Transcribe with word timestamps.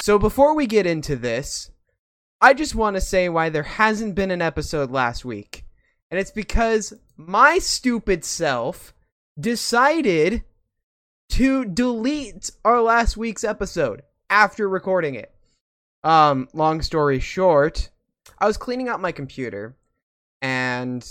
So 0.00 0.18
before 0.18 0.54
we 0.54 0.66
get 0.66 0.86
into 0.86 1.14
this, 1.14 1.70
I 2.40 2.54
just 2.54 2.74
want 2.74 2.96
to 2.96 3.02
say 3.02 3.28
why 3.28 3.50
there 3.50 3.62
hasn't 3.62 4.14
been 4.14 4.30
an 4.30 4.40
episode 4.40 4.90
last 4.90 5.26
week. 5.26 5.66
And 6.10 6.18
it's 6.18 6.30
because 6.30 6.94
my 7.18 7.58
stupid 7.58 8.24
self 8.24 8.94
decided 9.38 10.44
to 11.30 11.66
delete 11.66 12.50
our 12.64 12.80
last 12.80 13.18
week's 13.18 13.44
episode 13.44 14.00
after 14.30 14.68
recording 14.68 15.16
it. 15.16 15.34
Um, 16.02 16.48
long 16.54 16.80
story 16.80 17.20
short, 17.20 17.90
I 18.38 18.46
was 18.46 18.56
cleaning 18.56 18.88
out 18.88 19.02
my 19.02 19.12
computer 19.12 19.76
and 20.40 21.06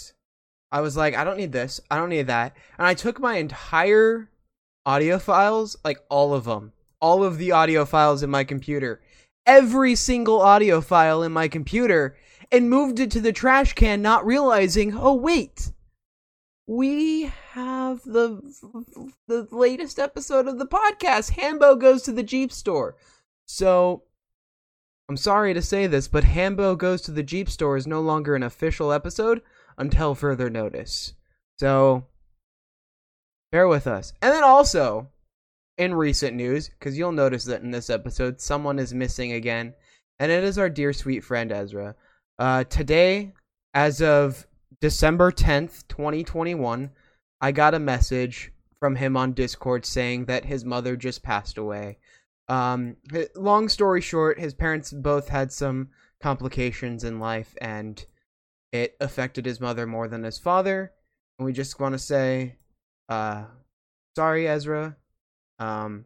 I 0.71 0.81
was 0.81 0.97
like, 0.97 1.15
I 1.15 1.23
don't 1.23 1.37
need 1.37 1.51
this. 1.51 1.79
I 1.91 1.97
don't 1.97 2.09
need 2.09 2.27
that. 2.27 2.57
And 2.79 2.87
I 2.87 2.95
took 2.95 3.19
my 3.19 3.37
entire 3.37 4.31
audio 4.83 5.19
files, 5.19 5.77
like 5.83 5.99
all 6.09 6.33
of 6.33 6.45
them, 6.45 6.73
all 7.01 7.23
of 7.23 7.37
the 7.37 7.51
audio 7.51 7.85
files 7.85 8.23
in 8.23 8.29
my 8.29 8.43
computer, 8.43 9.01
every 9.45 9.95
single 9.95 10.41
audio 10.41 10.81
file 10.81 11.23
in 11.23 11.31
my 11.31 11.47
computer, 11.47 12.15
and 12.51 12.69
moved 12.69 12.99
it 12.99 13.11
to 13.11 13.21
the 13.21 13.33
trash 13.33 13.73
can, 13.73 14.01
not 14.01 14.25
realizing, 14.25 14.95
oh, 14.95 15.13
wait, 15.13 15.71
we 16.69 17.31
have 17.53 18.03
the 18.03 18.39
the 19.27 19.47
latest 19.51 19.97
episode 19.97 20.47
of 20.47 20.59
the 20.59 20.67
podcast. 20.67 21.31
Hambo 21.31 21.75
goes 21.75 22.03
to 22.03 22.11
the 22.11 22.21
Jeep 22.21 22.51
store. 22.51 22.95
So 23.47 24.03
I'm 25.09 25.17
sorry 25.17 25.55
to 25.55 25.61
say 25.63 25.87
this, 25.87 26.07
but 26.07 26.23
Hambo 26.23 26.75
goes 26.75 27.01
to 27.01 27.11
the 27.11 27.23
Jeep 27.23 27.49
store 27.49 27.75
is 27.75 27.87
no 27.87 27.99
longer 27.99 28.35
an 28.35 28.43
official 28.43 28.91
episode 28.91 29.41
until 29.79 30.13
further 30.13 30.51
notice. 30.51 31.13
So 31.57 32.05
bear 33.51 33.67
with 33.67 33.87
us. 33.87 34.13
And 34.21 34.31
then 34.31 34.43
also 34.43 35.07
in 35.79 35.93
recent 35.93 36.35
news, 36.35 36.67
because 36.67 36.97
you'll 36.97 37.13
notice 37.13 37.45
that 37.45 37.61
in 37.61 37.71
this 37.71 37.89
episode, 37.89 38.41
someone 38.41 38.77
is 38.77 38.93
missing 38.93 39.31
again, 39.31 39.73
and 40.19 40.29
it 40.29 40.43
is 40.43 40.57
our 40.57 40.69
dear 40.69 40.91
sweet 40.91 41.23
friend 41.23 41.53
Ezra. 41.53 41.95
Uh, 42.37 42.65
today, 42.65 43.33
as 43.73 44.01
of 44.01 44.45
December 44.81 45.31
10th, 45.31 45.87
2021, 45.87 46.91
I 47.39 47.51
got 47.53 47.73
a 47.73 47.79
message 47.79 48.51
from 48.81 48.97
him 48.97 49.15
on 49.15 49.31
Discord 49.31 49.85
saying 49.85 50.25
that 50.25 50.45
his 50.45 50.65
mother 50.65 50.97
just 50.97 51.23
passed 51.23 51.57
away. 51.57 51.97
Um, 52.49 52.97
long 53.35 53.69
story 53.69 54.01
short, 54.01 54.37
his 54.37 54.53
parents 54.53 54.91
both 54.91 55.29
had 55.29 55.51
some 55.51 55.89
complications 56.21 57.05
in 57.05 57.19
life, 57.19 57.55
and 57.61 58.05
it 58.73 58.97
affected 58.99 59.45
his 59.45 59.61
mother 59.61 59.87
more 59.87 60.09
than 60.09 60.23
his 60.23 60.37
father. 60.37 60.91
And 61.37 61.45
we 61.45 61.53
just 61.53 61.79
want 61.79 61.93
to 61.93 61.99
say, 61.99 62.57
uh, 63.07 63.45
sorry, 64.17 64.45
Ezra. 64.45 64.97
Um, 65.59 66.05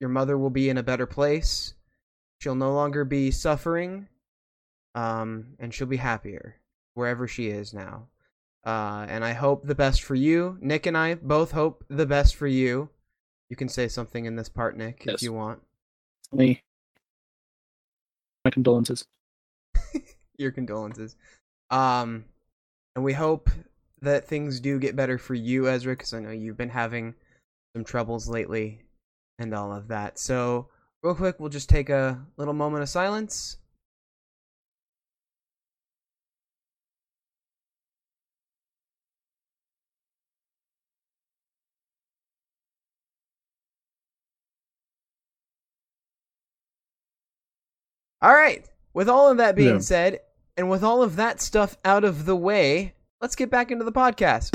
your 0.00 0.10
mother 0.10 0.36
will 0.38 0.50
be 0.50 0.68
in 0.70 0.78
a 0.78 0.82
better 0.82 1.06
place. 1.06 1.74
She'll 2.40 2.54
no 2.54 2.72
longer 2.72 3.04
be 3.04 3.30
suffering. 3.30 4.08
Um, 4.94 5.54
and 5.58 5.72
she'll 5.72 5.86
be 5.86 5.98
happier 5.98 6.56
wherever 6.94 7.28
she 7.28 7.48
is 7.48 7.72
now. 7.72 8.08
Uh, 8.64 9.06
and 9.08 9.24
I 9.24 9.32
hope 9.32 9.64
the 9.66 9.74
best 9.74 10.02
for 10.02 10.14
you. 10.14 10.58
Nick 10.60 10.86
and 10.86 10.96
I 10.96 11.14
both 11.14 11.52
hope 11.52 11.84
the 11.88 12.06
best 12.06 12.34
for 12.36 12.46
you. 12.46 12.88
You 13.48 13.56
can 13.56 13.68
say 13.68 13.88
something 13.88 14.24
in 14.26 14.36
this 14.36 14.48
part, 14.48 14.76
Nick, 14.76 15.04
Yes. 15.06 15.16
if 15.16 15.22
you 15.22 15.32
want. 15.32 15.60
Me. 16.32 16.62
My 18.44 18.50
condolences. 18.50 19.04
Your 20.38 20.50
condolences. 20.50 21.16
Um, 21.70 22.24
and 22.96 23.04
we 23.04 23.12
hope 23.12 23.50
that 24.02 24.26
things 24.26 24.60
do 24.60 24.78
get 24.78 24.96
better 24.96 25.18
for 25.18 25.34
you, 25.34 25.68
Ezra, 25.68 25.92
because 25.92 26.14
I 26.14 26.20
know 26.20 26.30
you've 26.30 26.56
been 26.56 26.70
having 26.70 27.14
some 27.74 27.84
troubles 27.84 28.28
lately 28.28 28.82
and 29.38 29.54
all 29.54 29.72
of 29.72 29.88
that. 29.88 30.18
So, 30.18 30.68
real 31.02 31.14
quick, 31.14 31.38
we'll 31.38 31.48
just 31.48 31.68
take 31.68 31.88
a 31.88 32.24
little 32.36 32.54
moment 32.54 32.82
of 32.82 32.88
silence. 32.88 33.56
All 48.22 48.34
right. 48.34 48.66
With 48.92 49.08
all 49.08 49.30
of 49.30 49.38
that 49.38 49.54
being 49.56 49.74
Yeah. 49.76 49.80
said, 49.80 50.20
and 50.56 50.68
with 50.68 50.82
all 50.82 51.02
of 51.02 51.16
that 51.16 51.40
stuff 51.40 51.76
out 51.84 52.04
of 52.04 52.26
the 52.26 52.36
way, 52.36 52.94
let's 53.20 53.36
get 53.36 53.50
back 53.50 53.70
into 53.70 53.84
the 53.84 53.92
podcast. 53.92 54.50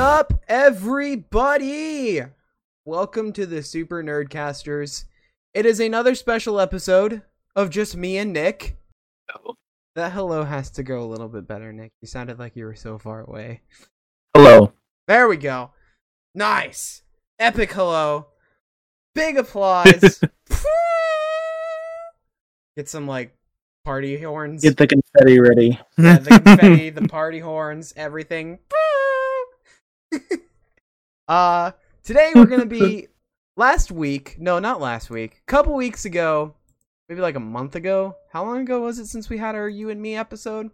Up, 0.00 0.32
everybody? 0.48 2.22
Welcome 2.86 3.34
to 3.34 3.44
the 3.44 3.62
Super 3.62 4.02
Nerdcasters. 4.02 5.04
It 5.52 5.66
is 5.66 5.78
another 5.78 6.14
special 6.14 6.58
episode 6.58 7.20
of 7.54 7.68
just 7.68 7.98
me 7.98 8.16
and 8.16 8.32
Nick. 8.32 8.78
Oh. 9.34 9.56
That 9.96 10.12
hello 10.12 10.44
has 10.44 10.70
to 10.70 10.82
go 10.82 11.00
a 11.00 11.04
little 11.04 11.28
bit 11.28 11.46
better, 11.46 11.70
Nick. 11.70 11.92
You 12.00 12.08
sounded 12.08 12.38
like 12.38 12.56
you 12.56 12.64
were 12.64 12.74
so 12.74 12.96
far 12.96 13.20
away. 13.20 13.60
Hello. 14.34 14.72
There 15.06 15.28
we 15.28 15.36
go. 15.36 15.72
Nice. 16.34 17.02
Epic 17.38 17.70
hello. 17.70 18.28
Big 19.14 19.36
applause. 19.36 19.84
Get 22.74 22.88
some 22.88 23.06
like 23.06 23.36
party 23.84 24.22
horns. 24.22 24.62
Get 24.62 24.78
the 24.78 24.86
confetti 24.86 25.40
ready. 25.40 25.78
Yeah, 25.98 26.16
the 26.16 26.40
confetti, 26.40 26.88
the 26.88 27.02
party 27.08 27.40
horns, 27.40 27.92
everything. 27.96 28.60
uh 31.28 31.70
today 32.02 32.32
we're 32.34 32.46
gonna 32.46 32.66
be 32.66 33.06
last 33.56 33.90
week 33.92 34.36
no 34.38 34.58
not 34.58 34.80
last 34.80 35.10
week 35.10 35.42
a 35.46 35.50
couple 35.50 35.74
weeks 35.74 36.04
ago 36.04 36.54
maybe 37.10 37.20
like 37.20 37.34
a 37.34 37.40
month 37.40 37.74
ago. 37.74 38.14
How 38.32 38.44
long 38.44 38.60
ago 38.60 38.82
was 38.82 39.00
it 39.00 39.06
since 39.06 39.28
we 39.28 39.36
had 39.36 39.56
our 39.56 39.68
you 39.68 39.90
and 39.90 40.00
me 40.00 40.14
episode? 40.16 40.70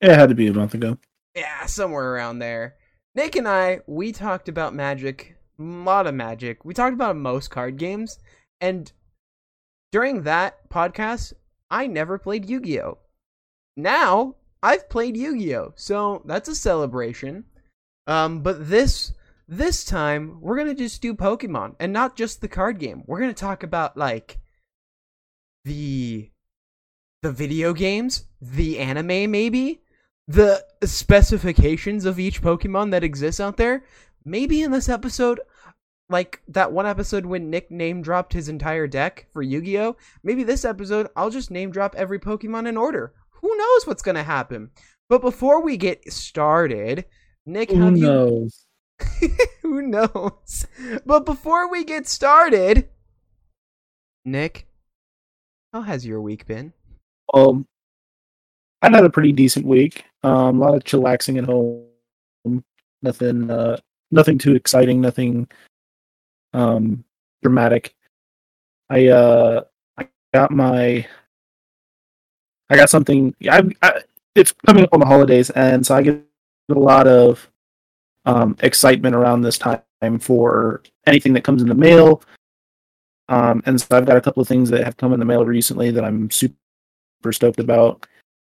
It 0.00 0.10
had 0.10 0.30
to 0.30 0.34
be 0.34 0.46
a 0.48 0.54
month 0.54 0.72
ago. 0.72 0.96
yeah 1.36 1.66
somewhere 1.66 2.14
around 2.14 2.38
there. 2.38 2.76
Nick 3.14 3.36
and 3.36 3.46
i 3.46 3.80
we 3.86 4.10
talked 4.10 4.48
about 4.48 4.74
magic 4.74 5.36
a 5.58 5.62
lot 5.62 6.06
of 6.06 6.14
magic. 6.14 6.64
We 6.64 6.72
talked 6.72 6.94
about 6.94 7.16
most 7.16 7.50
card 7.50 7.76
games 7.76 8.18
and 8.60 8.90
during 9.92 10.22
that 10.22 10.68
podcast 10.70 11.34
i 11.70 11.86
never 11.86 12.18
played 12.18 12.48
yu-gi-oh! 12.48 12.98
Now 13.76 14.36
i've 14.62 14.88
played 14.88 15.16
yu-gi-oh! 15.16 15.74
So 15.76 16.22
that's 16.24 16.48
a 16.48 16.54
celebration 16.54 17.44
um 18.06 18.40
but 18.42 18.68
this 18.68 19.12
this 19.48 19.84
time 19.84 20.40
we're 20.40 20.56
gonna 20.56 20.74
just 20.74 21.02
do 21.02 21.14
pokemon 21.14 21.74
and 21.80 21.92
not 21.92 22.16
just 22.16 22.40
the 22.40 22.48
card 22.48 22.78
game 22.78 23.02
we're 23.06 23.20
gonna 23.20 23.34
talk 23.34 23.62
about 23.62 23.96
like 23.96 24.38
the 25.64 26.30
the 27.22 27.32
video 27.32 27.72
games 27.72 28.24
the 28.40 28.78
anime 28.78 29.30
maybe 29.30 29.80
the 30.30 30.64
specifications 30.84 32.04
of 32.04 32.20
each 32.20 32.40
Pokemon 32.40 32.92
that 32.92 33.02
exists 33.02 33.40
out 33.40 33.56
there. 33.56 33.84
Maybe 34.24 34.62
in 34.62 34.70
this 34.70 34.88
episode, 34.88 35.40
like 36.08 36.40
that 36.46 36.70
one 36.70 36.86
episode 36.86 37.26
when 37.26 37.50
Nick 37.50 37.68
name 37.68 38.00
dropped 38.00 38.32
his 38.32 38.48
entire 38.48 38.86
deck 38.86 39.26
for 39.32 39.42
Yu 39.42 39.60
Gi 39.60 39.78
Oh! 39.80 39.96
Maybe 40.22 40.44
this 40.44 40.64
episode, 40.64 41.08
I'll 41.16 41.30
just 41.30 41.50
name 41.50 41.72
drop 41.72 41.96
every 41.96 42.20
Pokemon 42.20 42.68
in 42.68 42.76
order. 42.76 43.12
Who 43.40 43.56
knows 43.56 43.88
what's 43.88 44.02
gonna 44.02 44.22
happen? 44.22 44.70
But 45.08 45.20
before 45.20 45.62
we 45.62 45.76
get 45.76 46.12
started, 46.12 47.06
Nick, 47.46 47.70
Who 47.70 47.80
have 47.80 47.96
you. 47.96 48.02
knows? 48.02 48.66
Who 49.62 49.82
knows? 49.82 50.66
But 51.06 51.24
before 51.24 51.70
we 51.70 51.84
get 51.84 52.06
started, 52.06 52.88
Nick, 54.24 54.66
how 55.72 55.82
has 55.82 56.04
your 56.06 56.20
week 56.20 56.46
been? 56.46 56.72
Um, 57.32 57.66
I 58.82 58.90
had 58.90 59.04
a 59.04 59.10
pretty 59.10 59.32
decent 59.32 59.66
week. 59.66 60.04
Um, 60.22 60.60
a 60.60 60.64
lot 60.66 60.74
of 60.74 60.84
chillaxing 60.84 61.38
at 61.38 61.44
home. 61.44 61.86
Nothing. 63.02 63.50
Uh, 63.50 63.78
nothing 64.10 64.36
too 64.38 64.54
exciting. 64.54 65.00
Nothing. 65.00 65.48
Um, 66.52 67.04
dramatic. 67.42 67.94
I 68.90 69.06
uh, 69.08 69.62
I 69.96 70.08
got 70.34 70.50
my. 70.50 71.06
I 72.68 72.76
got 72.76 72.90
something. 72.90 73.34
I, 73.50 73.62
I 73.82 74.02
it's 74.34 74.52
coming 74.66 74.84
up 74.84 74.90
on 74.92 75.00
the 75.00 75.06
holidays, 75.06 75.50
and 75.50 75.86
so 75.86 75.94
I 75.94 76.02
get 76.02 76.22
a 76.70 76.78
lot 76.78 77.06
of 77.06 77.48
um 78.26 78.56
excitement 78.60 79.14
around 79.14 79.40
this 79.42 79.58
time 79.58 79.82
for 80.18 80.82
anything 81.06 81.32
that 81.34 81.44
comes 81.44 81.62
in 81.62 81.68
the 81.68 81.74
mail. 81.74 82.22
Um, 83.28 83.62
and 83.64 83.80
so 83.80 83.96
I've 83.96 84.06
got 84.06 84.16
a 84.16 84.20
couple 84.20 84.40
of 84.40 84.48
things 84.48 84.70
that 84.70 84.84
have 84.84 84.96
come 84.96 85.12
in 85.12 85.20
the 85.20 85.24
mail 85.24 85.44
recently 85.44 85.92
that 85.92 86.04
I'm 86.04 86.30
super 86.30 86.56
stoked 87.30 87.60
about. 87.60 88.06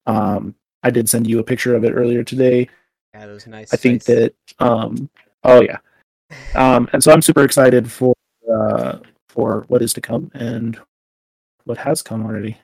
Um, 0.06 0.54
I 0.82 0.90
did 0.90 1.08
send 1.08 1.28
you 1.28 1.38
a 1.38 1.44
picture 1.44 1.76
of 1.76 1.84
it 1.84 1.92
earlier 1.92 2.24
today. 2.24 2.68
Yeah, 3.14 3.26
those 3.26 3.46
nice. 3.46 3.72
I 3.72 3.76
think 3.76 4.04
that 4.04 4.34
um, 4.58 5.08
oh 5.44 5.62
yeah. 5.62 5.78
Um, 6.54 6.88
and 6.92 7.02
so 7.02 7.12
I'm 7.12 7.22
super 7.22 7.44
excited 7.44 7.90
for 7.90 8.14
uh, 8.52 8.98
for 9.28 9.64
what 9.68 9.82
is 9.82 9.92
to 9.94 10.00
come 10.00 10.30
and 10.34 10.78
what 11.64 11.78
has 11.78 12.02
come 12.02 12.24
already. 12.24 12.58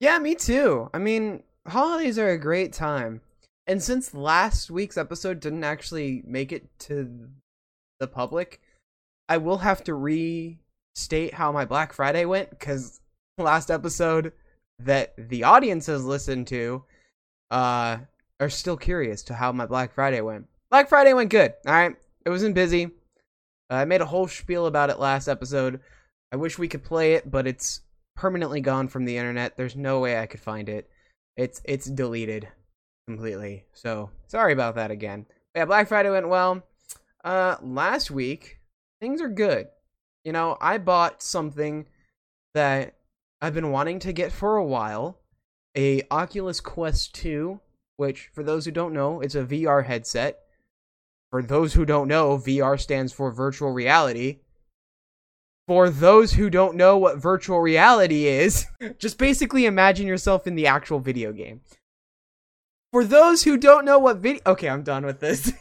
Yeah, 0.00 0.18
me 0.18 0.34
too. 0.34 0.88
I 0.94 0.98
mean, 0.98 1.42
holidays 1.66 2.18
are 2.18 2.30
a 2.30 2.38
great 2.38 2.72
time. 2.72 3.20
And 3.66 3.82
since 3.82 4.14
last 4.14 4.70
week's 4.70 4.96
episode 4.96 5.40
didn't 5.40 5.64
actually 5.64 6.22
make 6.26 6.52
it 6.52 6.68
to 6.80 7.28
the 8.00 8.06
public, 8.06 8.60
I 9.28 9.36
will 9.36 9.58
have 9.58 9.84
to 9.84 9.94
restate 9.94 11.34
how 11.34 11.52
my 11.52 11.64
Black 11.64 11.92
Friday 11.92 12.24
went 12.24 12.50
because 12.50 13.00
last 13.38 13.70
episode 13.70 14.32
that 14.80 15.14
the 15.16 15.44
audience 15.44 15.86
has 15.86 16.04
listened 16.04 16.46
to 16.46 16.84
uh 17.50 17.98
are 18.40 18.48
still 18.48 18.76
curious 18.76 19.22
to 19.24 19.34
how 19.34 19.52
my 19.52 19.66
Black 19.66 19.92
Friday 19.92 20.20
went. 20.20 20.46
Black 20.70 20.88
Friday 20.88 21.12
went 21.12 21.30
good. 21.30 21.52
All 21.66 21.74
right. 21.74 21.94
It 22.24 22.30
wasn't 22.30 22.54
busy. 22.54 22.86
Uh, 23.70 23.74
I 23.74 23.84
made 23.84 24.00
a 24.00 24.06
whole 24.06 24.26
spiel 24.26 24.66
about 24.66 24.90
it 24.90 24.98
last 24.98 25.28
episode. 25.28 25.80
I 26.32 26.36
wish 26.36 26.58
we 26.58 26.68
could 26.68 26.82
play 26.82 27.14
it, 27.14 27.30
but 27.30 27.46
it's 27.46 27.82
permanently 28.16 28.60
gone 28.60 28.88
from 28.88 29.04
the 29.04 29.16
internet. 29.16 29.56
There's 29.56 29.76
no 29.76 30.00
way 30.00 30.18
I 30.18 30.26
could 30.26 30.40
find 30.40 30.68
it. 30.68 30.88
It's 31.36 31.60
it's 31.64 31.86
deleted 31.86 32.48
completely. 33.16 33.64
So 33.72 34.10
sorry 34.26 34.52
about 34.52 34.76
that 34.76 34.90
again. 34.90 35.26
But 35.52 35.60
yeah, 35.60 35.64
Black 35.64 35.88
Friday 35.88 36.10
went 36.10 36.28
well. 36.28 36.62
Uh, 37.24 37.56
last 37.62 38.10
week 38.10 38.58
things 39.00 39.20
are 39.20 39.28
good. 39.28 39.68
You 40.24 40.32
know, 40.32 40.56
I 40.60 40.78
bought 40.78 41.22
something 41.22 41.86
that 42.54 42.94
I've 43.40 43.54
been 43.54 43.70
wanting 43.70 43.98
to 44.00 44.12
get 44.12 44.32
for 44.32 44.56
a 44.56 44.64
while. 44.64 45.18
A 45.76 46.02
Oculus 46.10 46.60
Quest 46.60 47.14
2, 47.14 47.60
which 47.96 48.30
for 48.34 48.42
those 48.42 48.64
who 48.64 48.70
don't 48.70 48.92
know, 48.92 49.20
it's 49.20 49.34
a 49.34 49.44
VR 49.44 49.84
headset. 49.84 50.40
For 51.30 51.42
those 51.42 51.74
who 51.74 51.84
don't 51.84 52.08
know, 52.08 52.38
VR 52.38 52.78
stands 52.78 53.12
for 53.12 53.30
virtual 53.30 53.70
reality 53.70 54.40
for 55.70 55.88
those 55.88 56.32
who 56.32 56.50
don't 56.50 56.74
know 56.74 56.98
what 56.98 57.18
virtual 57.18 57.60
reality 57.60 58.26
is, 58.26 58.66
just 58.98 59.18
basically 59.18 59.66
imagine 59.66 60.04
yourself 60.04 60.48
in 60.48 60.56
the 60.56 60.66
actual 60.66 60.98
video 60.98 61.32
game. 61.32 61.60
For 62.92 63.04
those 63.04 63.42
who 63.44 63.56
don't 63.56 63.84
know 63.84 63.98
what 63.98 64.18
video 64.18 64.42
Okay, 64.46 64.68
I'm 64.68 64.82
done 64.82 65.06
with 65.06 65.20
this. 65.20 65.52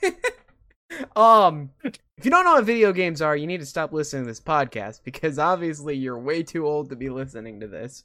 um 1.16 1.72
if 1.84 2.26
you 2.26 2.32
don't 2.32 2.44
know 2.44 2.56
what 2.56 2.66
video 2.66 2.92
games 2.92 3.22
are, 3.22 3.36
you 3.36 3.48
need 3.48 3.60
to 3.60 3.66
stop 3.66 3.94
listening 3.94 4.24
to 4.24 4.28
this 4.28 4.42
podcast 4.42 5.02
because 5.04 5.40
obviously 5.40 5.96
you're 5.96 6.20
way 6.20 6.44
too 6.44 6.66
old 6.66 6.90
to 6.90 6.96
be 6.96 7.10
listening 7.10 7.60
to 7.60 7.68
this. 7.68 8.04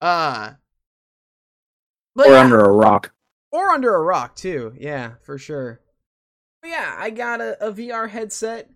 Uh 0.00 0.52
or 2.16 2.26
yeah. 2.26 2.40
under 2.40 2.60
a 2.60 2.72
rock. 2.72 3.12
Or 3.52 3.70
under 3.70 3.94
a 3.94 4.02
rock 4.02 4.36
too. 4.36 4.74
Yeah, 4.78 5.12
for 5.22 5.38
sure. 5.38 5.80
But 6.62 6.70
yeah, 6.70 6.94
I 6.98 7.10
got 7.10 7.40
a, 7.40 7.68
a 7.68 7.72
VR 7.72 8.08
headset. 8.08 8.70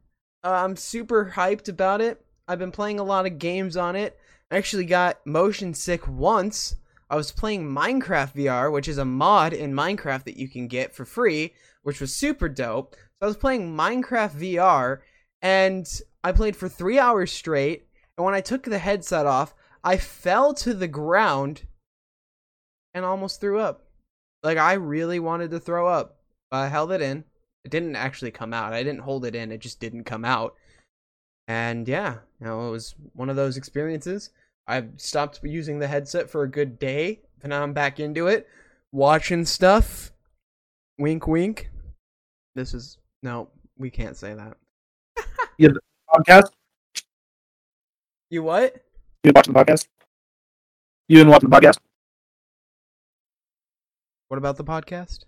Uh, 0.45 0.53
I'm 0.53 0.77
super 0.77 1.33
hyped 1.35 1.69
about 1.69 2.01
it. 2.01 2.25
I've 2.47 2.59
been 2.59 2.73
playing 2.73 3.01
a 3.01 3.05
lot 3.05 3.27
of 3.27 3.39
games 3.39 3.77
on 3.77 3.97
it. 3.97 4.19
I 4.51 4.57
actually 4.57 4.85
got 4.85 5.25
motion 5.27 5.75
sick 5.75 6.07
once. 6.09 6.77
I 7.11 7.17
was 7.17 7.33
playing 7.33 7.69
Minecraft 7.69 8.35
VR, 8.35 8.73
which 8.73 8.87
is 8.87 8.99
a 8.99 9.05
mod 9.05 9.53
in 9.53 9.75
Minecraft 9.75 10.25
that 10.25 10.37
you 10.37 10.49
can 10.49 10.69
get 10.69 10.95
for 10.95 11.05
free, 11.05 11.53
which 11.83 12.01
was 12.01 12.15
super 12.15 12.49
dope. 12.49 12.95
So 12.95 13.23
I 13.23 13.27
was 13.27 13.37
playing 13.37 13.77
Minecraft 13.77 14.37
VR, 14.37 14.99
and 15.43 15.87
I 16.23 16.31
played 16.31 16.55
for 16.55 16.69
three 16.69 17.01
hours 17.01 17.33
straight. 17.33 17.87
And 18.17 18.25
when 18.25 18.35
I 18.35 18.41
took 18.41 18.63
the 18.63 18.79
headset 18.79 19.27
off, 19.27 19.55
I 19.83 19.97
fell 19.97 20.55
to 20.55 20.73
the 20.73 20.87
ground 20.87 21.63
and 22.95 23.05
almost 23.05 23.41
threw 23.41 23.59
up. 23.59 23.87
Like 24.43 24.59
I 24.59 24.75
really 24.75 25.19
wanted 25.19 25.51
to 25.51 25.61
throw 25.61 25.89
up. 25.89 26.19
But 26.51 26.59
I 26.59 26.69
held 26.69 26.93
it 26.93 27.03
in. 27.03 27.25
It 27.65 27.71
didn't 27.71 27.97
actually 27.97 28.31
come 28.31 28.53
out. 28.53 28.73
I 28.73 28.83
didn't 28.83 29.03
hold 29.03 29.25
it 29.25 29.35
in. 29.35 29.53
It 29.53 29.61
just 29.61 29.81
didn't 29.81 30.05
come 30.05 30.25
out. 30.25 30.55
And 31.49 31.89
yeah, 31.89 32.19
you 32.41 32.47
know, 32.47 32.69
it 32.69 32.71
was 32.71 32.95
one 33.15 33.31
of 33.31 33.37
those 33.37 33.57
experiences. 33.57 34.31
I 34.71 34.85
stopped 34.99 35.41
using 35.43 35.81
the 35.81 35.89
headset 35.89 36.31
for 36.31 36.45
a 36.45 36.49
good 36.49 36.79
day, 36.79 37.23
and 37.43 37.51
now 37.51 37.65
I'm 37.65 37.73
back 37.73 37.99
into 37.99 38.29
it, 38.29 38.47
watching 38.93 39.45
stuff. 39.45 40.13
Wink, 40.97 41.27
wink. 41.27 41.69
This 42.55 42.73
is 42.73 42.97
no, 43.21 43.49
we 43.77 43.91
can't 43.91 44.17
say 44.17 44.33
that. 44.33 44.57
you 45.59 45.71
podcast? 46.09 46.51
You 48.31 48.45
what? 48.45 48.77
You 49.25 49.33
been 49.33 49.35
watching 49.35 49.55
the 49.55 49.59
podcast? 49.59 49.89
You 51.09 51.19
been 51.19 51.29
watching 51.29 51.51
the 51.51 51.57
podcast? 51.57 51.79
What 54.29 54.39
about 54.39 54.57
the 54.57 54.63
podcast? 54.63 55.25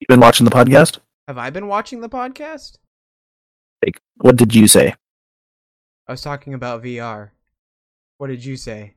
You 0.00 0.06
been 0.08 0.18
watching 0.18 0.44
the 0.44 0.50
podcast? 0.50 0.98
Have 1.28 1.38
I 1.38 1.50
been 1.50 1.68
watching 1.68 2.00
the 2.00 2.08
podcast? 2.08 2.78
Like, 3.84 4.00
what 4.16 4.34
did 4.34 4.56
you 4.56 4.66
say? 4.66 4.96
I 6.12 6.20
was 6.20 6.20
talking 6.20 6.52
about 6.52 6.82
VR. 6.82 7.30
What 8.18 8.26
did 8.26 8.44
you 8.44 8.58
say? 8.58 8.96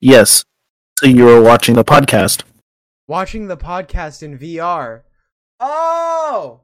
Yes. 0.00 0.44
So 0.98 1.06
you 1.06 1.24
were 1.24 1.40
watching 1.40 1.76
the 1.76 1.84
podcast. 1.84 2.42
Watching 3.06 3.46
the 3.46 3.56
podcast 3.56 4.24
in 4.24 4.36
VR. 4.36 5.02
Oh! 5.60 6.62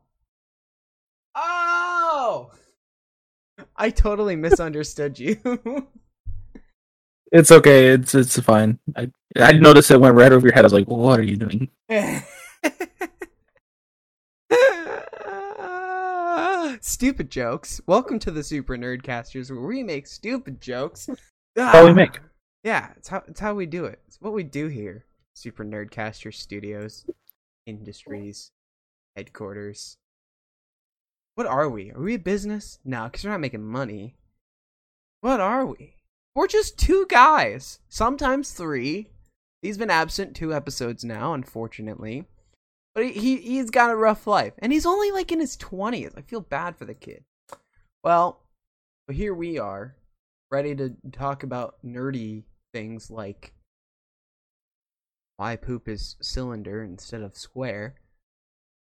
Oh! 1.36 2.50
I 3.76 3.90
totally 3.90 4.34
misunderstood 4.34 5.16
you. 5.20 5.86
it's 7.30 7.52
okay. 7.52 7.90
It's 7.90 8.16
it's 8.16 8.36
fine. 8.40 8.80
I 8.96 9.12
I 9.36 9.52
noticed 9.52 9.92
it 9.92 10.00
went 10.00 10.16
right 10.16 10.32
over 10.32 10.44
your 10.44 10.54
head. 10.54 10.64
I 10.64 10.66
was 10.66 10.72
like, 10.72 10.88
"What 10.88 11.20
are 11.20 11.22
you 11.22 11.36
doing?" 11.36 11.68
stupid 16.80 17.30
jokes. 17.30 17.80
Welcome 17.86 18.18
to 18.20 18.30
the 18.30 18.42
Super 18.42 18.76
Nerdcasters, 18.76 19.50
where 19.50 19.66
we 19.66 19.82
make 19.82 20.06
stupid 20.06 20.60
jokes. 20.60 21.08
That's 21.54 21.74
all 21.74 21.86
we 21.86 21.92
make. 21.92 22.20
Yeah, 22.62 22.90
it's 22.96 23.08
how 23.08 23.22
it's 23.26 23.40
how 23.40 23.54
we 23.54 23.66
do 23.66 23.84
it. 23.84 24.00
It's 24.06 24.20
what 24.20 24.32
we 24.32 24.42
do 24.42 24.68
here. 24.68 25.06
Super 25.34 25.64
Nerdcaster 25.64 26.34
Studios, 26.34 27.06
Industries, 27.66 28.50
headquarters. 29.16 29.96
What 31.34 31.46
are 31.46 31.68
we? 31.68 31.92
Are 31.92 32.00
we 32.00 32.14
a 32.14 32.18
business? 32.18 32.78
No, 32.84 33.04
because 33.04 33.24
we're 33.24 33.30
not 33.30 33.40
making 33.40 33.64
money. 33.64 34.16
What 35.20 35.40
are 35.40 35.66
we? 35.66 35.94
We're 36.34 36.48
just 36.48 36.78
two 36.78 37.06
guys, 37.08 37.80
sometimes 37.88 38.52
three. 38.52 39.10
He's 39.62 39.78
been 39.78 39.90
absent 39.90 40.36
two 40.36 40.54
episodes 40.54 41.04
now, 41.04 41.34
unfortunately. 41.34 42.26
But 42.94 43.04
he, 43.04 43.12
he 43.12 43.36
he's 43.36 43.70
got 43.70 43.90
a 43.90 43.96
rough 43.96 44.26
life, 44.26 44.54
and 44.58 44.72
he's 44.72 44.86
only 44.86 45.10
like 45.10 45.30
in 45.30 45.40
his 45.40 45.56
twenties. 45.56 46.12
I 46.16 46.22
feel 46.22 46.40
bad 46.40 46.76
for 46.76 46.84
the 46.84 46.94
kid. 46.94 47.24
Well, 48.02 48.40
here 49.10 49.34
we 49.34 49.58
are, 49.58 49.94
ready 50.50 50.74
to 50.76 50.94
talk 51.12 51.42
about 51.42 51.76
nerdy 51.84 52.44
things 52.72 53.10
like 53.10 53.52
why 55.36 55.56
poop 55.56 55.88
is 55.88 56.16
cylinder 56.20 56.82
instead 56.82 57.22
of 57.22 57.36
square. 57.36 57.94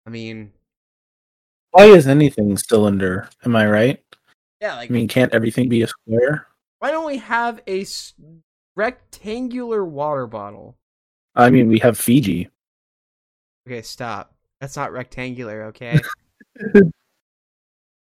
I 0.07 0.11
mean, 0.11 0.53
why 1.71 1.85
is 1.85 2.09
anything 2.09 2.57
cylinder? 2.57 3.29
Am 3.45 3.55
I 3.55 3.67
right? 3.67 4.03
Yeah, 4.61 4.77
like 4.77 4.91
I 4.91 4.93
mean, 4.93 5.09
can't 5.09 5.33
everything 5.33 5.69
be 5.69 5.83
a 5.83 5.87
square? 5.87 6.47
Why 6.81 6.91
don't 6.91 7.07
we 7.07 7.19
have 7.19 7.63
a 7.69 7.87
rectangular 8.75 9.85
water 9.85 10.27
bottle? 10.27 10.77
I 11.35 11.51
mean, 11.51 11.69
we 11.69 11.79
have 11.79 11.97
Fiji. 11.97 12.49
Okay, 13.67 13.83
stop. 13.83 14.35
That's 14.61 14.77
not 14.77 14.93
rectangular, 14.93 15.65
okay? 15.65 15.99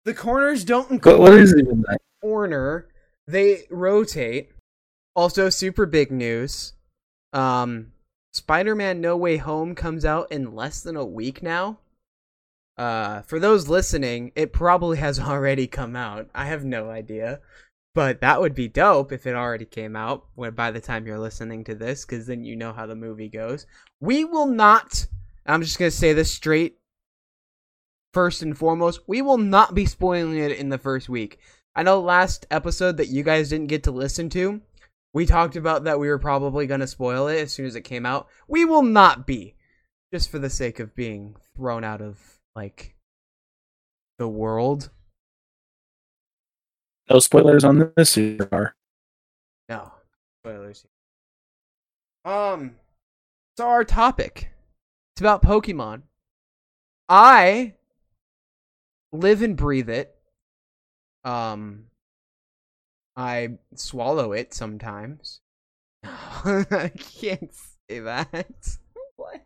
the 0.06 0.14
corners 0.14 0.64
don't 0.64 0.92
include 0.92 1.20
what 1.20 1.34
is 1.34 1.56
even 1.58 1.84
that? 1.88 2.00
corner. 2.22 2.88
They 3.28 3.66
rotate. 3.70 4.52
Also, 5.16 5.50
super 5.50 5.86
big 5.86 6.12
news. 6.12 6.74
Um, 7.34 7.92
Spider-Man: 8.34 9.02
No 9.02 9.18
Way 9.18 9.38
Home 9.38 9.76
comes 9.76 10.06
out 10.06 10.32
in 10.32 10.56
less 10.56 10.82
than 10.82 10.96
a 10.96 11.06
week 11.06 11.42
now. 11.44 11.80
Uh, 12.78 13.22
for 13.24 13.40
those 13.40 13.68
listening, 13.68 14.32
it 14.36 14.54
probably 14.54 14.98
has 14.98 15.20
already 15.20 15.68
come 15.68 15.96
out. 15.96 16.30
I 16.34 16.46
have 16.46 16.64
no 16.64 16.90
idea, 16.90 17.42
but 17.94 18.22
that 18.22 18.40
would 18.40 18.56
be 18.56 18.68
dope 18.68 19.12
if 19.12 19.28
it 19.28 19.36
already 19.36 19.66
came 19.66 19.96
out 19.96 20.26
when 20.36 20.54
by 20.54 20.72
the 20.72 20.82
time 20.82 21.06
you're 21.06 21.20
listening 21.20 21.64
to 21.66 21.76
this, 21.76 22.06
because 22.06 22.28
then 22.28 22.44
you 22.44 22.56
know 22.56 22.74
how 22.74 22.86
the 22.86 22.96
movie 22.96 23.30
goes. 23.30 23.66
We 24.00 24.24
will 24.26 24.48
not 24.48 25.08
I'm 25.50 25.62
just 25.62 25.80
gonna 25.80 25.92
say 25.92 26.14
this 26.14 26.32
straight. 26.32 26.76
First 28.14 28.42
and 28.42 28.58
foremost, 28.58 29.02
we 29.08 29.22
will 29.22 29.38
not 29.38 29.76
be 29.76 29.86
spoiling 29.86 30.38
it 30.38 30.52
in 30.52 30.70
the 30.70 30.78
first 30.78 31.10
week. 31.10 31.40
I 31.76 31.84
know 31.84 32.00
last 32.00 32.46
episode 32.50 32.98
that 32.98 33.10
you 33.10 33.24
guys 33.24 33.50
didn't 33.50 33.68
get 33.68 33.84
to 33.84 33.92
listen 33.92 34.30
to, 34.32 34.62
we 35.14 35.26
talked 35.26 35.56
about 35.56 35.86
that 35.86 36.00
we 36.00 36.08
were 36.08 36.20
probably 36.20 36.68
gonna 36.68 36.88
spoil 36.88 37.28
it 37.28 37.40
as 37.40 37.52
soon 37.52 37.66
as 37.66 37.76
it 37.76 37.82
came 37.82 38.06
out. 38.06 38.28
We 38.48 38.66
will 38.66 38.84
not 38.84 39.26
be, 39.26 39.56
just 40.14 40.30
for 40.30 40.40
the 40.40 40.50
sake 40.50 40.80
of 40.80 40.96
being 40.96 41.36
thrown 41.56 41.84
out 41.84 42.02
of 42.02 42.20
like 42.56 42.96
the 44.20 44.28
world. 44.28 44.90
No 47.10 47.20
spoilers 47.20 47.64
on 47.64 47.92
this 47.96 48.18
are. 48.52 48.76
No 49.68 49.92
spoilers. 50.42 50.86
Um, 52.26 52.76
so 53.58 53.68
our 53.68 53.84
topic 53.84 54.52
it's 55.20 55.22
about 55.22 55.44
Pokemon. 55.44 56.04
I 57.10 57.74
live 59.12 59.42
and 59.42 59.58
breathe 59.58 59.90
it. 59.90 60.16
Um 61.26 61.88
I 63.18 63.58
swallow 63.76 64.32
it 64.32 64.54
sometimes. 64.54 65.42
I 66.06 66.90
can't 66.98 67.54
say 67.90 68.00
that. 68.00 68.78
what? 69.18 69.46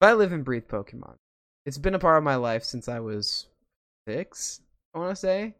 But 0.00 0.08
I 0.08 0.14
live 0.14 0.32
and 0.32 0.42
breathe 0.42 0.66
Pokemon. 0.66 1.16
It's 1.66 1.76
been 1.76 1.94
a 1.94 1.98
part 1.98 2.16
of 2.16 2.24
my 2.24 2.36
life 2.36 2.64
since 2.64 2.88
I 2.88 3.00
was 3.00 3.46
six, 4.08 4.62
I 4.94 5.00
want 5.00 5.10
to 5.10 5.16
say. 5.16 5.54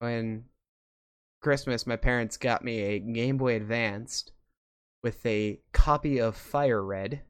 When 0.00 0.44
Christmas, 1.40 1.86
my 1.86 1.96
parents 1.96 2.36
got 2.36 2.62
me 2.62 2.80
a 2.80 2.98
Game 2.98 3.38
Boy 3.38 3.56
Advanced 3.56 4.32
with 5.04 5.24
a 5.26 5.60
copy 5.72 6.18
of 6.18 6.34
Fire 6.34 6.82
Red. 6.82 7.20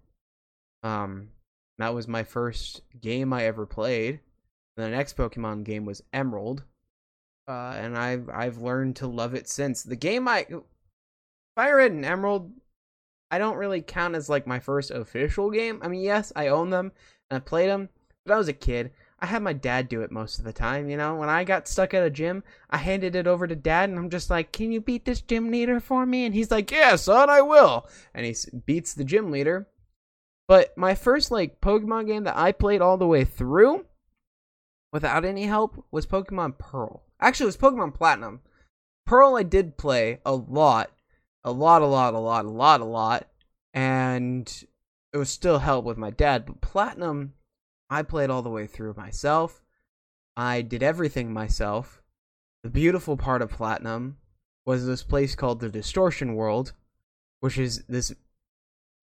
Um, 0.84 1.30
that 1.78 1.92
was 1.92 2.06
my 2.06 2.22
first 2.22 2.82
game 3.00 3.32
I 3.32 3.44
ever 3.44 3.66
played. 3.66 4.20
And 4.76 4.86
the 4.86 4.96
next 4.96 5.16
Pokemon 5.16 5.64
game 5.64 5.84
was 5.84 6.02
Emerald, 6.12 6.62
uh, 7.46 7.74
and 7.76 7.98
I've 7.98 8.28
I've 8.28 8.58
learned 8.58 8.96
to 8.96 9.06
love 9.06 9.34
it 9.34 9.48
since. 9.48 9.82
The 9.82 9.96
game 9.96 10.26
I 10.26 10.46
Fire 11.56 11.76
Red 11.76 11.92
and 11.92 12.04
Emerald, 12.04 12.52
I 13.30 13.38
don't 13.38 13.56
really 13.56 13.82
count 13.82 14.14
as 14.14 14.28
like 14.28 14.46
my 14.46 14.58
first 14.58 14.90
official 14.90 15.50
game. 15.50 15.80
I 15.82 15.88
mean, 15.88 16.02
yes, 16.02 16.32
I 16.34 16.48
own 16.48 16.70
them 16.70 16.92
and 17.30 17.36
I 17.36 17.40
played 17.40 17.70
them, 17.70 17.88
but 18.24 18.34
I 18.34 18.38
was 18.38 18.48
a 18.48 18.52
kid. 18.52 18.92
I 19.24 19.26
had 19.26 19.42
my 19.42 19.54
dad 19.54 19.88
do 19.88 20.02
it 20.02 20.12
most 20.12 20.38
of 20.38 20.44
the 20.44 20.52
time. 20.52 20.90
You 20.90 20.98
know, 20.98 21.14
when 21.14 21.30
I 21.30 21.44
got 21.44 21.66
stuck 21.66 21.94
at 21.94 22.02
a 22.02 22.10
gym, 22.10 22.44
I 22.68 22.76
handed 22.76 23.16
it 23.16 23.26
over 23.26 23.46
to 23.46 23.56
dad, 23.56 23.88
and 23.88 23.98
I'm 23.98 24.10
just 24.10 24.28
like, 24.28 24.52
"Can 24.52 24.70
you 24.70 24.82
beat 24.82 25.06
this 25.06 25.22
gym 25.22 25.50
leader 25.50 25.80
for 25.80 26.04
me?" 26.04 26.26
And 26.26 26.34
he's 26.34 26.50
like, 26.50 26.70
"Yeah, 26.70 26.96
son, 26.96 27.30
I 27.30 27.40
will." 27.40 27.88
And 28.12 28.26
he 28.26 28.36
beats 28.66 28.92
the 28.92 29.02
gym 29.02 29.30
leader. 29.30 29.66
But 30.46 30.76
my 30.76 30.94
first 30.94 31.30
like 31.30 31.62
Pokemon 31.62 32.06
game 32.06 32.24
that 32.24 32.36
I 32.36 32.52
played 32.52 32.82
all 32.82 32.98
the 32.98 33.06
way 33.06 33.24
through 33.24 33.86
without 34.92 35.24
any 35.24 35.46
help 35.46 35.86
was 35.90 36.04
Pokemon 36.04 36.58
Pearl. 36.58 37.02
Actually, 37.18 37.44
it 37.44 37.46
was 37.46 37.56
Pokemon 37.56 37.94
Platinum. 37.94 38.42
Pearl 39.06 39.36
I 39.36 39.42
did 39.42 39.78
play 39.78 40.20
a 40.26 40.34
lot, 40.34 40.90
a 41.42 41.50
lot, 41.50 41.80
a 41.80 41.86
lot, 41.86 42.12
a 42.12 42.18
lot, 42.18 42.44
a 42.44 42.50
lot, 42.50 42.82
a 42.82 42.84
lot, 42.84 43.26
and 43.72 44.66
it 45.14 45.16
was 45.16 45.30
still 45.30 45.60
help 45.60 45.86
with 45.86 45.96
my 45.96 46.10
dad. 46.10 46.44
But 46.44 46.60
Platinum, 46.60 47.32
I 47.90 48.02
played 48.02 48.30
all 48.30 48.42
the 48.42 48.50
way 48.50 48.66
through 48.66 48.94
myself. 48.94 49.62
I 50.36 50.62
did 50.62 50.82
everything 50.82 51.32
myself. 51.32 52.02
The 52.62 52.70
beautiful 52.70 53.16
part 53.16 53.42
of 53.42 53.50
Platinum 53.50 54.16
was 54.66 54.86
this 54.86 55.02
place 55.02 55.34
called 55.34 55.60
the 55.60 55.68
Distortion 55.68 56.34
World, 56.34 56.72
which 57.40 57.58
is 57.58 57.84
this 57.84 58.14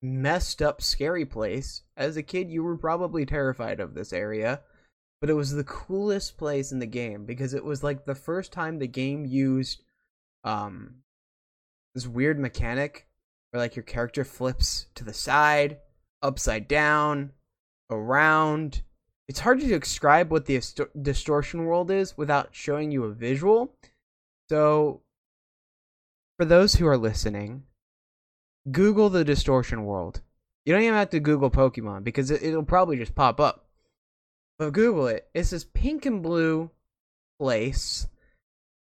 messed 0.02 0.62
up, 0.62 0.82
scary 0.82 1.26
place. 1.26 1.84
As 1.96 2.18
a 2.18 2.24
kid, 2.24 2.50
you 2.50 2.64
were 2.64 2.78
probably 2.78 3.26
terrified 3.26 3.80
of 3.80 3.94
this 3.94 4.12
area, 4.12 4.62
but 5.20 5.30
it 5.30 5.34
was 5.34 5.52
the 5.52 5.64
coolest 5.64 6.38
place 6.38 6.72
in 6.72 6.80
the 6.80 6.88
game 6.88 7.26
because 7.26 7.54
it 7.54 7.64
was 7.64 7.84
like 7.84 8.06
the 8.06 8.16
first 8.16 8.52
time 8.52 8.80
the 8.80 8.88
game 8.88 9.26
used 9.26 9.84
um 10.44 10.96
this 11.94 12.08
weird 12.08 12.40
mechanic 12.40 13.06
where 13.52 13.62
like 13.62 13.76
your 13.76 13.84
character 13.84 14.24
flips 14.24 14.88
to 14.96 15.04
the 15.04 15.14
side, 15.14 15.78
upside 16.24 16.68
down, 16.68 17.32
around. 17.92 18.82
It's 19.28 19.40
hard 19.40 19.60
to 19.62 19.68
describe 19.68 20.32
what 20.32 20.46
the 20.46 20.62
distortion 21.02 21.66
world 21.66 21.92
is 21.92 22.18
without 22.18 22.50
showing 22.52 22.92
you 22.92 23.04
a 23.04 23.14
visual. 23.14 23.74
So, 24.50 25.02
for 26.38 26.46
those 26.46 26.76
who 26.76 26.88
are 26.88 26.98
listening, 26.98 27.64
Google 28.70 29.10
the 29.10 29.24
distortion 29.24 29.86
world. 29.86 30.22
You 30.66 30.74
don't 30.74 30.84
even 30.84 30.96
have 30.96 31.10
to 31.12 31.20
Google 31.20 31.50
Pokemon 31.50 32.04
because 32.04 32.30
it, 32.30 32.54
will 32.54 32.64
probably 32.64 32.98
just 32.98 33.16
pop 33.16 33.40
up. 33.40 33.66
But 34.60 34.74
Google 34.74 35.08
it. 35.08 35.28
It's 35.34 35.50
this 35.50 35.64
pink 35.64 36.06
and 36.06 36.22
blue 36.22 36.70
place 37.40 38.08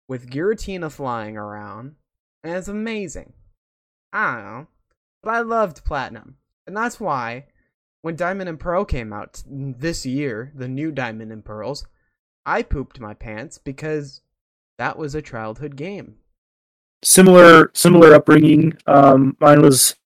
with 0.08 0.28
Giratina 0.28 0.90
flying 0.90 1.36
around, 1.36 1.94
and 2.42 2.54
it's 2.54 2.66
amazing. 2.66 3.32
I 4.12 4.34
don't 4.34 4.44
know, 4.44 4.66
but 5.22 5.34
I 5.34 5.40
loved 5.40 5.84
Platinum, 5.84 6.36
and 6.66 6.76
that's 6.76 6.98
why 6.98 7.46
when 8.02 8.16
Diamond 8.16 8.48
and 8.48 8.58
Pearl 8.58 8.84
came 8.84 9.12
out 9.12 9.42
this 9.46 10.06
year, 10.06 10.52
the 10.54 10.68
new 10.68 10.90
Diamond 10.90 11.32
and 11.32 11.44
Pearls, 11.44 11.86
I 12.46 12.62
pooped 12.62 13.00
my 13.00 13.14
pants 13.14 13.58
because 13.58 14.22
that 14.78 14.98
was 14.98 15.14
a 15.14 15.22
childhood 15.22 15.76
game 15.76 16.16
similar 17.02 17.70
similar 17.74 18.14
upbringing. 18.14 18.76
Um, 18.86 19.36
mine 19.40 19.62
was 19.62 19.96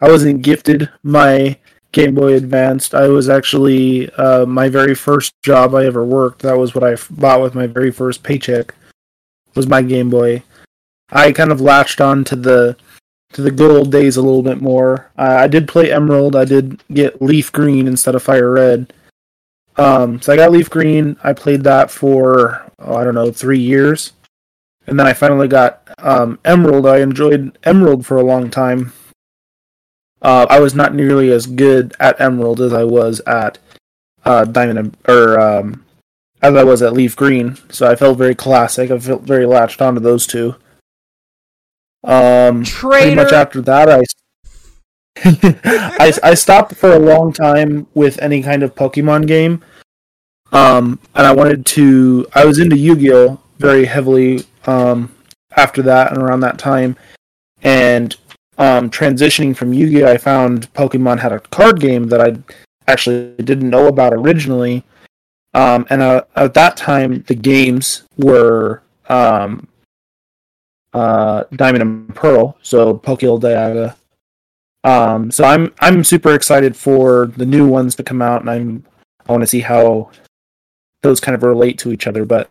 I 0.00 0.08
wasn't 0.08 0.42
gifted 0.42 0.90
my 1.02 1.58
Game 1.92 2.14
Boy 2.14 2.34
Advanced. 2.34 2.94
I 2.94 3.08
was 3.08 3.28
actually 3.28 4.10
uh, 4.12 4.46
my 4.46 4.68
very 4.68 4.94
first 4.94 5.34
job 5.42 5.74
I 5.74 5.86
ever 5.86 6.04
worked. 6.04 6.42
That 6.42 6.58
was 6.58 6.74
what 6.74 6.84
I 6.84 6.96
bought 7.10 7.42
with 7.42 7.54
my 7.54 7.66
very 7.66 7.90
first 7.90 8.22
paycheck. 8.22 8.74
Was 9.54 9.66
my 9.66 9.82
Game 9.82 10.10
Boy. 10.10 10.42
I 11.10 11.32
kind 11.32 11.52
of 11.52 11.60
latched 11.60 12.00
on 12.00 12.24
to 12.24 12.36
the 12.36 12.76
to 13.32 13.42
the 13.42 13.50
good 13.50 13.70
old 13.70 13.90
days 13.90 14.16
a 14.16 14.22
little 14.22 14.42
bit 14.42 14.60
more. 14.60 15.10
I 15.16 15.48
did 15.48 15.68
play 15.68 15.92
Emerald. 15.92 16.36
I 16.36 16.44
did 16.44 16.82
get 16.92 17.22
Leaf 17.22 17.50
Green 17.52 17.86
instead 17.86 18.14
of 18.14 18.22
Fire 18.22 18.50
Red. 18.50 18.92
Um, 19.76 20.20
so 20.20 20.32
I 20.32 20.36
got 20.36 20.52
Leaf 20.52 20.68
Green. 20.68 21.16
I 21.24 21.32
played 21.32 21.64
that 21.64 21.90
for 21.90 22.70
oh, 22.78 22.94
I 22.94 23.04
don't 23.04 23.14
know 23.14 23.32
three 23.32 23.60
years 23.60 24.12
and 24.86 24.98
then 24.98 25.06
I 25.06 25.12
finally 25.12 25.48
got 25.48 25.88
um, 25.98 26.38
Emerald. 26.44 26.86
I 26.86 26.98
enjoyed 26.98 27.56
Emerald 27.64 28.04
for 28.06 28.16
a 28.16 28.24
long 28.24 28.50
time. 28.50 28.92
Uh, 30.20 30.46
I 30.48 30.60
was 30.60 30.74
not 30.74 30.94
nearly 30.94 31.30
as 31.32 31.46
good 31.46 31.94
at 31.98 32.20
Emerald 32.20 32.60
as 32.60 32.72
I 32.72 32.84
was 32.84 33.20
at 33.20 33.58
uh, 34.24 34.44
Diamond 34.44 34.96
or 35.08 35.38
um, 35.38 35.84
as 36.40 36.54
I 36.54 36.64
was 36.64 36.82
at 36.82 36.92
Leaf 36.92 37.16
Green. 37.16 37.58
So 37.70 37.90
I 37.90 37.96
felt 37.96 38.18
very 38.18 38.34
classic. 38.34 38.90
I 38.90 38.98
felt 38.98 39.22
very 39.22 39.46
latched 39.46 39.82
onto 39.82 40.00
those 40.00 40.26
two. 40.26 40.56
Um, 42.04 42.64
pretty 42.64 43.14
much 43.14 43.32
after 43.32 43.60
that, 43.62 43.88
I, 43.88 44.02
I 46.04 46.12
I 46.22 46.34
stopped 46.34 46.74
for 46.74 46.92
a 46.92 46.98
long 46.98 47.32
time 47.32 47.86
with 47.94 48.20
any 48.20 48.42
kind 48.42 48.62
of 48.62 48.74
Pokemon 48.74 49.26
game. 49.26 49.64
Um, 50.52 50.98
and 51.14 51.26
I 51.26 51.32
wanted 51.32 51.64
to. 51.66 52.26
I 52.34 52.44
was 52.44 52.58
into 52.58 52.76
Yu-Gi-Oh 52.76 53.40
very 53.58 53.86
heavily 53.86 54.44
um, 54.66 55.14
after 55.56 55.82
that 55.82 56.12
and 56.12 56.22
around 56.22 56.40
that 56.40 56.58
time. 56.58 56.96
And 57.62 58.16
um, 58.58 58.90
transitioning 58.90 59.56
from 59.56 59.72
Yu 59.72 59.88
Gi 59.88 60.04
Oh, 60.04 60.12
I 60.12 60.18
found 60.18 60.72
Pokemon 60.74 61.20
had 61.20 61.32
a 61.32 61.40
card 61.40 61.80
game 61.80 62.08
that 62.08 62.20
I 62.20 62.36
actually 62.90 63.34
didn't 63.36 63.70
know 63.70 63.86
about 63.86 64.12
originally. 64.12 64.84
Um, 65.54 65.86
and 65.90 66.02
uh, 66.02 66.24
at 66.36 66.54
that 66.54 66.76
time, 66.76 67.24
the 67.28 67.34
games 67.34 68.02
were 68.16 68.82
um, 69.08 69.68
uh, 70.92 71.44
Diamond 71.54 71.82
and 71.82 72.14
Pearl, 72.14 72.56
so 72.62 72.94
Pokemon 72.98 73.40
Dialga. 73.40 73.96
Um, 74.84 75.30
so 75.30 75.44
I'm 75.44 75.72
I'm 75.80 76.04
super 76.04 76.34
excited 76.34 76.76
for 76.76 77.26
the 77.36 77.46
new 77.46 77.66
ones 77.66 77.94
to 77.96 78.02
come 78.02 78.20
out, 78.20 78.40
and 78.40 78.50
I'm 78.50 78.84
I 79.26 79.32
want 79.32 79.42
to 79.42 79.46
see 79.46 79.60
how 79.60 80.10
those 81.02 81.20
kind 81.20 81.34
of 81.34 81.42
relate 81.42 81.78
to 81.78 81.92
each 81.92 82.06
other. 82.06 82.24
But 82.24 82.50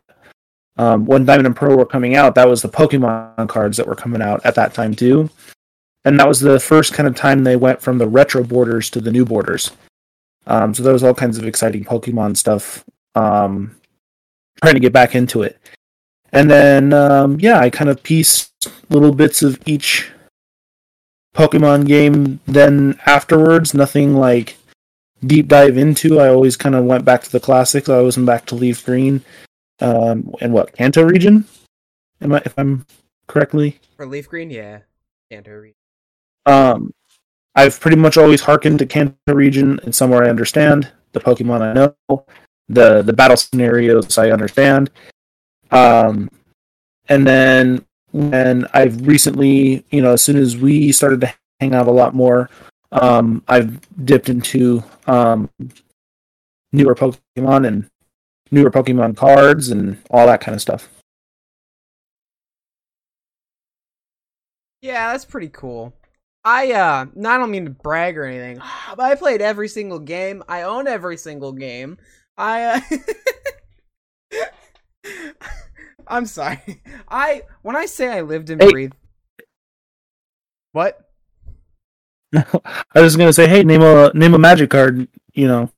um, 0.77 1.05
when 1.05 1.25
Diamond 1.25 1.48
and 1.48 1.55
Pearl 1.55 1.77
were 1.77 1.86
coming 1.86 2.15
out, 2.15 2.36
that 2.36 2.48
was 2.48 2.62
the 2.62 2.69
Pokemon 2.69 3.50
cards 3.50 3.77
that 3.77 3.88
were 3.88 3.95
coming 3.95 4.21
out 4.21 4.45
at 4.45 4.55
that 4.55 4.74
time 4.74 4.95
too, 4.95 5.29
and 6.05 6.19
that 6.19 6.27
was 6.27 6.39
the 6.39 6.60
first 6.60 6.93
kind 6.93 7.07
of 7.07 7.15
time 7.15 7.43
they 7.43 7.57
went 7.57 7.81
from 7.81 7.98
the 7.98 8.07
retro 8.07 8.43
borders 8.43 8.89
to 8.91 9.01
the 9.01 9.12
new 9.12 9.25
borders. 9.25 9.71
Um, 10.48 10.74
so 10.74 10.83
there 10.83 10.93
was 10.93 11.03
all 11.03 11.13
kinds 11.13 11.38
of 11.38 11.45
exciting 11.45 11.83
Pokemon 11.83 12.38
stuff. 12.38 12.83
Um, 13.13 13.75
trying 14.62 14.75
to 14.75 14.79
get 14.79 14.93
back 14.93 15.15
into 15.15 15.43
it, 15.43 15.60
and 16.31 16.50
then 16.50 16.93
um, 16.93 17.39
yeah, 17.39 17.59
I 17.59 17.69
kind 17.69 17.89
of 17.89 18.03
pieced 18.03 18.51
little 18.89 19.13
bits 19.13 19.41
of 19.41 19.59
each 19.65 20.11
Pokemon 21.35 21.88
game. 21.88 22.39
Then 22.45 23.00
afterwards, 23.05 23.73
nothing 23.73 24.15
like 24.15 24.57
deep 25.25 25.47
dive 25.47 25.77
into. 25.77 26.19
I 26.19 26.29
always 26.29 26.57
kind 26.57 26.75
of 26.75 26.85
went 26.85 27.05
back 27.05 27.23
to 27.23 27.31
the 27.31 27.39
classics. 27.39 27.89
I 27.89 28.01
wasn't 28.01 28.25
back 28.25 28.45
to 28.47 28.55
Leaf 28.55 28.85
Green 28.85 29.23
um, 29.81 30.33
in 30.39 30.51
what 30.51 30.73
Kanto 30.73 31.03
region? 31.03 31.45
Am 32.21 32.33
I 32.33 32.41
if 32.45 32.53
I'm 32.57 32.85
correctly? 33.27 33.79
For 33.97 34.05
leaf 34.05 34.29
green, 34.29 34.50
yeah, 34.50 34.79
Kanto 35.29 35.51
region. 35.51 35.75
Um, 36.45 36.93
I've 37.55 37.79
pretty 37.79 37.97
much 37.97 38.17
always 38.17 38.41
harkened 38.41 38.79
to 38.79 38.85
Kanto 38.85 39.15
region. 39.27 39.79
and 39.83 39.93
somewhere 39.93 40.23
I 40.23 40.29
understand. 40.29 40.91
The 41.13 41.19
Pokemon 41.19 41.61
I 41.61 41.73
know, 41.73 42.25
the 42.69 43.01
the 43.01 43.13
battle 43.13 43.35
scenarios 43.35 44.17
I 44.17 44.29
understand. 44.31 44.91
Um, 45.72 46.30
and 47.08 47.25
then 47.25 47.86
when 48.12 48.68
I've 48.74 49.08
recently, 49.08 49.86
you 49.90 50.01
know, 50.01 50.13
as 50.13 50.22
soon 50.22 50.38
as 50.38 50.58
we 50.58 50.92
started 50.92 51.22
to 51.22 51.34
hang 51.60 51.74
out 51.74 51.88
a 51.88 51.92
lot 51.92 52.13
more, 52.13 52.50
um, 52.92 53.44
I've 53.48 53.80
dipped 54.06 54.30
into 54.30 54.84
um, 55.08 55.50
newer 56.74 56.96
Pokemon 56.96 57.68
and 57.68 57.90
newer 58.51 58.70
Pokemon 58.70 59.16
cards 59.16 59.70
and 59.70 59.98
all 60.10 60.28
that 60.28 60.42
kind 60.42 60.56
of 60.56 60.62
stuff. 60.62 60.90
Yeah, 64.82 65.12
that's 65.12 65.25
pretty 65.25 65.50
cool. 65.50 65.94
I 66.44 66.72
uh 66.72 67.06
I 67.06 67.38
don't 67.38 67.51
mean 67.51 67.66
to 67.66 67.72
brag 67.72 68.18
or 68.18 68.25
anything, 68.25 68.60
but 68.98 69.00
I 69.00 69.16
played 69.16 69.42
every 69.42 69.68
single 69.68 70.00
game. 70.00 70.44
I 70.50 70.63
own 70.63 70.88
every 70.88 71.18
single 71.18 71.51
game. 71.51 71.98
I 72.36 72.63
uh 72.63 72.80
I'm 76.08 76.25
sorry. 76.25 76.81
I 77.10 77.43
when 77.62 77.75
I 77.75 77.86
say 77.86 78.10
I 78.10 78.22
lived 78.22 78.50
and 78.50 78.62
Hey. 78.62 78.70
breathed. 78.70 78.96
What? 80.74 81.10
I 82.36 83.01
was 83.01 83.15
gonna 83.17 83.34
say, 83.34 83.48
hey, 83.48 83.63
name 83.63 83.81
a 83.81 84.12
name 84.13 84.34
a 84.34 84.39
magic 84.39 84.70
card, 84.70 85.08
you 85.34 85.48
know, 85.48 85.70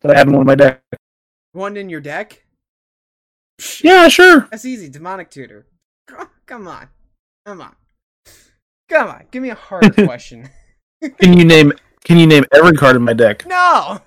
that 0.00 0.14
I 0.14 0.18
have 0.18 0.28
in 0.28 0.32
one 0.32 0.42
of 0.42 0.46
my 0.46 0.54
deck. 0.54 0.82
One 1.52 1.76
in 1.76 1.88
your 1.90 2.00
deck? 2.00 2.44
Yeah, 3.82 4.08
sure. 4.08 4.48
That's 4.50 4.64
easy. 4.64 4.88
Demonic 4.88 5.30
tutor. 5.30 5.66
Come 6.46 6.66
on. 6.66 6.88
Come 7.46 7.60
on. 7.60 7.76
Come 8.88 9.08
on. 9.08 9.24
Give 9.30 9.42
me 9.42 9.50
a 9.50 9.54
hard 9.54 9.94
question. 10.04 10.50
Can 11.18 11.36
you 11.38 11.44
name 11.44 11.72
Can 12.04 12.18
you 12.18 12.26
name 12.26 12.44
every 12.52 12.72
card 12.72 12.96
in 12.96 13.02
my 13.02 13.12
deck? 13.12 13.46
No. 13.46 14.00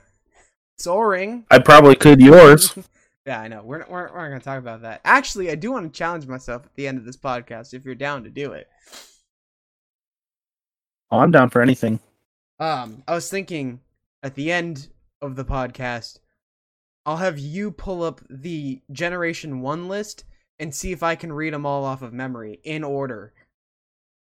Sol 0.80 1.04
Ring. 1.04 1.46
I 1.50 1.60
probably 1.60 1.96
could 1.96 2.20
yours. 2.22 2.75
Yeah, 3.27 3.41
I 3.41 3.50
know. 3.50 3.62
We're 3.62 3.79
not, 3.79 3.91
we're, 3.91 4.10
we're 4.13 4.22
not 4.22 4.29
going 4.29 4.39
to 4.39 4.46
talk 4.46 4.57
about 4.57 4.84
that. 4.84 5.01
Actually, 5.03 5.51
I 5.51 5.55
do 5.55 5.74
want 5.74 5.91
to 5.91 5.98
challenge 5.98 6.25
myself 6.27 6.65
at 6.65 6.74
the 6.75 6.88
end 6.88 6.98
of 6.98 7.03
this 7.03 7.17
podcast 7.17 7.74
if 7.74 7.84
you're 7.84 7.93
down 7.93 8.24
to 8.24 8.29
do 8.29 8.53
it. 8.53 8.69
Oh, 11.12 11.19
I'm 11.19 11.31
down 11.31 11.50
for 11.50 11.62
anything. 11.62 12.00
Um, 12.57 13.03
I 13.05 13.13
was 13.13 13.29
thinking 13.29 13.81
at 14.24 14.36
the 14.36 14.50
end 14.50 14.88
of 15.22 15.36
the 15.36 15.43
podcast, 15.43 16.19
I'll 17.05 17.17
have 17.17 17.38
you 17.38 17.69
pull 17.69 18.01
up 18.01 18.22
the 18.29 18.81
Generation 18.93 19.60
1 19.60 19.89
list 19.89 20.24
and 20.57 20.74
see 20.74 20.93
if 20.93 21.03
I 21.03 21.15
can 21.15 21.34
read 21.34 21.53
them 21.53 21.65
all 21.65 21.84
off 21.84 22.01
of 22.01 22.13
memory 22.13 22.62
in 22.63 22.86
order. 22.86 23.34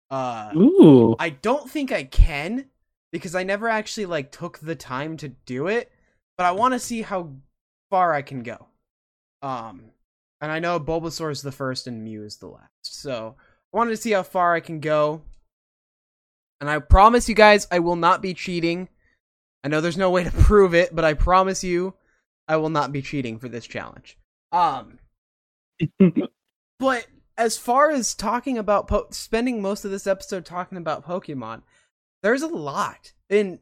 Uh, 0.09 0.49
Ooh, 0.55 1.15
I 1.19 1.29
don't 1.29 1.69
think 1.69 1.91
I 1.91 2.05
can 2.05 2.65
because 3.11 3.35
I 3.35 3.43
never 3.43 3.69
actually 3.69 4.07
like 4.07 4.31
took 4.31 4.57
the 4.57 4.75
time 4.75 5.15
to 5.17 5.29
do 5.29 5.67
it, 5.67 5.91
but 6.37 6.47
I 6.47 6.53
want 6.53 6.73
to 6.73 6.79
see 6.79 7.03
how 7.03 7.33
far 7.91 8.15
I 8.15 8.23
can 8.23 8.41
go. 8.41 8.68
Um, 9.41 9.91
and 10.41 10.51
I 10.51 10.59
know 10.59 10.79
Bulbasaur 10.79 11.31
is 11.31 11.41
the 11.41 11.51
first 11.51 11.87
and 11.87 12.03
Mew 12.03 12.23
is 12.23 12.37
the 12.37 12.47
last, 12.47 12.67
so 12.81 13.35
I 13.73 13.77
wanted 13.77 13.91
to 13.91 13.97
see 13.97 14.11
how 14.11 14.23
far 14.23 14.55
I 14.55 14.59
can 14.59 14.79
go. 14.79 15.21
And 16.61 16.69
I 16.69 16.79
promise 16.79 17.29
you 17.29 17.35
guys, 17.35 17.67
I 17.71 17.79
will 17.79 17.95
not 17.95 18.21
be 18.21 18.33
cheating. 18.33 18.89
I 19.63 19.67
know 19.69 19.81
there's 19.81 19.97
no 19.97 20.09
way 20.09 20.23
to 20.23 20.31
prove 20.43 20.73
it, 20.73 20.93
but 20.95 21.05
I 21.05 21.13
promise 21.13 21.63
you, 21.63 21.93
I 22.47 22.57
will 22.57 22.69
not 22.69 22.91
be 22.91 23.01
cheating 23.01 23.39
for 23.39 23.47
this 23.47 23.67
challenge. 23.67 24.17
Um, 24.51 24.99
but 26.79 27.07
as 27.37 27.57
far 27.57 27.91
as 27.91 28.15
talking 28.15 28.57
about 28.57 28.87
po- 28.87 29.07
spending 29.11 29.61
most 29.61 29.85
of 29.85 29.91
this 29.91 30.07
episode 30.07 30.45
talking 30.45 30.77
about 30.77 31.05
Pokemon, 31.05 31.61
there's 32.23 32.41
a 32.41 32.47
lot. 32.47 33.13
And 33.29 33.59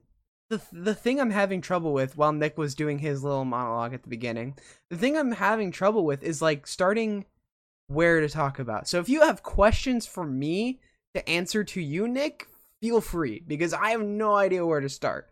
the 0.49 0.61
the 0.71 0.95
thing 0.95 1.19
I'm 1.19 1.31
having 1.31 1.61
trouble 1.61 1.93
with 1.93 2.17
while 2.17 2.31
Nick 2.31 2.57
was 2.57 2.75
doing 2.75 2.99
his 2.99 3.23
little 3.23 3.45
monologue 3.45 3.93
at 3.93 4.03
the 4.03 4.09
beginning, 4.09 4.57
the 4.89 4.97
thing 4.97 5.17
I'm 5.17 5.33
having 5.33 5.71
trouble 5.71 6.05
with 6.05 6.23
is 6.23 6.41
like 6.41 6.67
starting 6.67 7.25
where 7.87 8.19
to 8.19 8.29
talk 8.29 8.59
about. 8.59 8.87
So 8.87 8.99
if 8.99 9.09
you 9.09 9.21
have 9.21 9.43
questions 9.43 10.05
for 10.05 10.25
me 10.25 10.79
to 11.13 11.27
answer 11.29 11.63
to 11.63 11.81
you, 11.81 12.07
Nick, 12.07 12.47
feel 12.81 13.01
free 13.01 13.43
because 13.45 13.73
I 13.73 13.89
have 13.91 14.01
no 14.01 14.35
idea 14.35 14.65
where 14.65 14.81
to 14.81 14.89
start 14.89 15.29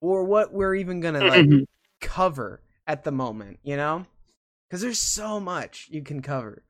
or 0.00 0.24
what 0.24 0.52
we're 0.52 0.74
even 0.74 1.00
gonna 1.00 1.20
like 1.24 1.46
mm-hmm. 1.46 1.64
cover 2.00 2.62
at 2.86 3.04
the 3.04 3.12
moment, 3.12 3.58
you 3.62 3.76
know? 3.76 4.06
Because 4.68 4.82
there's 4.82 5.00
so 5.00 5.40
much 5.40 5.88
you 5.90 6.02
can 6.02 6.22
cover. 6.22 6.62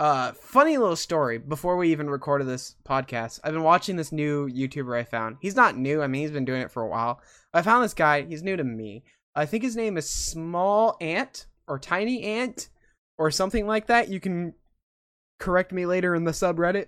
Uh, 0.00 0.32
funny 0.32 0.78
little 0.78 0.96
story 0.96 1.36
before 1.36 1.76
we 1.76 1.92
even 1.92 2.08
recorded 2.08 2.46
this 2.46 2.74
podcast. 2.88 3.38
I've 3.44 3.52
been 3.52 3.62
watching 3.62 3.96
this 3.96 4.12
new 4.12 4.48
YouTuber 4.48 4.98
I 4.98 5.04
found. 5.04 5.36
He's 5.42 5.54
not 5.54 5.76
new, 5.76 6.00
I 6.00 6.06
mean, 6.06 6.22
he's 6.22 6.30
been 6.30 6.46
doing 6.46 6.62
it 6.62 6.70
for 6.70 6.82
a 6.82 6.88
while. 6.88 7.20
I 7.52 7.60
found 7.60 7.84
this 7.84 7.92
guy, 7.92 8.22
he's 8.22 8.42
new 8.42 8.56
to 8.56 8.64
me. 8.64 9.04
I 9.34 9.44
think 9.44 9.62
his 9.62 9.76
name 9.76 9.98
is 9.98 10.08
Small 10.08 10.96
Ant 11.02 11.44
or 11.68 11.78
Tiny 11.78 12.22
Ant 12.22 12.70
or 13.18 13.30
something 13.30 13.66
like 13.66 13.88
that. 13.88 14.08
You 14.08 14.20
can 14.20 14.54
correct 15.38 15.70
me 15.70 15.84
later 15.84 16.14
in 16.14 16.24
the 16.24 16.30
subreddit. 16.30 16.86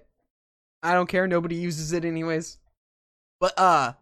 I 0.83 0.95
don't 0.95 1.09
care, 1.09 1.27
nobody 1.27 1.57
uses 1.57 1.93
it 1.93 2.07
anyways. 2.07 2.61
But, 3.41 3.53
uh, 3.59 3.93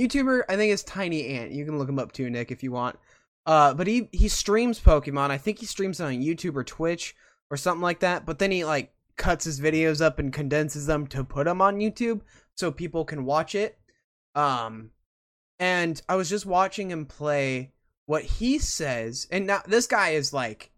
YouTuber, 0.00 0.44
I 0.48 0.56
think 0.56 0.72
is 0.72 0.82
Tiny 0.82 1.28
Ant. 1.36 1.52
You 1.52 1.66
can 1.66 1.76
look 1.76 1.90
him 1.90 1.98
up 1.98 2.12
too, 2.12 2.30
Nick, 2.30 2.50
if 2.50 2.62
you 2.62 2.72
want. 2.72 2.98
Uh, 3.44 3.74
but 3.74 3.86
he 3.86 4.08
he 4.10 4.28
streams 4.28 4.80
Pokemon. 4.80 5.30
I 5.30 5.36
think 5.36 5.58
he 5.58 5.66
streams 5.66 6.00
it 6.00 6.04
on 6.04 6.14
YouTube 6.14 6.56
or 6.56 6.64
Twitch 6.64 7.14
or 7.54 7.56
something 7.56 7.82
like 7.82 8.00
that. 8.00 8.26
But 8.26 8.40
then 8.40 8.50
he 8.50 8.64
like 8.64 8.92
cuts 9.16 9.44
his 9.44 9.60
videos 9.60 10.04
up 10.04 10.18
and 10.18 10.32
condenses 10.32 10.86
them 10.86 11.06
to 11.06 11.22
put 11.22 11.44
them 11.44 11.62
on 11.62 11.78
YouTube 11.78 12.22
so 12.56 12.72
people 12.72 13.04
can 13.04 13.24
watch 13.24 13.54
it. 13.54 13.78
Um, 14.34 14.90
and 15.60 16.02
I 16.08 16.16
was 16.16 16.28
just 16.28 16.46
watching 16.46 16.90
him 16.90 17.06
play 17.06 17.70
what 18.06 18.24
he 18.24 18.58
says, 18.58 19.28
and 19.30 19.46
now 19.46 19.62
this 19.66 19.86
guy 19.86 20.10
is 20.10 20.32
like 20.32 20.72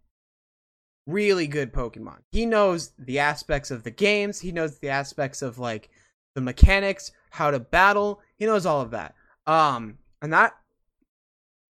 really 1.07 1.47
good 1.47 1.73
Pokemon. 1.73 2.19
He 2.31 2.45
knows 2.45 2.91
the 2.99 3.17
aspects 3.17 3.71
of 3.71 3.81
the 3.81 3.91
games. 3.91 4.39
He 4.39 4.51
knows 4.51 4.77
the 4.77 4.89
aspects 4.89 5.41
of 5.41 5.57
like 5.57 5.89
the 6.35 6.41
mechanics, 6.41 7.11
how 7.31 7.49
to 7.49 7.59
battle. 7.59 8.21
He 8.37 8.45
knows 8.45 8.67
all 8.67 8.81
of 8.81 8.91
that. 8.91 9.15
Um, 9.47 9.97
and 10.21 10.31
that 10.31 10.53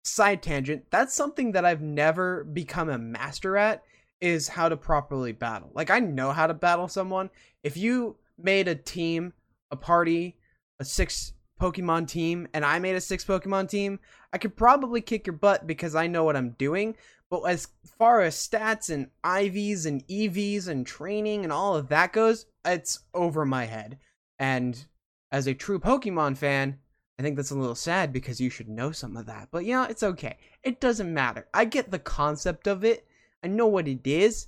side 0.03 0.41
tangent, 0.41 0.85
that's 0.89 1.13
something 1.13 1.51
that 1.51 1.63
I've 1.63 1.81
never 1.81 2.43
become 2.43 2.89
a 2.89 2.97
master 2.97 3.55
at 3.55 3.83
is 4.21 4.47
how 4.47 4.69
to 4.69 4.77
properly 4.77 5.31
battle. 5.31 5.71
Like 5.73 5.89
I 5.89 5.99
know 5.99 6.31
how 6.31 6.47
to 6.47 6.53
battle 6.53 6.87
someone. 6.87 7.29
If 7.63 7.77
you 7.77 8.17
made 8.37 8.67
a 8.67 8.75
team, 8.75 9.33
a 9.71 9.75
party, 9.75 10.37
a 10.79 10.85
six 10.85 11.33
Pokemon 11.59 12.07
team, 12.07 12.47
and 12.53 12.65
I 12.65 12.79
made 12.79 12.95
a 12.95 13.01
six 13.01 13.23
Pokemon 13.23 13.69
team, 13.69 13.99
I 14.33 14.37
could 14.37 14.55
probably 14.55 15.01
kick 15.01 15.27
your 15.27 15.35
butt 15.35 15.67
because 15.67 15.95
I 15.95 16.07
know 16.07 16.23
what 16.23 16.35
I'm 16.35 16.51
doing. 16.51 16.95
But 17.29 17.41
as 17.43 17.67
far 17.97 18.21
as 18.21 18.35
stats 18.35 18.89
and 18.89 19.09
IVs 19.23 19.85
and 19.85 20.05
EVs 20.07 20.67
and 20.67 20.85
training 20.85 21.43
and 21.43 21.51
all 21.51 21.75
of 21.75 21.89
that 21.89 22.13
goes, 22.13 22.45
it's 22.63 22.99
over 23.13 23.45
my 23.45 23.65
head. 23.65 23.97
And 24.37 24.85
as 25.31 25.47
a 25.47 25.53
true 25.53 25.79
Pokemon 25.79 26.37
fan, 26.37 26.79
I 27.17 27.23
think 27.23 27.35
that's 27.35 27.51
a 27.51 27.57
little 27.57 27.75
sad 27.75 28.11
because 28.11 28.41
you 28.41 28.49
should 28.49 28.67
know 28.67 28.91
some 28.91 29.15
of 29.15 29.25
that. 29.25 29.47
But 29.51 29.65
yeah, 29.65 29.87
it's 29.89 30.03
okay. 30.03 30.37
It 30.63 30.81
doesn't 30.81 31.13
matter. 31.13 31.47
I 31.53 31.65
get 31.65 31.89
the 31.89 31.99
concept 31.99 32.67
of 32.67 32.83
it. 32.83 33.07
I 33.43 33.47
know 33.47 33.67
what 33.67 33.87
it 33.87 34.05
is, 34.05 34.47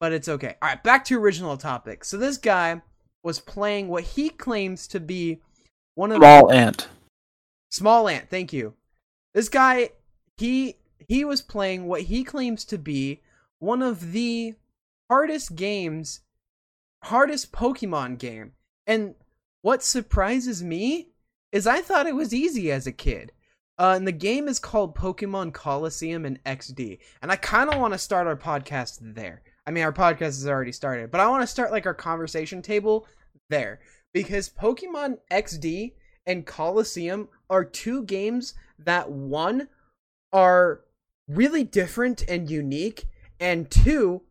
but 0.00 0.12
it's 0.12 0.28
okay. 0.28 0.56
All 0.62 0.68
right, 0.68 0.82
back 0.82 1.04
to 1.06 1.18
original 1.18 1.56
topic. 1.56 2.04
So 2.04 2.16
this 2.16 2.36
guy 2.38 2.82
was 3.22 3.40
playing 3.40 3.88
what 3.88 4.04
he 4.04 4.28
claims 4.28 4.86
to 4.88 5.00
be 5.00 5.40
one 5.94 6.12
of 6.12 6.18
small 6.18 6.52
ant. 6.52 6.88
Small 7.70 8.08
Ant, 8.08 8.30
thank 8.30 8.52
you. 8.52 8.74
This 9.34 9.48
guy, 9.48 9.90
he 10.38 10.76
he 11.08 11.24
was 11.24 11.42
playing 11.42 11.86
what 11.86 12.02
he 12.02 12.24
claims 12.24 12.64
to 12.66 12.78
be 12.78 13.22
one 13.58 13.82
of 13.82 14.12
the 14.12 14.54
hardest 15.10 15.56
games, 15.56 16.20
hardest 17.04 17.52
Pokemon 17.52 18.18
game. 18.18 18.52
And 18.86 19.14
what 19.62 19.82
surprises 19.82 20.62
me 20.62 21.08
is 21.52 21.66
I 21.66 21.80
thought 21.80 22.06
it 22.06 22.14
was 22.14 22.32
easy 22.32 22.70
as 22.70 22.86
a 22.86 22.92
kid. 22.92 23.32
Uh, 23.78 23.94
and 23.96 24.06
the 24.06 24.12
game 24.12 24.48
is 24.48 24.58
called 24.58 24.96
Pokemon 24.96 25.52
Colosseum 25.52 26.24
in 26.24 26.38
XD. 26.46 26.98
And 27.20 27.30
I 27.30 27.36
kind 27.36 27.70
of 27.70 27.78
want 27.78 27.92
to 27.92 27.98
start 27.98 28.26
our 28.26 28.36
podcast 28.36 28.98
there. 29.00 29.42
I 29.66 29.70
mean, 29.70 29.84
our 29.84 29.92
podcast 29.92 30.20
has 30.20 30.46
already 30.46 30.72
started, 30.72 31.10
but 31.10 31.20
I 31.20 31.28
want 31.28 31.42
to 31.42 31.46
start 31.46 31.72
like 31.72 31.86
our 31.86 31.94
conversation 31.94 32.62
table 32.62 33.06
there 33.50 33.80
because 34.12 34.48
Pokemon 34.48 35.18
XD 35.30 35.92
and 36.26 36.46
Colosseum 36.46 37.28
are 37.50 37.64
two 37.64 38.04
games 38.04 38.54
that 38.78 39.10
one 39.10 39.68
are 40.32 40.80
really 41.28 41.64
different 41.64 42.22
and 42.28 42.50
unique, 42.50 43.06
and 43.40 43.70
two 43.70 44.22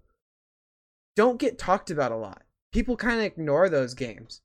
don't 1.15 1.39
get 1.39 1.57
talked 1.57 1.89
about 1.89 2.11
a 2.11 2.17
lot. 2.17 2.43
People 2.71 2.97
kind 2.97 3.19
of 3.19 3.25
ignore 3.25 3.69
those 3.69 3.93
games. 3.93 4.41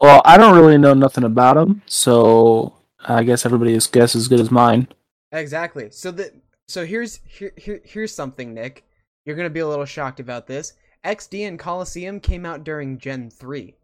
Well, 0.00 0.20
I 0.24 0.36
don't 0.36 0.56
really 0.56 0.78
know 0.78 0.94
nothing 0.94 1.24
about 1.24 1.54
them, 1.54 1.82
so 1.86 2.74
I 3.00 3.22
guess 3.22 3.46
everybody's 3.46 3.86
guess 3.86 4.14
is 4.14 4.22
as 4.22 4.28
good 4.28 4.40
as 4.40 4.50
mine. 4.50 4.88
Exactly. 5.32 5.90
So 5.90 6.10
the 6.10 6.32
so 6.68 6.84
here's 6.84 7.20
here, 7.24 7.52
here 7.56 7.80
here's 7.84 8.14
something, 8.14 8.52
Nick. 8.52 8.84
You're 9.24 9.36
gonna 9.36 9.50
be 9.50 9.60
a 9.60 9.68
little 9.68 9.84
shocked 9.84 10.20
about 10.20 10.46
this. 10.46 10.74
XD 11.04 11.46
and 11.48 11.58
Colosseum 11.58 12.20
came 12.20 12.44
out 12.44 12.64
during 12.64 12.98
Gen 12.98 13.30
three. 13.30 13.74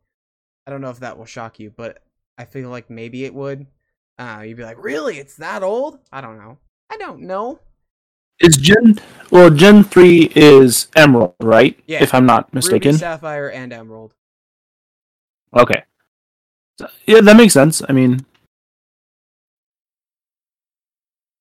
I 0.67 0.71
don't 0.71 0.81
know 0.81 0.91
if 0.91 1.01
that 1.01 1.17
will 1.17 1.25
shock 1.25 1.59
you, 1.59 1.73
but 1.77 2.03
I 2.37 2.45
feel 2.45 2.69
like 2.69 2.91
maybe 2.91 3.25
it 3.25 3.35
would. 3.35 3.67
Uh, 4.19 4.43
you'd 4.47 4.57
be 4.57 4.65
like, 4.65 4.83
really? 4.83 5.19
It's 5.19 5.37
that 5.37 5.63
old? 5.63 5.99
I 6.13 6.21
don't 6.21 6.39
know. 6.39 6.59
I 6.91 6.97
don't 6.97 7.23
know. 7.23 7.61
Is 8.39 8.57
Gen 8.57 8.99
well 9.31 9.51
Gen 9.51 9.85
three 9.85 10.33
is 10.35 10.89
Emerald, 10.97 11.35
right? 11.41 11.79
Yeah. 11.87 12.03
If 12.03 12.13
I'm 12.13 12.27
not 12.27 12.53
mistaken. 12.53 12.91
Ruby, 12.91 12.99
Sapphire, 12.99 13.49
and 13.51 13.73
Emerald. 13.73 14.15
Okay. 15.57 15.85
So, 16.79 16.89
yeah, 17.07 17.21
that 17.21 17.37
makes 17.37 17.53
sense. 17.53 17.83
I 17.89 17.93
mean, 17.93 18.25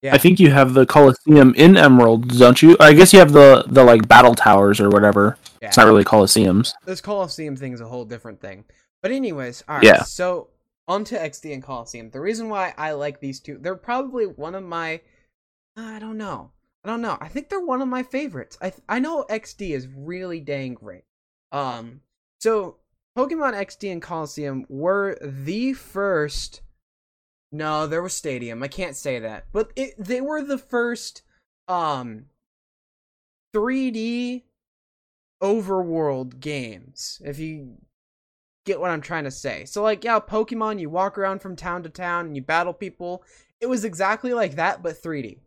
Yeah. 0.02 0.16
I 0.16 0.18
think 0.18 0.40
you 0.40 0.50
have 0.50 0.74
the 0.74 0.86
Coliseum 0.88 1.54
in 1.56 1.78
Emerald, 1.78 2.28
don't 2.40 2.60
you? 2.62 2.76
I 2.80 2.92
guess 2.94 3.14
you 3.14 3.20
have 3.20 3.34
the 3.34 3.64
the 3.68 3.84
like 3.84 4.08
battle 4.08 4.34
towers 4.34 4.80
or 4.80 4.90
whatever. 4.90 5.38
Yeah. 5.62 5.68
It's 5.68 5.78
not 5.78 5.86
really 5.86 6.04
Coliseums. 6.04 6.74
this 6.86 7.02
Colosseum 7.02 7.56
thing 7.56 7.72
is 7.74 7.82
a 7.82 7.88
whole 7.88 8.04
different 8.06 8.42
thing. 8.42 8.66
But 9.04 9.12
anyways, 9.12 9.64
all 9.70 9.76
right. 9.76 9.84
Yeah. 9.84 10.02
So 10.02 10.50
onto 10.88 11.16
XD 11.16 11.54
and 11.54 11.62
Colosseum. 11.64 12.10
The 12.10 12.20
reason 12.20 12.50
why 12.50 12.74
I 12.80 12.94
like 12.94 13.20
these 13.20 13.40
two, 13.40 13.60
they're 13.60 13.76
probably 13.76 14.26
one 14.26 14.56
of 14.56 14.64
my, 14.64 15.02
I 15.78 16.00
don't 16.00 16.18
know. 16.18 16.50
I 16.84 16.88
don't 16.90 17.02
know. 17.02 17.18
I 17.22 17.28
think 17.28 17.50
they're 17.50 17.64
one 17.64 17.82
of 17.84 17.88
my 17.88 18.02
favorites. 18.02 18.58
I 18.60 18.74
I 18.90 18.98
know 18.98 19.24
XD 19.30 19.70
is 19.70 19.88
really 19.88 20.40
dang 20.40 20.74
great. 20.74 21.04
Um, 21.52 22.02
so 22.40 22.78
Pokemon 23.18 23.54
XD 23.54 23.92
and 23.92 24.02
Coliseum 24.02 24.66
were 24.70 25.18
the 25.22 25.74
first. 25.74 26.62
No, 27.52 27.86
there 27.88 28.02
was 28.02 28.14
Stadium. 28.14 28.64
I 28.64 28.68
can't 28.68 28.96
say 28.96 29.20
that, 29.20 29.46
but 29.52 29.72
it, 29.76 29.94
they 29.98 30.22
were 30.22 30.42
the 30.42 30.58
first 30.58 31.24
um 31.68 32.26
3D 33.54 34.44
overworld 35.42 36.40
games. 36.40 37.22
If 37.26 37.40
you 37.40 37.78
get 38.66 38.80
what 38.80 38.92
I'm 38.92 39.02
trying 39.02 39.24
to 39.24 39.32
say. 39.32 39.66
So 39.66 39.84
like, 39.84 40.04
yeah, 40.04 40.20
Pokemon, 40.20 40.80
you 40.80 40.90
walk 40.90 41.18
around 41.18 41.40
from 41.42 41.56
town 41.56 41.84
to 41.84 41.90
town 41.90 42.28
and 42.28 42.36
you 42.36 42.42
battle 42.42 42.74
people. 42.74 43.24
It 43.60 43.68
was 43.68 43.86
exactly 43.86 44.34
like 44.34 44.56
that, 44.56 44.82
but 44.84 45.02
3D. 45.02 45.40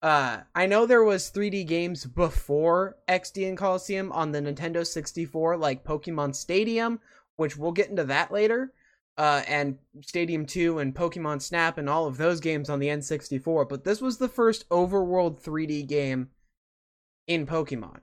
Uh, 0.00 0.38
I 0.54 0.66
know 0.66 0.86
there 0.86 1.02
was 1.02 1.30
3D 1.30 1.66
games 1.66 2.06
before 2.06 2.96
XD 3.08 3.48
and 3.48 3.58
Colosseum 3.58 4.12
on 4.12 4.30
the 4.30 4.40
Nintendo 4.40 4.86
64, 4.86 5.56
like 5.56 5.84
Pokemon 5.84 6.34
Stadium, 6.36 7.00
which 7.36 7.56
we'll 7.56 7.72
get 7.72 7.90
into 7.90 8.04
that 8.04 8.32
later. 8.32 8.72
Uh, 9.16 9.42
and 9.48 9.78
Stadium 10.02 10.46
2 10.46 10.78
and 10.78 10.94
Pokemon 10.94 11.42
Snap 11.42 11.76
and 11.76 11.90
all 11.90 12.06
of 12.06 12.16
those 12.16 12.38
games 12.38 12.70
on 12.70 12.78
the 12.78 12.86
N64, 12.86 13.68
but 13.68 13.82
this 13.82 14.00
was 14.00 14.18
the 14.18 14.28
first 14.28 14.68
overworld 14.68 15.42
3D 15.42 15.88
game 15.88 16.28
in 17.26 17.44
Pokemon. 17.44 18.00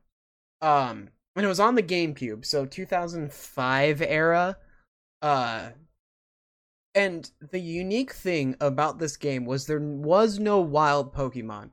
Um, 0.61 1.09
and 1.35 1.45
it 1.45 1.47
was 1.47 1.61
on 1.61 1.75
the 1.75 1.83
GameCube, 1.83 2.45
so 2.45 2.65
2005 2.65 4.01
era. 4.01 4.57
Uh, 5.21 5.69
and 6.93 7.29
the 7.51 7.59
unique 7.59 8.13
thing 8.13 8.55
about 8.59 8.99
this 8.99 9.15
game 9.17 9.45
was 9.45 9.65
there 9.65 9.79
was 9.79 10.39
no 10.39 10.59
wild 10.59 11.13
Pokemon, 11.13 11.71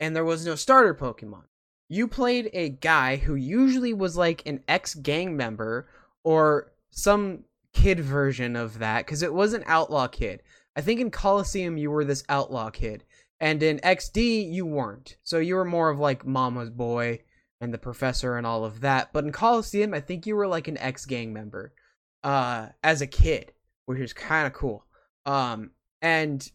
and 0.00 0.16
there 0.16 0.24
was 0.24 0.44
no 0.44 0.54
starter 0.54 0.94
Pokemon. 0.94 1.44
You 1.88 2.08
played 2.08 2.50
a 2.52 2.70
guy 2.70 3.16
who 3.16 3.34
usually 3.34 3.92
was 3.92 4.16
like 4.16 4.42
an 4.46 4.62
ex 4.66 4.94
gang 4.94 5.36
member 5.36 5.88
or 6.24 6.72
some 6.90 7.44
kid 7.72 8.00
version 8.00 8.56
of 8.56 8.78
that, 8.78 9.06
because 9.06 9.22
it 9.22 9.32
was 9.32 9.52
an 9.52 9.64
outlaw 9.66 10.08
kid. 10.08 10.42
I 10.76 10.80
think 10.80 11.00
in 11.00 11.10
Colosseum 11.10 11.76
you 11.76 11.90
were 11.90 12.04
this 12.04 12.24
outlaw 12.28 12.70
kid, 12.70 13.04
and 13.38 13.62
in 13.62 13.78
XD 13.80 14.52
you 14.52 14.66
weren't. 14.66 15.16
So 15.22 15.38
you 15.38 15.54
were 15.54 15.64
more 15.64 15.90
of 15.90 15.98
like 15.98 16.26
Mama's 16.26 16.70
boy 16.70 17.20
and 17.60 17.74
the 17.74 17.78
professor 17.78 18.36
and 18.36 18.46
all 18.46 18.64
of 18.64 18.80
that. 18.80 19.12
But 19.12 19.24
in 19.24 19.32
Colosseum, 19.32 19.92
I 19.92 20.00
think 20.00 20.26
you 20.26 20.36
were 20.36 20.46
like 20.46 20.68
an 20.68 20.78
ex 20.78 21.04
gang 21.04 21.32
member 21.32 21.72
uh, 22.22 22.68
as 22.82 23.02
a 23.02 23.06
kid, 23.06 23.52
which 23.86 24.00
is 24.00 24.12
kind 24.12 24.46
of 24.46 24.52
cool. 24.52 24.84
Um, 25.26 25.72
and 26.00 26.48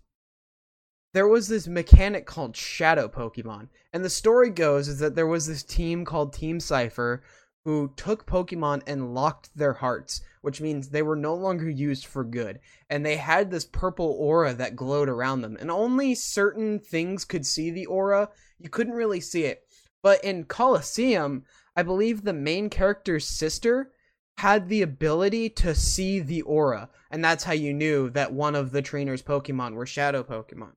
there 1.15 1.29
was 1.29 1.47
this 1.47 1.65
mechanic 1.65 2.25
called 2.25 2.57
Shadow 2.57 3.07
Pokemon. 3.07 3.69
And 3.93 4.03
the 4.03 4.09
story 4.09 4.49
goes 4.49 4.89
is 4.89 4.99
that 4.99 5.15
there 5.15 5.25
was 5.25 5.47
this 5.47 5.63
team 5.63 6.03
called 6.03 6.33
Team 6.33 6.59
Cipher 6.59 7.23
who 7.63 7.93
took 7.95 8.25
Pokemon 8.25 8.81
and 8.85 9.15
locked 9.15 9.49
their 9.55 9.71
hearts, 9.71 10.19
which 10.41 10.59
means 10.59 10.89
they 10.89 11.01
were 11.01 11.15
no 11.15 11.33
longer 11.33 11.69
used 11.69 12.05
for 12.05 12.25
good. 12.25 12.59
And 12.89 13.05
they 13.05 13.15
had 13.15 13.49
this 13.49 13.63
purple 13.63 14.17
aura 14.19 14.53
that 14.55 14.75
glowed 14.75 15.07
around 15.07 15.39
them. 15.39 15.55
And 15.57 15.71
only 15.71 16.15
certain 16.15 16.79
things 16.79 17.23
could 17.23 17.45
see 17.45 17.71
the 17.71 17.85
aura. 17.85 18.27
You 18.59 18.69
couldn't 18.69 18.91
really 18.91 19.21
see 19.21 19.45
it. 19.45 19.63
But 20.03 20.21
in 20.21 20.43
Colosseum, 20.43 21.45
I 21.77 21.83
believe 21.83 22.23
the 22.23 22.33
main 22.33 22.69
character's 22.69 23.25
sister 23.25 23.93
had 24.39 24.67
the 24.67 24.81
ability 24.81 25.47
to 25.51 25.75
see 25.75 26.19
the 26.19 26.41
aura, 26.41 26.89
and 27.09 27.23
that's 27.23 27.45
how 27.45 27.53
you 27.53 27.73
knew 27.73 28.09
that 28.09 28.33
one 28.33 28.53
of 28.53 28.71
the 28.71 28.81
trainer's 28.81 29.23
Pokemon 29.23 29.75
were 29.75 29.85
Shadow 29.85 30.21
Pokemon. 30.21 30.73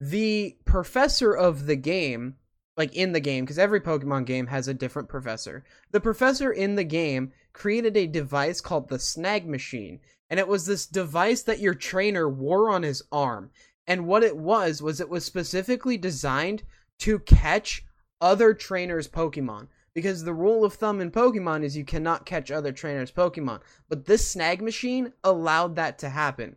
The 0.00 0.56
professor 0.64 1.32
of 1.32 1.66
the 1.66 1.76
game, 1.76 2.36
like 2.76 2.94
in 2.94 3.12
the 3.12 3.20
game, 3.20 3.44
because 3.44 3.58
every 3.58 3.80
Pokemon 3.80 4.24
game 4.24 4.46
has 4.46 4.66
a 4.66 4.74
different 4.74 5.08
professor, 5.08 5.64
the 5.90 6.00
professor 6.00 6.50
in 6.50 6.74
the 6.74 6.84
game 6.84 7.32
created 7.52 7.96
a 7.96 8.06
device 8.06 8.60
called 8.60 8.88
the 8.88 8.98
Snag 8.98 9.46
Machine, 9.46 10.00
and 10.30 10.40
it 10.40 10.48
was 10.48 10.64
this 10.64 10.86
device 10.86 11.42
that 11.42 11.58
your 11.58 11.74
trainer 11.74 12.28
wore 12.28 12.70
on 12.70 12.82
his 12.82 13.02
arm. 13.12 13.50
And 13.86 14.06
what 14.06 14.22
it 14.22 14.36
was, 14.36 14.80
was 14.80 15.00
it 15.00 15.08
was 15.08 15.24
specifically 15.24 15.98
designed 15.98 16.62
to 17.00 17.18
catch 17.18 17.84
other 18.20 18.54
trainers' 18.54 19.08
Pokemon. 19.08 19.68
Because 19.92 20.22
the 20.22 20.32
rule 20.32 20.64
of 20.64 20.74
thumb 20.74 21.00
in 21.00 21.10
Pokemon 21.10 21.64
is 21.64 21.76
you 21.76 21.84
cannot 21.84 22.24
catch 22.24 22.52
other 22.52 22.70
trainers' 22.70 23.10
Pokemon. 23.10 23.60
But 23.88 24.04
this 24.04 24.28
snag 24.28 24.62
machine 24.62 25.12
allowed 25.24 25.74
that 25.74 25.98
to 25.98 26.08
happen. 26.08 26.56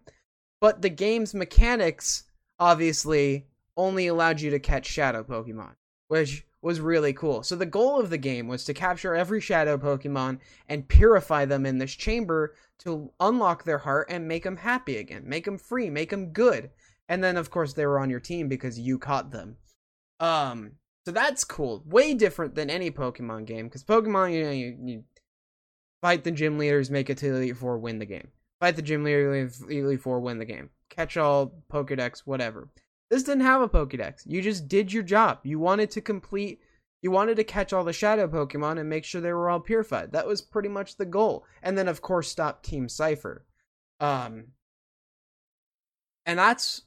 But 0.62 0.84
the 0.84 0.90
game's 0.90 1.34
mechanics, 1.34 2.26
obviously, 2.60 3.48
only 3.76 4.08
allowed 4.08 4.42
you 4.42 4.52
to 4.52 4.60
catch 4.60 4.86
Shadow 4.86 5.24
Pokemon, 5.24 5.74
which 6.08 6.46
was 6.62 6.80
really 6.80 7.14
cool. 7.14 7.44
So 7.44 7.56
the 7.56 7.66
goal 7.66 8.00
of 8.00 8.10
the 8.10 8.18
game 8.18 8.48
was 8.48 8.64
to 8.66 8.74
capture 8.74 9.16
every 9.16 9.42
Shadow 9.42 9.78
Pokemon 9.78 10.40
and 10.70 10.88
purify 10.88 11.46
them 11.46 11.66
in 11.66 11.78
this 11.78 11.94
chamber 11.94 12.56
to 12.80 13.12
unlock 13.20 13.64
their 13.64 13.80
heart 13.80 14.08
and 14.10 14.28
make 14.28 14.44
them 14.44 14.58
happy 14.58 14.98
again, 14.98 15.24
make 15.26 15.46
them 15.46 15.58
free, 15.58 15.90
make 15.90 16.10
them 16.10 16.32
good. 16.32 16.70
And 17.10 17.24
then, 17.24 17.36
of 17.36 17.50
course, 17.50 17.74
they 17.74 17.86
were 17.86 18.00
on 18.00 18.10
your 18.10 18.22
team 18.22 18.48
because 18.48 18.80
you 18.80 18.98
caught 18.98 19.32
them. 19.32 19.58
Um, 20.22 20.74
so 21.06 21.12
that's 21.12 21.44
cool. 21.44 21.84
Way 21.86 22.14
different 22.14 22.56
than 22.56 22.70
any 22.70 22.92
Pokemon 22.92 23.46
game. 23.46 23.66
Because 23.66 23.84
Pokemon, 23.84 24.34
you 24.34 24.44
know, 24.44 24.52
you, 24.52 24.78
you, 24.84 25.04
fight 26.02 26.24
the 26.24 26.32
gym 26.32 26.58
leaders, 26.58 26.90
make 26.90 27.10
it 27.10 27.18
to 27.18 27.36
Elite 27.36 27.58
Four, 27.58 27.78
win 27.78 28.00
the 28.00 28.06
game. 28.06 28.30
Fight 28.60 28.76
the 28.76 28.82
gym 28.82 29.04
leader, 29.04 29.50
Elite 29.70 30.02
Four, 30.02 30.22
win 30.22 30.38
the 30.38 30.46
game. 30.46 30.70
Catch 30.96 31.18
all, 31.18 31.64
Pokedex, 31.72 32.20
whatever. 32.26 32.70
This 33.10 33.24
didn't 33.24 33.42
have 33.42 33.62
a 33.62 33.70
Pokedex. 33.70 34.24
You 34.26 34.42
just 34.42 34.68
did 34.68 34.92
your 34.94 35.04
job. 35.04 35.40
You 35.44 35.60
wanted 35.60 35.92
to 35.92 36.02
complete. 36.02 36.60
You 37.02 37.12
wanted 37.12 37.36
to 37.36 37.44
catch 37.44 37.74
all 37.74 37.84
the 37.84 37.94
shadow 37.94 38.28
Pokemon 38.28 38.80
and 38.80 38.90
make 38.90 39.04
sure 39.04 39.20
they 39.22 39.34
were 39.34 39.50
all 39.50 39.60
purified. 39.60 40.12
That 40.14 40.28
was 40.28 40.42
pretty 40.42 40.70
much 40.70 40.98
the 40.98 41.06
goal. 41.06 41.46
And 41.62 41.78
then, 41.78 41.88
of 41.88 42.02
course, 42.02 42.30
stop 42.30 42.64
Team 42.64 42.88
Cipher. 42.88 43.46
Um, 44.00 44.46
and 46.26 46.40
that's 46.40 46.84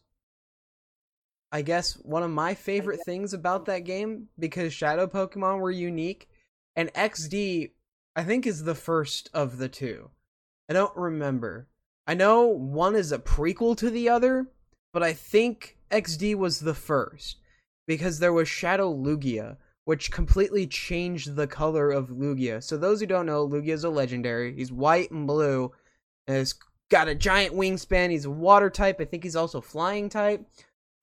I 1.53 1.63
guess 1.63 1.95
one 1.95 2.23
of 2.23 2.31
my 2.31 2.55
favorite 2.55 3.01
things 3.05 3.33
about 3.33 3.67
that 3.67 3.81
game 3.81 4.29
because 4.39 4.73
shadow 4.73 5.07
Pokemon 5.07 5.61
were 5.61 5.71
unique 5.71 6.29
and 6.75 6.93
XD 6.95 7.71
I 8.15 8.25
think 8.25 8.47
is 8.47 8.65
the 8.65 8.75
first 8.75 9.31
of 9.35 9.59
the 9.59 9.69
two. 9.69 10.11
I 10.69 10.73
don't 10.73 10.97
remember. 10.97 11.69
I 12.07 12.15
know 12.15 12.47
one 12.47 12.95
is 12.95 13.13
a 13.13 13.19
prequel 13.19 13.77
to 13.79 13.91
the 13.91 14.09
other, 14.09 14.47
but 14.93 15.03
I 15.03 15.13
think 15.13 15.77
XD 15.91 16.37
was 16.37 16.61
the 16.61 16.75
first 16.75 17.39
because 17.87 18.19
there 18.19 18.33
was 18.33 18.49
Shadow 18.49 18.93
Lugia, 18.93 19.57
which 19.85 20.11
completely 20.11 20.67
changed 20.67 21.35
the 21.35 21.47
color 21.47 21.91
of 21.91 22.11
Lugia. 22.11 22.63
So 22.63 22.77
those 22.77 23.01
who 23.01 23.07
don't 23.07 23.27
know, 23.27 23.47
Lugia 23.47 23.75
is 23.75 23.85
a 23.85 23.91
legendary. 23.91 24.55
He's 24.55 24.73
white 24.73 25.11
and 25.11 25.27
blue, 25.27 25.73
and 26.27 26.37
has 26.37 26.55
got 26.91 27.09
a 27.09 27.15
giant 27.15 27.55
wingspan. 27.55 28.11
He's 28.11 28.25
a 28.25 28.31
water 28.31 28.71
type. 28.71 29.01
I 29.01 29.05
think 29.05 29.25
he's 29.25 29.37
also 29.37 29.61
flying 29.61 30.09
type 30.09 30.47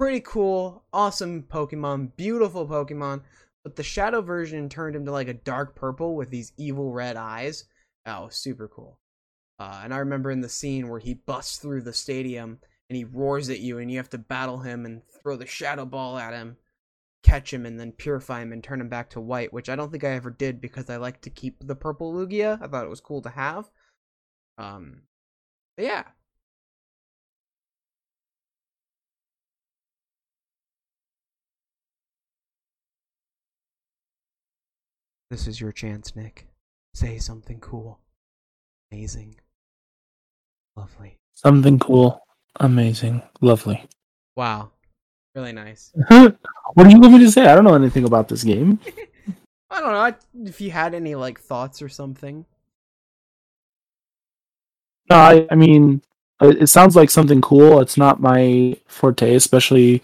pretty 0.03 0.21
cool, 0.21 0.83
awesome 0.91 1.43
Pokemon, 1.43 2.11
beautiful 2.17 2.67
Pokemon. 2.67 3.21
But 3.63 3.77
the 3.77 3.83
Shadow 3.83 4.21
version 4.21 4.67
turned 4.67 4.97
him 4.97 5.05
to 5.05 5.11
like 5.13 5.29
a 5.29 5.33
dark 5.33 5.75
purple 5.75 6.15
with 6.15 6.29
these 6.29 6.51
evil 6.57 6.91
red 6.91 7.15
eyes. 7.15 7.63
Oh, 8.05 8.27
super 8.29 8.67
cool. 8.67 8.99
Uh, 9.59 9.81
and 9.83 9.93
I 9.93 9.97
remember 9.97 10.31
in 10.31 10.41
the 10.41 10.49
scene 10.49 10.89
where 10.89 10.99
he 10.99 11.13
busts 11.13 11.57
through 11.57 11.81
the 11.81 11.93
stadium 11.93 12.59
and 12.89 12.97
he 12.97 13.03
roars 13.05 13.49
at 13.49 13.59
you, 13.59 13.77
and 13.79 13.89
you 13.89 13.97
have 13.97 14.09
to 14.09 14.17
battle 14.17 14.59
him 14.59 14.85
and 14.85 15.01
throw 15.21 15.35
the 15.35 15.45
Shadow 15.45 15.85
Ball 15.85 16.17
at 16.17 16.33
him, 16.33 16.57
catch 17.23 17.53
him, 17.53 17.65
and 17.65 17.79
then 17.79 17.91
purify 17.91 18.41
him 18.41 18.51
and 18.51 18.63
turn 18.63 18.81
him 18.81 18.89
back 18.89 19.09
to 19.11 19.21
white, 19.21 19.53
which 19.53 19.69
I 19.69 19.75
don't 19.75 19.91
think 19.91 20.03
I 20.03 20.09
ever 20.09 20.29
did 20.29 20.59
because 20.59 20.89
I 20.89 20.97
like 20.97 21.21
to 21.21 21.29
keep 21.29 21.65
the 21.65 21.75
purple 21.75 22.13
Lugia. 22.13 22.61
I 22.61 22.67
thought 22.67 22.85
it 22.85 22.89
was 22.89 22.99
cool 23.01 23.21
to 23.21 23.29
have. 23.29 23.69
Um, 24.57 25.03
yeah, 25.77 26.03
This 35.33 35.47
is 35.47 35.59
your 35.59 35.71
chance, 35.71 36.15
Nick. 36.15 36.45
Say 36.93 37.17
something 37.17 37.59
cool. 37.59 37.99
Amazing. 38.91 39.39
Lovely. 40.75 41.17
Something 41.35 41.79
cool. 41.79 42.21
Amazing. 42.59 43.21
Lovely. 43.41 43.85
Wow. 44.35 44.71
Really 45.35 45.51
nice. 45.51 45.91
what 46.07 46.37
do 46.77 46.89
you 46.89 46.99
want 46.99 47.13
me 47.13 47.19
to 47.19 47.31
say? 47.31 47.45
I 47.47 47.55
don't 47.55 47.63
know 47.63 47.75
anything 47.75 48.05
about 48.05 48.27
this 48.27 48.43
game. 48.43 48.79
I 49.69 49.79
don't 49.79 49.91
know 49.91 50.47
if 50.49 50.61
you 50.61 50.71
had 50.71 50.93
any 50.93 51.15
like 51.15 51.39
thoughts 51.39 51.81
or 51.81 51.89
something. 51.89 52.45
No, 55.09 55.15
I, 55.15 55.47
I 55.49 55.55
mean, 55.55 56.01
it 56.41 56.67
sounds 56.67 56.95
like 56.95 57.09
something 57.09 57.41
cool. 57.41 57.81
It's 57.81 57.97
not 57.97 58.21
my 58.21 58.77
forte, 58.87 59.33
especially. 59.33 60.03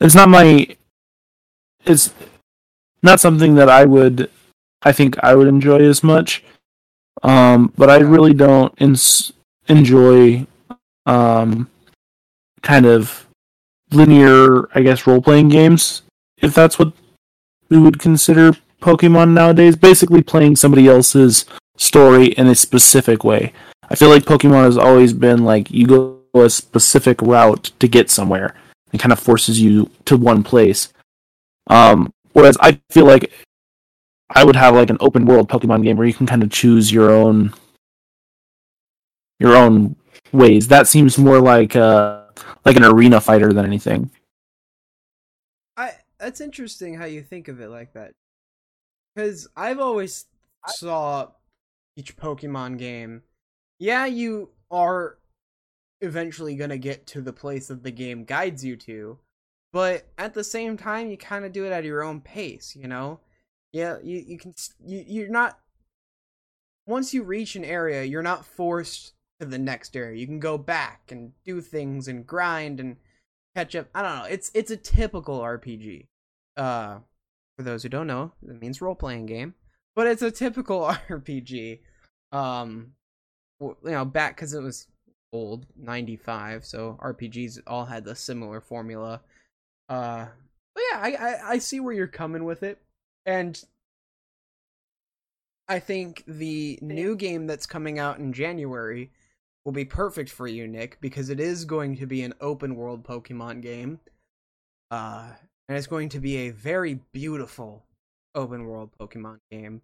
It's 0.00 0.14
not 0.14 0.28
my. 0.28 0.66
It's 1.84 2.12
not 3.02 3.20
something 3.20 3.54
that 3.54 3.68
I 3.68 3.84
would 3.84 4.30
I 4.84 4.92
think 4.92 5.16
I 5.22 5.34
would 5.34 5.48
enjoy 5.48 5.80
as 5.80 6.04
much. 6.04 6.44
Um, 7.22 7.72
but 7.76 7.88
I 7.88 7.96
really 7.98 8.34
don't 8.34 8.72
ins- 8.78 9.32
enjoy 9.68 10.46
um, 11.06 11.70
kind 12.62 12.86
of 12.86 13.26
linear, 13.90 14.68
I 14.74 14.82
guess, 14.82 15.06
role 15.06 15.22
playing 15.22 15.48
games. 15.48 16.02
If 16.38 16.54
that's 16.54 16.78
what 16.78 16.92
we 17.68 17.78
would 17.78 17.98
consider 17.98 18.52
Pokemon 18.84 19.32
nowadays. 19.32 19.76
Basically, 19.76 20.22
playing 20.22 20.56
somebody 20.56 20.88
else's 20.88 21.46
story 21.76 22.26
in 22.26 22.46
a 22.46 22.54
specific 22.54 23.24
way. 23.24 23.52
I 23.88 23.94
feel 23.94 24.10
like 24.10 24.24
Pokemon 24.24 24.64
has 24.64 24.78
always 24.78 25.12
been 25.12 25.44
like 25.44 25.70
you 25.70 25.86
go 25.86 26.20
a 26.34 26.50
specific 26.50 27.22
route 27.22 27.70
to 27.78 27.88
get 27.88 28.10
somewhere 28.10 28.54
and 28.92 29.00
kind 29.00 29.12
of 29.12 29.18
forces 29.18 29.60
you 29.60 29.90
to 30.04 30.16
one 30.16 30.42
place. 30.42 30.92
Um, 31.68 32.12
whereas 32.32 32.58
I 32.60 32.80
feel 32.90 33.06
like 33.06 33.32
I 34.30 34.44
would 34.44 34.56
have 34.56 34.74
like 34.74 34.90
an 34.90 34.98
open 35.00 35.26
world 35.26 35.48
Pokemon 35.48 35.84
game 35.84 35.96
where 35.96 36.06
you 36.06 36.12
can 36.12 36.26
kind 36.26 36.42
of 36.42 36.50
choose 36.50 36.92
your 36.92 37.10
own 37.10 37.54
your 39.38 39.56
own 39.56 39.96
ways. 40.32 40.68
That 40.68 40.86
seems 40.86 41.18
more 41.18 41.40
like 41.40 41.76
uh 41.76 42.24
like 42.64 42.76
an 42.76 42.84
arena 42.84 43.20
fighter 43.20 43.52
than 43.52 43.64
anything. 43.64 44.10
I 45.76 45.92
that's 46.18 46.40
interesting 46.40 46.94
how 46.94 47.04
you 47.04 47.22
think 47.22 47.48
of 47.48 47.60
it 47.60 47.68
like 47.68 47.92
that. 47.94 48.12
Cuz 49.16 49.48
I've 49.56 49.80
always 49.80 50.26
saw 50.68 51.28
each 51.96 52.16
Pokemon 52.16 52.78
game. 52.78 53.22
Yeah, 53.78 54.06
you 54.06 54.50
are 54.70 55.18
eventually 56.00 56.54
going 56.54 56.70
to 56.70 56.78
get 56.78 57.06
to 57.08 57.20
the 57.20 57.32
place 57.32 57.68
that 57.68 57.82
the 57.82 57.90
game 57.90 58.24
guides 58.24 58.64
you 58.64 58.76
to, 58.76 59.18
but 59.72 60.06
at 60.18 60.34
the 60.34 60.44
same 60.44 60.76
time 60.76 61.08
you 61.08 61.16
kind 61.16 61.44
of 61.44 61.52
do 61.52 61.64
it 61.64 61.72
at 61.72 61.84
your 61.84 62.02
own 62.02 62.20
pace, 62.20 62.76
you 62.76 62.88
know? 62.88 63.20
Yeah, 63.72 63.98
you 64.02 64.18
you 64.18 64.38
can 64.38 64.54
you 64.84 65.04
you're 65.06 65.28
not 65.28 65.58
once 66.86 67.12
you 67.14 67.22
reach 67.22 67.56
an 67.56 67.64
area, 67.64 68.04
you're 68.04 68.22
not 68.22 68.44
forced 68.44 69.14
to 69.44 69.50
the 69.50 69.58
next 69.58 69.96
area. 69.96 70.18
You 70.18 70.26
can 70.26 70.40
go 70.40 70.58
back 70.58 71.10
and 71.10 71.32
do 71.44 71.60
things 71.60 72.08
and 72.08 72.26
grind 72.26 72.80
and 72.80 72.96
catch 73.54 73.76
up. 73.76 73.88
I 73.94 74.02
don't 74.02 74.18
know. 74.18 74.24
It's 74.24 74.50
it's 74.54 74.70
a 74.70 74.76
typical 74.76 75.40
RPG. 75.40 76.06
Uh 76.56 76.98
for 77.56 77.62
those 77.62 77.82
who 77.82 77.88
don't 77.88 78.06
know, 78.06 78.32
it 78.42 78.60
means 78.60 78.80
role 78.80 78.96
playing 78.96 79.26
game, 79.26 79.54
but 79.94 80.06
it's 80.06 80.22
a 80.22 80.30
typical 80.30 80.80
RPG. 81.08 81.80
Um 82.32 82.92
you 83.60 83.76
know, 83.84 84.04
back 84.04 84.36
cuz 84.36 84.54
it 84.54 84.62
was 84.62 84.88
old, 85.32 85.66
95, 85.76 86.64
so 86.64 86.98
RPGs 87.02 87.60
all 87.66 87.86
had 87.86 88.04
the 88.04 88.16
similar 88.16 88.60
formula. 88.60 89.22
Uh 89.88 90.26
but 90.74 90.82
yeah, 90.90 90.98
I, 90.98 91.12
I 91.12 91.50
I 91.50 91.58
see 91.58 91.80
where 91.80 91.94
you're 91.94 92.06
coming 92.08 92.44
with 92.44 92.62
it. 92.62 92.82
And 93.26 93.62
I 95.68 95.78
think 95.78 96.24
the 96.26 96.78
new 96.82 97.16
game 97.16 97.46
that's 97.46 97.66
coming 97.66 97.98
out 97.98 98.18
in 98.18 98.32
January 98.32 99.10
will 99.64 99.72
be 99.72 99.84
perfect 99.84 100.30
for 100.30 100.46
you, 100.46 100.68
Nick, 100.68 100.98
because 101.00 101.30
it 101.30 101.40
is 101.40 101.64
going 101.64 101.96
to 101.96 102.06
be 102.06 102.22
an 102.22 102.34
open 102.40 102.76
world 102.76 103.02
Pokemon 103.02 103.62
game. 103.62 103.98
Uh, 104.90 105.28
and 105.68 105.78
it's 105.78 105.86
going 105.86 106.08
to 106.10 106.20
be 106.20 106.36
a 106.36 106.50
very 106.50 107.00
beautiful 107.12 107.84
open 108.34 108.66
world 108.66 108.90
Pokemon 109.00 109.38
game. 109.50 109.80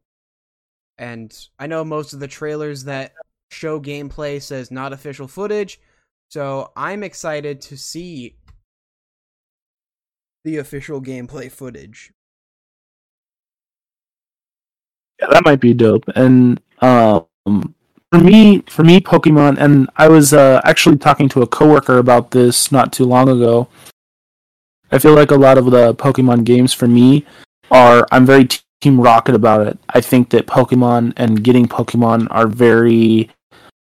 And 0.98 1.36
I 1.58 1.66
know 1.66 1.84
most 1.84 2.12
of 2.12 2.20
the 2.20 2.28
trailers 2.28 2.84
that 2.84 3.12
show 3.50 3.80
gameplay 3.80 4.40
says 4.42 4.70
not 4.70 4.92
official 4.92 5.26
footage, 5.26 5.80
so 6.30 6.70
I'm 6.76 7.02
excited 7.02 7.60
to 7.62 7.76
see 7.76 8.36
the 10.44 10.58
official 10.58 11.00
gameplay 11.00 11.50
footage. 11.50 12.12
Yeah, 15.20 15.28
that 15.30 15.44
might 15.44 15.60
be 15.60 15.74
dope. 15.74 16.04
And 16.14 16.60
um 16.80 17.74
for 18.10 18.18
me, 18.18 18.62
for 18.62 18.82
me, 18.82 19.00
Pokemon, 19.00 19.58
and 19.58 19.88
I 19.96 20.08
was 20.08 20.32
uh, 20.32 20.60
actually 20.64 20.98
talking 20.98 21.28
to 21.30 21.42
a 21.42 21.46
coworker 21.46 21.98
about 21.98 22.32
this 22.32 22.72
not 22.72 22.92
too 22.92 23.04
long 23.04 23.28
ago. 23.28 23.68
I 24.90 24.98
feel 24.98 25.14
like 25.14 25.30
a 25.30 25.36
lot 25.36 25.58
of 25.58 25.66
the 25.66 25.94
Pokemon 25.94 26.44
games 26.44 26.72
for 26.72 26.88
me 26.88 27.24
are 27.70 28.06
I'm 28.10 28.26
very 28.26 28.48
Team 28.80 29.00
Rocket 29.00 29.34
about 29.34 29.66
it. 29.66 29.78
I 29.90 30.00
think 30.00 30.30
that 30.30 30.46
Pokemon 30.46 31.12
and 31.16 31.44
getting 31.44 31.68
Pokemon 31.68 32.26
are 32.30 32.48
very 32.48 33.30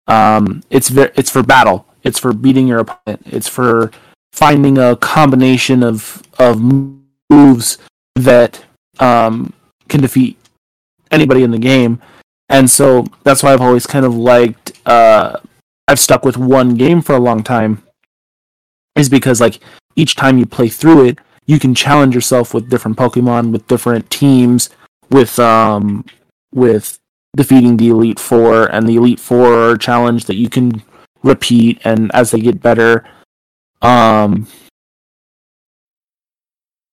um, 0.09 0.63
it's 0.71 0.89
very 0.89 1.13
it's 1.15 1.31
for 1.31 1.45
battle. 1.45 1.87
It's 2.03 2.19
for 2.19 2.33
beating 2.33 2.67
your 2.67 2.81
opponent. 2.81 3.23
It's 3.27 3.49
for 3.49 3.93
finding 4.33 4.79
a 4.79 4.97
combination 4.97 5.85
of 5.85 6.25
of 6.41 6.61
moves 7.31 7.79
that 8.17 8.65
um, 8.99 9.53
can 9.89 10.01
defeat 10.01 10.37
anybody 11.13 11.45
in 11.45 11.53
the 11.53 11.59
game 11.59 12.01
and 12.49 12.71
so 12.71 13.05
that's 13.25 13.43
why 13.43 13.53
I've 13.53 13.61
always 13.61 13.87
kind 13.87 14.05
of 14.05 14.15
liked. 14.15 14.73
Uh, 14.87 15.39
I've 15.87 16.01
stuck 16.01 16.25
with 16.25 16.37
one 16.37 16.75
game 16.75 17.01
for 17.03 17.15
a 17.15 17.21
long 17.21 17.43
time, 17.43 17.83
is 18.97 19.09
because 19.09 19.41
like 19.41 19.61
each 19.97 20.17
time 20.17 20.39
you 20.39 20.47
play 20.47 20.69
through 20.69 21.07
it, 21.07 21.19
you 21.47 21.59
can 21.59 21.75
challenge 21.75 22.15
yourself 22.15 22.55
with 22.55 22.69
different 22.69 22.97
Pokemon, 22.97 23.53
with 23.53 23.67
different 23.67 24.11
teams, 24.11 24.71
with 25.11 25.39
um, 25.39 26.05
with 26.53 26.99
defeating 27.37 27.77
the 27.77 27.89
Elite 27.89 28.21
Four, 28.21 28.67
and 28.67 28.89
the 28.89 28.97
Elite 28.97 29.21
Four 29.21 29.77
challenge 29.77 30.27
that 30.27 30.37
you 30.37 30.49
can 30.49 30.83
repeat, 31.23 31.81
and 31.85 32.11
as 32.15 32.31
they 32.31 32.41
get 32.41 32.63
better, 32.63 33.05
um, 33.83 34.47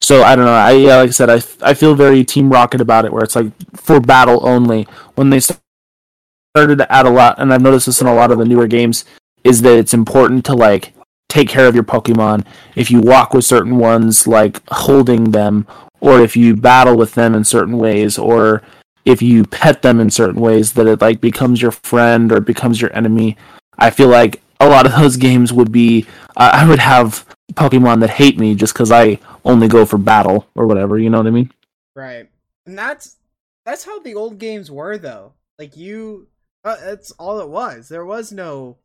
so 0.06 0.22
I 0.22 0.36
don't 0.36 0.46
know. 0.46 0.54
I 0.54 0.72
yeah, 0.74 0.98
like 0.98 1.08
I 1.08 1.12
said, 1.12 1.32
I 1.32 1.42
I 1.64 1.74
feel 1.74 1.96
very 1.96 2.24
Team 2.24 2.52
Rocket 2.52 2.80
about 2.80 3.06
it, 3.06 3.12
where 3.12 3.24
it's 3.24 3.36
like 3.36 3.52
for 3.76 4.00
battle 4.00 4.48
only. 4.48 4.88
When 5.16 5.32
they 5.32 5.40
started 5.40 6.78
to 6.78 6.92
add 6.92 7.08
a 7.08 7.10
lot, 7.10 7.40
and 7.40 7.52
I've 7.52 7.64
noticed 7.64 7.88
this 7.88 8.02
in 8.02 8.08
a 8.08 8.14
lot 8.14 8.30
of 8.30 8.38
the 8.38 8.46
newer 8.46 8.68
games, 8.68 9.04
is 9.44 9.64
that 9.64 9.76
it's 9.76 9.96
important 9.96 10.46
to 10.46 10.54
like 10.54 10.94
take 11.28 11.50
care 11.50 11.66
of 11.66 11.74
your 11.74 11.84
Pokemon. 11.84 12.46
If 12.76 12.92
you 12.92 13.02
walk 13.02 13.34
with 13.34 13.46
certain 13.46 13.80
ones, 13.80 14.28
like 14.28 14.62
holding 14.70 15.32
them, 15.32 15.66
or 16.02 16.22
if 16.22 16.38
you 16.38 16.56
battle 16.56 16.96
with 16.96 17.16
them 17.16 17.34
in 17.34 17.44
certain 17.44 17.80
ways, 17.80 18.20
or 18.20 18.62
if 19.06 19.24
you 19.24 19.44
pet 19.44 19.82
them 19.82 20.00
in 20.00 20.12
certain 20.12 20.40
ways, 20.40 20.74
that 20.74 20.86
it 20.86 21.02
like 21.02 21.20
becomes 21.20 21.64
your 21.64 21.72
friend 21.72 22.32
or 22.32 22.42
becomes 22.42 22.80
your 22.80 22.96
enemy. 22.96 23.38
I 23.80 23.90
feel 23.90 24.10
like 24.10 24.40
a 24.60 24.70
lot 24.70 24.86
of 24.86 24.92
those 24.92 25.18
games 25.28 25.52
would 25.52 25.72
be. 25.72 26.06
Uh, 26.36 26.52
I 26.54 26.68
would 26.68 26.80
have 26.80 27.26
Pokemon 27.54 28.02
that 28.02 28.10
hate 28.10 28.38
me 28.38 28.56
just 28.56 28.74
because 28.74 28.92
I 28.92 29.20
only 29.44 29.68
go 29.68 29.86
for 29.86 29.98
battle 29.98 30.48
or 30.56 30.68
whatever. 30.68 30.98
You 30.98 31.10
know 31.10 31.18
what 31.18 31.28
I 31.28 31.32
mean? 31.32 31.52
Right. 31.96 32.30
And 32.66 32.78
that's 32.78 33.18
that's 33.66 33.86
how 33.86 34.00
the 34.00 34.16
old 34.16 34.38
games 34.38 34.70
were, 34.70 34.98
though. 34.98 35.34
Like 35.58 35.78
you, 35.78 36.28
uh, 36.64 36.78
that's 36.84 37.12
all 37.12 37.40
it 37.40 37.50
was. 37.50 37.90
There 37.90 38.06
was 38.06 38.32
no 38.32 38.78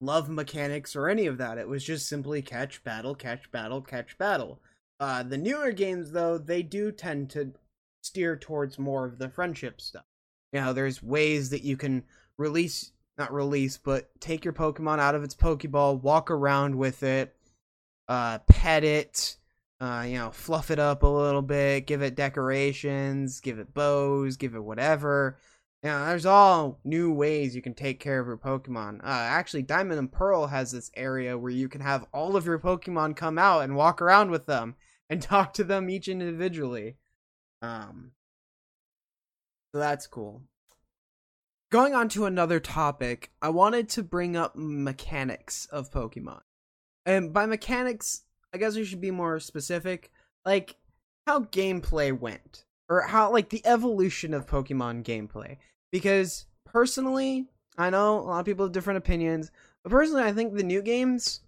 love 0.00 0.28
mechanics 0.28 0.94
or 0.94 1.08
any 1.08 1.26
of 1.26 1.38
that. 1.38 1.58
It 1.58 1.68
was 1.68 1.84
just 1.84 2.08
simply 2.08 2.42
catch, 2.42 2.84
battle, 2.84 3.14
catch, 3.14 3.50
battle, 3.50 3.80
catch, 3.80 4.18
battle. 4.18 4.60
Uh, 5.00 5.22
the 5.22 5.38
newer 5.38 5.72
games, 5.72 6.12
though, 6.12 6.38
they 6.38 6.62
do 6.62 6.92
tend 6.92 7.30
to 7.30 7.52
steer 8.02 8.36
towards 8.36 8.78
more 8.78 9.06
of 9.06 9.18
the 9.18 9.28
friendship 9.28 9.80
stuff. 9.80 10.04
You 10.52 10.60
know, 10.60 10.72
there's 10.72 11.02
ways 11.02 11.50
that 11.50 11.62
you 11.62 11.76
can 11.76 12.04
release, 12.36 12.92
not 13.18 13.32
release, 13.32 13.76
but 13.76 14.08
take 14.20 14.44
your 14.44 14.54
Pokemon 14.54 14.98
out 14.98 15.14
of 15.14 15.22
its 15.22 15.34
Pokeball, 15.34 16.00
walk 16.00 16.30
around 16.30 16.76
with 16.76 17.02
it, 17.02 17.34
uh, 18.08 18.38
pet 18.40 18.84
it, 18.84 19.36
uh, 19.80 20.04
you 20.06 20.16
know, 20.16 20.30
fluff 20.30 20.70
it 20.70 20.78
up 20.78 21.02
a 21.02 21.06
little 21.06 21.42
bit, 21.42 21.86
give 21.86 22.02
it 22.02 22.14
decorations, 22.14 23.40
give 23.40 23.58
it 23.58 23.74
bows, 23.74 24.36
give 24.36 24.54
it 24.54 24.62
whatever. 24.62 25.38
You 25.82 25.90
know, 25.90 26.06
there's 26.06 26.26
all 26.26 26.78
new 26.84 27.12
ways 27.12 27.56
you 27.56 27.62
can 27.62 27.74
take 27.74 27.98
care 27.98 28.20
of 28.20 28.28
your 28.28 28.38
Pokemon. 28.38 29.00
Uh, 29.00 29.08
actually, 29.08 29.62
Diamond 29.62 29.98
and 29.98 30.12
Pearl 30.12 30.46
has 30.46 30.70
this 30.70 30.92
area 30.94 31.36
where 31.36 31.50
you 31.50 31.68
can 31.68 31.80
have 31.80 32.06
all 32.12 32.36
of 32.36 32.46
your 32.46 32.60
Pokemon 32.60 33.16
come 33.16 33.38
out 33.38 33.64
and 33.64 33.74
walk 33.74 34.00
around 34.00 34.30
with 34.30 34.46
them 34.46 34.76
and 35.10 35.20
talk 35.20 35.52
to 35.54 35.64
them 35.64 35.90
each 35.90 36.06
individually. 36.08 36.96
Um, 37.60 38.12
so 39.72 39.80
that's 39.80 40.06
cool. 40.06 40.42
Going 41.72 41.94
on 41.94 42.10
to 42.10 42.26
another 42.26 42.60
topic, 42.60 43.30
I 43.40 43.48
wanted 43.48 43.88
to 43.88 44.02
bring 44.02 44.36
up 44.36 44.54
mechanics 44.54 45.64
of 45.72 45.90
Pokemon. 45.90 46.42
And 47.06 47.32
by 47.32 47.46
mechanics, 47.46 48.24
I 48.52 48.58
guess 48.58 48.76
we 48.76 48.84
should 48.84 49.00
be 49.00 49.10
more 49.10 49.40
specific. 49.40 50.12
Like 50.44 50.76
how 51.26 51.44
gameplay 51.44 52.12
went. 52.12 52.66
Or 52.90 53.06
how 53.06 53.32
like 53.32 53.48
the 53.48 53.64
evolution 53.64 54.34
of 54.34 54.46
Pokemon 54.46 55.02
gameplay. 55.02 55.56
Because 55.90 56.44
personally, 56.66 57.46
I 57.78 57.88
know 57.88 58.18
a 58.18 58.20
lot 58.20 58.40
of 58.40 58.44
people 58.44 58.66
have 58.66 58.72
different 58.72 58.98
opinions, 58.98 59.50
but 59.82 59.92
personally 59.92 60.24
I 60.24 60.32
think 60.32 60.52
the 60.52 60.62
new 60.62 60.82
games 60.82 61.40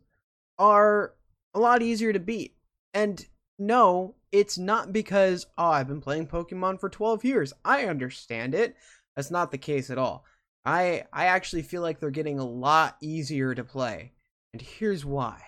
are 0.58 1.12
a 1.52 1.60
lot 1.60 1.82
easier 1.82 2.14
to 2.14 2.18
beat. 2.18 2.56
And 2.94 3.26
no, 3.58 4.14
it's 4.32 4.56
not 4.56 4.90
because 4.90 5.44
oh 5.58 5.66
I've 5.66 5.88
been 5.88 6.00
playing 6.00 6.28
Pokemon 6.28 6.80
for 6.80 6.88
12 6.88 7.26
years. 7.26 7.52
I 7.62 7.84
understand 7.84 8.54
it. 8.54 8.74
That's 9.16 9.30
not 9.30 9.50
the 9.50 9.58
case 9.58 9.90
at 9.90 9.98
all. 9.98 10.24
I 10.64 11.04
I 11.12 11.26
actually 11.26 11.62
feel 11.62 11.82
like 11.82 12.00
they're 12.00 12.10
getting 12.10 12.38
a 12.38 12.44
lot 12.44 12.96
easier 13.00 13.54
to 13.54 13.64
play. 13.64 14.12
And 14.52 14.62
here's 14.62 15.04
why. 15.04 15.40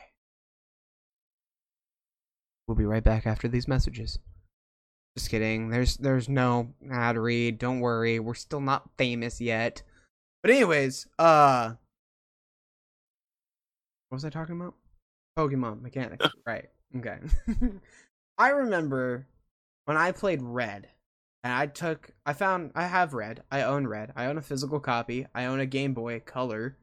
We'll 2.67 2.77
be 2.77 2.85
right 2.85 3.05
back 3.05 3.27
after 3.27 3.49
these 3.49 3.69
messages. 3.69 4.19
Just 5.17 5.31
kidding. 5.31 5.71
There's 5.71 5.97
there's 5.97 6.29
no 6.29 6.75
ad 6.91 7.17
read. 7.17 7.59
Don't 7.59 7.81
worry. 7.81 8.19
We're 8.19 8.35
still 8.35 8.61
not 8.61 8.91
famous 8.99 9.41
yet. 9.41 9.83
But 10.43 10.51
anyways, 10.51 11.07
uh 11.19 11.73
what 14.09 14.17
was 14.17 14.25
I 14.25 14.31
talking 14.31 14.61
about? 14.61 14.75
Pokemon 15.39 15.83
mechanics. 15.83 16.27
right. 16.47 16.69
Okay. 16.97 17.19
I 18.39 18.49
remember 18.49 19.27
when 19.87 19.97
I 19.97 20.13
played 20.13 20.43
Red, 20.43 20.89
and 21.47 21.55
I 21.55 21.67
took, 21.69 22.11
I 22.27 22.33
found, 22.33 22.73
I 22.75 22.87
have 22.87 23.15
Red. 23.15 23.45
I 23.53 23.63
own 23.63 23.87
Red. 23.87 24.13
I 24.17 24.27
own 24.27 24.37
a 24.37 24.43
physical 24.43 24.81
copy. 24.81 25.29
I 25.33 25.45
own 25.45 25.61
a 25.61 25.67
Game 25.67 25.95
Boy 25.95 26.19
Color. 26.19 26.77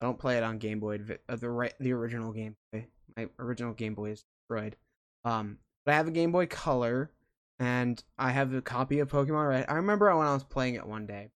I 0.00 0.06
don't 0.06 0.20
play 0.20 0.36
it 0.36 0.44
on 0.44 0.58
Game 0.58 0.78
Boy, 0.78 1.00
uh, 1.28 1.34
the 1.34 1.72
the 1.80 1.92
original 1.92 2.32
Game 2.32 2.54
Boy. 2.72 2.86
My 3.16 3.28
original 3.40 3.72
Game 3.72 3.96
Boy 3.96 4.10
is 4.10 4.24
destroyed. 4.46 4.76
Um, 5.24 5.58
but 5.84 5.94
I 5.94 5.96
have 5.96 6.06
a 6.06 6.12
Game 6.12 6.30
Boy 6.30 6.46
Color, 6.46 7.10
and 7.58 8.00
I 8.16 8.30
have 8.30 8.54
a 8.54 8.62
copy 8.62 9.00
of 9.00 9.10
Pokemon 9.10 9.48
Red. 9.48 9.66
I 9.68 9.74
remember 9.74 10.16
when 10.16 10.28
I 10.28 10.32
was 10.34 10.44
playing 10.44 10.76
it 10.76 10.86
one 10.86 11.04
day. 11.04 11.32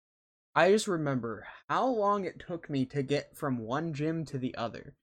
I 0.55 0.70
just 0.70 0.87
remember 0.87 1.44
how 1.68 1.88
long 1.88 2.25
it 2.25 2.44
took 2.46 2.70
me 2.70 2.85
to 2.87 3.03
get 3.03 3.37
from 3.37 3.59
one 3.59 3.92
gym 3.92 4.25
to 4.27 4.38
the 4.38 4.55
other. 4.55 4.94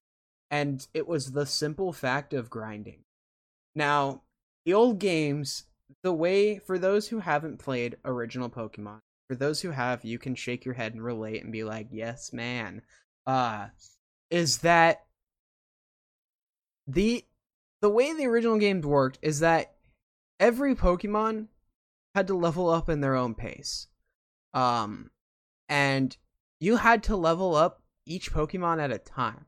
And 0.49 0.87
it 0.93 1.09
was 1.09 1.33
the 1.33 1.45
simple 1.45 1.91
fact 1.91 2.33
of 2.33 2.49
grinding. 2.49 3.03
Now, 3.75 4.21
the 4.63 4.73
old 4.73 4.99
games, 4.99 5.65
the 6.03 6.13
way, 6.13 6.59
for 6.59 6.77
those 6.77 7.07
who 7.07 7.19
haven't 7.19 7.59
played 7.59 7.97
original 8.05 8.49
Pokemon, 8.49 8.99
for 9.27 9.35
those 9.35 9.61
who 9.61 9.71
have, 9.71 10.03
you 10.03 10.17
can 10.17 10.35
shake 10.35 10.65
your 10.65 10.73
head 10.73 10.93
and 10.93 11.03
relate 11.03 11.43
and 11.43 11.51
be 11.51 11.63
like, 11.63 11.87
yes, 11.91 12.33
man. 12.33 12.81
Uh, 13.27 13.67
is 14.29 14.59
that 14.59 15.05
the 16.87 17.23
the 17.81 17.89
way 17.89 18.13
the 18.13 18.25
original 18.25 18.57
games 18.57 18.85
worked 18.85 19.19
is 19.21 19.39
that 19.39 19.75
every 20.39 20.75
Pokemon 20.75 21.47
had 22.15 22.27
to 22.27 22.35
level 22.35 22.69
up 22.69 22.89
in 22.89 23.01
their 23.01 23.15
own 23.15 23.35
pace. 23.35 23.87
Um, 24.53 25.11
and 25.69 26.15
you 26.59 26.77
had 26.77 27.03
to 27.03 27.15
level 27.15 27.55
up 27.55 27.83
each 28.05 28.33
Pokemon 28.33 28.81
at 28.81 28.91
a 28.91 28.97
time. 28.97 29.45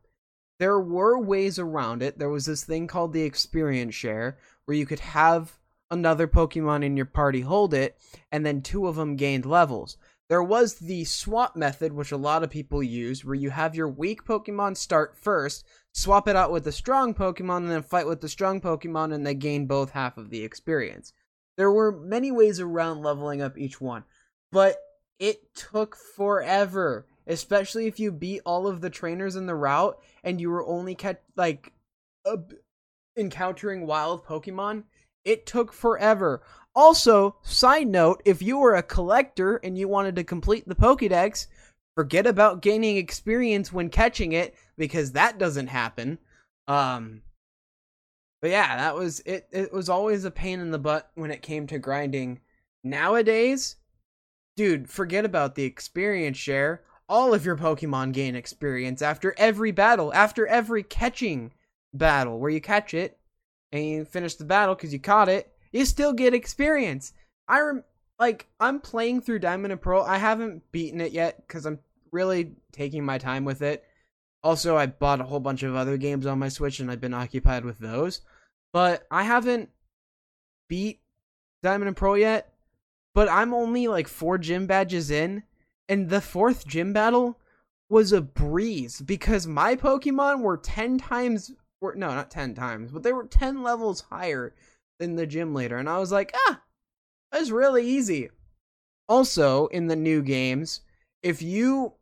There 0.60 0.80
were 0.80 1.20
ways 1.20 1.58
around 1.58 2.04
it. 2.04 2.20
There 2.20 2.30
was 2.30 2.46
this 2.46 2.64
thing 2.64 2.88
called 2.88 3.14
the 3.14 3.24
experience 3.24 3.96
share 3.96 4.38
where 4.66 4.78
you 4.78 4.86
could 4.86 5.00
have 5.00 5.58
another 5.92 6.28
Pokemon 6.28 6.84
in 6.84 6.98
your 6.98 7.06
party 7.06 7.42
hold 7.42 7.74
it, 7.74 7.98
and 8.32 8.46
then 8.46 8.62
two 8.62 8.88
of 8.88 8.96
them 8.96 9.16
gained 9.16 9.46
levels. 9.46 9.98
There 10.30 10.42
was 10.42 10.76
the 10.76 11.04
swap 11.04 11.56
method, 11.56 11.92
which 11.92 12.12
a 12.12 12.18
lot 12.18 12.42
of 12.42 12.50
people 12.50 12.82
use, 12.82 13.24
where 13.24 13.36
you 13.36 13.50
have 13.50 13.76
your 13.76 13.90
weak 13.90 14.24
Pokemon 14.24 14.78
start 14.78 15.18
first, 15.18 15.66
swap 15.92 16.28
it 16.28 16.38
out 16.38 16.52
with 16.52 16.64
the 16.64 16.72
strong 16.72 17.14
Pokemon, 17.14 17.58
and 17.58 17.72
then 17.72 17.84
fight 17.84 18.08
with 18.08 18.22
the 18.22 18.30
strong 18.30 18.62
Pokemon, 18.62 19.14
and 19.14 19.28
they 19.28 19.36
gain 19.36 19.68
both 19.68 19.92
half 19.92 20.18
of 20.18 20.30
the 20.30 20.44
experience. 20.44 21.12
There 21.58 21.72
were 21.72 21.92
many 21.92 22.32
ways 22.32 22.60
around 22.60 23.02
leveling 23.02 23.42
up 23.42 23.58
each 23.58 23.82
one, 23.82 24.06
but 24.52 24.78
it 25.20 25.54
took 25.54 25.96
forever, 25.96 27.06
especially 27.28 27.86
if 27.86 28.00
you 28.00 28.12
beat 28.12 28.42
all 28.46 28.68
of 28.68 28.82
the 28.82 28.90
trainers 28.90 29.36
in 29.36 29.46
the 29.46 29.56
route 29.56 30.00
and 30.24 30.42
you 30.42 30.50
were 30.50 30.66
only 30.66 30.96
kept 30.96 31.24
like 31.36 31.74
encountering 33.16 33.86
wild 33.86 34.26
Pokemon. 34.26 34.84
It 35.24 35.46
took 35.46 35.74
forever. 35.74 36.42
Also, 36.74 37.36
side 37.44 37.88
note, 37.88 38.22
if 38.26 38.42
you 38.42 38.58
were 38.58 38.76
a 38.76 38.84
collector 38.84 39.58
and 39.58 39.78
you 39.78 39.88
wanted 39.88 40.16
to 40.16 40.24
complete 40.24 40.68
the 40.68 40.76
Pokédex, 40.76 41.48
forget 41.96 42.26
about 42.26 42.62
gaining 42.62 42.98
experience 42.98 43.74
when 43.74 43.90
catching 43.90 44.32
it 44.32 44.56
because 44.78 45.12
that 45.12 45.38
doesn't 45.38 45.68
happen. 45.68 46.18
Um 46.68 47.22
but 48.42 48.50
yeah, 48.50 48.78
that 48.78 48.96
was 48.96 49.20
it 49.22 49.48
it 49.52 49.72
was 49.72 49.90
always 49.90 50.26
a 50.26 50.32
pain 50.32 50.60
in 50.60 50.72
the 50.72 50.80
butt 50.80 51.12
when 51.16 51.32
it 51.32 51.42
came 51.42 51.68
to 51.68 51.78
grinding. 51.78 52.40
Nowadays, 52.84 53.76
dude, 54.56 54.90
forget 54.90 55.26
about 55.26 55.56
the 55.56 55.64
experience 55.64 56.38
share. 56.38 56.84
All 57.08 57.34
of 57.34 57.46
your 57.46 57.58
Pokemon 57.58 58.14
gain 58.14 58.36
experience 58.36 59.02
after 59.02 59.36
every 59.38 59.72
battle, 59.72 60.14
after 60.14 60.48
every 60.48 60.82
catching 60.82 61.52
battle 61.94 62.40
where 62.40 62.50
you 62.50 62.62
catch 62.62 62.94
it 62.94 63.20
and 63.72 63.86
you 63.86 64.06
finish 64.06 64.36
the 64.36 64.46
battle 64.46 64.76
because 64.76 64.94
you 64.94 65.00
caught 65.00 65.30
it. 65.30 65.54
You 65.72 65.86
still 65.86 66.14
get 66.14 66.34
experience. 66.34 67.14
I 67.48 67.62
rem- 67.62 67.84
like 68.20 68.48
I'm 68.60 68.80
playing 68.80 69.22
through 69.22 69.40
Diamond 69.40 69.72
and 69.72 69.82
Pearl. 69.82 70.04
I 70.04 70.18
haven't 70.18 70.72
beaten 70.72 71.02
it 71.02 71.12
yet 71.12 71.38
because 71.46 71.66
I'm 71.66 71.80
really 72.12 72.54
taking 72.72 73.06
my 73.06 73.18
time 73.18 73.46
with 73.46 73.62
it. 73.62 73.84
Also, 74.44 74.76
I 74.76 74.88
bought 74.88 75.22
a 75.22 75.26
whole 75.26 75.40
bunch 75.40 75.64
of 75.64 75.76
other 75.76 75.98
games 75.98 76.26
on 76.26 76.40
my 76.40 76.50
Switch 76.50 76.80
and 76.80 76.92
I've 76.92 77.02
been 77.02 77.14
occupied 77.14 77.64
with 77.64 77.80
those. 77.80 78.22
But 78.74 79.06
I 79.12 79.24
haven't 79.24 79.70
beat 80.68 81.02
Diamond 81.64 81.90
and 81.90 81.98
Pearl 81.98 82.18
yet 82.18 82.52
but 83.14 83.30
I'm 83.30 83.54
only 83.54 83.88
like 83.88 84.08
four 84.08 84.38
gym 84.38 84.68
badges 84.68 85.12
in, 85.12 85.44
and 85.90 86.10
the 86.10 86.22
fourth 86.22 86.66
gym 86.66 86.94
battle 86.94 87.38
was 87.90 88.14
a 88.14 88.22
breeze 88.22 89.02
because 89.02 89.46
my 89.46 89.76
Pokemon 89.76 90.42
were 90.42 90.58
10 90.58 90.98
times, 90.98 91.52
or 91.82 91.96
no, 91.96 92.08
not 92.10 92.32
10 92.32 92.54
times, 92.54 92.92
but 92.92 93.04
they 93.04 93.12
were 93.12 93.26
10 93.26 93.64
levels 93.64 94.06
higher 94.10 94.54
than 95.00 95.16
the 95.16 95.28
gym 95.28 95.54
leader. 95.54 95.78
And 95.78 95.90
I 95.90 95.98
was 95.98 96.12
like, 96.12 96.32
ah, 96.48 96.62
that's 97.32 97.50
really 97.50 97.86
easy. 97.86 98.30
Also, 99.10 99.68
in 99.68 99.88
the 99.88 99.96
new 99.96 100.22
games, 100.22 100.82
if 101.24 101.42
you 101.42 101.94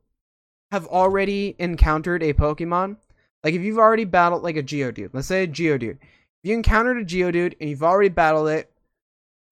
have 0.71 0.85
already 0.87 1.55
encountered 1.57 2.21
a 2.21 2.33
Pokemon, 2.33 2.97
like 3.43 3.53
if 3.53 3.61
you've 3.61 3.79
already 3.79 4.05
battled 4.05 4.43
like 4.43 4.57
a 4.57 4.63
Geodude, 4.63 5.09
let's 5.13 5.27
say 5.27 5.43
a 5.43 5.47
Geodude, 5.47 5.97
if 6.01 6.43
you 6.43 6.53
encountered 6.53 6.97
a 6.97 7.05
Geodude 7.05 7.55
and 7.59 7.69
you've 7.69 7.83
already 7.83 8.09
battled 8.09 8.49
it, 8.49 8.71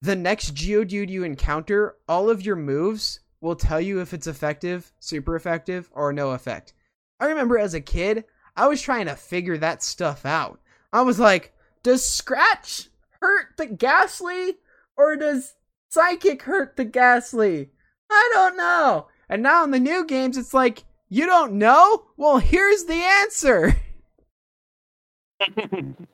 the 0.02 0.16
next 0.16 0.54
Geodude 0.54 1.10
you 1.10 1.24
encounter, 1.24 1.96
all 2.08 2.30
of 2.30 2.46
your 2.46 2.56
moves 2.56 3.22
will 3.42 3.56
tell 3.56 3.82
you 3.82 4.02
if 4.02 4.14
it's 4.14 4.28
effective, 4.28 4.92
super 5.00 5.36
effective, 5.36 5.90
or 5.94 6.14
no 6.14 6.32
effect. 6.32 6.74
I 7.20 7.26
remember 7.28 7.58
as 7.58 7.74
a 7.74 7.82
kid, 7.82 8.26
I 8.58 8.68
was 8.68 8.82
trying 8.82 9.06
to 9.06 9.16
figure 9.16 9.58
that 9.60 9.84
stuff 9.84 10.26
out. 10.26 10.60
I 10.92 11.02
was 11.02 11.20
like, 11.20 11.54
does 11.84 12.04
Scratch 12.04 12.90
hurt 13.22 13.56
the 13.58 13.68
Gastly? 13.68 14.56
Or 14.98 15.16
does 15.16 15.54
Psychic 15.90 16.42
hurt 16.42 16.76
the 16.76 16.86
Gastly? 16.86 17.70
I 18.10 18.32
don't 18.34 18.58
know. 18.58 19.08
And 19.30 19.44
now 19.44 19.64
in 19.64 19.72
the 19.72 19.80
new 19.80 20.06
games, 20.06 20.38
it's 20.38 20.54
like, 20.54 20.84
you 21.08 21.28
don't 21.28 21.54
know? 21.54 22.06
Well, 22.18 22.40
here's 22.40 22.86
the 22.86 22.96
answer. 22.96 23.76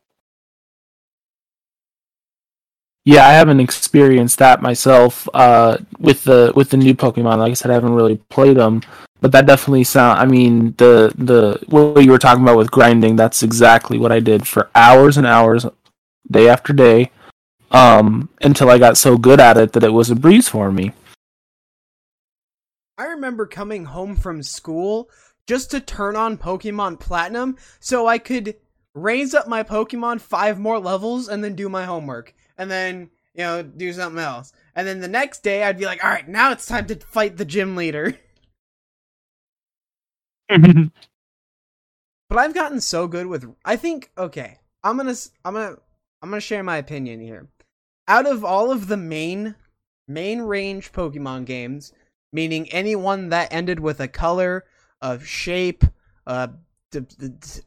Yeah, 3.05 3.27
I 3.27 3.33
haven't 3.33 3.59
experienced 3.59 4.39
that 4.39 4.61
myself 4.61 5.27
uh, 5.33 5.77
with 5.99 6.23
the 6.23 6.53
with 6.55 6.69
the 6.69 6.77
new 6.77 6.93
Pokemon. 6.93 7.39
Like 7.39 7.51
I 7.51 7.53
said, 7.53 7.69
I 7.69 7.73
haven't 7.73 7.95
really 7.95 8.15
played 8.29 8.55
them, 8.55 8.81
but 9.23 9.31
that 9.31 9.45
definitely 9.45 9.85
sound. 9.85 10.19
I 10.19 10.25
mean, 10.25 10.75
the 10.77 11.13
the 11.15 11.57
what 11.67 12.03
you 12.03 12.11
were 12.11 12.19
talking 12.19 12.43
about 12.43 12.57
with 12.57 12.69
grinding. 12.69 13.15
That's 13.15 13.41
exactly 13.41 13.97
what 13.97 14.11
I 14.11 14.19
did 14.19 14.45
for 14.45 14.69
hours 14.75 15.15
and 15.15 15.25
hours, 15.25 15.65
day 16.29 16.49
after 16.49 16.73
day, 16.73 17.09
um, 17.71 18.27
until 18.41 18.69
I 18.69 18.77
got 18.77 18.97
so 18.97 19.17
good 19.17 19.39
at 19.39 19.55
it 19.55 19.71
that 19.71 19.83
it 19.85 19.93
was 19.93 20.09
a 20.09 20.15
breeze 20.15 20.49
for 20.49 20.73
me. 20.73 20.91
I 22.97 23.05
remember 23.05 23.45
coming 23.45 23.85
home 23.85 24.17
from 24.17 24.43
school 24.43 25.09
just 25.47 25.71
to 25.71 25.79
turn 25.79 26.17
on 26.17 26.37
Pokemon 26.37 26.99
Platinum 26.99 27.55
so 27.79 28.07
I 28.07 28.17
could 28.17 28.57
raise 28.93 29.33
up 29.33 29.47
my 29.47 29.63
Pokemon 29.63 30.19
five 30.19 30.59
more 30.59 30.79
levels 30.79 31.29
and 31.29 31.41
then 31.41 31.55
do 31.55 31.69
my 31.69 31.85
homework 31.85 32.33
and 32.57 32.69
then 32.69 33.09
you 33.33 33.43
know 33.43 33.63
do 33.63 33.93
something 33.93 34.21
else. 34.21 34.51
And 34.75 34.85
then 34.85 34.99
the 34.99 35.07
next 35.07 35.43
day 35.43 35.63
I'd 35.63 35.79
be 35.79 35.85
like, 35.85 36.03
all 36.03 36.11
right, 36.11 36.27
now 36.27 36.51
it's 36.51 36.65
time 36.65 36.87
to 36.87 36.95
fight 36.95 37.37
the 37.37 37.45
gym 37.45 37.77
leader. 37.77 38.17
but 42.29 42.37
I've 42.37 42.53
gotten 42.53 42.81
so 42.81 43.07
good 43.07 43.27
with. 43.27 43.53
I 43.65 43.75
think 43.75 44.11
okay, 44.17 44.59
I'm 44.83 44.97
gonna 44.97 45.15
I'm 45.45 45.53
gonna 45.53 45.77
I'm 46.21 46.29
gonna 46.29 46.41
share 46.41 46.63
my 46.63 46.77
opinion 46.77 47.19
here. 47.19 47.47
Out 48.07 48.25
of 48.25 48.43
all 48.43 48.71
of 48.71 48.87
the 48.87 48.97
main 48.97 49.55
main 50.07 50.41
range 50.41 50.91
Pokemon 50.91 51.45
games, 51.45 51.93
meaning 52.31 52.69
anyone 52.71 53.29
that 53.29 53.53
ended 53.53 53.79
with 53.79 53.99
a 53.99 54.07
color, 54.07 54.65
a 55.01 55.19
shape, 55.19 55.83
a, 56.25 56.49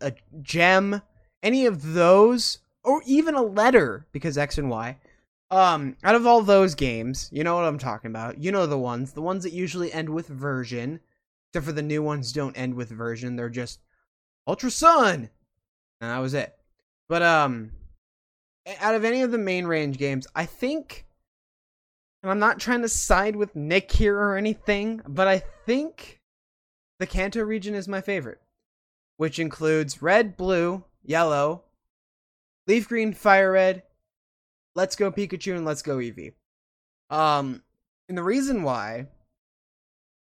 a 0.00 0.12
gem, 0.42 1.02
any 1.42 1.66
of 1.66 1.94
those 1.94 2.58
or 2.82 3.02
even 3.04 3.34
a 3.34 3.42
letter 3.42 4.06
because 4.12 4.38
X 4.38 4.58
and 4.58 4.70
Y. 4.70 4.96
Um, 5.50 5.96
out 6.02 6.16
of 6.16 6.26
all 6.26 6.42
those 6.42 6.74
games, 6.74 7.28
you 7.32 7.44
know 7.44 7.54
what 7.54 7.64
I'm 7.64 7.78
talking 7.78 8.10
about. 8.10 8.42
You 8.42 8.50
know 8.50 8.66
the 8.66 8.78
ones, 8.78 9.12
the 9.12 9.22
ones 9.22 9.44
that 9.44 9.52
usually 9.52 9.92
end 9.92 10.08
with 10.08 10.26
version, 10.26 11.00
except 11.56 11.68
for 11.68 11.72
the 11.72 11.80
new 11.80 12.02
ones 12.02 12.32
don't 12.32 12.54
end 12.54 12.74
with 12.74 12.90
version. 12.90 13.34
They're 13.34 13.48
just 13.48 13.80
Ultra 14.46 14.70
Sun, 14.70 15.30
and 16.02 16.10
that 16.10 16.18
was 16.18 16.34
it. 16.34 16.54
But 17.08 17.22
um, 17.22 17.70
out 18.78 18.94
of 18.94 19.06
any 19.06 19.22
of 19.22 19.30
the 19.30 19.38
main 19.38 19.64
range 19.64 19.96
games, 19.96 20.26
I 20.34 20.44
think, 20.44 21.06
and 22.22 22.30
I'm 22.30 22.38
not 22.38 22.60
trying 22.60 22.82
to 22.82 22.90
side 22.90 23.36
with 23.36 23.56
Nick 23.56 23.90
here 23.90 24.18
or 24.18 24.36
anything, 24.36 25.00
but 25.08 25.28
I 25.28 25.38
think 25.64 26.20
the 26.98 27.06
Kanto 27.06 27.40
region 27.40 27.74
is 27.74 27.88
my 27.88 28.02
favorite, 28.02 28.42
which 29.16 29.38
includes 29.38 30.02
red, 30.02 30.36
blue, 30.36 30.84
yellow, 31.02 31.64
Leaf 32.66 32.86
Green, 32.86 33.14
Fire 33.14 33.52
Red, 33.52 33.82
Let's 34.74 34.94
Go 34.94 35.10
Pikachu, 35.10 35.56
and 35.56 35.64
Let's 35.64 35.80
Go 35.80 35.96
Eevee. 35.96 36.34
Um, 37.08 37.62
and 38.10 38.18
the 38.18 38.22
reason 38.22 38.62
why 38.62 39.06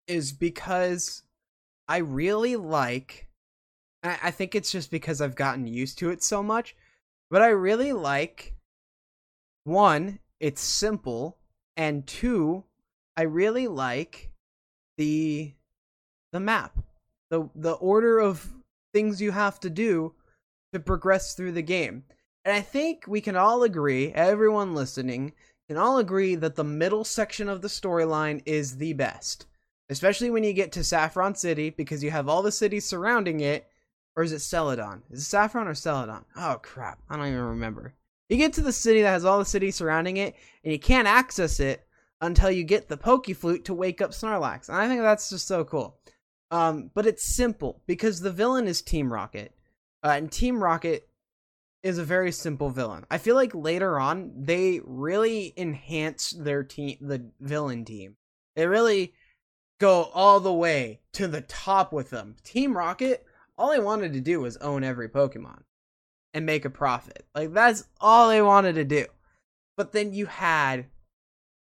is 0.06 0.32
because 0.32 1.22
I 1.88 1.98
really 1.98 2.56
like, 2.56 3.28
I, 4.02 4.18
I 4.24 4.30
think 4.30 4.54
it's 4.54 4.72
just 4.72 4.90
because 4.90 5.20
I've 5.20 5.36
gotten 5.36 5.66
used 5.66 5.98
to 5.98 6.10
it 6.10 6.22
so 6.22 6.42
much, 6.42 6.76
but 7.30 7.42
I 7.42 7.48
really 7.48 7.92
like 7.92 8.54
one, 9.64 10.20
it's 10.40 10.60
simple, 10.60 11.38
and 11.76 12.06
two, 12.06 12.64
I 13.16 13.22
really 13.22 13.66
like 13.66 14.30
the 14.96 15.52
the 16.32 16.40
map, 16.40 16.78
the 17.30 17.48
the 17.54 17.72
order 17.72 18.18
of 18.18 18.52
things 18.92 19.20
you 19.20 19.32
have 19.32 19.58
to 19.60 19.70
do 19.70 20.14
to 20.72 20.80
progress 20.80 21.34
through 21.34 21.52
the 21.52 21.62
game. 21.62 22.04
And 22.44 22.54
I 22.54 22.60
think 22.60 23.04
we 23.08 23.20
can 23.20 23.36
all 23.36 23.64
agree, 23.64 24.12
everyone 24.12 24.74
listening, 24.74 25.32
can 25.68 25.76
all 25.76 25.98
agree 25.98 26.36
that 26.36 26.54
the 26.54 26.64
middle 26.64 27.04
section 27.04 27.48
of 27.48 27.60
the 27.60 27.68
storyline 27.68 28.40
is 28.46 28.76
the 28.76 28.92
best. 28.92 29.46
Especially 29.88 30.30
when 30.30 30.44
you 30.44 30.52
get 30.52 30.72
to 30.72 30.84
Saffron 30.84 31.34
City, 31.34 31.70
because 31.70 32.02
you 32.02 32.10
have 32.10 32.28
all 32.28 32.42
the 32.42 32.52
cities 32.52 32.84
surrounding 32.84 33.40
it. 33.40 33.68
Or 34.16 34.22
is 34.22 34.32
it 34.32 34.40
Celadon? 34.40 35.02
Is 35.10 35.20
it 35.20 35.24
Saffron 35.24 35.68
or 35.68 35.74
Celadon? 35.74 36.24
Oh 36.36 36.58
crap, 36.62 37.00
I 37.10 37.16
don't 37.16 37.26
even 37.26 37.40
remember. 37.40 37.94
You 38.28 38.38
get 38.38 38.54
to 38.54 38.62
the 38.62 38.72
city 38.72 39.02
that 39.02 39.10
has 39.10 39.24
all 39.24 39.38
the 39.38 39.44
cities 39.44 39.76
surrounding 39.76 40.16
it, 40.16 40.34
and 40.64 40.72
you 40.72 40.78
can't 40.78 41.06
access 41.06 41.60
it 41.60 41.86
until 42.20 42.50
you 42.50 42.64
get 42.64 42.88
the 42.88 42.96
Poke 42.96 43.26
Flute 43.26 43.66
to 43.66 43.74
wake 43.74 44.00
up 44.00 44.10
Snorlax. 44.10 44.68
And 44.68 44.78
I 44.78 44.88
think 44.88 45.02
that's 45.02 45.30
just 45.30 45.46
so 45.46 45.64
cool. 45.64 45.98
Um, 46.50 46.90
but 46.94 47.06
it's 47.06 47.24
simple 47.24 47.82
because 47.86 48.20
the 48.20 48.32
villain 48.32 48.66
is 48.66 48.80
Team 48.82 49.12
Rocket. 49.12 49.54
Uh, 50.02 50.14
and 50.16 50.30
Team 50.30 50.62
Rocket 50.62 51.08
is 51.82 51.98
a 51.98 52.04
very 52.04 52.32
simple 52.32 52.70
villain. 52.70 53.04
I 53.10 53.18
feel 53.18 53.36
like 53.36 53.54
later 53.54 53.98
on 53.98 54.32
they 54.36 54.80
really 54.84 55.52
enhance 55.56 56.30
their 56.30 56.64
team, 56.64 56.96
the 57.00 57.30
villain 57.40 57.84
team. 57.84 58.16
They 58.54 58.66
really 58.66 59.14
go 59.78 60.10
all 60.14 60.40
the 60.40 60.52
way 60.52 61.00
to 61.12 61.26
the 61.26 61.42
top 61.42 61.92
with 61.92 62.10
them. 62.10 62.36
Team 62.44 62.76
Rocket, 62.76 63.24
all 63.58 63.70
they 63.70 63.78
wanted 63.78 64.12
to 64.14 64.20
do 64.20 64.40
was 64.40 64.56
own 64.58 64.84
every 64.84 65.08
Pokemon 65.08 65.62
and 66.34 66.46
make 66.46 66.64
a 66.64 66.70
profit. 66.70 67.26
Like 67.34 67.52
that's 67.52 67.84
all 68.00 68.28
they 68.28 68.42
wanted 68.42 68.74
to 68.74 68.84
do. 68.84 69.06
But 69.76 69.92
then 69.92 70.12
you 70.12 70.26
had 70.26 70.86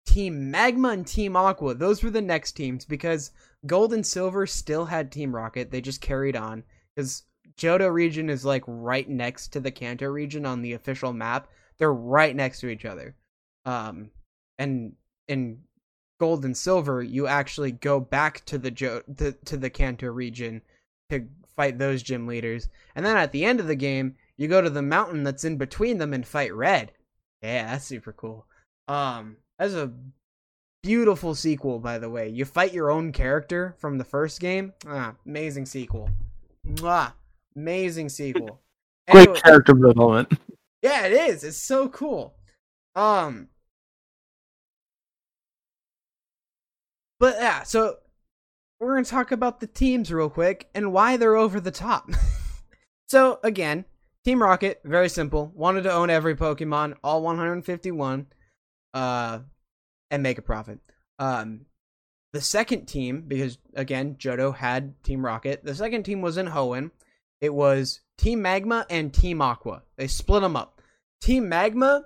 Team 0.05 0.51
Magma 0.51 0.89
and 0.89 1.07
Team 1.07 1.35
Aqua. 1.35 1.73
Those 1.73 2.03
were 2.03 2.09
the 2.09 2.21
next 2.21 2.53
teams 2.53 2.85
because 2.85 3.31
Gold 3.65 3.93
and 3.93 4.05
Silver 4.05 4.45
still 4.47 4.85
had 4.85 5.11
Team 5.11 5.35
Rocket. 5.35 5.71
They 5.71 5.81
just 5.81 6.01
carried 6.01 6.35
on 6.35 6.63
because 6.95 7.23
Johto 7.57 7.91
region 7.91 8.29
is 8.29 8.45
like 8.45 8.63
right 8.67 9.07
next 9.07 9.49
to 9.49 9.59
the 9.59 9.71
Kanto 9.71 10.07
region 10.07 10.45
on 10.45 10.61
the 10.61 10.73
official 10.73 11.13
map. 11.13 11.47
They're 11.77 11.93
right 11.93 12.35
next 12.35 12.59
to 12.61 12.67
each 12.67 12.85
other. 12.85 13.15
Um, 13.65 14.11
and 14.57 14.93
in 15.27 15.59
Gold 16.19 16.45
and 16.45 16.55
Silver, 16.55 17.01
you 17.03 17.27
actually 17.27 17.71
go 17.71 17.99
back 17.99 18.45
to 18.45 18.57
the 18.57 18.71
jo- 18.71 19.01
to, 19.17 19.33
to 19.33 19.57
the 19.57 19.69
Kanto 19.69 20.07
region 20.07 20.61
to 21.09 21.27
fight 21.55 21.77
those 21.77 22.01
gym 22.03 22.25
leaders. 22.27 22.69
And 22.95 23.05
then 23.05 23.17
at 23.17 23.31
the 23.31 23.43
end 23.45 23.59
of 23.59 23.67
the 23.67 23.75
game, 23.75 24.15
you 24.37 24.47
go 24.47 24.61
to 24.61 24.69
the 24.69 24.81
mountain 24.81 25.23
that's 25.23 25.43
in 25.45 25.57
between 25.57 25.97
them 25.97 26.13
and 26.13 26.25
fight 26.25 26.53
Red. 26.53 26.91
Yeah, 27.41 27.71
that's 27.71 27.85
super 27.85 28.13
cool. 28.13 28.45
Um, 28.87 29.37
that's 29.59 29.73
a 29.73 29.91
beautiful 30.83 31.35
sequel, 31.35 31.79
by 31.79 31.97
the 31.99 32.09
way. 32.09 32.29
You 32.29 32.45
fight 32.45 32.73
your 32.73 32.89
own 32.91 33.11
character 33.11 33.75
from 33.79 33.97
the 33.97 34.03
first 34.03 34.39
game. 34.39 34.73
Ah, 34.87 35.15
amazing 35.25 35.65
sequel. 35.65 36.09
Mwah. 36.67 37.13
Amazing 37.55 38.09
sequel. 38.09 38.59
Great 39.11 39.27
Anyway- 39.27 39.39
character 39.41 39.73
development. 39.73 40.33
yeah, 40.81 41.05
it 41.05 41.13
is. 41.13 41.43
It's 41.43 41.57
so 41.57 41.89
cool. 41.89 42.35
Um 42.95 43.49
But 47.19 47.35
yeah, 47.39 47.63
so 47.63 47.97
we're 48.79 48.93
going 48.93 49.05
to 49.05 49.09
talk 49.09 49.31
about 49.31 49.59
the 49.59 49.67
teams 49.67 50.11
real 50.11 50.29
quick 50.29 50.69
and 50.75 50.91
why 50.91 51.17
they're 51.17 51.35
over 51.35 51.59
the 51.59 51.71
top. 51.71 52.09
so 53.07 53.39
again, 53.43 53.85
Team 54.25 54.41
Rocket, 54.41 54.81
very 54.83 55.07
simple. 55.07 55.51
Wanted 55.53 55.83
to 55.83 55.93
own 55.93 56.09
every 56.09 56.35
Pokemon, 56.35 56.95
all 57.03 57.21
151, 57.21 58.25
uh 58.93 59.39
and 60.11 60.23
make 60.23 60.37
a 60.37 60.41
profit. 60.41 60.79
Um 61.19 61.67
the 62.33 62.41
second 62.41 62.87
team 62.87 63.23
because 63.27 63.59
again, 63.75 64.15
Johto 64.15 64.55
had 64.55 65.01
Team 65.03 65.23
Rocket. 65.23 65.63
The 65.63 65.75
second 65.75 66.03
team 66.03 66.21
was 66.21 66.37
in 66.37 66.47
Hoenn. 66.47 66.91
It 67.39 67.53
was 67.53 68.01
Team 68.17 68.41
Magma 68.41 68.87
and 68.89 69.13
Team 69.13 69.41
Aqua. 69.41 69.83
They 69.95 70.07
split 70.07 70.41
them 70.41 70.55
up. 70.55 70.81
Team 71.21 71.47
Magma, 71.47 72.05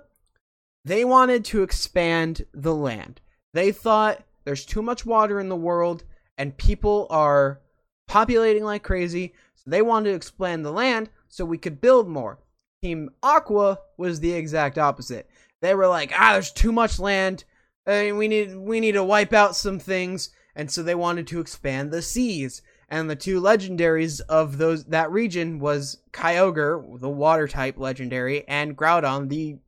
they 0.84 1.04
wanted 1.04 1.44
to 1.46 1.62
expand 1.62 2.44
the 2.52 2.74
land. 2.74 3.20
They 3.54 3.72
thought 3.72 4.22
there's 4.50 4.66
too 4.66 4.82
much 4.82 5.06
water 5.06 5.38
in 5.38 5.48
the 5.48 5.54
world 5.54 6.02
and 6.36 6.56
people 6.56 7.06
are 7.08 7.60
populating 8.08 8.64
like 8.64 8.82
crazy. 8.82 9.32
So 9.54 9.70
they 9.70 9.80
wanted 9.80 10.10
to 10.10 10.16
expand 10.16 10.66
the 10.66 10.72
land 10.72 11.08
so 11.28 11.44
we 11.44 11.56
could 11.56 11.80
build 11.80 12.08
more. 12.08 12.40
Team 12.82 13.10
Aqua 13.22 13.78
was 13.96 14.18
the 14.18 14.32
exact 14.32 14.76
opposite. 14.76 15.30
They 15.62 15.72
were 15.76 15.86
like, 15.86 16.12
ah, 16.18 16.32
there's 16.32 16.50
too 16.50 16.72
much 16.72 16.98
land. 16.98 17.44
Uh, 17.86 18.06
we 18.12 18.26
need 18.26 18.56
we 18.56 18.80
need 18.80 18.94
to 18.94 19.04
wipe 19.04 19.32
out 19.32 19.54
some 19.54 19.78
things, 19.78 20.30
and 20.56 20.68
so 20.68 20.82
they 20.82 20.96
wanted 20.96 21.28
to 21.28 21.38
expand 21.38 21.92
the 21.92 22.02
seas. 22.02 22.60
And 22.88 23.08
the 23.08 23.14
two 23.14 23.40
legendaries 23.40 24.20
of 24.28 24.58
those 24.58 24.86
that 24.86 25.12
region 25.12 25.60
was 25.60 25.98
Kyogre, 26.10 26.98
the 26.98 27.08
water 27.08 27.46
type 27.46 27.78
legendary, 27.78 28.48
and 28.48 28.76
Groudon, 28.76 29.28
the 29.28 29.58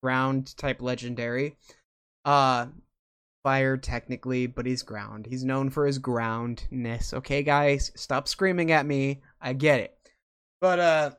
ground 0.00 0.56
type 0.56 0.80
legendary. 0.80 1.56
Uh 2.24 2.66
fire 3.42 3.76
technically, 3.76 4.46
but 4.46 4.66
he's 4.66 4.82
ground. 4.82 5.26
He's 5.26 5.44
known 5.44 5.70
for 5.70 5.86
his 5.86 5.98
groundness. 5.98 7.14
Okay, 7.14 7.42
guys, 7.42 7.92
stop 7.94 8.28
screaming 8.28 8.72
at 8.72 8.86
me. 8.86 9.22
I 9.40 9.52
get 9.52 9.80
it. 9.80 9.96
But 10.60 10.78
uh 10.78 11.10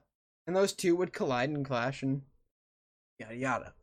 and 0.47 0.55
those 0.55 0.74
two 0.74 0.95
would 0.95 1.13
collide 1.13 1.49
and 1.49 1.65
clash 1.65 2.03
and 2.03 2.22
yada 3.20 3.36
yada. 3.36 3.74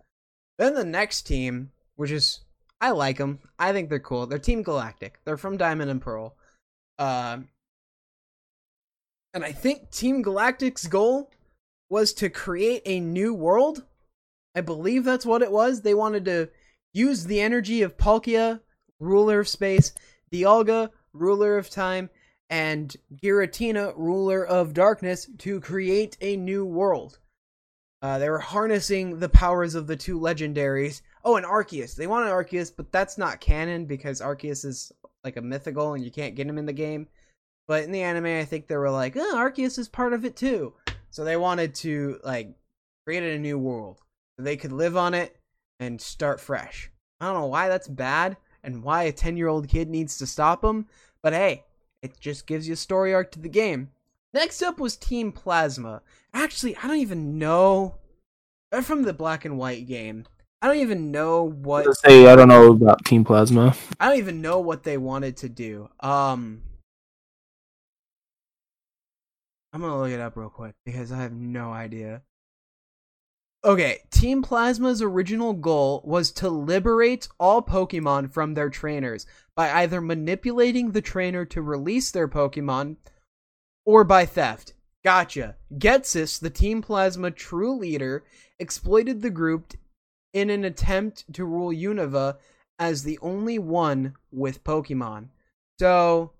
Then 0.59 0.74
the 0.74 0.84
next 0.84 1.22
team, 1.22 1.70
which 1.97 2.11
is 2.11 2.41
I 2.80 2.91
like 2.91 3.18
them. 3.18 3.41
I 3.59 3.72
think 3.72 3.89
they're 3.89 3.99
cool. 3.99 4.26
They're 4.26 4.39
Team 4.39 4.62
Galactic. 4.62 5.20
They're 5.24 5.39
from 5.39 5.57
Diamond 5.57 5.91
and 5.91 6.01
Pearl. 6.01 6.37
Um 6.99 7.49
and 9.34 9.45
I 9.45 9.53
think 9.53 9.91
Team 9.91 10.22
Galactic's 10.22 10.87
goal 10.87 11.30
was 11.91 12.12
to 12.14 12.30
create 12.30 12.82
a 12.84 13.01
new 13.01 13.34
world. 13.34 13.84
I 14.55 14.62
believe 14.62 15.05
that's 15.05 15.26
what 15.26 15.43
it 15.43 15.53
was. 15.53 15.82
They 15.82 15.95
wanted 15.95 16.24
to 16.24 16.49
use 16.97 17.24
the 17.24 17.40
energy 17.40 17.82
of 17.82 17.99
Palkia, 17.99 18.61
ruler 18.99 19.40
of 19.40 19.49
space, 19.49 19.92
Dialga, 20.32 20.90
ruler 21.12 21.59
of 21.59 21.68
time, 21.68 22.09
and 22.49 22.97
Giratina, 23.22 23.92
ruler 23.97 24.44
of 24.44 24.72
darkness, 24.72 25.28
to 25.38 25.61
create 25.61 26.16
a 26.20 26.36
new 26.36 26.64
world. 26.64 27.18
Uh, 28.03 28.18
they 28.18 28.30
were 28.30 28.38
harnessing 28.38 29.18
the 29.18 29.28
powers 29.28 29.74
of 29.74 29.86
the 29.86 29.97
two 29.97 30.18
legendaries. 30.18 31.03
Oh, 31.24 31.36
and 31.36 31.44
Arceus. 31.44 31.94
They 31.94 32.07
wanted 32.07 32.30
Arceus, 32.30 32.72
but 32.74 32.92
that's 32.92 33.18
not 33.18 33.40
canon 33.40 33.86
because 33.86 34.20
Arceus 34.20 34.64
is 34.64 34.92
like 35.24 35.36
a 35.36 35.42
mythical 35.42 35.94
and 35.94 36.05
you 36.05 36.11
can't 36.11 36.34
get 36.34 36.47
him 36.47 36.59
in 36.59 36.66
the 36.66 36.72
game. 36.72 37.09
But 37.66 37.84
in 37.84 37.92
the 37.92 38.03
anime, 38.03 38.26
I 38.26 38.44
think 38.44 38.68
they 38.68 38.76
were 38.76 38.90
like, 38.90 39.16
oh, 39.16 39.34
Arceus 39.36 39.78
is 39.78 39.88
part 39.88 40.12
of 40.12 40.24
it 40.24 40.36
too. 40.36 40.74
So 41.11 41.24
they 41.24 41.36
wanted 41.36 41.74
to 41.76 42.20
like 42.22 42.55
create 43.05 43.22
a 43.24 43.38
new 43.38 43.59
world 43.59 43.99
so 44.36 44.44
they 44.44 44.57
could 44.57 44.72
live 44.72 44.97
on 44.97 45.14
it 45.14 45.36
and 45.81 46.01
start 46.01 46.41
fresh. 46.41 46.91
I 47.20 47.27
don't 47.27 47.41
know 47.41 47.47
why 47.47 47.68
that's 47.68 47.89
bad 47.89 48.37
and 48.62 48.83
why 48.83 49.05
a 49.05 49.12
10 49.12 49.37
year 49.37 49.49
old 49.49 49.68
kid 49.68 49.89
needs 49.89 50.18
to 50.18 50.27
stop 50.27 50.64
him, 50.64 50.87
but 51.22 51.33
hey, 51.33 51.64
it 52.03 52.18
just 52.20 52.47
gives 52.47 52.66
you 52.68 52.74
a 52.74 52.77
story 52.77 53.14
arc 53.14 53.31
to 53.33 53.41
the 53.41 53.49
game. 53.49 53.91
Next 54.35 54.62
up 54.62 54.79
was 54.79 54.97
Team 54.97 55.33
Plasma. 55.33 56.03
Actually, 56.35 56.77
I 56.77 56.87
don't 56.87 56.99
even 56.99 57.39
know. 57.39 57.97
They're 58.70 58.83
from 58.83 59.05
the 59.05 59.14
black 59.14 59.45
and 59.45 59.59
white 59.59 59.87
game. 59.87 60.27
I 60.61 60.68
don't 60.68 60.79
even 60.79 61.11
know 61.11 61.45
what 61.45 61.85
To 61.85 61.95
say 61.95 62.27
I 62.27 62.37
don't 62.37 62.49
know 62.49 62.72
about 62.72 63.05
Team 63.05 63.24
Plasma. 63.24 63.74
I 64.01 64.09
don't 64.09 64.18
even 64.18 64.43
know 64.43 64.59
what 64.61 64.83
they 64.83 64.99
wanted 64.99 65.37
to 65.39 65.49
do. 65.49 65.89
Um 66.01 66.62
I'm 69.72 69.83
gonna 69.83 69.99
look 69.99 70.11
it 70.11 70.20
up 70.20 70.37
real 70.37 70.49
quick 70.49 70.74
because 70.85 71.12
I 71.12 71.18
have 71.18 71.33
no 71.33 71.72
idea. 71.72 72.22
Okay, 73.66 74.02
Team 74.12 74.44
Plasma's 74.44 75.02
original 75.02 75.52
goal 75.52 76.00
was 76.04 76.30
to 76.30 76.48
liberate 76.48 77.26
all 77.40 77.60
Pokemon 77.60 78.30
from 78.30 78.54
their 78.54 78.70
trainers 78.70 79.26
by 79.56 79.72
either 79.72 80.00
manipulating 80.00 80.92
the 80.92 81.02
trainer 81.02 81.44
to 81.46 81.60
release 81.60 82.12
their 82.12 82.28
Pokemon 82.28 82.94
or 83.84 84.04
by 84.04 84.24
theft. 84.24 84.74
Gotcha. 85.04 85.56
Ghetsis, 85.76 86.38
the 86.38 86.48
Team 86.48 86.80
Plasma 86.80 87.32
true 87.32 87.76
leader, 87.76 88.22
exploited 88.60 89.20
the 89.20 89.30
group 89.30 89.72
in 90.32 90.48
an 90.48 90.64
attempt 90.64 91.24
to 91.34 91.44
rule 91.44 91.70
Unova 91.70 92.36
as 92.78 93.02
the 93.02 93.18
only 93.20 93.58
one 93.58 94.14
with 94.30 94.62
Pokemon. 94.62 95.30
So, 95.80 96.30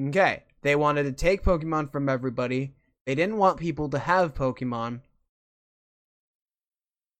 okay, 0.00 0.42
they 0.62 0.74
wanted 0.74 1.04
to 1.04 1.12
take 1.12 1.44
Pokemon 1.44 1.92
from 1.92 2.08
everybody. 2.08 2.74
They 3.06 3.14
didn't 3.14 3.36
want 3.36 3.60
people 3.60 3.88
to 3.90 4.00
have 4.00 4.34
Pokemon. 4.34 5.02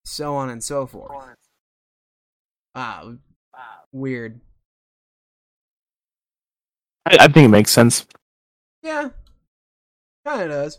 So 0.04 0.34
on 0.34 0.50
and 0.50 0.62
so 0.62 0.86
forth. 0.86 1.36
Ah, 2.74 3.12
weird. 3.92 4.40
I, 7.06 7.16
I 7.20 7.28
think 7.28 7.46
it 7.46 7.48
makes 7.48 7.70
sense. 7.70 8.06
Yeah, 8.82 9.10
kind 10.24 10.42
of 10.42 10.48
does. 10.48 10.78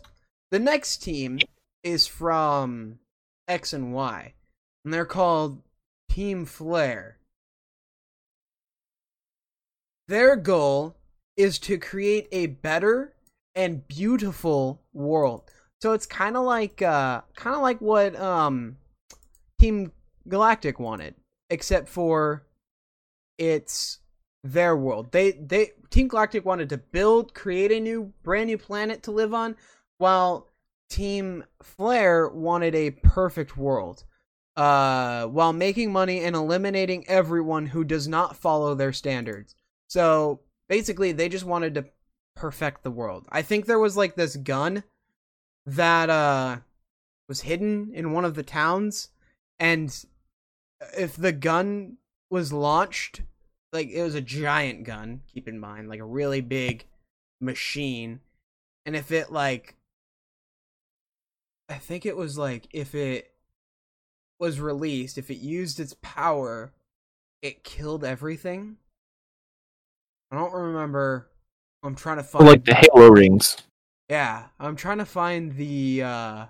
The 0.50 0.58
next 0.58 0.98
team 0.98 1.38
is 1.82 2.06
from 2.06 2.98
X 3.48 3.72
and 3.72 3.92
Y, 3.92 4.34
and 4.84 4.92
they're 4.92 5.04
called 5.04 5.62
Team 6.10 6.44
Flare. 6.44 7.18
Their 10.08 10.36
goal 10.36 10.96
is 11.36 11.58
to 11.60 11.78
create 11.78 12.28
a 12.32 12.46
better 12.46 13.14
and 13.54 13.86
beautiful 13.88 14.82
world. 14.92 15.50
So 15.80 15.92
it's 15.92 16.06
kind 16.06 16.36
of 16.36 16.44
like 16.44 16.82
uh 16.82 17.22
kind 17.34 17.56
of 17.56 17.62
like 17.62 17.80
what 17.80 18.14
um 18.16 18.76
Team 19.62 19.92
Galactic 20.26 20.80
wanted, 20.80 21.14
except 21.48 21.88
for 21.88 22.44
it's 23.38 24.00
their 24.42 24.76
world. 24.76 25.12
They 25.12 25.30
they 25.30 25.70
Team 25.88 26.08
Galactic 26.08 26.44
wanted 26.44 26.68
to 26.70 26.78
build, 26.78 27.32
create 27.32 27.70
a 27.70 27.78
new 27.78 28.12
brand 28.24 28.48
new 28.48 28.58
planet 28.58 29.04
to 29.04 29.12
live 29.12 29.32
on, 29.32 29.54
while 29.98 30.48
Team 30.90 31.44
Flare 31.62 32.28
wanted 32.28 32.74
a 32.74 32.90
perfect 32.90 33.56
world. 33.56 34.02
Uh 34.56 35.26
while 35.26 35.52
making 35.52 35.92
money 35.92 36.24
and 36.24 36.34
eliminating 36.34 37.08
everyone 37.08 37.66
who 37.66 37.84
does 37.84 38.08
not 38.08 38.36
follow 38.36 38.74
their 38.74 38.92
standards. 38.92 39.54
So 39.86 40.40
basically 40.68 41.12
they 41.12 41.28
just 41.28 41.44
wanted 41.44 41.74
to 41.74 41.84
perfect 42.34 42.82
the 42.82 42.90
world. 42.90 43.26
I 43.30 43.42
think 43.42 43.66
there 43.66 43.78
was 43.78 43.96
like 43.96 44.16
this 44.16 44.34
gun 44.34 44.82
that 45.66 46.10
uh 46.10 46.56
was 47.28 47.42
hidden 47.42 47.92
in 47.94 48.10
one 48.10 48.24
of 48.24 48.34
the 48.34 48.42
towns 48.42 49.11
and 49.62 50.04
if 50.98 51.14
the 51.14 51.30
gun 51.30 51.98
was 52.30 52.52
launched 52.52 53.22
like 53.72 53.88
it 53.90 54.02
was 54.02 54.16
a 54.16 54.20
giant 54.20 54.82
gun, 54.82 55.20
keep 55.32 55.46
in 55.46 55.58
mind, 55.60 55.88
like 55.88 56.00
a 56.00 56.04
really 56.04 56.40
big 56.40 56.84
machine. 57.40 58.18
And 58.84 58.96
if 58.96 59.12
it 59.12 59.30
like 59.30 59.76
I 61.68 61.74
think 61.74 62.04
it 62.04 62.16
was 62.16 62.36
like 62.36 62.66
if 62.72 62.96
it 62.96 63.32
was 64.40 64.58
released, 64.58 65.16
if 65.16 65.30
it 65.30 65.38
used 65.38 65.78
its 65.78 65.94
power, 66.02 66.72
it 67.40 67.62
killed 67.62 68.04
everything. 68.04 68.78
I 70.32 70.38
don't 70.38 70.52
remember. 70.52 71.28
I'm 71.84 71.94
trying 71.94 72.16
to 72.16 72.24
find 72.24 72.46
like 72.46 72.64
the 72.64 72.74
Halo 72.74 73.10
rings. 73.10 73.58
Yeah, 74.08 74.46
I'm 74.58 74.74
trying 74.74 74.98
to 74.98 75.06
find 75.06 75.54
the 75.54 76.02
uh 76.02 76.46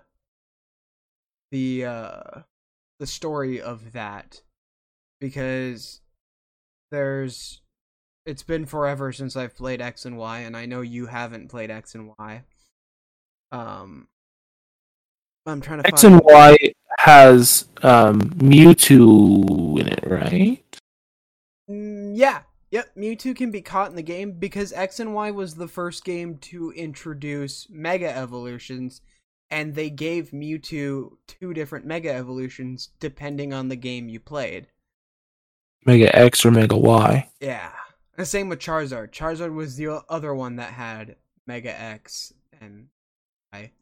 the 1.51 1.85
uh 1.85 2.41
the 3.03 3.07
story 3.09 3.61
of 3.61 3.94
that 3.94 4.42
because 5.20 6.03
there's 6.92 7.61
it's 8.26 8.44
been 8.44 8.64
forever 8.64 9.11
since 9.11 9.34
I've 9.34 9.57
played 9.57 9.80
X 9.80 10.05
and 10.05 10.16
Y 10.16 10.38
and 10.38 10.57
I 10.57 10.66
know 10.66 10.82
you 10.82 11.07
haven't 11.07 11.48
played 11.48 11.68
X 11.68 11.96
and 11.96 12.12
Y. 12.16 12.44
Um 13.50 14.07
I'm 15.46 15.61
trying 15.61 15.82
to 15.82 15.88
X 15.88 16.05
and 16.05 16.20
Y 16.22 16.57
has 16.98 17.66
um, 17.82 18.20
Mewtwo 18.20 19.80
in 19.80 19.88
it, 19.88 20.05
right? 20.07 20.62
Mm, 21.68 22.12
yeah. 22.16 22.42
Yep, 22.70 22.94
Mewtwo 22.96 23.34
can 23.34 23.50
be 23.50 23.62
caught 23.62 23.90
in 23.90 23.96
the 23.96 24.03
game 24.03 24.38
because 24.38 24.72
X 24.72 25.00
and 25.00 25.12
Y 25.12 25.32
was 25.32 25.57
the 25.57 25.66
first 25.66 26.05
game 26.05 26.38
to 26.42 26.70
introduce 26.70 27.66
Mega 27.68 28.16
Evolutions, 28.16 29.00
and 29.53 29.74
they 29.74 29.90
gave 29.90 30.30
Mewtwo 30.30 31.11
two 31.26 31.53
different 31.53 31.84
Mega 31.84 32.11
Evolutions 32.11 32.88
depending 32.98 33.53
on 33.53 33.68
the 33.68 33.76
game 33.76 34.09
you 34.09 34.18
played. 34.18 34.66
Mega 35.84 36.14
X 36.16 36.46
or 36.46 36.50
Mega 36.50 36.76
Y. 36.76 37.28
Yeah. 37.38 37.70
The 38.16 38.24
same 38.24 38.48
with 38.48 38.61
Charizard. 38.61 39.12
Charizard 39.12 39.53
was 39.53 39.76
the 39.76 40.03
other 40.09 40.34
one 40.34 40.57
that 40.57 40.72
had 40.72 41.16
Mega 41.46 41.78
X 41.78 42.32
and 42.62 42.88
I. 43.53 43.72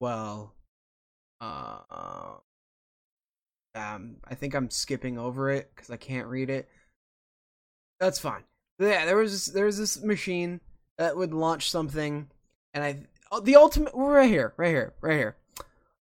Well, 0.00 0.54
uh, 1.40 2.36
um, 3.74 4.16
I 4.24 4.34
think 4.34 4.54
I'm 4.54 4.70
skipping 4.70 5.18
over 5.18 5.50
it 5.50 5.70
because 5.74 5.90
I 5.90 5.96
can't 5.98 6.28
read 6.28 6.48
it. 6.48 6.66
That's 8.00 8.18
fine. 8.18 8.44
But 8.78 8.86
yeah, 8.86 9.04
there 9.04 9.16
was 9.16 9.32
this, 9.32 9.54
there 9.54 9.66
was 9.66 9.76
this 9.76 10.02
machine 10.02 10.60
that 10.96 11.16
would 11.16 11.34
launch 11.34 11.70
something, 11.70 12.28
and 12.72 12.82
I 12.82 13.02
oh, 13.32 13.40
the 13.40 13.56
ultimate 13.56 13.96
we're 13.96 14.14
right 14.14 14.30
here, 14.30 14.54
right 14.56 14.68
here, 14.68 14.94
right 15.00 15.16
here. 15.16 15.36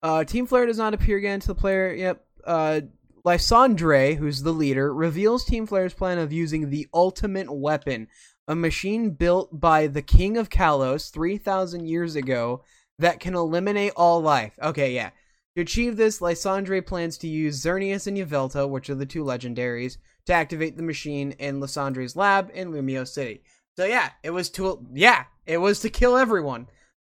Uh, 0.03 0.25
Team 0.25 0.47
Flare 0.47 0.67
does 0.67 0.79
not 0.79 0.95
appear 0.95 1.17
again 1.17 1.41
to 1.41 1.49
the 1.49 1.55
player. 1.55 1.93
Yep. 1.93 2.25
Uh, 2.45 2.81
Lysandre, 3.25 4.17
who's 4.17 4.43
the 4.43 4.53
leader, 4.53 4.93
reveals 4.93 5.45
Team 5.45 5.67
Flare's 5.67 5.95
plan 5.95 6.19
of 6.19 6.33
using 6.33 6.71
the 6.71 6.89
ultimate 6.93 7.53
weapon, 7.53 8.09
a 8.49 8.55
machine 8.55 9.11
built 9.11 9.61
by 9.61 9.87
the 9.87 10.03
King 10.03 10.37
of 10.39 10.49
Kalos 10.49 11.11
3,000 11.11 11.87
years 11.87 12.17
ago 12.17 12.63
that 12.99 13.21
can 13.21 13.35
eliminate 13.35 13.93
all 13.95 14.21
life. 14.23 14.59
Okay, 14.63 14.95
yeah. 14.95 15.11
To 15.55 15.63
achieve 15.63 15.97
this, 15.97 16.21
Lysandre 16.21 16.85
plans 16.85 17.19
to 17.19 17.29
use 17.29 17.63
Xerneas 17.63 18.07
and 18.07 18.17
Yveltal, 18.17 18.71
which 18.71 18.89
are 18.89 18.95
the 18.95 19.05
two 19.05 19.23
legendaries, 19.23 19.99
to 20.27 20.33
activate 20.33 20.77
the 20.77 20.83
machine 20.83 21.33
in 21.33 21.61
Lysandre's 21.61 22.17
lab 22.17 22.51
in 22.55 22.73
Lumiose 22.73 23.09
City. 23.09 23.43
So 23.77 23.85
yeah, 23.85 24.11
it 24.23 24.31
was 24.31 24.49
to 24.51 24.87
yeah, 24.93 25.25
it 25.47 25.59
was 25.59 25.81
to 25.81 25.91
kill 25.91 26.17
everyone. 26.17 26.69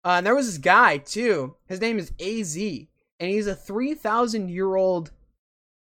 Uh, 0.04 0.16
and 0.18 0.26
there 0.26 0.36
was 0.36 0.48
this 0.48 0.58
guy 0.58 0.98
too. 0.98 1.56
His 1.68 1.80
name 1.80 2.00
is 2.00 2.12
Az, 2.20 2.58
and 2.58 3.30
he's 3.30 3.48
a 3.48 3.56
three 3.56 3.94
thousand 3.94 4.50
year 4.50 4.76
old 4.76 5.12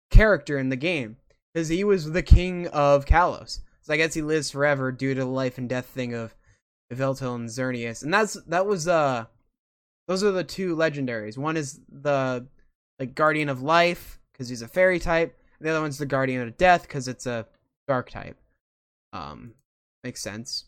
character 0.09 0.57
in 0.57 0.70
the 0.70 0.76
game 0.76 1.18
because 1.53 1.68
he 1.68 1.84
was 1.84 2.11
the 2.11 2.24
king 2.24 2.68
of 2.68 3.05
Kalos. 3.05 3.59
So 3.82 3.93
I 3.93 3.97
guess 3.97 4.13
he 4.13 4.22
lives 4.22 4.51
forever 4.51 4.91
due 4.91 5.13
to 5.13 5.22
the 5.22 5.26
life 5.26 5.57
and 5.57 5.70
death 5.70 5.86
thing 5.86 6.13
of 6.13 6.36
Yveltal 6.91 7.36
and 7.36 7.49
Xerneas. 7.49 8.03
And 8.03 8.13
that's 8.13 8.34
that 8.45 8.65
was 8.65 8.88
uh 8.88 9.26
those 10.07 10.24
are 10.24 10.32
the 10.32 10.43
two 10.43 10.76
legendaries. 10.76 11.38
One 11.38 11.57
is 11.57 11.80
the 11.89 12.47
like 12.99 13.15
guardian 13.15 13.49
of 13.49 13.61
life 13.61 14.20
because 14.32 14.49
he's 14.49 14.61
a 14.61 14.68
fairy 14.68 14.99
type. 14.99 15.38
The 15.59 15.70
other 15.70 15.82
one's 15.82 15.97
the 15.97 16.05
guardian 16.05 16.41
of 16.41 16.57
death 16.57 16.84
because 16.84 17.07
it's 17.07 17.26
a 17.26 17.47
dark 17.88 18.09
type. 18.09 18.38
Um, 19.13 19.53
makes 20.03 20.22
sense. 20.22 20.65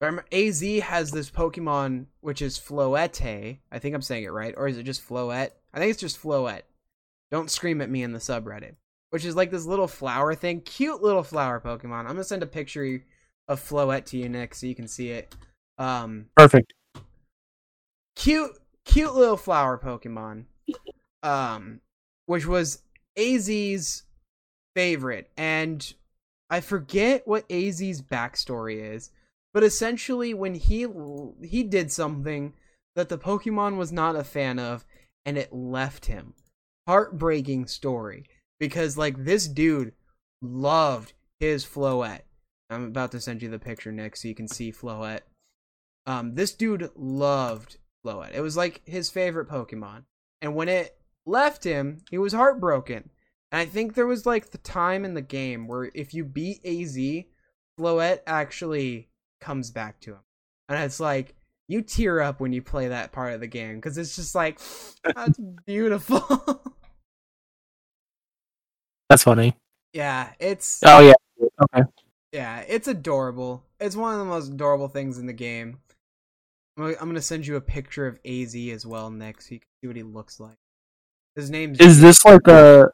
Az 0.00 0.60
has 0.82 1.10
this 1.10 1.30
Pokemon 1.30 2.06
which 2.20 2.42
is 2.42 2.58
Floette. 2.58 3.58
I 3.70 3.78
think 3.78 3.94
I'm 3.94 4.02
saying 4.02 4.24
it 4.24 4.32
right, 4.32 4.54
or 4.56 4.68
is 4.68 4.78
it 4.78 4.84
just 4.84 5.06
Floette? 5.06 5.50
I 5.74 5.78
think 5.78 5.90
it's 5.90 6.00
just 6.00 6.22
Floette. 6.22 6.62
Don't 7.30 7.50
scream 7.50 7.80
at 7.80 7.90
me 7.90 8.02
in 8.02 8.12
the 8.12 8.18
subreddit. 8.18 8.74
Which 9.10 9.24
is 9.24 9.34
like 9.36 9.50
this 9.50 9.64
little 9.64 9.88
flower 9.88 10.34
thing, 10.34 10.60
cute 10.60 11.02
little 11.02 11.22
flower 11.22 11.60
Pokemon. 11.60 12.00
I'm 12.00 12.06
gonna 12.08 12.24
send 12.24 12.42
a 12.42 12.46
picture 12.46 13.02
of 13.48 13.60
Floette 13.60 14.04
to 14.06 14.18
you, 14.18 14.28
Nick, 14.28 14.54
so 14.54 14.66
you 14.66 14.74
can 14.74 14.86
see 14.88 15.10
it. 15.10 15.34
Um, 15.78 16.26
Perfect. 16.36 16.74
cute 18.16 18.50
cute 18.84 19.14
little 19.14 19.36
flower 19.36 19.78
pokemon 19.78 20.44
um 21.22 21.80
which 22.26 22.46
was 22.46 22.82
az's 23.16 24.04
favorite 24.74 25.30
and 25.36 25.94
i 26.50 26.58
forget 26.60 27.22
what 27.26 27.44
az's 27.52 28.00
backstory 28.02 28.92
is 28.94 29.10
but 29.52 29.64
essentially 29.64 30.34
when 30.34 30.54
he 30.54 30.86
he 31.42 31.62
did 31.62 31.90
something 31.90 32.54
that 32.94 33.08
the 33.08 33.18
pokemon 33.18 33.76
was 33.76 33.92
not 33.92 34.16
a 34.16 34.24
fan 34.24 34.58
of 34.58 34.84
and 35.24 35.36
it 35.38 35.52
left 35.52 36.06
him 36.06 36.34
heartbreaking 36.86 37.66
story 37.66 38.24
because 38.58 38.96
like 38.96 39.24
this 39.24 39.46
dude 39.46 39.92
loved 40.42 41.12
his 41.40 41.64
floette 41.64 42.22
i'm 42.70 42.84
about 42.84 43.12
to 43.12 43.20
send 43.20 43.42
you 43.42 43.48
the 43.48 43.58
picture 43.58 43.92
nick 43.92 44.16
so 44.16 44.28
you 44.28 44.34
can 44.34 44.48
see 44.48 44.72
floette 44.72 45.22
um, 46.06 46.36
this 46.36 46.54
dude 46.54 46.88
loved 46.96 47.76
Floette. 48.04 48.34
It 48.34 48.40
was 48.40 48.56
like 48.56 48.82
his 48.86 49.10
favorite 49.10 49.48
Pokemon. 49.48 50.04
And 50.40 50.54
when 50.54 50.68
it 50.68 50.96
left 51.26 51.64
him, 51.64 51.98
he 52.10 52.18
was 52.18 52.32
heartbroken. 52.32 53.10
And 53.52 53.60
I 53.60 53.66
think 53.66 53.94
there 53.94 54.06
was 54.06 54.24
like 54.26 54.50
the 54.50 54.58
time 54.58 55.04
in 55.04 55.14
the 55.14 55.22
game 55.22 55.66
where 55.66 55.90
if 55.94 56.14
you 56.14 56.24
beat 56.24 56.64
AZ, 56.64 56.96
Floette 57.78 58.20
actually 58.26 59.08
comes 59.40 59.70
back 59.70 60.00
to 60.00 60.12
him. 60.12 60.20
And 60.68 60.82
it's 60.82 61.00
like, 61.00 61.34
you 61.68 61.82
tear 61.82 62.20
up 62.20 62.40
when 62.40 62.52
you 62.52 62.62
play 62.62 62.88
that 62.88 63.12
part 63.12 63.32
of 63.34 63.40
the 63.40 63.46
game 63.46 63.76
because 63.76 63.98
it's 63.98 64.16
just 64.16 64.34
like, 64.34 64.58
that's 65.04 65.38
beautiful. 65.66 66.20
That's 69.10 69.22
funny. 69.22 69.56
yeah, 69.94 70.30
it's 70.38 70.80
Oh 70.84 71.00
yeah. 71.00 71.14
Okay. 71.62 71.88
Yeah, 72.32 72.60
it's 72.68 72.88
adorable. 72.88 73.64
It's 73.80 73.96
one 73.96 74.12
of 74.12 74.18
the 74.18 74.26
most 74.26 74.48
adorable 74.52 74.88
things 74.88 75.16
in 75.16 75.24
the 75.26 75.32
game. 75.32 75.78
I'm 76.76 76.94
gonna- 76.94 77.22
send 77.22 77.46
you 77.46 77.56
a 77.56 77.60
picture 77.60 78.06
of 78.06 78.18
Az 78.24 78.54
as 78.54 78.84
well 78.86 79.10
next, 79.10 79.48
so 79.48 79.54
you 79.54 79.60
can 79.60 79.68
see 79.82 79.86
what 79.88 79.96
he 79.96 80.02
looks 80.02 80.38
like. 80.38 80.56
His 81.36 81.48
name 81.50 81.74
Is 81.80 82.00
this 82.02 82.22
like 82.24 82.46
a? 82.48 82.90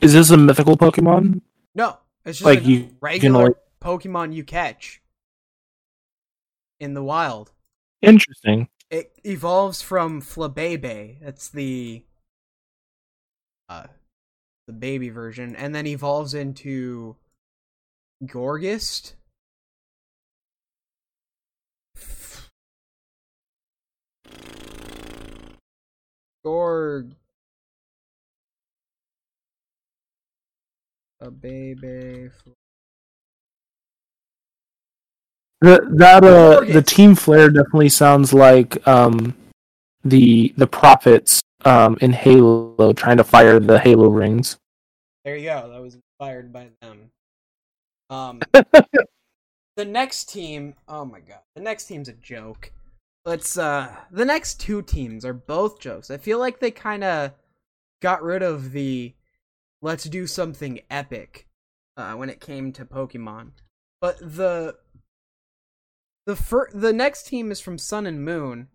Is 0.00 0.12
this 0.12 0.30
a 0.30 0.36
mythical 0.36 0.76
Pokemon? 0.76 1.40
no, 1.74 1.98
it's 2.24 2.38
just 2.38 2.46
like 2.46 2.60
a 2.60 2.64
you 2.64 2.80
can 2.84 2.96
regular 3.00 3.40
only- 3.42 3.54
Pokemon 3.82 4.32
you 4.32 4.44
catch 4.44 4.99
in 6.80 6.94
the 6.94 7.02
wild. 7.02 7.52
Interesting. 8.02 8.68
It 8.90 9.12
evolves 9.24 9.82
from 9.82 10.20
Flabebe. 10.20 11.20
That's 11.22 11.48
the 11.48 12.02
uh 13.68 13.86
the 14.66 14.72
baby 14.72 15.10
version, 15.10 15.54
and 15.54 15.74
then 15.74 15.86
evolves 15.86 16.34
into 16.34 17.16
Gorgist. 18.26 19.14
Gorg 26.42 27.14
a 31.20 31.30
baby. 31.30 32.30
The, 35.60 35.86
that 35.96 36.24
uh, 36.24 36.60
the 36.60 36.82
team 36.82 37.14
flare 37.14 37.50
definitely 37.50 37.90
sounds 37.90 38.32
like 38.32 38.86
um, 38.88 39.36
the 40.04 40.54
the 40.56 40.66
prophets 40.66 41.42
um, 41.66 41.98
in 42.00 42.12
Halo 42.12 42.92
trying 42.94 43.18
to 43.18 43.24
fire 43.24 43.60
the 43.60 43.78
Halo 43.78 44.08
rings. 44.08 44.56
There 45.24 45.36
you 45.36 45.50
go. 45.50 45.70
That 45.70 45.82
was 45.82 45.96
inspired 45.96 46.52
by 46.52 46.68
them. 46.80 47.10
Um, 48.08 48.40
the 49.76 49.84
next 49.84 50.30
team. 50.30 50.74
Oh 50.88 51.04
my 51.04 51.20
god, 51.20 51.40
the 51.54 51.60
next 51.60 51.84
team's 51.84 52.08
a 52.08 52.14
joke. 52.14 52.72
Let's. 53.26 53.58
uh 53.58 53.94
The 54.10 54.24
next 54.24 54.60
two 54.60 54.80
teams 54.80 55.26
are 55.26 55.34
both 55.34 55.78
jokes. 55.78 56.10
I 56.10 56.16
feel 56.16 56.38
like 56.38 56.60
they 56.60 56.70
kind 56.70 57.04
of 57.04 57.32
got 58.00 58.22
rid 58.22 58.42
of 58.42 58.72
the 58.72 59.12
let's 59.82 60.04
do 60.04 60.26
something 60.26 60.80
epic 60.90 61.46
uh, 61.96 62.14
when 62.14 62.30
it 62.30 62.40
came 62.40 62.72
to 62.72 62.84
Pokemon. 62.84 63.50
But 64.00 64.18
the 64.20 64.76
the 66.30 66.36
fir- 66.36 66.70
the 66.72 66.92
next 66.92 67.26
team 67.26 67.50
is 67.50 67.60
from 67.60 67.76
Sun 67.76 68.06
and 68.06 68.24
Moon, 68.24 68.68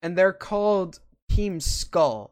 and 0.00 0.16
they're 0.16 0.32
called 0.32 1.00
Team 1.28 1.58
Skull. 1.58 2.30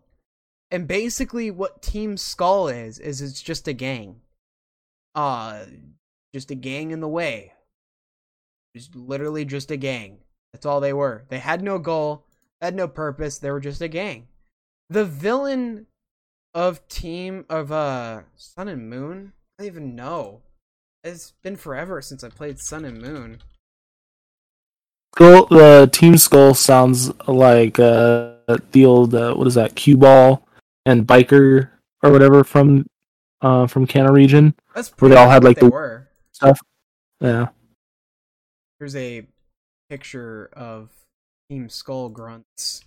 And 0.71 0.87
basically, 0.87 1.51
what 1.51 1.83
Team 1.83 2.17
Skull 2.17 2.69
is 2.69 3.01
is 3.01 3.21
it's 3.21 3.43
just 3.43 3.67
a 3.67 3.73
gang. 3.73 4.21
Uh, 5.17 5.65
just 6.33 6.53
a 6.53 6.55
gang 6.55 6.93
in 6.93 7.01
the 7.01 7.09
way. 7.09 7.55
It's 8.73 8.89
literally 8.95 9.45
just 9.45 9.73
a 9.73 9.77
gang. 9.77 10.19
That's 10.53 10.65
all 10.65 10.79
they 10.79 10.93
were. 10.93 11.25
They 11.29 11.41
had 11.41 11.61
no 11.61 11.81
goal, 11.81 12.25
had 12.61 12.77
no 12.77 12.87
purpose. 12.87 13.39
They 13.39 13.51
were 13.51 13.59
just 13.59 13.81
a 13.81 13.89
gang. 13.89 14.29
The 14.89 15.05
villain 15.05 15.87
of 16.55 16.87
Team 16.87 17.47
of 17.51 17.73
uh 17.73 18.23
Sun 18.37 18.69
and 18.69 18.89
Moon. 18.89 19.33
I 19.59 19.65
don't 19.65 19.73
even 19.73 19.97
know. 19.97 20.43
It's 21.03 21.33
been 21.43 21.57
forever 21.57 22.01
since 22.01 22.23
I 22.23 22.29
played 22.29 22.61
Sun 22.61 22.85
and 22.85 23.03
Moon. 23.03 23.43
Skull, 25.19 25.47
the 25.47 25.91
Team 25.93 26.17
Skull 26.17 26.55
sounds 26.55 27.11
like 27.27 27.81
uh, 27.81 28.35
the 28.71 28.85
old 28.87 29.17
uh, 29.17 29.35
what 29.35 29.49
is 29.49 29.55
that? 29.55 29.75
Cue 29.75 29.97
ball 29.97 30.47
and 30.87 31.09
biker 31.09 31.71
or 32.05 32.13
whatever 32.13 32.45
from 32.45 32.87
uh, 33.43 33.67
from 33.67 33.85
Canna 33.85 34.13
region 34.13 34.55
That's 34.77 34.91
Where 35.01 35.09
they 35.11 35.17
all 35.17 35.29
had, 35.29 35.43
like, 35.43 35.59
the- 35.59 35.71
were. 35.71 36.07
stuff. 36.33 36.61
Yeah. 37.21 37.49
Here's 38.79 38.95
a 38.95 39.27
picture 39.91 40.51
of 40.53 40.91
Team 41.51 41.69
Skull 41.69 42.11
grunts. 42.11 42.85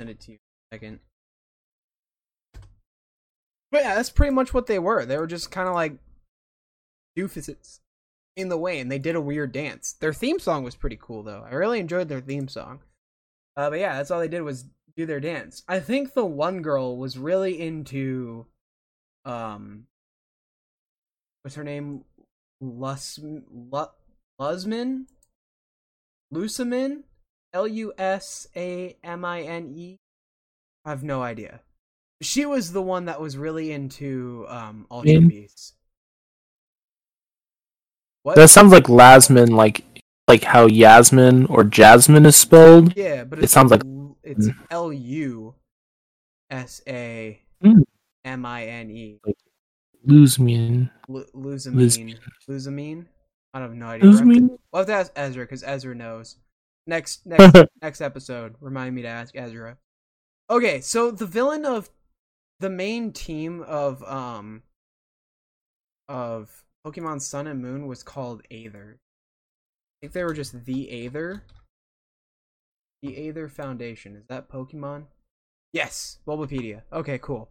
Send 0.00 0.08
it 0.08 0.20
to 0.20 0.32
you 0.32 0.38
in 0.38 0.38
a 0.38 0.74
second. 0.76 1.00
But 3.70 3.82
yeah, 3.82 3.94
that's 3.94 4.08
pretty 4.08 4.32
much 4.32 4.54
what 4.54 4.66
they 4.68 4.78
were. 4.78 5.04
They 5.04 5.18
were 5.18 5.26
just 5.26 5.50
kind 5.50 5.68
of 5.68 5.74
like 5.74 5.96
doofuses 7.18 7.80
in 8.36 8.48
the 8.48 8.56
way, 8.56 8.80
and 8.80 8.90
they 8.90 8.98
did 8.98 9.16
a 9.16 9.20
weird 9.20 9.52
dance. 9.52 9.92
Their 10.00 10.12
theme 10.12 10.38
song 10.38 10.64
was 10.64 10.74
pretty 10.74 10.98
cool, 11.00 11.22
though. 11.22 11.44
I 11.48 11.54
really 11.54 11.80
enjoyed 11.80 12.08
their 12.08 12.20
theme 12.20 12.48
song. 12.48 12.80
Uh, 13.56 13.70
but 13.70 13.78
yeah, 13.78 13.96
that's 13.96 14.10
all 14.10 14.20
they 14.20 14.28
did 14.28 14.42
was 14.42 14.64
do 14.96 15.06
their 15.06 15.20
dance. 15.20 15.62
I 15.68 15.80
think 15.80 16.14
the 16.14 16.24
one 16.24 16.62
girl 16.62 16.96
was 16.96 17.18
really 17.18 17.60
into, 17.60 18.46
um, 19.24 19.84
what's 21.42 21.56
her 21.56 21.64
name? 21.64 22.04
Lus 22.60 23.18
Lu- 23.18 23.90
Lusman, 24.40 25.06
Lusamin, 26.32 27.02
L 27.52 27.66
U 27.66 27.92
S 27.98 28.46
A 28.56 28.96
M 29.02 29.24
I 29.24 29.42
N 29.42 29.72
E. 29.76 29.98
I 30.84 30.90
have 30.90 31.02
no 31.02 31.22
idea. 31.22 31.60
She 32.22 32.46
was 32.46 32.72
the 32.72 32.82
one 32.82 33.06
that 33.06 33.20
was 33.20 33.36
really 33.36 33.72
into 33.72 34.46
um 34.48 34.86
Ultra 34.90 35.20
Min? 35.20 35.48
What? 38.22 38.36
That 38.36 38.48
sounds 38.48 38.72
like 38.72 38.84
Lasmin, 38.84 39.50
like 39.50 39.84
like 40.28 40.44
how 40.44 40.66
Yasmin 40.66 41.46
or 41.46 41.64
Jasmine 41.64 42.24
is 42.26 42.36
spelled. 42.36 42.96
yeah, 42.96 43.24
but 43.24 43.42
it 43.42 43.50
sounds 43.50 43.70
like- 43.70 43.82
it's 44.22 44.48
L 44.70 44.92
U 44.92 45.54
S 46.50 46.80
A. 46.86 47.40
M 48.24 48.46
I 48.46 48.66
N 48.66 48.90
E. 48.90 49.18
Luzmin. 50.06 50.90
Lu- 51.08 51.26
Lusamine. 51.34 52.16
Lusamine. 52.48 53.06
I 53.54 53.60
have 53.60 53.74
no 53.74 53.86
idea. 53.86 54.08
We'll 54.08 54.18
have 54.18 54.20
to- 54.20 54.32
Luzmin. 54.34 54.48
We'll 54.72 54.80
have 54.80 54.86
to 54.86 54.92
ask 54.94 55.12
Ezra 55.16 55.44
because 55.44 55.64
Ezra 55.64 55.94
knows. 55.94 56.36
Next 56.86 57.26
next 57.26 57.68
next 57.82 58.00
episode, 58.00 58.54
remind 58.60 58.94
me 58.94 59.02
to 59.02 59.08
ask 59.08 59.34
Ezra. 59.36 59.76
Okay, 60.50 60.80
so 60.80 61.10
the 61.10 61.26
villain 61.26 61.64
of 61.64 61.90
the 62.60 62.70
main 62.70 63.12
team 63.12 63.62
of 63.62 64.02
um 64.04 64.62
of 66.08 66.64
Pokemon 66.86 67.20
Sun 67.20 67.46
and 67.46 67.60
Moon 67.60 67.86
was 67.86 68.02
called 68.02 68.42
Aether. 68.50 68.98
I 68.98 69.94
think 70.00 70.12
they 70.12 70.24
were 70.24 70.34
just 70.34 70.64
the 70.64 70.90
Aether. 70.90 71.44
The 73.02 73.28
Aether 73.28 73.48
Foundation. 73.48 74.16
Is 74.16 74.26
that 74.28 74.48
Pokemon? 74.48 75.04
Yes, 75.72 76.18
Bulbapedia. 76.26 76.82
Okay, 76.92 77.18
cool. 77.18 77.48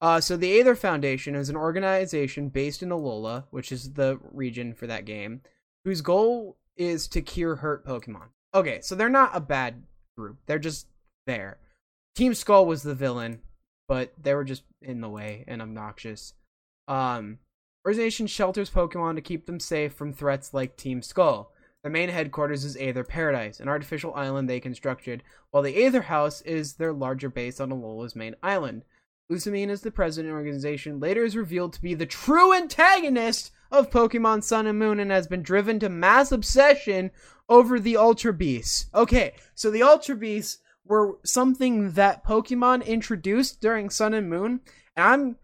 Uh, 0.00 0.20
so 0.20 0.36
the 0.36 0.58
Aether 0.58 0.74
Foundation 0.74 1.34
is 1.36 1.48
an 1.48 1.56
organization 1.56 2.48
based 2.48 2.82
in 2.82 2.88
Alola, 2.88 3.44
which 3.50 3.70
is 3.70 3.92
the 3.92 4.18
region 4.32 4.74
for 4.74 4.88
that 4.88 5.04
game, 5.04 5.42
whose 5.84 6.00
goal 6.00 6.56
is 6.76 7.06
to 7.08 7.22
cure 7.22 7.56
hurt 7.56 7.86
Pokemon. 7.86 8.28
Okay, 8.54 8.80
so 8.80 8.94
they're 8.94 9.08
not 9.08 9.30
a 9.32 9.40
bad 9.40 9.84
group. 10.16 10.38
They're 10.46 10.58
just 10.58 10.88
there. 11.26 11.58
Team 12.16 12.34
Skull 12.34 12.66
was 12.66 12.82
the 12.82 12.94
villain, 12.94 13.40
but 13.88 14.12
they 14.20 14.34
were 14.34 14.44
just 14.44 14.64
in 14.82 15.00
the 15.00 15.08
way 15.08 15.44
and 15.46 15.62
obnoxious. 15.62 16.34
Um, 16.88 17.38
organization 17.86 18.26
shelters 18.26 18.70
Pokemon 18.70 19.16
to 19.16 19.20
keep 19.20 19.46
them 19.46 19.58
safe 19.58 19.92
from 19.92 20.12
threats 20.12 20.54
like 20.54 20.76
Team 20.76 21.02
Skull. 21.02 21.52
The 21.82 21.90
main 21.90 22.10
headquarters 22.10 22.64
is 22.64 22.76
Aether 22.76 23.02
Paradise, 23.02 23.58
an 23.58 23.68
artificial 23.68 24.14
island 24.14 24.48
they 24.48 24.60
constructed, 24.60 25.24
while 25.50 25.64
the 25.64 25.84
Aether 25.84 26.02
House 26.02 26.40
is 26.42 26.74
their 26.74 26.92
larger 26.92 27.28
base 27.28 27.58
on 27.58 27.72
Alola's 27.72 28.14
main 28.14 28.36
island. 28.40 28.84
Lusamine 29.30 29.68
is 29.68 29.80
the 29.80 29.90
president 29.90 30.30
of 30.30 30.34
the 30.34 30.38
organization, 30.38 31.00
later 31.00 31.24
is 31.24 31.36
revealed 31.36 31.72
to 31.72 31.82
be 31.82 31.94
the 31.94 32.06
true 32.06 32.54
antagonist 32.54 33.50
of 33.72 33.90
Pokemon 33.90 34.44
Sun 34.44 34.68
and 34.68 34.78
Moon 34.78 35.00
and 35.00 35.10
has 35.10 35.26
been 35.26 35.42
driven 35.42 35.80
to 35.80 35.88
mass 35.88 36.30
obsession 36.30 37.10
over 37.48 37.80
the 37.80 37.96
Ultra 37.96 38.32
Beasts. 38.32 38.86
Okay, 38.94 39.34
so 39.54 39.70
the 39.70 39.82
Ultra 39.82 40.14
Beasts 40.14 40.58
were 40.84 41.18
something 41.24 41.92
that 41.92 42.24
Pokemon 42.24 42.86
introduced 42.86 43.60
during 43.60 43.90
Sun 43.90 44.14
and 44.14 44.30
Moon, 44.30 44.60
and 44.96 45.04
I'm 45.04 45.36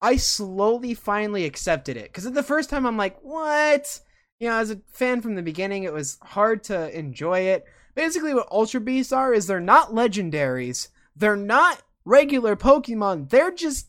I 0.00 0.16
slowly 0.16 0.94
finally 0.94 1.44
accepted 1.44 1.96
it. 1.96 2.04
Because 2.04 2.26
at 2.26 2.34
the 2.34 2.42
first 2.42 2.70
time 2.70 2.86
I'm 2.86 2.96
like, 2.96 3.18
what? 3.22 4.00
You 4.40 4.48
know, 4.48 4.56
as 4.56 4.70
a 4.70 4.80
fan 4.92 5.20
from 5.20 5.34
the 5.34 5.42
beginning, 5.42 5.82
it 5.82 5.92
was 5.92 6.18
hard 6.22 6.62
to 6.64 6.96
enjoy 6.96 7.40
it. 7.40 7.64
Basically, 7.94 8.34
what 8.34 8.50
Ultra 8.52 8.80
Beasts 8.80 9.12
are 9.12 9.34
is 9.34 9.46
they're 9.46 9.60
not 9.60 9.90
legendaries. 9.90 10.88
They're 11.16 11.36
not 11.36 11.82
regular 12.04 12.54
Pokemon. 12.54 13.30
They're 13.30 13.50
just 13.50 13.88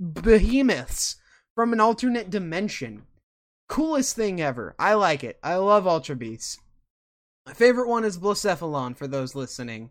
behemoths 0.00 1.16
from 1.54 1.74
an 1.74 1.80
alternate 1.80 2.30
dimension. 2.30 3.02
Coolest 3.68 4.16
thing 4.16 4.40
ever. 4.40 4.74
I 4.78 4.94
like 4.94 5.22
it. 5.22 5.38
I 5.42 5.56
love 5.56 5.86
Ultra 5.86 6.16
Beasts. 6.16 6.58
My 7.46 7.52
favorite 7.52 7.88
one 7.88 8.04
is 8.04 8.18
Blacephalon 8.18 8.96
for 8.96 9.06
those 9.06 9.34
listening. 9.34 9.90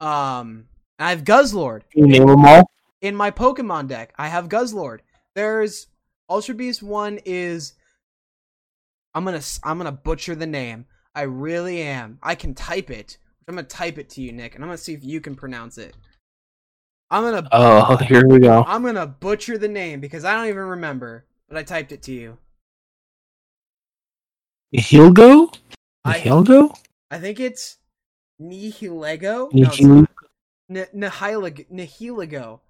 Um, 0.00 0.66
I 0.98 1.10
have 1.10 1.24
Guzzlord 1.24 1.82
Can 1.90 2.06
you 2.06 2.18
name 2.18 2.26
them 2.26 2.44
all? 2.44 2.70
In 3.02 3.14
my 3.14 3.30
Pokemon 3.30 3.88
deck. 3.88 4.14
I 4.16 4.28
have 4.28 4.48
Guzzlord. 4.48 5.00
There's 5.34 5.88
Ultra 6.30 6.54
Beast 6.54 6.82
one 6.82 7.18
is 7.26 7.74
I'm 9.14 9.24
gonna 9.24 9.42
I'm 9.62 9.76
gonna 9.76 9.92
butcher 9.92 10.34
the 10.34 10.46
name. 10.46 10.86
I 11.14 11.22
really 11.22 11.82
am. 11.82 12.18
I 12.22 12.34
can 12.34 12.54
type 12.54 12.90
it. 12.90 13.18
I'm 13.46 13.56
gonna 13.56 13.66
type 13.66 13.98
it 13.98 14.08
to 14.10 14.22
you, 14.22 14.32
Nick, 14.32 14.54
and 14.54 14.64
I'm 14.64 14.68
gonna 14.68 14.78
see 14.78 14.94
if 14.94 15.04
you 15.04 15.20
can 15.20 15.34
pronounce 15.34 15.76
it. 15.76 15.94
I'm 17.10 17.24
gonna 17.24 17.46
Oh, 17.52 17.96
here 18.08 18.26
we 18.26 18.38
go. 18.38 18.64
I'm 18.66 18.82
gonna 18.82 19.06
butcher 19.06 19.58
the 19.58 19.68
name 19.68 20.00
because 20.00 20.24
I 20.24 20.34
don't 20.34 20.46
even 20.46 20.64
remember, 20.64 21.26
but 21.48 21.58
I 21.58 21.62
typed 21.64 21.92
it 21.92 22.02
to 22.04 22.12
you. 22.12 22.38
Nihilgo? 24.74 25.54
I- 26.04 26.20
Nihilgo? 26.20 26.74
I 27.10 27.18
think 27.18 27.40
it's 27.40 27.76
Nihilego. 28.40 29.52
No, 29.52 29.68
Nihil-. 29.68 30.06
Nihiligo. 30.70 31.66
Nihiligo. 31.70 32.60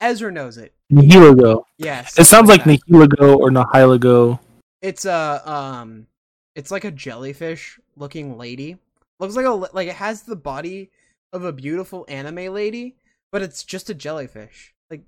Ezra 0.00 0.30
knows 0.30 0.58
it. 0.58 0.74
Nihiligo. 0.92 1.64
Yes. 1.76 2.18
It 2.18 2.24
sounds 2.24 2.48
like 2.48 2.64
that. 2.64 2.80
Nihiligo 2.88 3.36
or 3.38 3.50
Nihiligo. 3.50 4.38
It's 4.80 5.04
a 5.04 5.42
um, 5.50 6.06
it's 6.54 6.70
like 6.70 6.84
a 6.84 6.90
jellyfish 6.90 7.80
looking 7.96 8.38
lady. 8.38 8.78
Looks 9.18 9.36
like 9.36 9.46
a 9.46 9.50
like 9.50 9.88
it 9.88 9.96
has 9.96 10.22
the 10.22 10.36
body 10.36 10.90
of 11.32 11.44
a 11.44 11.52
beautiful 11.52 12.04
anime 12.08 12.52
lady, 12.52 12.96
but 13.32 13.42
it's 13.42 13.64
just 13.64 13.90
a 13.90 13.94
jellyfish. 13.94 14.74
Like, 14.90 15.02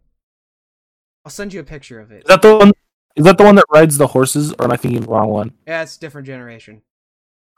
I'll 1.25 1.31
send 1.31 1.53
you 1.53 1.61
a 1.61 1.65
picture 1.65 2.01
of 2.01 2.11
it. 2.11 2.25
Is 2.25 2.29
that 2.29 2.43
the 2.43 2.57
one? 2.57 2.73
Is 3.17 3.25
that 3.25 3.39
the 3.39 3.45
one 3.45 3.55
that 3.57 3.65
rides 3.73 3.99
the 3.99 4.09
horses, 4.09 4.53
or 4.59 4.65
am 4.65 4.73
I 4.73 4.77
thinking 4.77 5.03
the 5.03 5.09
wrong 5.09 5.29
one? 5.29 5.53
Yeah, 5.67 5.83
it's 5.83 5.97
a 5.97 6.01
different 6.01 6.27
generation. 6.27 6.83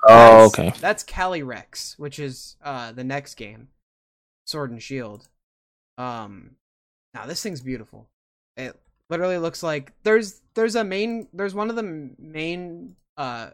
Oh, 0.04 0.48
That's- 0.48 0.58
okay. 0.58 0.80
That's 0.80 1.04
Calyrex, 1.04 1.98
which 1.98 2.18
is 2.18 2.56
uh 2.62 2.92
the 2.92 3.04
next 3.04 3.34
game, 3.34 3.68
Sword 4.46 4.70
and 4.70 4.82
Shield. 4.82 5.28
Um, 5.96 6.56
now 7.14 7.26
this 7.26 7.42
thing's 7.42 7.60
beautiful. 7.60 8.08
It 8.56 8.78
literally 9.08 9.38
looks 9.38 9.62
like 9.62 9.92
there's 10.02 10.40
there's 10.54 10.74
a 10.74 10.84
main 10.84 11.28
there's 11.32 11.54
one 11.54 11.70
of 11.70 11.76
the 11.76 12.10
main 12.18 12.96
uh 13.16 13.50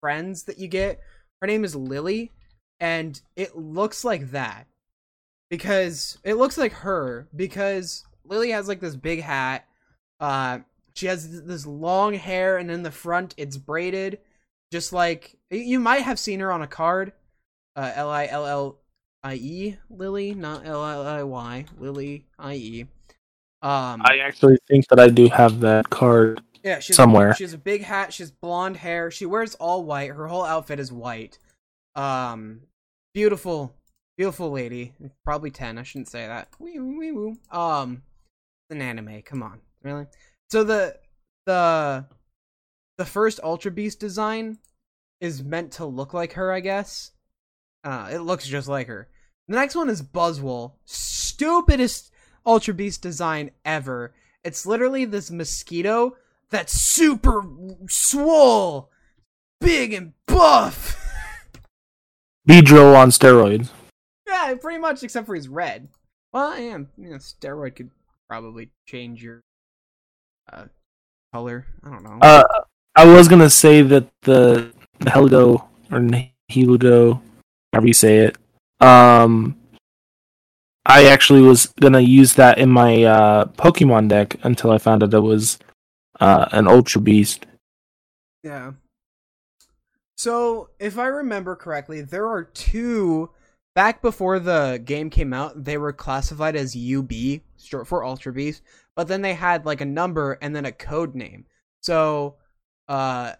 friends 0.00 0.44
that 0.44 0.58
you 0.58 0.68
get. 0.68 1.00
Her 1.40 1.46
name 1.46 1.64
is 1.64 1.74
Lily, 1.74 2.32
and 2.80 3.20
it 3.36 3.56
looks 3.56 4.04
like 4.04 4.30
that 4.30 4.66
because 5.50 6.18
it 6.24 6.34
looks 6.34 6.58
like 6.58 6.72
her 6.72 7.28
because 7.34 8.04
Lily 8.24 8.50
has 8.50 8.68
like 8.68 8.80
this 8.80 8.96
big 8.96 9.20
hat. 9.22 9.66
Uh, 10.20 10.60
she 10.94 11.06
has 11.06 11.42
this 11.44 11.66
long 11.66 12.14
hair, 12.14 12.56
and 12.56 12.70
in 12.70 12.82
the 12.82 12.90
front 12.90 13.34
it's 13.36 13.56
braided, 13.56 14.18
just 14.70 14.92
like 14.92 15.36
you 15.50 15.80
might 15.80 16.02
have 16.02 16.18
seen 16.18 16.40
her 16.40 16.52
on 16.52 16.62
a 16.62 16.66
card. 16.66 17.12
Uh, 17.76 17.92
L 17.94 18.10
I 18.10 18.26
L 18.26 18.46
L 18.46 18.78
I 19.22 19.34
E 19.34 19.76
Lily, 19.90 20.34
not 20.34 20.66
L 20.66 20.84
L 20.84 21.06
I 21.06 21.22
Y 21.22 21.64
Lily 21.78 22.26
I 22.38 22.54
E. 22.54 22.86
Um, 23.64 24.02
I 24.04 24.18
actually 24.18 24.58
think 24.68 24.86
that 24.88 25.00
I 25.00 25.08
do 25.08 25.28
have 25.28 25.60
that 25.60 25.88
card. 25.88 26.42
yeah, 26.62 26.80
she's 26.80 26.96
somewhere. 26.96 27.34
she 27.34 27.44
has 27.44 27.54
a 27.54 27.58
big 27.58 27.82
hat. 27.82 28.12
She 28.12 28.22
has 28.22 28.30
blonde 28.30 28.76
hair. 28.76 29.10
She 29.10 29.24
wears 29.24 29.54
all 29.54 29.84
white. 29.84 30.10
Her 30.10 30.28
whole 30.28 30.44
outfit 30.44 30.78
is 30.78 30.92
white. 30.92 31.38
Um, 31.96 32.60
beautiful, 33.14 33.72
beautiful 34.18 34.50
lady. 34.50 34.92
Probably 35.24 35.50
ten. 35.50 35.78
I 35.78 35.82
shouldn't 35.82 36.10
say 36.10 36.26
that. 36.26 36.48
Wee 36.58 36.78
wee 36.78 37.12
woo. 37.12 37.38
Um, 37.50 38.02
it's 38.68 38.76
an 38.76 38.82
anime. 38.82 39.22
Come 39.22 39.42
on, 39.42 39.60
really. 39.82 40.06
So 40.50 40.62
the 40.62 40.98
the 41.46 42.04
the 42.98 43.06
first 43.06 43.40
Ultra 43.42 43.70
Beast 43.70 43.98
design 43.98 44.58
is 45.22 45.42
meant 45.42 45.72
to 45.72 45.86
look 45.86 46.12
like 46.12 46.34
her, 46.34 46.52
I 46.52 46.60
guess. 46.60 47.12
Uh, 47.82 48.10
it 48.12 48.18
looks 48.18 48.46
just 48.46 48.68
like 48.68 48.88
her. 48.88 49.08
The 49.48 49.56
next 49.56 49.74
one 49.74 49.88
is 49.88 50.02
Buzzwole. 50.02 50.72
Stupidest 50.84 52.10
Ultra 52.46 52.74
Beast 52.74 53.02
design 53.02 53.50
ever. 53.64 54.14
It's 54.42 54.66
literally 54.66 55.04
this 55.04 55.30
mosquito 55.30 56.16
that's 56.50 56.72
super 56.72 57.42
swole, 57.88 58.90
big 59.60 59.92
and 59.92 60.12
buff. 60.26 61.00
Beedrill 62.48 62.96
on 62.96 63.08
steroids. 63.10 63.70
yeah, 64.28 64.54
pretty 64.60 64.78
much, 64.78 65.02
except 65.02 65.26
for 65.26 65.34
he's 65.34 65.48
red. 65.48 65.88
Well, 66.32 66.52
I 66.52 66.58
am. 66.58 66.88
You 66.98 67.10
know, 67.10 67.16
steroid 67.16 67.76
could 67.76 67.90
probably 68.28 68.70
change 68.86 69.22
your 69.22 69.40
uh, 70.52 70.66
color. 71.32 71.66
I 71.82 71.90
don't 71.90 72.02
know. 72.02 72.18
Uh, 72.20 72.44
I 72.96 73.06
was 73.06 73.28
gonna 73.28 73.50
say 73.50 73.82
that 73.82 74.08
the 74.22 74.72
Helido 75.00 75.66
or 75.90 76.00
Heludo, 76.50 77.20
however 77.72 77.86
you 77.86 77.94
say 77.94 78.18
it, 78.18 78.36
um, 78.80 79.56
I 80.86 81.06
actually 81.06 81.42
was 81.42 81.66
gonna 81.80 82.00
use 82.00 82.34
that 82.34 82.58
in 82.58 82.70
my 82.70 83.04
uh, 83.04 83.44
Pokemon 83.46 84.08
deck 84.08 84.36
until 84.42 84.70
I 84.70 84.78
found 84.78 85.02
out 85.02 85.14
it 85.14 85.20
was 85.20 85.58
uh, 86.20 86.46
an 86.52 86.68
Ultra 86.68 87.00
Beast. 87.00 87.46
Yeah. 88.42 88.72
So, 90.16 90.70
if 90.78 90.98
I 90.98 91.06
remember 91.06 91.56
correctly, 91.56 92.00
there 92.02 92.28
are 92.28 92.44
two. 92.44 93.30
Back 93.74 94.02
before 94.02 94.38
the 94.38 94.80
game 94.84 95.10
came 95.10 95.32
out, 95.32 95.64
they 95.64 95.78
were 95.78 95.92
classified 95.92 96.54
as 96.54 96.76
UB, 96.76 97.10
short 97.60 97.88
for 97.88 98.04
Ultra 98.04 98.32
Beast, 98.32 98.62
but 98.94 99.08
then 99.08 99.22
they 99.22 99.34
had 99.34 99.66
like 99.66 99.80
a 99.80 99.86
number 99.86 100.38
and 100.40 100.54
then 100.54 100.64
a 100.64 100.70
code 100.70 101.16
name. 101.16 101.46
So, 101.80 102.36
uh, 102.86 103.32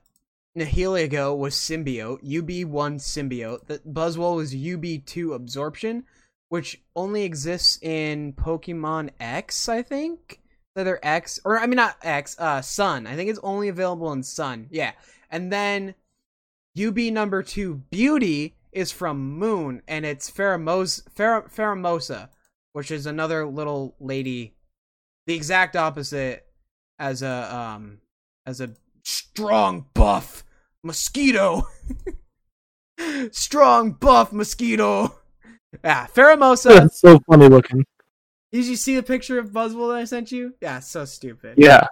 Nihilego 0.59 1.37
was 1.37 1.55
Symbiote, 1.55 2.25
UB1 2.25 2.67
Symbiote, 3.01 3.67
the 3.67 3.79
Buzzwole 3.81 4.37
was 4.37 4.55
UB2 4.55 5.35
Absorption, 5.35 6.05
which 6.55 6.81
only 6.95 7.25
exists 7.25 7.81
in 7.83 8.33
Pokemon 8.33 9.11
X, 9.19 9.69
I 9.69 9.83
think. 9.83 10.41
Either 10.77 11.01
X, 11.03 11.41
or 11.45 11.59
I 11.59 11.67
mean, 11.67 11.75
not 11.75 11.97
X, 12.01 12.37
uh, 12.39 12.63
Sun. 12.63 13.09
I 13.09 13.17
think 13.17 13.29
it's 13.29 13.41
only 13.43 13.67
available 13.67 14.13
in 14.13 14.23
Sun. 14.23 14.69
Yeah. 14.71 14.93
And 15.33 15.53
then 15.53 15.97
UB 16.81 16.97
number 17.13 17.43
two, 17.43 17.83
Beauty, 17.91 18.55
is 18.71 18.93
from 18.93 19.37
Moon, 19.37 19.83
and 19.89 20.07
it's 20.07 20.31
Pheromos- 20.31 21.03
Pher- 21.13 21.51
Pheromosa, 21.53 22.29
which 22.73 22.93
is 22.93 23.05
another 23.05 23.45
little 23.45 23.97
lady, 23.99 24.55
the 25.27 25.35
exact 25.35 25.75
opposite 25.75 26.47
as 27.01 27.21
a 27.21 27.53
um 27.53 27.99
as 28.47 28.61
a 28.61 28.75
strong 29.03 29.87
buff 29.93 30.45
mosquito. 30.85 31.67
strong 33.33 33.91
buff 33.91 34.33
mosquito. 34.33 35.19
Yeah, 35.85 36.07
Pheromosa. 36.07 36.69
That's 36.69 37.01
so 37.01 37.19
funny 37.29 37.49
looking. 37.49 37.85
Did 38.53 38.67
you 38.67 38.77
see 38.77 38.95
the 38.95 39.03
picture 39.03 39.39
of 39.39 39.51
Buzzwole 39.51 39.93
that 39.93 40.01
I 40.01 40.05
sent 40.05 40.31
you? 40.31 40.55
Yeah, 40.61 40.79
so 40.79 41.05
stupid. 41.05 41.55
Yeah. 41.59 41.87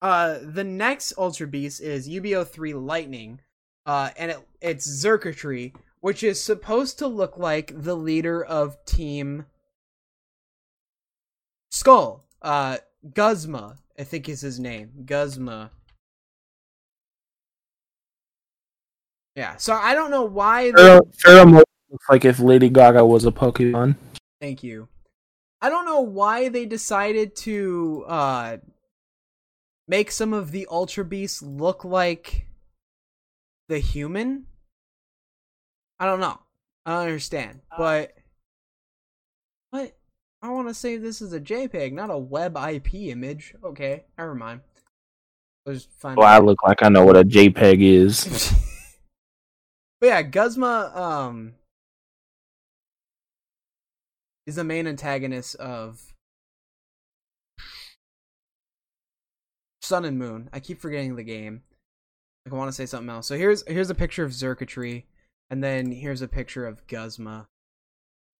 Uh, 0.00 0.38
the 0.42 0.64
next 0.64 1.12
Ultra 1.18 1.46
Beast 1.46 1.80
is 1.80 2.08
UBO3 2.08 2.82
Lightning, 2.84 3.40
uh, 3.86 4.10
and 4.16 4.30
it, 4.30 4.38
it's 4.60 4.88
Xurkitree, 4.88 5.74
which 6.00 6.22
is 6.22 6.42
supposed 6.42 6.98
to 6.98 7.06
look 7.06 7.36
like 7.36 7.72
the 7.76 7.94
leader 7.94 8.42
of 8.42 8.82
Team 8.84 9.46
Skull. 11.70 12.24
Uh, 12.40 12.78
Guzma, 13.14 13.76
I 13.98 14.04
think 14.04 14.28
is 14.28 14.40
his 14.40 14.58
name. 14.58 14.90
Guzma. 15.04 15.70
Yeah, 19.36 19.56
so 19.56 19.74
I 19.74 19.94
don't 19.94 20.10
know 20.10 20.24
why. 20.24 20.72
Pheromone 20.72 21.62
looks 21.92 22.08
like 22.08 22.24
if 22.24 22.40
Lady 22.40 22.70
Gaga 22.70 23.04
was 23.04 23.26
a 23.26 23.30
Pokemon. 23.30 23.96
Thank 24.40 24.62
you. 24.62 24.88
I 25.60 25.68
don't 25.68 25.84
know 25.84 26.00
why 26.00 26.48
they 26.48 26.66
decided 26.66 27.36
to 27.36 28.04
uh 28.08 28.56
make 29.86 30.10
some 30.10 30.32
of 30.32 30.50
the 30.50 30.66
Ultra 30.70 31.04
Beasts 31.04 31.42
look 31.42 31.84
like 31.84 32.46
the 33.68 33.78
human. 33.78 34.46
I 36.00 36.06
don't 36.06 36.20
know. 36.20 36.40
I 36.84 36.92
don't 36.94 37.02
understand. 37.02 37.60
But 37.76 38.12
what? 39.70 39.94
I 40.42 40.50
want 40.50 40.66
to 40.66 40.74
say 40.74 40.96
this 40.96 41.22
is 41.22 41.32
a 41.32 41.40
JPEG, 41.40 41.92
not 41.92 42.10
a 42.10 42.14
WebP 42.14 43.10
image. 43.10 43.54
Okay, 43.62 44.04
never 44.18 44.34
mind. 44.34 44.62
Was 45.64 45.86
fun. 45.98 46.16
Well, 46.16 46.26
I 46.26 46.38
look 46.38 46.64
like 46.64 46.82
I 46.82 46.88
know 46.88 47.04
what 47.04 47.16
a 47.16 47.22
JPEG 47.22 47.82
is. 47.82 48.52
but 50.00 50.06
yeah, 50.08 50.22
Guzma 50.22 50.90
um 50.92 51.54
is 54.46 54.56
the 54.56 54.64
main 54.64 54.86
antagonist 54.86 55.54
of 55.56 56.14
Sun 59.82 60.04
and 60.04 60.18
Moon. 60.18 60.48
I 60.52 60.60
keep 60.60 60.80
forgetting 60.80 61.16
the 61.16 61.22
game. 61.22 61.62
Like, 62.46 62.54
I 62.54 62.56
want 62.56 62.68
to 62.68 62.72
say 62.72 62.86
something 62.86 63.10
else. 63.10 63.26
So 63.26 63.36
here's 63.36 63.66
here's 63.66 63.90
a 63.90 63.94
picture 63.94 64.24
of 64.24 64.32
Xurkitree, 64.32 65.04
and 65.50 65.62
then 65.62 65.92
here's 65.92 66.22
a 66.22 66.28
picture 66.28 66.66
of 66.66 66.86
Guzma. 66.86 67.46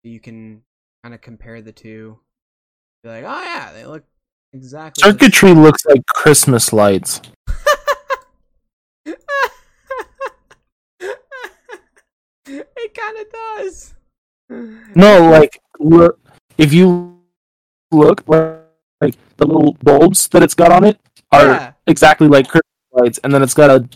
You 0.02 0.18
can 0.18 0.62
kind 1.04 1.14
of 1.14 1.20
compare 1.20 1.62
the 1.62 1.72
two. 1.72 2.18
Be 3.04 3.10
like, 3.10 3.24
oh 3.24 3.42
yeah, 3.42 3.72
they 3.72 3.84
look 3.84 4.04
exactly. 4.52 5.02
Circuitry 5.02 5.52
looks 5.52 5.84
like 5.86 6.04
Christmas 6.06 6.72
lights. 6.72 7.20
it 12.46 12.94
kind 12.94 13.18
of 13.18 13.26
does. 13.32 13.94
No, 14.94 15.30
like 15.30 15.60
look, 15.82 16.18
if 16.58 16.72
you 16.72 17.18
look, 17.90 18.26
like 18.28 19.14
the 19.36 19.46
little 19.46 19.74
bulbs 19.82 20.28
that 20.28 20.42
it's 20.42 20.54
got 20.54 20.72
on 20.72 20.84
it 20.84 20.98
are 21.32 21.46
Yeah. 21.46 21.72
exactly 21.86 22.28
like 22.28 22.46
Christmas 22.48 22.62
lights, 22.92 23.18
and 23.24 23.32
then 23.34 23.42
it's 23.42 23.54
got 23.54 23.70
a 23.70 23.88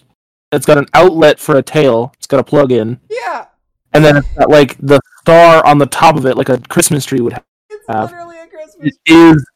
it's 0.53 0.67
got 0.67 0.79
an 0.79 0.87
outlet 0.95 1.39
for 1.41 1.57
a 1.57 1.63
tail. 1.63 2.13
It's 2.19 2.27
got 2.27 2.41
a 2.41 2.45
plug 2.45 2.73
in, 2.73 3.01
Yeah, 3.11 3.47
and 3.93 4.05
then 4.05 4.17
it's 4.19 4.29
got 4.35 4.49
like 4.51 4.77
the 4.79 5.01
star 5.21 5.65
on 5.67 5.79
the 5.79 5.87
top 5.87 6.17
of 6.17 6.25
it, 6.27 6.37
like 6.37 6.49
a 6.49 6.59
Christmas 6.69 7.05
tree 7.05 7.21
would 7.21 7.33
have. 7.33 7.45
it's 7.71 7.89
literally 7.89 8.39
a 8.39 8.47
Christmas. 8.47 8.97
It 9.07 9.13
is 9.13 9.47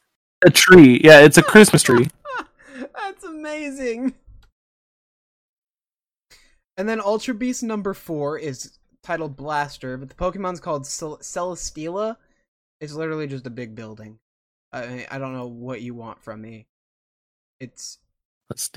a 0.44 0.50
tree. 0.50 1.00
Yeah, 1.04 1.20
it's 1.20 1.38
a 1.38 1.42
Christmas 1.42 1.82
tree. 1.82 2.08
That's 2.94 3.24
amazing. 3.24 4.14
And 6.76 6.88
then 6.88 7.00
Ultra 7.00 7.34
Beast 7.34 7.62
number 7.62 7.92
four 7.94 8.38
is 8.38 8.78
titled 9.02 9.36
Blaster, 9.36 9.96
but 9.96 10.08
the 10.08 10.14
Pokemon's 10.14 10.60
called 10.60 10.86
Cel- 10.86 11.18
Celesteela. 11.18 12.16
It's 12.80 12.92
literally 12.92 13.26
just 13.26 13.46
a 13.46 13.50
big 13.50 13.74
building. 13.74 14.18
I 14.72 15.06
I 15.10 15.18
don't 15.18 15.34
know 15.34 15.46
what 15.46 15.82
you 15.82 15.94
want 15.94 16.22
from 16.22 16.40
me. 16.42 16.66
It's 17.58 17.98
Let's 18.48 18.70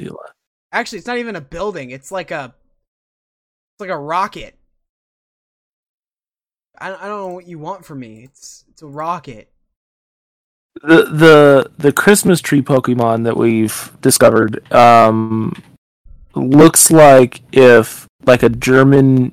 actually 0.71 0.97
it's 0.97 1.07
not 1.07 1.17
even 1.17 1.35
a 1.35 1.41
building. 1.41 1.91
It's 1.91 2.11
like 2.11 2.31
a 2.31 2.53
it's 3.73 3.81
like 3.81 3.89
a 3.89 3.97
rocket. 3.97 4.55
I 6.77 6.87
I 6.93 7.07
don't 7.07 7.17
know 7.17 7.33
what 7.33 7.47
you 7.47 7.59
want 7.59 7.85
from 7.85 7.99
me. 7.99 8.23
It's 8.23 8.65
it's 8.69 8.81
a 8.81 8.87
rocket. 8.87 9.49
the 10.81 11.03
the 11.03 11.71
the 11.77 11.91
Christmas 11.91 12.41
tree 12.41 12.61
Pokemon 12.61 13.23
that 13.23 13.37
we've 13.37 13.91
discovered 14.01 14.71
um 14.73 15.53
looks 16.35 16.91
like 16.91 17.41
if 17.51 18.07
like 18.25 18.43
a 18.43 18.49
German 18.49 19.31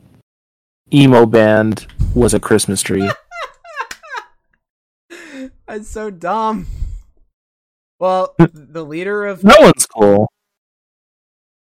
emo 0.93 1.27
band 1.27 1.87
was 2.15 2.35
a 2.35 2.41
Christmas 2.41 2.83
tree. 2.83 3.11
That's 5.67 5.89
so 5.89 6.11
dumb. 6.11 6.67
Well, 7.99 8.35
the 8.53 8.85
leader 8.85 9.27
of 9.27 9.45
no 9.45 9.55
one's 9.61 9.87
cool. 9.87 10.29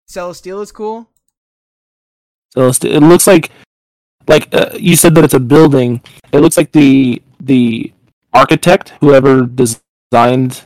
Celestial 0.08 0.62
is 0.62 0.72
cool. 0.72 1.10
It's- 2.56 2.84
it 2.84 3.02
looks 3.02 3.28
like, 3.28 3.52
like 4.28 4.54
uh, 4.54 4.72
you 4.74 4.96
said 4.96 5.14
that 5.16 5.24
it's 5.24 5.34
a 5.36 5.40
building. 5.40 6.02
It 6.32 6.40
looks 6.40 6.58
like 6.58 6.72
the 6.72 7.22
the 7.40 7.94
architect, 8.34 8.94
whoever 9.02 9.46
designed 9.46 10.64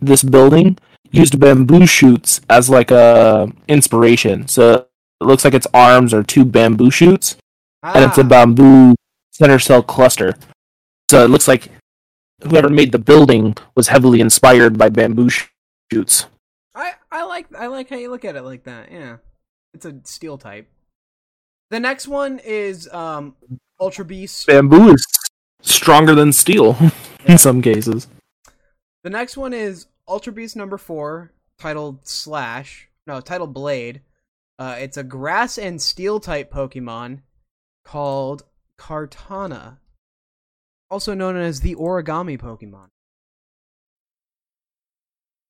this 0.00 0.22
building, 0.22 0.78
used 1.10 1.38
bamboo 1.38 1.86
shoots 1.86 2.40
as 2.50 2.68
like 2.68 2.90
a 2.90 3.50
inspiration. 3.68 4.48
So 4.48 4.86
it 5.20 5.24
looks 5.24 5.44
like 5.44 5.54
its 5.54 5.66
arms 5.72 6.12
are 6.12 6.22
two 6.22 6.44
bamboo 6.44 6.90
shoots, 6.90 7.36
and 7.94 8.04
it's 8.04 8.18
a 8.18 8.22
Ah, 8.22 8.28
bamboo 8.28 8.94
center 9.32 9.58
cell 9.58 9.82
cluster. 9.82 10.34
So 11.10 11.24
it 11.24 11.28
looks 11.28 11.46
like 11.48 11.68
whoever 12.42 12.68
made 12.68 12.92
the 12.92 12.98
building 12.98 13.56
was 13.74 13.88
heavily 13.88 14.20
inspired 14.20 14.76
by 14.78 14.88
bamboo 14.88 15.28
sh- 15.30 15.46
shoots. 15.92 16.26
I 16.74 16.92
I 17.10 17.24
like 17.24 17.46
I 17.54 17.66
like 17.68 17.88
how 17.90 17.96
you 17.96 18.10
look 18.10 18.24
at 18.24 18.36
it 18.36 18.42
like 18.42 18.64
that. 18.64 18.90
Yeah, 18.90 19.16
it's 19.74 19.86
a 19.86 19.94
steel 20.04 20.36
type. 20.38 20.68
The 21.70 21.80
next 21.80 22.08
one 22.08 22.40
is 22.44 22.88
um 22.92 23.34
Ultra 23.80 24.04
Beast. 24.04 24.46
Bamboo 24.46 24.90
is 24.94 25.06
stronger 25.62 26.14
than 26.14 26.32
steel 26.32 26.76
Yeah. 26.80 27.32
in 27.32 27.38
some 27.38 27.60
cases. 27.62 28.06
The 29.04 29.10
next 29.10 29.36
one 29.36 29.52
is 29.52 29.86
Ultra 30.08 30.32
Beast 30.32 30.56
number 30.56 30.78
four, 30.78 31.32
titled 31.58 32.06
Slash. 32.06 32.88
No, 33.06 33.20
titled 33.20 33.54
Blade. 33.54 34.00
Uh, 34.58 34.76
it's 34.78 34.96
a 34.96 35.04
grass 35.04 35.58
and 35.58 35.80
steel 35.80 36.18
type 36.18 36.52
Pokemon 36.52 37.20
called 37.86 38.42
Kartana, 38.78 39.78
also 40.90 41.14
known 41.14 41.36
as 41.36 41.60
the 41.60 41.76
Origami 41.76 42.38
Pokemon. 42.38 42.88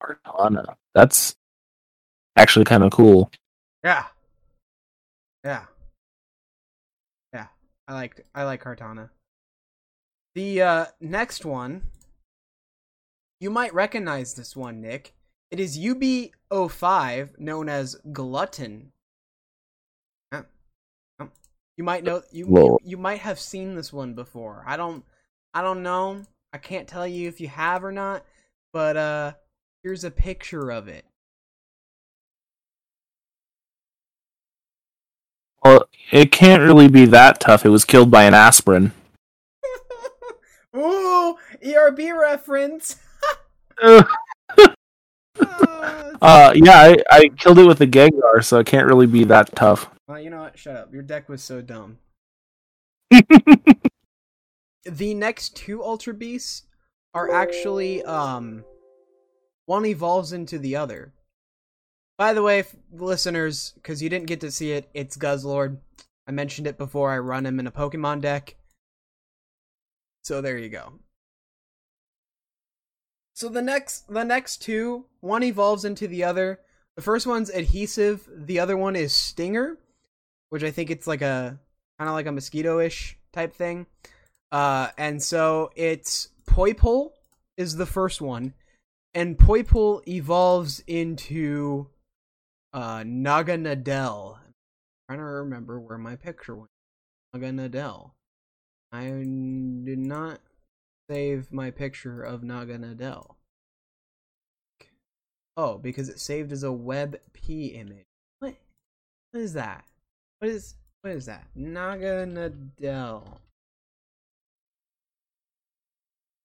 Arcana. 0.02 0.76
That's 0.94 1.34
actually 2.36 2.66
kind 2.66 2.84
of 2.84 2.92
cool. 2.92 3.30
Yeah, 3.82 4.04
yeah, 5.44 5.64
yeah. 7.32 7.46
I 7.88 7.94
like 7.94 8.26
I 8.34 8.44
like 8.44 8.62
Kartana. 8.62 9.08
The 10.34 10.60
uh, 10.60 10.86
next 11.00 11.46
one, 11.46 11.84
you 13.40 13.48
might 13.48 13.72
recognize 13.72 14.34
this 14.34 14.54
one, 14.54 14.82
Nick. 14.82 15.14
It 15.50 15.58
is 15.58 15.78
UB05, 15.78 17.38
known 17.38 17.68
as 17.70 17.96
Glutton. 18.12 18.92
You 21.76 21.84
might 21.84 22.04
know 22.04 22.22
you, 22.32 22.46
you 22.46 22.78
you 22.84 22.96
might 22.96 23.20
have 23.20 23.38
seen 23.38 23.74
this 23.74 23.92
one 23.92 24.14
before. 24.14 24.64
I 24.66 24.76
don't 24.76 25.04
I 25.52 25.62
don't 25.62 25.82
know. 25.82 26.22
I 26.52 26.58
can't 26.58 26.88
tell 26.88 27.06
you 27.06 27.28
if 27.28 27.40
you 27.40 27.48
have 27.48 27.84
or 27.84 27.92
not, 27.92 28.24
but 28.72 28.96
uh 28.96 29.32
here's 29.82 30.04
a 30.04 30.10
picture 30.10 30.70
of 30.70 30.88
it. 30.88 31.04
Well, 35.62 35.88
it 36.12 36.32
can't 36.32 36.62
really 36.62 36.88
be 36.88 37.06
that 37.06 37.40
tough. 37.40 37.66
It 37.66 37.70
was 37.70 37.84
killed 37.84 38.10
by 38.10 38.24
an 38.24 38.34
aspirin. 38.34 38.92
Ooh, 40.76 41.36
ERB 41.62 41.98
reference. 42.18 42.96
Uh, 46.22 46.50
yeah, 46.56 46.78
I, 46.78 46.96
I 47.10 47.28
killed 47.36 47.58
it 47.58 47.66
with 47.66 47.80
a 47.82 47.86
Gengar, 47.86 48.42
so 48.42 48.58
it 48.58 48.66
can't 48.66 48.86
really 48.86 49.06
be 49.06 49.24
that 49.24 49.54
tough. 49.54 49.90
Well, 50.08 50.20
you 50.20 50.30
know 50.30 50.40
what? 50.40 50.58
Shut 50.58 50.76
up. 50.76 50.92
Your 50.92 51.02
deck 51.02 51.28
was 51.28 51.42
so 51.42 51.60
dumb. 51.60 51.98
The 54.86 55.14
next 55.14 55.56
two 55.56 55.82
Ultra 55.82 56.14
Beasts 56.14 56.62
are 57.12 57.32
actually 57.32 58.04
um 58.04 58.64
one 59.66 59.84
evolves 59.84 60.32
into 60.32 60.58
the 60.58 60.76
other. 60.76 61.12
By 62.16 62.32
the 62.32 62.42
way, 62.42 62.60
f- 62.60 62.76
listeners, 62.92 63.72
because 63.74 64.00
you 64.00 64.08
didn't 64.08 64.28
get 64.28 64.40
to 64.42 64.50
see 64.50 64.72
it, 64.72 64.88
it's 64.94 65.16
Guzzlord. 65.16 65.78
I 66.28 66.30
mentioned 66.30 66.68
it 66.68 66.78
before. 66.78 67.10
I 67.10 67.18
run 67.18 67.44
him 67.44 67.58
in 67.58 67.66
a 67.66 67.72
Pokemon 67.72 68.20
deck. 68.20 68.56
So 70.22 70.40
there 70.40 70.56
you 70.56 70.68
go. 70.68 71.00
So 73.34 73.48
the 73.48 73.62
next 73.62 74.06
the 74.08 74.24
next 74.24 74.62
two, 74.62 75.06
one 75.20 75.42
evolves 75.42 75.84
into 75.84 76.06
the 76.06 76.22
other. 76.22 76.60
The 76.94 77.02
first 77.02 77.26
one's 77.26 77.50
adhesive, 77.50 78.28
the 78.32 78.60
other 78.60 78.76
one 78.76 78.94
is 78.94 79.12
stinger, 79.12 79.78
which 80.50 80.62
I 80.62 80.70
think 80.70 80.90
it's 80.90 81.06
like 81.06 81.22
a 81.22 81.58
kind 81.98 82.08
of 82.08 82.14
like 82.14 82.26
a 82.26 82.32
mosquito-ish 82.32 83.18
type 83.32 83.54
thing. 83.54 83.86
Uh 84.52 84.88
and 84.96 85.22
so 85.22 85.70
it's 85.76 86.28
Poipole 86.48 87.10
is 87.56 87.76
the 87.76 87.86
first 87.86 88.20
one 88.20 88.54
and 89.14 89.38
Poipole 89.38 90.06
evolves 90.06 90.82
into 90.86 91.88
uh 92.72 92.98
Naganadel. 92.98 94.36
I'm 95.08 95.16
trying 95.16 95.18
to 95.18 95.24
remember 95.24 95.80
where 95.80 95.98
my 95.98 96.16
picture 96.16 96.54
went. 96.54 96.70
Naga 97.32 97.50
Naganadel. 97.52 98.10
I 98.92 99.04
did 99.04 99.98
not 99.98 100.40
save 101.10 101.52
my 101.52 101.70
picture 101.70 102.22
of 102.22 102.42
Naga 102.42 102.78
Naganadel. 102.78 103.34
Oh, 105.56 105.78
because 105.78 106.08
it 106.08 106.20
saved 106.20 106.52
as 106.52 106.62
a 106.62 106.68
WebP 106.68 107.74
image. 107.74 108.04
What 108.40 108.56
is 109.32 109.54
that? 109.54 109.84
What 110.38 110.50
is 110.50 110.74
what 111.02 111.12
is 111.12 111.26
that? 111.26 111.46
Naganadel. 111.56 113.38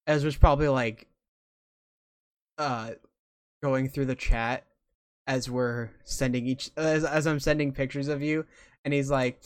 Ezra's 0.07 0.35
probably 0.35 0.67
like 0.67 1.07
uh 2.57 2.91
going 3.63 3.89
through 3.89 4.05
the 4.05 4.15
chat 4.15 4.65
as 5.27 5.49
we're 5.49 5.89
sending 6.03 6.47
each 6.47 6.71
as 6.77 7.03
as 7.03 7.27
I'm 7.27 7.39
sending 7.39 7.71
pictures 7.71 8.07
of 8.07 8.21
you 8.21 8.45
and 8.83 8.93
he's 8.93 9.11
like 9.11 9.41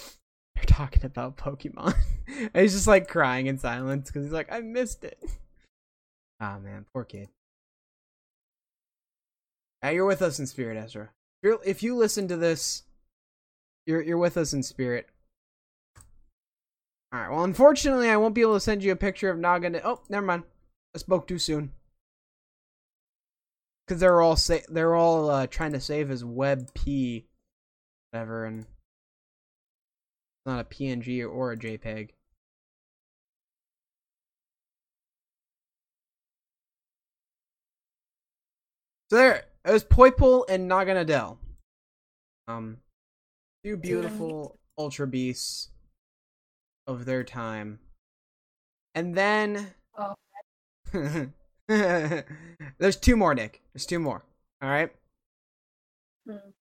they're 0.55 0.63
talking 0.65 1.05
about 1.05 1.37
Pokemon. 1.37 1.95
and 2.27 2.51
he's 2.55 2.73
just 2.73 2.87
like 2.87 3.07
crying 3.07 3.47
in 3.47 3.57
silence 3.57 4.11
cuz 4.11 4.23
he's 4.23 4.33
like 4.33 4.51
I 4.51 4.61
missed 4.61 5.03
it. 5.03 5.19
Ah 6.37 6.59
man, 6.59 6.85
poor 6.91 7.05
kid. 7.05 7.29
Now 9.81 9.91
you're 9.91 10.05
with 10.05 10.21
us 10.21 10.37
in 10.37 10.47
spirit, 10.47 10.75
Ezra. 10.75 11.11
If 11.43 11.81
you 11.81 11.95
listen 11.95 12.27
to 12.27 12.35
this, 12.35 12.83
you're 13.85 14.01
you're 14.01 14.17
with 14.17 14.37
us 14.37 14.53
in 14.53 14.63
spirit. 14.63 15.07
All 17.13 17.19
right. 17.19 17.31
Well, 17.31 17.43
unfortunately, 17.43 18.09
I 18.09 18.17
won't 18.17 18.35
be 18.35 18.41
able 18.41 18.55
to 18.55 18.59
send 18.59 18.83
you 18.83 18.91
a 18.91 18.95
picture 18.97 19.29
of 19.29 19.39
Naga. 19.39 19.81
Oh, 19.85 20.01
never 20.09 20.25
mind. 20.25 20.43
I 20.93 20.97
spoke 20.97 21.27
too 21.27 21.39
soon. 21.39 21.71
Because 23.87 23.99
they're 24.01 24.21
all 24.21 24.35
sa- 24.35 24.65
they're 24.67 24.95
all 24.95 25.29
uh, 25.29 25.47
trying 25.47 25.73
to 25.73 25.79
save 25.79 26.09
as 26.09 26.23
WebP, 26.23 27.25
whatever, 28.11 28.45
and 28.45 28.61
it's 28.61 28.67
not 30.45 30.59
a 30.59 30.63
PNG 30.63 31.27
or 31.29 31.51
a 31.51 31.57
JPEG. 31.57 32.09
So 39.09 39.17
there, 39.17 39.45
it 39.63 39.71
was 39.71 39.83
Poipole 39.83 40.45
and 40.49 40.69
Naganadel. 40.69 41.37
Um, 42.47 42.77
two 43.65 43.75
beautiful 43.75 44.59
Ultra 44.77 45.07
Beasts 45.07 45.69
of 46.85 47.05
their 47.05 47.23
time. 47.23 47.79
And 48.93 49.15
then 49.15 49.73
Oh. 49.97 50.13
There's 51.67 52.95
two 52.97 53.17
more, 53.17 53.33
Nick. 53.33 53.63
There's 53.73 53.87
two 53.87 53.97
more. 53.97 54.23
All 54.61 54.69
right. 54.69 54.91
Hmm. 56.27 56.51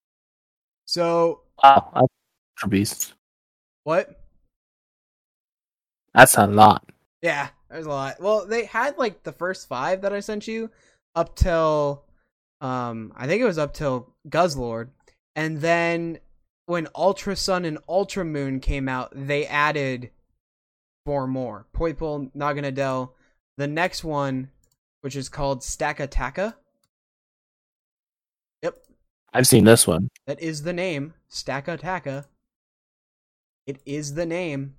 So 0.85 1.41
Wow, 1.61 1.91
Ultra 1.93 2.69
Beast. 2.69 3.13
what? 3.83 4.19
That's 6.15 6.37
a 6.37 6.47
lot. 6.47 6.89
Yeah, 7.21 7.49
there's 7.69 7.85
a 7.85 7.89
lot. 7.89 8.19
Well, 8.19 8.47
they 8.47 8.65
had 8.65 8.97
like 8.97 9.21
the 9.21 9.31
first 9.31 9.67
five 9.67 10.01
that 10.01 10.13
I 10.13 10.21
sent 10.21 10.47
you 10.47 10.71
up 11.13 11.35
till, 11.35 12.03
um, 12.61 13.13
I 13.15 13.27
think 13.27 13.41
it 13.41 13.45
was 13.45 13.57
up 13.57 13.73
till 13.73 14.13
Guzzlord, 14.27 14.89
and 15.35 15.59
then 15.61 16.19
when 16.65 16.87
Ultra 16.95 17.35
Sun 17.35 17.65
and 17.65 17.77
Ultra 17.87 18.25
Moon 18.25 18.59
came 18.59 18.87
out, 18.89 19.11
they 19.13 19.45
added 19.45 20.11
four 21.05 21.27
more: 21.27 21.65
Poipole, 21.73 22.31
Naganadel. 22.35 23.11
The 23.57 23.67
next 23.67 24.03
one, 24.03 24.49
which 25.01 25.15
is 25.15 25.29
called 25.29 25.61
Stakataka. 25.61 26.55
Yep, 28.63 28.77
I've 29.33 29.47
seen 29.47 29.65
this 29.65 29.87
one. 29.87 30.09
That 30.27 30.41
is 30.41 30.63
the 30.63 30.73
name. 30.73 31.13
Stakataka. 31.29 32.25
It 33.67 33.79
is 33.85 34.13
the 34.13 34.25
name. 34.25 34.75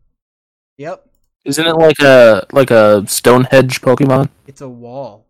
Yep. 0.78 1.08
Isn't 1.44 1.66
it 1.66 1.74
like 1.74 1.98
a 2.00 2.46
like 2.52 2.70
a 2.70 3.06
Stonehenge 3.06 3.80
Pokemon? 3.80 4.30
It's 4.46 4.60
a 4.60 4.68
wall. 4.68 5.26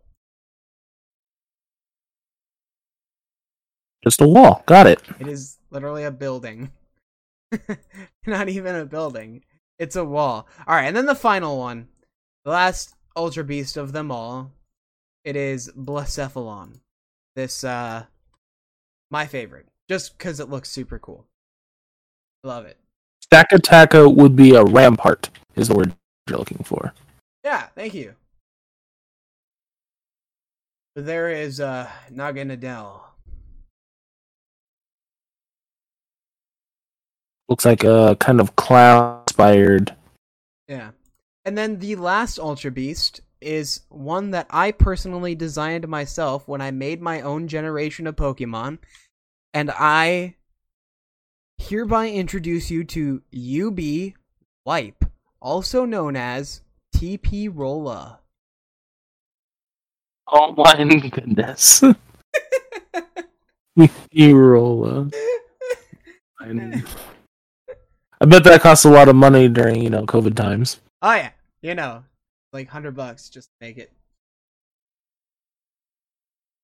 Just 4.03 4.21
a 4.21 4.29
wall. 4.29 4.63
Got 4.67 4.87
it. 4.87 5.03
It 5.19 5.27
is 5.27 5.59
literally 5.77 6.05
a 6.05 6.11
building. 6.11 6.73
Not 8.27 8.49
even 8.49 8.75
a 8.75 8.87
building. 8.87 9.45
It's 9.79 9.95
a 9.95 10.05
wall. 10.05 10.49
Alright, 10.67 10.87
and 10.87 10.97
then 10.97 11.05
the 11.05 11.15
final 11.15 11.59
one. 11.59 11.89
The 12.47 12.53
last 12.53 12.95
Ultra 13.15 13.45
Beast 13.45 13.77
of 13.77 13.93
them 13.93 14.11
all 14.11 14.53
it 15.27 15.37
is 15.37 15.71
Blacephalon. 15.77 16.81
This 17.35 17.63
uh 17.63 18.05
my 19.11 19.27
favorite. 19.27 19.67
Just 19.91 20.17
because 20.17 20.41
it 20.41 20.49
looks 20.49 20.71
super 20.71 20.99
cool. 20.99 21.27
Love 22.43 22.65
it. 22.65 22.79
Stakataka 23.23 24.15
would 24.15 24.35
be 24.35 24.55
a 24.55 24.65
rampart, 24.65 25.29
is 25.57 25.69
the 25.69 25.75
word 25.75 25.93
you're 26.27 26.39
looking 26.39 26.63
for. 26.65 26.95
Yeah, 27.45 27.67
thank 27.75 27.93
you. 27.93 28.15
There 30.95 31.29
is 31.29 31.61
uh 31.61 31.91
Naganadel. 32.11 33.01
Looks 37.49 37.65
like 37.65 37.85
a 37.85 38.17
kind 38.19 38.41
of 38.41 38.57
cloud 38.57 39.23
inspired. 39.37 39.95
Yeah. 40.69 40.91
And 41.45 41.57
then 41.57 41.79
the 41.79 41.97
last 41.97 42.39
Ultra 42.39 42.71
Beast 42.71 43.21
is 43.41 43.83
one 43.89 44.31
that 44.33 44.47
I 44.51 44.73
personally 44.73 45.35
designed 45.35 45.87
myself 45.87 46.49
when 46.49 46.61
I 46.61 46.71
made 46.71 47.03
my 47.03 47.21
own 47.21 47.49
generation 47.49 48.07
of 48.07 48.17
Pokemon. 48.17 48.79
And 49.55 49.71
I 49.71 50.37
hereby 51.59 52.09
introduce 52.09 52.71
you 52.71 52.85
to 52.85 53.23
UB 53.33 54.15
Wipe, 54.65 55.05
also 55.41 55.85
known 55.85 56.17
as 56.17 56.63
TP 56.95 57.51
Rolla. 57.53 58.21
Oh 60.29 60.53
my 60.57 60.85
goodness. 61.09 61.83
Erola. 63.79 65.15
I 66.41 66.83
I 68.21 68.25
bet 68.25 68.45
that 68.45 68.63
costs 68.63 68.85
a 68.85 68.91
lot 68.91 69.09
of 69.09 69.17
money 69.17 69.49
during, 69.49 69.83
you 69.83 69.91
know, 69.91 70.07
COVID 70.07 70.35
times. 70.35 70.81
Oh 71.03 71.15
yeah, 71.15 71.31
you 71.61 71.75
know, 71.75 72.05
like 72.53 72.69
hundred 72.69 72.97
bucks 72.97 73.29
just 73.29 73.49
to 73.49 73.67
make 73.67 73.79
it. 73.79 73.93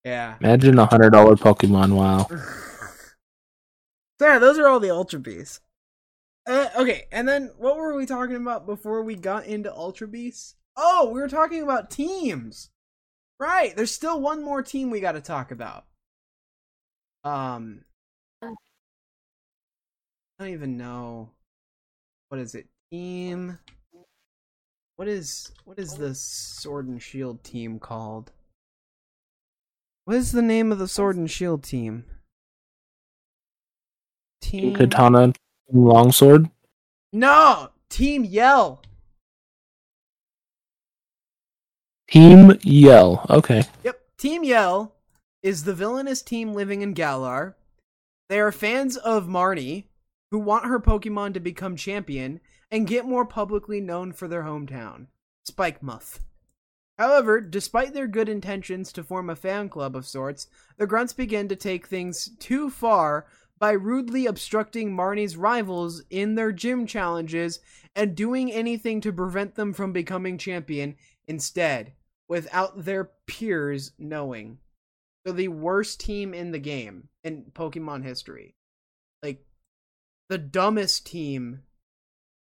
Yeah. 0.04 0.36
Imagine 0.40 0.78
a 0.78 0.86
hundred 0.86 1.10
dollar 1.10 1.36
Pokemon. 1.36 1.94
Wow. 1.94 2.28
So 4.22 4.28
yeah, 4.28 4.38
those 4.38 4.56
are 4.56 4.68
all 4.68 4.78
the 4.78 4.92
Ultra 4.92 5.18
Beasts. 5.18 5.58
Uh, 6.46 6.68
okay, 6.76 7.06
and 7.10 7.26
then 7.26 7.50
what 7.58 7.76
were 7.76 7.96
we 7.96 8.06
talking 8.06 8.36
about 8.36 8.66
before 8.66 9.02
we 9.02 9.16
got 9.16 9.46
into 9.46 9.74
Ultra 9.74 10.06
Beasts? 10.06 10.54
Oh, 10.76 11.10
we 11.12 11.20
were 11.20 11.28
talking 11.28 11.60
about 11.60 11.90
teams. 11.90 12.70
Right, 13.40 13.74
there's 13.74 13.90
still 13.90 14.20
one 14.20 14.44
more 14.44 14.62
team 14.62 14.90
we 14.90 15.00
got 15.00 15.12
to 15.12 15.20
talk 15.20 15.50
about. 15.50 15.86
Um, 17.24 17.80
I 18.42 18.54
don't 20.38 20.50
even 20.50 20.76
know. 20.76 21.30
What 22.32 22.40
is 22.40 22.54
it? 22.54 22.66
Team. 22.90 23.58
What 24.96 25.06
is 25.06 25.52
what 25.66 25.78
is 25.78 25.98
the 25.98 26.14
Sword 26.14 26.88
and 26.88 27.02
Shield 27.02 27.44
team 27.44 27.78
called? 27.78 28.30
What 30.06 30.16
is 30.16 30.32
the 30.32 30.40
name 30.40 30.72
of 30.72 30.78
the 30.78 30.88
Sword 30.88 31.16
and 31.16 31.30
Shield 31.30 31.62
team? 31.62 32.06
Team 34.40 34.74
Katana 34.74 35.34
Longsword. 35.70 36.48
No, 37.12 37.68
Team 37.90 38.24
Yell. 38.24 38.80
Team 42.08 42.58
Yell. 42.62 43.26
Okay. 43.28 43.64
Yep, 43.84 44.00
Team 44.16 44.42
Yell 44.42 44.94
is 45.42 45.64
the 45.64 45.74
villainous 45.74 46.22
team 46.22 46.54
living 46.54 46.80
in 46.80 46.94
Galar. 46.94 47.56
They 48.30 48.40
are 48.40 48.52
fans 48.52 48.96
of 48.96 49.26
Marnie, 49.26 49.84
who 50.32 50.38
want 50.38 50.64
her 50.64 50.80
Pokemon 50.80 51.34
to 51.34 51.40
become 51.40 51.76
champion 51.76 52.40
and 52.70 52.86
get 52.86 53.04
more 53.04 53.26
publicly 53.26 53.82
known 53.82 54.12
for 54.12 54.26
their 54.26 54.44
hometown, 54.44 55.06
Spikemuth. 55.46 56.20
However, 56.98 57.38
despite 57.38 57.92
their 57.92 58.06
good 58.06 58.30
intentions 58.30 58.92
to 58.94 59.04
form 59.04 59.28
a 59.28 59.36
fan 59.36 59.68
club 59.68 59.94
of 59.94 60.06
sorts, 60.06 60.46
the 60.78 60.86
Grunts 60.86 61.12
begin 61.12 61.48
to 61.48 61.56
take 61.56 61.86
things 61.86 62.30
too 62.38 62.70
far 62.70 63.26
by 63.58 63.72
rudely 63.72 64.24
obstructing 64.24 64.96
Marnie's 64.96 65.36
rivals 65.36 66.02
in 66.08 66.34
their 66.34 66.50
gym 66.50 66.86
challenges 66.86 67.60
and 67.94 68.16
doing 68.16 68.50
anything 68.50 69.02
to 69.02 69.12
prevent 69.12 69.54
them 69.54 69.74
from 69.74 69.92
becoming 69.92 70.38
champion 70.38 70.96
instead, 71.28 71.92
without 72.26 72.86
their 72.86 73.10
peers 73.26 73.92
knowing. 73.98 74.56
So 75.26 75.34
the 75.34 75.48
worst 75.48 76.00
team 76.00 76.32
in 76.32 76.52
the 76.52 76.58
game 76.58 77.10
in 77.22 77.44
Pokemon 77.52 78.02
history. 78.02 78.54
Like 80.32 80.40
the 80.40 80.46
dumbest 80.46 81.06
team. 81.06 81.60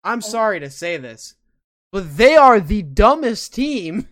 I'm 0.03 0.17
oh. 0.17 0.21
sorry 0.21 0.59
to 0.59 0.69
say 0.71 0.97
this, 0.97 1.35
but 1.91 2.17
they 2.17 2.35
are 2.35 2.59
the 2.59 2.81
dumbest 2.81 3.53
team 3.53 4.07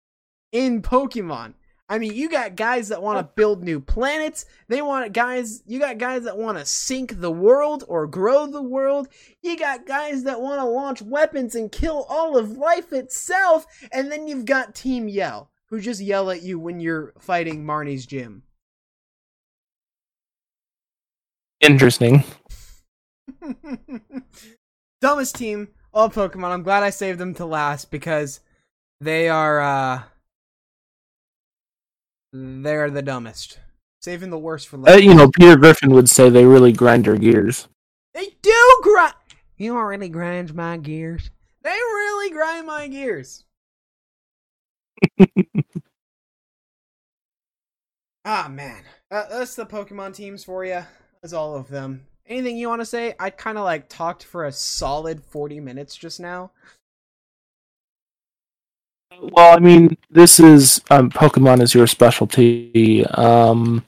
in 0.52 0.80
Pokemon. 0.80 1.52
I 1.86 1.98
mean, 1.98 2.14
you 2.14 2.30
got 2.30 2.56
guys 2.56 2.88
that 2.88 3.02
want 3.02 3.18
to 3.18 3.32
build 3.34 3.62
new 3.62 3.78
planets. 3.78 4.46
They 4.68 4.80
want 4.80 5.12
guys, 5.12 5.62
you 5.66 5.78
got 5.80 5.98
guys 5.98 6.22
that 6.22 6.38
want 6.38 6.56
to 6.56 6.64
sink 6.64 7.20
the 7.20 7.30
world 7.30 7.84
or 7.88 8.06
grow 8.06 8.46
the 8.46 8.62
world. 8.62 9.08
You 9.42 9.58
got 9.58 9.86
guys 9.86 10.22
that 10.22 10.40
want 10.40 10.60
to 10.60 10.64
launch 10.64 11.02
weapons 11.02 11.54
and 11.54 11.70
kill 11.70 12.06
all 12.08 12.38
of 12.38 12.56
life 12.56 12.92
itself. 12.94 13.66
And 13.92 14.10
then 14.10 14.28
you've 14.28 14.46
got 14.46 14.74
Team 14.74 15.08
Yell, 15.08 15.50
who 15.66 15.78
just 15.78 16.00
yell 16.00 16.30
at 16.30 16.42
you 16.42 16.58
when 16.58 16.80
you're 16.80 17.12
fighting 17.18 17.66
Marnie's 17.66 18.06
gym. 18.06 18.44
Interesting. 21.60 22.24
Dumbest 25.00 25.34
team 25.36 25.68
of 25.94 26.14
Pokemon. 26.14 26.50
I'm 26.50 26.62
glad 26.62 26.82
I 26.82 26.90
saved 26.90 27.18
them 27.18 27.34
to 27.34 27.46
last 27.46 27.90
because 27.90 28.40
they 29.00 29.28
are 29.28 29.60
uh 29.60 30.02
they're 32.32 32.90
the 32.90 33.02
dumbest. 33.02 33.58
Saving 34.02 34.30
the 34.30 34.38
worst 34.38 34.68
for 34.68 34.76
Uh, 34.76 34.80
last. 34.80 35.02
you 35.02 35.14
know, 35.14 35.28
Peter 35.30 35.56
Griffin 35.56 35.90
would 35.92 36.08
say 36.08 36.30
they 36.30 36.44
really 36.44 36.72
grind 36.72 37.06
your 37.06 37.16
gears. 37.18 37.68
They 38.14 38.28
do 38.42 38.80
grind. 38.82 39.14
You 39.56 39.74
don't 39.74 39.84
really 39.86 40.08
grind 40.08 40.54
my 40.54 40.76
gears. 40.78 41.30
They 41.62 41.70
really 41.70 42.30
grind 42.30 42.66
my 42.66 42.86
gears. 42.88 43.44
ah 48.24 48.48
man, 48.50 48.82
uh, 49.10 49.26
that's 49.28 49.54
the 49.54 49.66
Pokemon 49.66 50.14
teams 50.14 50.44
for 50.44 50.64
you. 50.64 50.82
That's 51.22 51.32
all 51.34 51.54
of 51.56 51.68
them. 51.68 52.06
Anything 52.30 52.56
you 52.56 52.68
want 52.68 52.80
to 52.80 52.86
say? 52.86 53.14
I 53.18 53.30
kind 53.30 53.58
of 53.58 53.64
like 53.64 53.88
talked 53.88 54.22
for 54.22 54.44
a 54.44 54.52
solid 54.52 55.22
forty 55.24 55.58
minutes 55.58 55.96
just 55.96 56.20
now. 56.20 56.52
Well, 59.20 59.56
I 59.56 59.58
mean, 59.58 59.96
this 60.10 60.38
is 60.38 60.80
um, 60.90 61.10
Pokemon 61.10 61.60
is 61.60 61.74
your 61.74 61.88
specialty. 61.88 63.04
Um, 63.06 63.84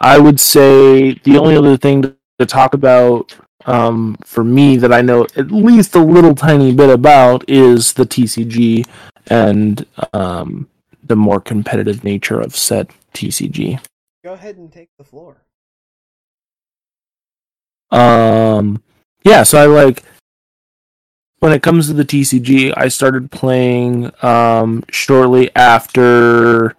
I 0.00 0.18
would 0.18 0.40
say 0.40 1.12
the 1.12 1.38
only 1.38 1.56
other 1.56 1.76
thing 1.76 2.02
to, 2.02 2.16
to 2.40 2.46
talk 2.46 2.74
about 2.74 3.36
um, 3.66 4.16
for 4.24 4.42
me 4.42 4.76
that 4.76 4.92
I 4.92 5.00
know 5.00 5.26
at 5.36 5.52
least 5.52 5.94
a 5.94 6.02
little 6.02 6.34
tiny 6.34 6.74
bit 6.74 6.90
about 6.90 7.48
is 7.48 7.92
the 7.92 8.04
TCG 8.04 8.86
and 9.28 9.86
um, 10.12 10.68
the 11.04 11.16
more 11.16 11.40
competitive 11.40 12.02
nature 12.02 12.40
of 12.40 12.56
said 12.56 12.90
TCG. 13.14 13.80
Go 14.24 14.32
ahead 14.32 14.56
and 14.56 14.72
take 14.72 14.90
the 14.98 15.04
floor. 15.04 15.44
Um, 17.90 18.82
yeah, 19.24 19.42
so 19.42 19.58
I 19.58 19.66
like 19.66 20.04
when 21.40 21.52
it 21.52 21.62
comes 21.62 21.86
to 21.86 21.94
the 21.94 22.04
TCG, 22.04 22.72
I 22.76 22.88
started 22.88 23.30
playing 23.30 24.12
um, 24.22 24.84
shortly 24.90 25.54
after. 25.56 26.76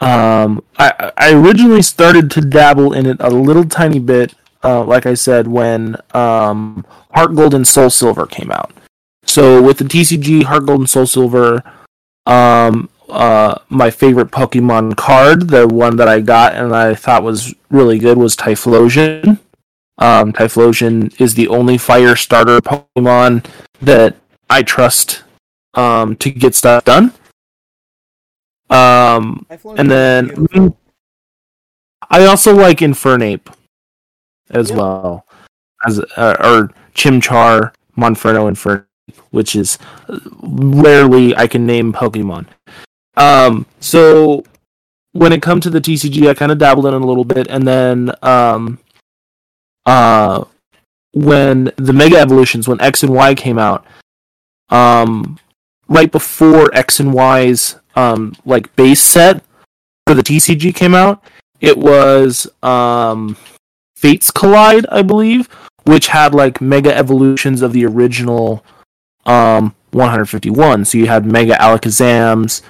Um, 0.00 0.64
I 0.78 1.12
I 1.16 1.32
originally 1.32 1.82
started 1.82 2.30
to 2.32 2.40
dabble 2.40 2.92
in 2.92 3.06
it 3.06 3.18
a 3.20 3.30
little 3.30 3.64
tiny 3.64 3.98
bit, 4.00 4.34
uh, 4.64 4.82
like 4.84 5.06
I 5.06 5.14
said, 5.14 5.46
when 5.48 5.96
um, 6.14 6.84
Heart 7.12 7.34
Gold 7.36 7.54
and 7.54 7.66
Soul 7.66 7.90
Silver 7.90 8.26
came 8.26 8.50
out. 8.50 8.72
So 9.24 9.62
with 9.62 9.78
the 9.78 9.84
TCG 9.84 10.44
Heart 10.44 10.66
Gold 10.66 10.80
and 10.80 10.90
Soul 10.90 11.06
Silver, 11.06 11.62
um, 12.26 12.88
uh, 13.08 13.56
my 13.68 13.90
favorite 13.90 14.30
Pokemon 14.30 14.96
card, 14.96 15.48
the 15.48 15.68
one 15.68 15.96
that 15.96 16.08
I 16.08 16.20
got 16.20 16.54
and 16.54 16.74
I 16.74 16.94
thought 16.94 17.22
was 17.22 17.54
really 17.70 17.98
good, 17.98 18.18
was 18.18 18.36
Typhlosion. 18.36 19.38
Um, 19.98 20.32
Typhlosion 20.32 21.18
is 21.20 21.34
the 21.34 21.48
only 21.48 21.78
fire 21.78 22.16
starter 22.16 22.60
Pokemon 22.60 23.46
that 23.80 24.16
I 24.48 24.62
trust 24.62 25.22
um, 25.74 26.16
to 26.16 26.30
get 26.30 26.54
stuff 26.54 26.84
done. 26.84 27.12
Um, 28.70 29.46
and 29.76 29.90
then. 29.90 30.74
I 32.10 32.26
also 32.26 32.54
like 32.54 32.78
Infernape 32.78 33.46
as 34.50 34.70
Yeah. 34.70 34.76
well 34.76 35.26
as 35.86 35.98
uh, 36.16 36.36
or 36.40 36.70
Chimchar, 36.94 37.72
Monferno, 37.96 38.50
Infernape, 38.50 38.84
which 39.30 39.56
is 39.56 39.78
uh, 40.08 40.18
rarely 40.42 41.34
I 41.34 41.46
can 41.46 41.64
name 41.64 41.92
Pokemon. 41.92 42.46
Um, 43.16 43.64
so 43.80 44.44
when 45.12 45.32
it 45.32 45.40
comes 45.40 45.62
to 45.62 45.70
the 45.70 45.80
TCG, 45.80 46.28
I 46.28 46.34
kind 46.34 46.52
of 46.52 46.58
dabbled 46.58 46.86
in 46.86 46.94
it 46.94 47.00
a 47.00 47.06
little 47.06 47.24
bit, 47.24 47.46
and 47.48 47.66
then 47.66 48.12
um, 48.22 48.78
uh, 49.86 50.44
when 51.12 51.72
the 51.76 51.92
Mega 51.92 52.18
Evolutions, 52.18 52.68
when 52.68 52.80
X 52.80 53.02
and 53.02 53.12
Y 53.12 53.34
came 53.34 53.58
out, 53.58 53.84
um, 54.70 55.38
right 55.88 56.10
before 56.10 56.74
X 56.74 57.00
and 57.00 57.12
Y's 57.12 57.76
um, 57.94 58.34
like 58.44 58.74
base 58.76 59.02
set 59.02 59.44
for 60.06 60.14
the 60.14 60.22
TCG 60.22 60.74
came 60.74 60.94
out. 60.94 61.22
It 61.60 61.78
was 61.78 62.48
um, 62.62 63.36
Fates 63.94 64.30
Collide, 64.30 64.86
I 64.90 65.02
believe, 65.02 65.48
which 65.84 66.08
had 66.08 66.34
like 66.34 66.60
mega 66.60 66.96
evolutions 66.96 67.62
of 67.62 67.72
the 67.72 67.86
original 67.86 68.64
um, 69.26 69.74
151. 69.92 70.86
So 70.86 70.98
you 70.98 71.06
had 71.06 71.24
Mega 71.24 71.54
Alakazams, 71.54 72.62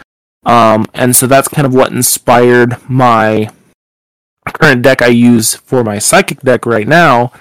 um, 0.45 0.87
and 0.93 1.17
so 1.17 1.27
that's 1.27 1.49
kind 1.49 1.67
of 1.67 1.75
what 1.75 1.93
inspired 1.93 2.77
my 2.89 3.51
current 4.53 4.83
deck 4.83 5.03
I 5.03 5.09
use 5.09 5.55
for 5.55 5.85
my 5.85 5.99
Psychic 5.99 6.41
deck 6.41 6.67
right 6.67 6.89
now 6.89 7.33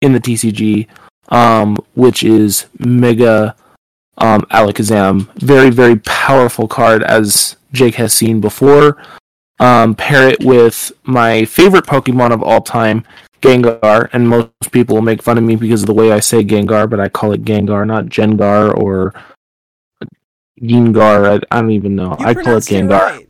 in 0.00 0.12
the 0.12 0.20
TCG, 0.20 0.86
um, 1.28 1.76
which 1.94 2.22
is 2.22 2.66
Mega 2.78 3.56
um, 4.18 4.42
Alakazam. 4.50 5.28
Very, 5.36 5.70
very 5.70 5.96
powerful 5.96 6.68
card, 6.68 7.02
as 7.02 7.56
Jake 7.72 7.96
has 7.96 8.12
seen 8.12 8.40
before. 8.40 9.02
Um, 9.60 9.94
pair 9.94 10.28
it 10.28 10.44
with 10.44 10.92
my 11.04 11.44
favorite 11.44 11.86
Pokemon 11.86 12.32
of 12.32 12.42
all 12.42 12.60
time, 12.60 13.04
Gengar, 13.40 14.08
and 14.12 14.28
most 14.28 14.50
people 14.72 14.96
will 14.96 15.02
make 15.02 15.22
fun 15.22 15.38
of 15.38 15.44
me 15.44 15.54
because 15.54 15.82
of 15.82 15.86
the 15.86 15.94
way 15.94 16.12
I 16.12 16.20
say 16.20 16.42
Gengar, 16.42 16.88
but 16.90 16.98
I 16.98 17.08
call 17.08 17.32
it 17.32 17.44
Gengar, 17.44 17.86
not 17.86 18.06
Gengar 18.06 18.76
or 18.76 19.14
Gengar. 20.60 21.40
I, 21.50 21.56
I 21.56 21.60
don't 21.60 21.70
even 21.70 21.94
know. 21.94 22.16
You 22.18 22.26
I 22.26 22.34
call 22.34 22.56
it 22.56 22.64
Gengar. 22.64 23.00
right. 23.00 23.28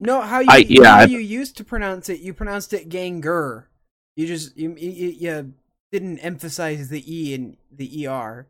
No, 0.00 0.22
how 0.22 0.40
you 0.40 0.46
I- 0.50 0.66
yeah, 0.68 0.84
how 0.96 1.00
I- 1.00 1.04
you 1.04 1.18
used 1.18 1.56
to 1.58 1.64
pronounce 1.64 2.08
it, 2.08 2.20
you 2.20 2.32
pronounced 2.34 2.72
it 2.72 2.88
Ganger. 2.88 3.68
You 4.16 4.26
just 4.26 4.56
you, 4.56 4.74
you 4.76 4.90
you 5.10 5.54
didn't 5.92 6.18
emphasize 6.20 6.88
the 6.88 7.02
e 7.06 7.34
in 7.34 7.56
the 7.70 8.06
er. 8.06 8.48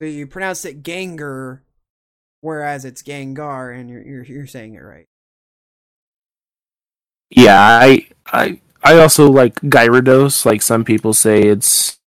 So 0.00 0.06
you 0.06 0.26
pronounced 0.26 0.64
it 0.66 0.82
Ganger, 0.82 1.62
whereas 2.40 2.84
it's 2.84 3.02
Gengar, 3.02 3.78
and 3.78 3.88
you're 3.88 4.02
you're, 4.02 4.24
you're 4.24 4.46
saying 4.46 4.74
it 4.74 4.80
right. 4.82 5.06
Yeah, 7.30 7.60
I 7.60 8.08
I 8.26 8.60
I 8.82 8.98
also 8.98 9.30
like 9.30 9.54
Gyarados. 9.60 10.44
Like 10.44 10.62
some 10.62 10.84
people 10.84 11.14
say 11.14 11.42
it's 11.42 11.98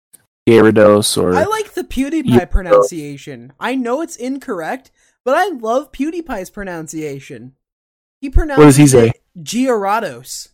Gyarados 0.48 1.18
or 1.22 1.34
I 1.36 1.46
like 1.46 1.74
the 1.74 1.84
PewDiePie 1.84 2.24
Yeah. 2.26 2.46
pronunciation. 2.46 3.54
I 3.60 3.76
know 3.76 4.02
it's 4.02 4.16
incorrect, 4.16 4.92
but 5.24 5.36
I 5.36 5.48
love 5.50 5.92
PewDiePie's 5.92 6.50
pronunciation. 6.50 7.54
He 8.26 8.32
pronounces 8.32 8.66
does 8.66 8.76
he 8.78 8.88
say? 8.88 9.10
it 9.10 9.22
Gyarados. 9.38 10.50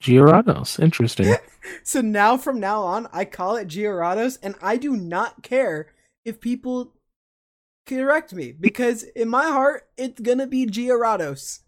Gyarados. 0.00 0.78
Interesting. 0.78 1.34
So 1.84 2.00
now 2.00 2.36
from 2.36 2.58
now 2.58 2.82
on, 2.82 3.06
I 3.12 3.24
call 3.24 3.54
it 3.56 3.68
Gyarados, 3.68 4.38
and 4.42 4.54
I 4.62 4.76
do 4.76 4.96
not 4.96 5.42
care 5.42 5.88
if 6.24 6.40
people 6.40 6.94
correct 7.86 8.32
me 8.32 8.50
because 8.50 9.02
in 9.02 9.28
my 9.28 9.44
heart, 9.44 9.86
it's 9.96 10.20
gonna 10.20 10.46
be 10.48 10.66
Gyarados. 10.66 11.60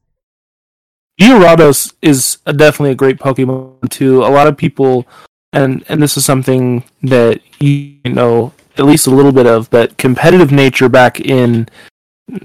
Gyarados 1.21 1.93
is 2.01 2.39
a, 2.47 2.53
definitely 2.53 2.93
a 2.93 2.97
great 2.97 3.19
Pokemon 3.19 3.91
too. 3.91 4.25
A 4.25 4.31
lot 4.31 4.49
of 4.49 4.57
people, 4.57 5.07
and 5.53 5.85
and 5.89 6.03
this 6.03 6.17
is 6.17 6.25
something 6.25 6.85
that 7.03 7.41
you 7.61 7.99
know 8.05 8.53
at 8.79 8.87
least 8.87 9.07
a 9.07 9.11
little 9.11 9.33
bit 9.33 9.47
of, 9.47 9.71
but 9.71 9.99
competitive 9.99 10.51
nature 10.51 10.89
back 10.89 11.21
in 11.21 11.69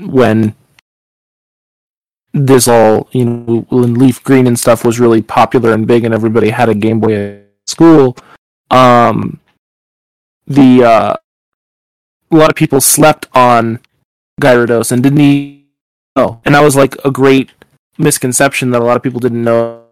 when 0.01 0.53
this 2.45 2.67
all 2.67 3.07
you 3.11 3.25
know 3.25 3.65
when 3.69 3.95
Leaf 3.95 4.23
Green 4.23 4.47
and 4.47 4.59
stuff 4.59 4.85
was 4.85 4.99
really 4.99 5.21
popular 5.21 5.73
and 5.73 5.87
big, 5.87 6.03
and 6.03 6.13
everybody 6.13 6.49
had 6.49 6.69
a 6.69 6.75
Game 6.75 6.99
Boy 6.99 7.15
at 7.15 7.47
school. 7.65 8.17
Um, 8.69 9.39
the 10.45 10.83
uh, 10.83 11.15
a 12.31 12.35
lot 12.35 12.49
of 12.49 12.55
people 12.55 12.81
slept 12.81 13.27
on 13.33 13.79
Gyarados 14.41 14.91
and 14.91 15.01
didn't 15.01 15.19
even 15.19 15.63
know, 16.15 16.41
and 16.45 16.55
that 16.55 16.63
was 16.63 16.75
like 16.75 16.95
a 17.03 17.11
great 17.11 17.51
misconception 17.97 18.71
that 18.71 18.81
a 18.81 18.85
lot 18.85 18.97
of 18.97 19.03
people 19.03 19.19
didn't 19.19 19.43
know 19.43 19.83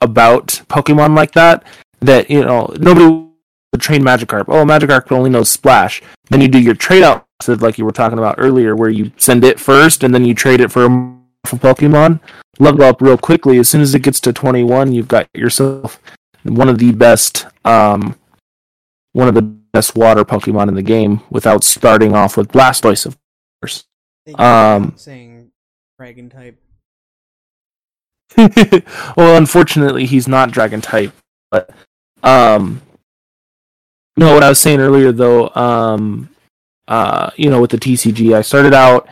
about 0.00 0.48
Pokemon 0.68 1.16
like 1.16 1.32
that. 1.32 1.64
That 2.00 2.30
you 2.30 2.44
know 2.44 2.74
nobody 2.78 3.06
would 3.06 3.80
train 3.80 4.02
Magikarp. 4.02 4.44
Oh, 4.48 4.64
Magikarp 4.64 5.10
only 5.10 5.30
knows 5.30 5.50
Splash. 5.50 6.02
Then 6.28 6.40
you 6.40 6.48
do 6.48 6.60
your 6.60 6.74
trade 6.74 7.02
out 7.02 7.26
like 7.48 7.78
you 7.78 7.84
were 7.84 7.92
talking 7.92 8.18
about 8.18 8.36
earlier, 8.38 8.76
where 8.76 8.90
you 8.90 9.12
send 9.16 9.44
it 9.44 9.58
first 9.58 10.04
and 10.04 10.14
then 10.14 10.24
you 10.24 10.34
trade 10.34 10.60
it 10.60 10.70
for 10.70 10.84
a 10.84 11.14
for 11.46 11.56
Pokemon. 11.56 12.20
Level 12.58 12.84
up 12.84 13.00
real 13.00 13.18
quickly. 13.18 13.58
As 13.58 13.68
soon 13.68 13.80
as 13.80 13.94
it 13.94 14.02
gets 14.02 14.20
to 14.20 14.32
twenty 14.32 14.62
one, 14.62 14.92
you've 14.92 15.08
got 15.08 15.28
yourself 15.34 16.00
one 16.44 16.68
of 16.68 16.78
the 16.78 16.92
best, 16.92 17.46
um, 17.64 18.16
one 19.12 19.28
of 19.28 19.34
the 19.34 19.42
best 19.42 19.96
water 19.96 20.24
Pokemon 20.24 20.68
in 20.68 20.74
the 20.74 20.82
game. 20.82 21.20
Without 21.30 21.64
starting 21.64 22.14
off 22.14 22.36
with 22.36 22.48
Blastoise, 22.48 23.06
of 23.06 23.16
course. 23.60 23.84
Um, 24.36 24.94
saying 24.96 25.50
dragon 25.98 26.30
type. 26.30 26.58
well, 29.16 29.36
unfortunately, 29.36 30.06
he's 30.06 30.26
not 30.26 30.50
dragon 30.50 30.80
type. 30.80 31.12
But 31.50 31.70
um, 32.22 32.82
no, 34.16 34.34
what 34.34 34.42
I 34.42 34.48
was 34.48 34.60
saying 34.60 34.80
earlier, 34.80 35.12
though, 35.12 35.48
um, 35.50 36.30
uh, 36.88 37.30
you 37.36 37.50
know, 37.50 37.60
with 37.60 37.70
the 37.70 37.78
TCG, 37.78 38.34
I 38.34 38.42
started 38.42 38.74
out 38.74 39.08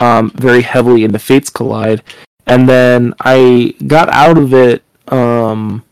um 0.00 0.30
very 0.30 0.62
heavily 0.62 1.04
into 1.04 1.18
Fates 1.18 1.50
Collide, 1.50 2.02
and 2.46 2.68
then 2.68 3.14
I 3.20 3.74
got 3.86 4.08
out 4.10 4.38
of 4.38 4.54
it. 4.54 4.82
Um, 5.08 5.84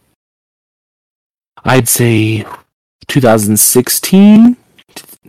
I'd 1.64 1.88
say 1.88 2.46
2016, 3.08 4.56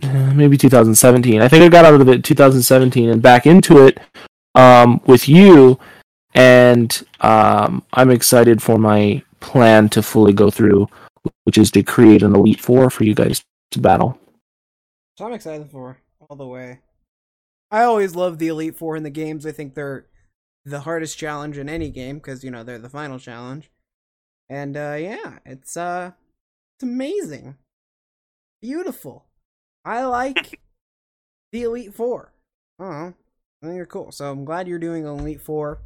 uh, 0.02 0.32
maybe 0.34 0.56
2017. 0.56 1.42
I 1.42 1.48
think 1.48 1.64
I 1.64 1.68
got 1.68 1.84
out 1.84 2.00
of 2.00 2.08
it 2.08 2.24
2017 2.24 3.10
and 3.10 3.20
back 3.22 3.46
into 3.46 3.84
it 3.84 3.98
um 4.56 5.00
with 5.06 5.28
you 5.28 5.78
and 6.34 7.06
um, 7.20 7.82
I'm 7.92 8.10
excited 8.10 8.62
for 8.62 8.78
my 8.78 9.22
plan 9.40 9.88
to 9.90 10.02
fully 10.02 10.32
go 10.32 10.50
through, 10.50 10.88
which 11.44 11.58
is 11.58 11.70
to 11.72 11.82
create 11.82 12.22
an 12.22 12.34
Elite 12.34 12.60
Four 12.60 12.90
for 12.90 13.04
you 13.04 13.14
guys 13.14 13.42
to 13.72 13.80
battle. 13.80 14.18
So 15.18 15.26
I'm 15.26 15.32
excited 15.32 15.70
for 15.70 15.98
all 16.28 16.36
the 16.36 16.46
way. 16.46 16.78
I 17.70 17.82
always 17.82 18.16
love 18.16 18.38
the 18.38 18.48
Elite 18.48 18.76
Four 18.76 18.96
in 18.96 19.02
the 19.02 19.10
games. 19.10 19.46
I 19.46 19.52
think 19.52 19.74
they're 19.74 20.06
the 20.64 20.80
hardest 20.80 21.16
challenge 21.18 21.56
in 21.56 21.68
any 21.68 21.90
game 21.90 22.16
because 22.18 22.44
you 22.44 22.50
know 22.50 22.62
they're 22.64 22.78
the 22.78 22.88
final 22.88 23.18
challenge. 23.18 23.70
And 24.48 24.76
uh 24.76 24.96
yeah, 24.98 25.38
it's 25.46 25.76
uh 25.76 26.12
it's 26.76 26.82
amazing. 26.82 27.56
Beautiful. 28.60 29.26
I 29.84 30.04
like 30.04 30.60
the 31.52 31.62
Elite 31.62 31.94
Four. 31.94 32.32
I. 32.78 33.14
I 33.62 33.66
think 33.66 33.76
they're 33.76 33.86
cool. 33.86 34.10
So 34.10 34.30
I'm 34.30 34.44
glad 34.44 34.66
you're 34.68 34.78
doing 34.78 35.04
Elite 35.04 35.40
Four 35.40 35.80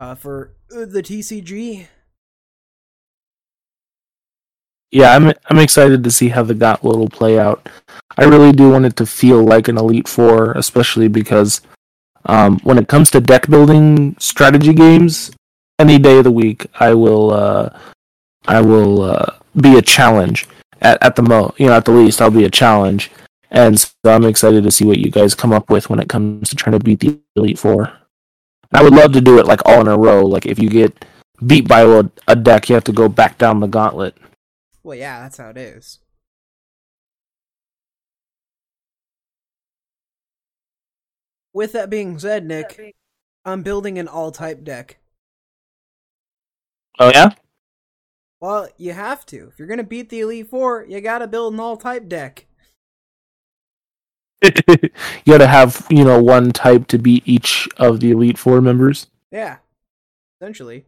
uh 0.00 0.14
for 0.14 0.54
uh, 0.74 0.84
the 0.84 1.02
TCG. 1.02 1.88
Yeah, 4.90 5.14
I'm 5.14 5.32
I'm 5.50 5.58
excited 5.58 6.02
to 6.04 6.10
see 6.10 6.28
how 6.28 6.42
the 6.42 6.54
Gauntlet 6.54 6.96
will 6.96 7.08
play 7.10 7.38
out. 7.38 7.68
I 8.16 8.24
really 8.24 8.52
do 8.52 8.70
want 8.70 8.86
it 8.86 8.96
to 8.96 9.06
feel 9.06 9.44
like 9.44 9.68
an 9.68 9.76
Elite 9.76 10.08
Four, 10.08 10.52
especially 10.52 11.08
because 11.08 11.60
um, 12.24 12.58
when 12.60 12.78
it 12.78 12.88
comes 12.88 13.10
to 13.10 13.20
deck 13.20 13.48
building 13.48 14.16
strategy 14.18 14.72
games, 14.72 15.30
any 15.78 15.98
day 15.98 16.18
of 16.18 16.24
the 16.24 16.32
week, 16.32 16.66
I 16.80 16.94
will 16.94 17.32
uh, 17.32 17.78
I 18.46 18.62
will 18.62 19.02
uh, 19.02 19.34
be 19.60 19.76
a 19.76 19.82
challenge 19.82 20.46
at 20.80 21.02
at 21.02 21.16
the 21.16 21.22
mo 21.22 21.54
you 21.58 21.66
know 21.66 21.74
at 21.74 21.84
the 21.84 21.92
least 21.92 22.22
I'll 22.22 22.30
be 22.30 22.44
a 22.44 22.50
challenge, 22.50 23.10
and 23.50 23.78
so 23.78 23.92
I'm 24.06 24.24
excited 24.24 24.64
to 24.64 24.70
see 24.70 24.86
what 24.86 24.98
you 24.98 25.10
guys 25.10 25.34
come 25.34 25.52
up 25.52 25.68
with 25.68 25.90
when 25.90 26.00
it 26.00 26.08
comes 26.08 26.48
to 26.48 26.56
trying 26.56 26.78
to 26.78 26.84
beat 26.84 27.00
the 27.00 27.20
Elite 27.36 27.58
Four. 27.58 27.92
I 28.72 28.82
would 28.82 28.94
love 28.94 29.12
to 29.12 29.20
do 29.20 29.38
it 29.38 29.46
like 29.46 29.60
all 29.66 29.82
in 29.82 29.88
a 29.88 29.98
row. 29.98 30.24
Like 30.24 30.46
if 30.46 30.58
you 30.58 30.70
get 30.70 31.04
beat 31.46 31.68
by 31.68 31.82
a, 31.82 32.04
a 32.26 32.36
deck, 32.36 32.68
you 32.68 32.74
have 32.74 32.84
to 32.84 32.92
go 32.92 33.08
back 33.08 33.36
down 33.36 33.60
the 33.60 33.66
gauntlet. 33.66 34.16
Well, 34.88 34.96
yeah, 34.96 35.20
that's 35.20 35.36
how 35.36 35.50
it 35.50 35.58
is. 35.58 35.98
With 41.52 41.72
that 41.72 41.90
being 41.90 42.18
said, 42.18 42.46
Nick, 42.46 42.96
I'm 43.44 43.62
building 43.62 43.98
an 43.98 44.08
all 44.08 44.32
type 44.32 44.64
deck. 44.64 44.96
Oh 46.98 47.10
yeah. 47.12 47.32
Well, 48.40 48.70
you 48.78 48.94
have 48.94 49.26
to. 49.26 49.48
If 49.52 49.58
you're 49.58 49.68
gonna 49.68 49.84
beat 49.84 50.08
the 50.08 50.20
Elite 50.20 50.48
Four, 50.48 50.86
you 50.88 51.02
gotta 51.02 51.26
build 51.26 51.52
an 51.52 51.60
all 51.60 51.76
type 51.76 52.08
deck. 52.08 52.46
you 54.42 54.88
gotta 55.26 55.48
have 55.48 55.86
you 55.90 56.02
know 56.02 56.22
one 56.22 56.50
type 56.50 56.86
to 56.86 56.98
beat 56.98 57.24
each 57.26 57.68
of 57.76 58.00
the 58.00 58.10
elite 58.10 58.38
four 58.38 58.62
members 58.62 59.08
Yeah. 59.30 59.58
Essentially. 60.40 60.86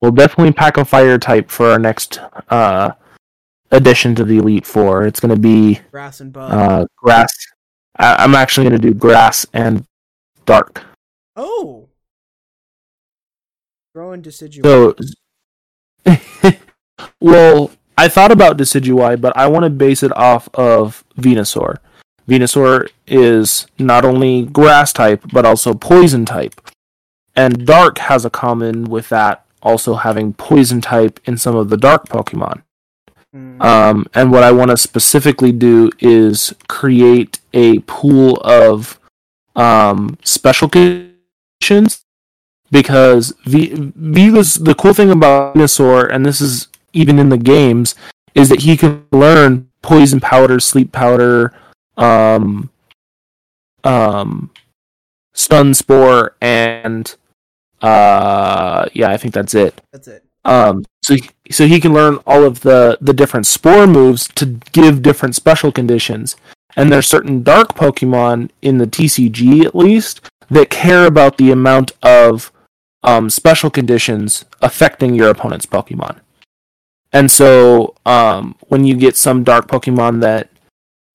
We'll 0.00 0.10
definitely 0.12 0.52
pack 0.52 0.76
a 0.76 0.84
fire 0.84 1.18
type 1.18 1.50
for 1.50 1.70
our 1.70 1.78
next 1.78 2.20
uh 2.48 2.92
addition 3.70 4.14
to 4.14 4.24
the 4.24 4.38
elite 4.38 4.66
four 4.66 5.06
it's 5.06 5.20
gonna 5.20 5.36
be 5.36 5.80
Grass 5.90 6.20
and 6.20 6.32
bug. 6.32 6.52
uh 6.52 6.86
grass 6.96 7.32
I- 7.96 8.16
i'm 8.24 8.34
actually 8.34 8.64
gonna 8.64 8.78
do 8.78 8.94
grass 8.94 9.46
and 9.52 9.84
dark 10.46 10.82
oh! 11.36 11.88
Throw 13.94 14.12
in 14.12 14.22
deciduous. 14.22 14.64
so 14.64 14.94
well 17.20 17.70
I 17.98 18.08
thought 18.08 18.32
about 18.32 18.56
Decidueye, 18.56 19.20
but 19.20 19.36
I 19.36 19.46
want 19.48 19.64
to 19.64 19.68
base 19.70 20.02
it 20.02 20.16
off 20.16 20.48
of 20.54 21.04
Venusaur. 21.18 21.76
Venusaur 22.26 22.88
is 23.06 23.66
not 23.78 24.06
only 24.06 24.46
grass 24.46 24.90
type, 24.94 25.22
but 25.34 25.44
also 25.44 25.74
poison 25.74 26.24
type. 26.24 26.58
And 27.36 27.66
Dark 27.66 27.98
has 27.98 28.24
a 28.24 28.30
common 28.30 28.84
with 28.84 29.10
that, 29.10 29.44
also 29.62 29.94
having 29.94 30.32
poison 30.32 30.80
type 30.80 31.20
in 31.24 31.36
some 31.36 31.56
of 31.56 31.68
the 31.68 31.76
Dark 31.76 32.08
Pokemon. 32.08 32.62
Mm. 33.34 33.62
Um, 33.62 34.06
and 34.14 34.32
what 34.32 34.42
I 34.42 34.52
want 34.52 34.70
to 34.70 34.76
specifically 34.76 35.52
do 35.52 35.90
is 36.00 36.54
create 36.68 37.38
a 37.52 37.78
pool 37.80 38.40
of 38.42 38.98
um, 39.54 40.18
special 40.24 40.68
conditions 40.68 42.04
because 42.70 43.34
v- 43.44 43.92
Venus, 43.96 44.54
the 44.54 44.74
cool 44.74 44.94
thing 44.94 45.10
about 45.10 45.54
Venusaur, 45.54 46.12
and 46.12 46.24
this 46.24 46.40
is 46.40 46.68
even 46.92 47.18
in 47.18 47.28
the 47.28 47.38
games, 47.38 47.94
is 48.34 48.48
that 48.48 48.62
he 48.62 48.76
can 48.76 49.04
learn 49.12 49.68
poison 49.82 50.20
powder, 50.20 50.60
sleep 50.60 50.92
powder, 50.92 51.52
um, 51.96 52.70
um, 53.84 54.50
stun 55.32 55.74
spore, 55.74 56.36
and 56.40 57.16
uh, 57.80 58.86
yeah, 58.92 59.10
I 59.10 59.16
think 59.16 59.34
that's 59.34 59.54
it. 59.54 59.80
That's 59.92 60.08
it. 60.08 60.24
Um, 60.44 60.84
so 61.02 61.16
so 61.50 61.66
he 61.66 61.80
can 61.80 61.92
learn 61.92 62.18
all 62.26 62.44
of 62.44 62.60
the 62.60 62.98
the 63.00 63.12
different 63.12 63.46
spore 63.46 63.86
moves 63.86 64.28
to 64.36 64.46
give 64.72 65.02
different 65.02 65.34
special 65.34 65.72
conditions. 65.72 66.36
And 66.76 66.90
there's 66.92 67.08
certain 67.08 67.42
dark 67.42 67.74
Pokemon 67.74 68.50
in 68.62 68.78
the 68.78 68.86
TCG 68.86 69.64
at 69.64 69.74
least 69.74 70.20
that 70.50 70.70
care 70.70 71.04
about 71.06 71.36
the 71.36 71.50
amount 71.50 71.92
of 72.02 72.52
um, 73.02 73.28
special 73.28 73.70
conditions 73.70 74.44
affecting 74.62 75.14
your 75.14 75.30
opponent's 75.30 75.66
Pokemon. 75.66 76.18
And 77.12 77.30
so 77.30 77.94
um, 78.06 78.54
when 78.68 78.84
you 78.84 78.96
get 78.96 79.16
some 79.16 79.42
dark 79.42 79.66
Pokemon 79.66 80.20
that 80.20 80.48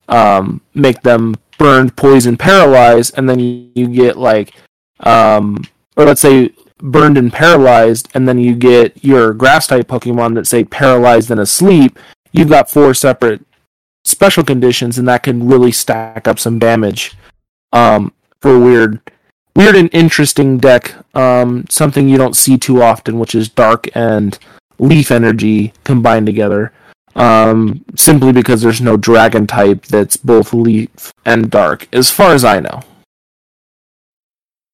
um, 0.09 0.61
make 0.73 1.01
them 1.01 1.35
burned, 1.57 1.95
poison, 1.95 2.37
paralyzed, 2.37 3.13
and 3.17 3.29
then 3.29 3.39
you, 3.39 3.69
you 3.75 3.87
get 3.87 4.17
like, 4.17 4.53
um, 5.01 5.63
or 5.95 6.05
let's 6.05 6.21
say 6.21 6.51
burned 6.79 7.17
and 7.17 7.31
paralyzed, 7.31 8.09
and 8.13 8.27
then 8.27 8.37
you 8.37 8.55
get 8.55 9.03
your 9.03 9.33
grass 9.33 9.67
type 9.67 9.87
Pokemon 9.87 10.35
that 10.35 10.47
say 10.47 10.63
paralyzed 10.63 11.31
and 11.31 11.39
asleep, 11.39 11.97
you've 12.31 12.49
got 12.49 12.69
four 12.69 12.93
separate 12.93 13.45
special 14.03 14.43
conditions, 14.43 14.97
and 14.97 15.07
that 15.07 15.23
can 15.23 15.47
really 15.47 15.71
stack 15.71 16.27
up 16.27 16.39
some 16.39 16.59
damage 16.59 17.15
um, 17.73 18.13
for 18.41 18.55
a 18.55 18.59
weird, 18.59 18.99
weird 19.55 19.75
and 19.75 19.89
interesting 19.93 20.57
deck. 20.57 20.95
Um, 21.15 21.65
something 21.69 22.09
you 22.09 22.17
don't 22.17 22.35
see 22.35 22.57
too 22.57 22.81
often, 22.81 23.19
which 23.19 23.35
is 23.35 23.49
dark 23.49 23.87
and 23.95 24.37
leaf 24.77 25.11
energy 25.11 25.73
combined 25.83 26.25
together. 26.25 26.73
Um, 27.15 27.85
simply 27.95 28.33
because 28.33 28.61
there's 28.61 28.81
no 28.81 28.97
dragon 28.97 29.47
type 29.47 29.85
that's 29.85 30.17
both 30.17 30.53
leaf 30.53 31.13
and 31.23 31.49
dark, 31.49 31.87
as 31.93 32.11
far 32.11 32.33
as 32.33 32.43
I 32.43 32.59
know. 32.59 32.81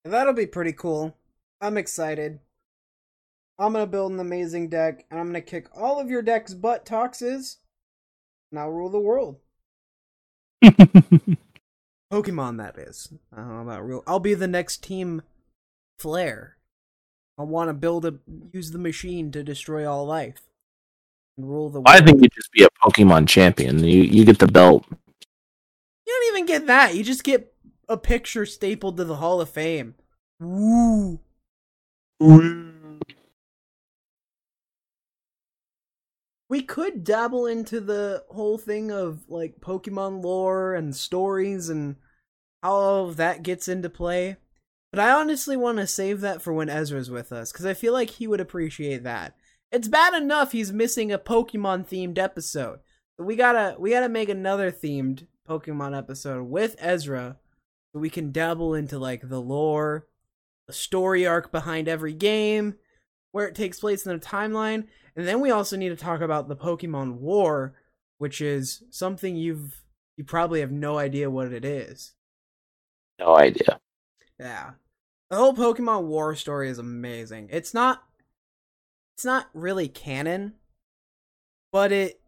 That'll 0.03 0.33
be 0.33 0.47
pretty 0.47 0.73
cool. 0.73 1.15
I'm 1.61 1.77
excited. 1.77 2.39
I'm 3.59 3.73
gonna 3.73 3.85
build 3.85 4.11
an 4.11 4.19
amazing 4.19 4.69
deck, 4.69 5.05
and 5.11 5.19
I'm 5.19 5.27
gonna 5.27 5.41
kick 5.41 5.67
all 5.75 5.99
of 5.99 6.09
your 6.09 6.23
deck's 6.23 6.55
butt 6.55 6.85
toxes, 6.85 7.57
and 8.51 8.59
I'll 8.59 8.71
rule 8.71 8.89
the 8.89 8.99
world. 8.99 9.37
Pokemon, 12.11 12.57
that 12.57 12.77
is. 12.77 13.13
I 13.31 13.37
don't 13.37 13.55
know 13.55 13.61
about 13.61 13.85
real. 13.85 14.03
I'll 14.07 14.19
be 14.19 14.33
the 14.33 14.47
next 14.47 14.83
team 14.83 15.21
Flare. 15.99 16.57
I 17.37 17.43
want 17.43 17.69
to 17.69 17.73
build 17.73 18.05
a 18.05 18.15
use 18.51 18.71
the 18.71 18.79
machine 18.79 19.31
to 19.31 19.43
destroy 19.43 19.89
all 19.89 20.05
life 20.05 20.41
and 21.37 21.47
rule 21.47 21.69
the 21.69 21.79
world. 21.79 21.87
I 21.87 22.01
think 22.01 22.21
you'd 22.21 22.33
just 22.33 22.51
be 22.51 22.63
a 22.63 22.69
Pokemon 22.83 23.27
champion. 23.27 23.83
You 23.83 24.01
you 24.01 24.25
get 24.25 24.39
the 24.39 24.47
belt. 24.47 24.85
you 24.89 24.97
don't 26.07 26.35
even 26.35 26.45
get 26.47 26.67
that. 26.67 26.95
You 26.95 27.03
just 27.03 27.23
get 27.23 27.53
a 27.87 27.97
picture 27.97 28.45
stapled 28.45 28.97
to 28.97 29.03
the 29.03 29.17
Hall 29.17 29.39
of 29.39 29.49
Fame. 29.49 29.95
Woo! 30.39 31.19
We 36.51 36.61
could 36.61 37.03
dabble 37.03 37.47
into 37.47 37.79
the 37.79 38.23
whole 38.29 38.59
thing 38.59 38.91
of 38.91 39.21
like 39.27 39.59
Pokemon 39.59 40.23
lore 40.23 40.75
and 40.75 40.95
stories 40.95 41.67
and 41.69 41.95
how 42.61 42.73
all 42.73 43.07
of 43.07 43.17
that 43.17 43.41
gets 43.41 43.67
into 43.67 43.89
play. 43.89 44.37
But 44.91 44.99
I 44.99 45.11
honestly 45.11 45.57
want 45.57 45.79
to 45.79 45.87
save 45.87 46.21
that 46.21 46.41
for 46.41 46.53
when 46.53 46.69
Ezra's 46.69 47.09
with 47.09 47.31
us 47.31 47.51
because 47.51 47.65
I 47.65 47.73
feel 47.73 47.93
like 47.93 48.11
he 48.11 48.27
would 48.27 48.41
appreciate 48.41 49.03
that. 49.03 49.35
It's 49.71 49.87
bad 49.87 50.13
enough 50.13 50.51
he's 50.51 50.71
missing 50.71 51.11
a 51.11 51.17
Pokemon 51.17 51.87
themed 51.87 52.19
episode. 52.19 52.81
But 53.17 53.23
we 53.23 53.35
gotta 53.35 53.77
we 53.79 53.89
gotta 53.89 54.09
make 54.09 54.29
another 54.29 54.71
themed 54.71 55.25
Pokemon 55.49 55.97
episode 55.97 56.43
with 56.43 56.75
Ezra 56.77 57.37
so 57.93 57.99
we 57.99 58.11
can 58.11 58.31
dabble 58.31 58.75
into 58.75 58.99
like 58.99 59.27
the 59.27 59.41
lore, 59.41 60.05
the 60.67 60.73
story 60.73 61.25
arc 61.25 61.51
behind 61.51 61.87
every 61.87 62.13
game, 62.13 62.75
where 63.31 63.47
it 63.47 63.55
takes 63.55 63.79
place 63.79 64.05
in 64.05 64.13
the 64.13 64.25
timeline, 64.25 64.87
and 65.15 65.27
then 65.27 65.41
we 65.41 65.51
also 65.51 65.75
need 65.75 65.89
to 65.89 65.95
talk 65.95 66.21
about 66.21 66.47
the 66.47 66.55
Pokemon 66.55 67.15
War, 67.15 67.73
which 68.17 68.41
is 68.41 68.83
something 68.89 69.35
you've 69.35 69.83
you 70.17 70.23
probably 70.23 70.59
have 70.59 70.71
no 70.71 70.97
idea 70.97 71.29
what 71.29 71.51
it 71.51 71.65
is. 71.65 72.13
No 73.19 73.37
idea. 73.37 73.79
Yeah. 74.39 74.71
The 75.29 75.37
whole 75.37 75.53
Pokemon 75.53 76.03
War 76.03 76.35
story 76.35 76.69
is 76.69 76.79
amazing. 76.79 77.49
It's 77.51 77.73
not 77.73 78.03
it's 79.15 79.25
not 79.25 79.47
really 79.53 79.87
canon, 79.87 80.53
but 81.71 81.91
it 81.91 82.21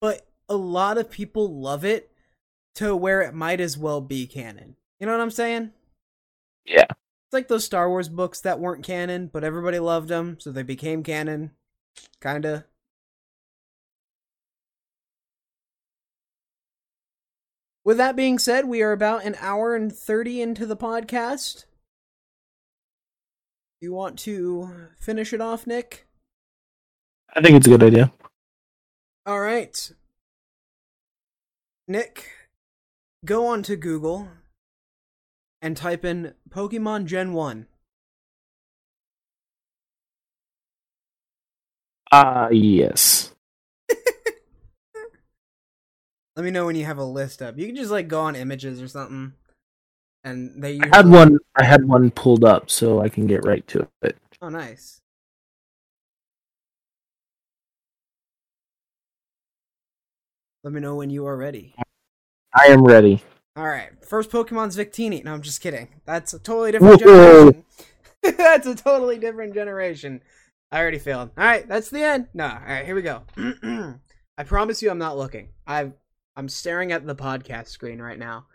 but 0.00 0.26
a 0.48 0.56
lot 0.56 0.98
of 0.98 1.10
people 1.10 1.60
love 1.60 1.84
it 1.84 2.10
to 2.76 2.94
where 2.94 3.22
it 3.22 3.34
might 3.34 3.60
as 3.60 3.76
well 3.76 4.00
be 4.00 4.26
canon. 4.26 4.76
You 4.98 5.06
know 5.06 5.12
what 5.12 5.20
I'm 5.20 5.30
saying? 5.30 5.72
Yeah. 6.64 6.86
It's 7.28 7.34
like 7.34 7.48
those 7.48 7.66
Star 7.66 7.90
Wars 7.90 8.08
books 8.08 8.40
that 8.40 8.58
weren't 8.58 8.82
canon, 8.82 9.28
but 9.30 9.44
everybody 9.44 9.78
loved 9.78 10.08
them, 10.08 10.38
so 10.40 10.50
they 10.50 10.62
became 10.62 11.02
canon. 11.02 11.50
Kinda. 12.22 12.64
With 17.84 17.98
that 17.98 18.16
being 18.16 18.38
said, 18.38 18.64
we 18.64 18.80
are 18.80 18.92
about 18.92 19.26
an 19.26 19.36
hour 19.40 19.76
and 19.76 19.94
30 19.94 20.40
into 20.40 20.64
the 20.64 20.74
podcast. 20.74 21.66
You 23.82 23.92
want 23.92 24.18
to 24.20 24.88
finish 24.98 25.34
it 25.34 25.42
off, 25.42 25.66
Nick? 25.66 26.08
I 27.36 27.42
think 27.42 27.56
it's 27.56 27.66
a 27.66 27.70
good 27.70 27.82
idea. 27.82 28.10
All 29.26 29.40
right. 29.40 29.92
Nick, 31.86 32.30
go 33.26 33.46
on 33.46 33.62
to 33.64 33.76
Google 33.76 34.28
and 35.60 35.76
type 35.76 36.04
in 36.04 36.34
Pokemon 36.48 37.06
Gen 37.06 37.32
1. 37.32 37.66
Ah, 42.10 42.46
uh, 42.46 42.48
yes. 42.50 43.34
Let 46.36 46.44
me 46.44 46.50
know 46.50 46.66
when 46.66 46.76
you 46.76 46.84
have 46.86 46.98
a 46.98 47.04
list 47.04 47.42
up. 47.42 47.58
You 47.58 47.66
can 47.66 47.76
just 47.76 47.90
like 47.90 48.08
go 48.08 48.20
on 48.20 48.34
images 48.36 48.80
or 48.80 48.88
something. 48.88 49.34
And 50.24 50.62
they 50.62 50.80
I 50.80 50.96
had 50.96 51.06
one. 51.08 51.38
I 51.56 51.64
had 51.64 51.84
one 51.84 52.10
pulled 52.10 52.44
up, 52.44 52.70
so 52.70 53.00
I 53.00 53.08
can 53.08 53.26
get 53.26 53.44
right 53.44 53.66
to 53.68 53.86
it. 54.02 54.16
Oh, 54.40 54.48
nice. 54.48 55.00
Let 60.64 60.72
me 60.72 60.80
know 60.80 60.96
when 60.96 61.10
you 61.10 61.26
are 61.26 61.36
ready. 61.36 61.74
I 62.54 62.66
am 62.66 62.82
ready. 62.82 63.22
All 63.58 63.66
right. 63.66 63.90
First 64.06 64.30
Pokemon's 64.30 64.76
Victini. 64.76 65.24
No, 65.24 65.34
I'm 65.34 65.42
just 65.42 65.60
kidding. 65.60 65.88
That's 66.06 66.32
a 66.32 66.38
totally 66.38 66.70
different 66.70 67.00
generation. 67.00 67.64
that's 68.22 68.68
a 68.68 68.76
totally 68.76 69.18
different 69.18 69.52
generation. 69.52 70.22
I 70.70 70.78
already 70.78 71.00
failed. 71.00 71.30
All 71.36 71.44
right, 71.44 71.66
that's 71.66 71.90
the 71.90 72.04
end. 72.04 72.28
No, 72.34 72.44
all 72.44 72.60
right, 72.68 72.86
here 72.86 72.94
we 72.94 73.02
go. 73.02 73.24
I 74.38 74.44
promise 74.44 74.80
you, 74.80 74.90
I'm 74.90 74.98
not 74.98 75.18
looking. 75.18 75.48
I've 75.66 75.92
I'm 76.36 76.48
staring 76.48 76.92
at 76.92 77.04
the 77.04 77.16
podcast 77.16 77.66
screen 77.66 78.00
right 78.00 78.18
now. 78.18 78.46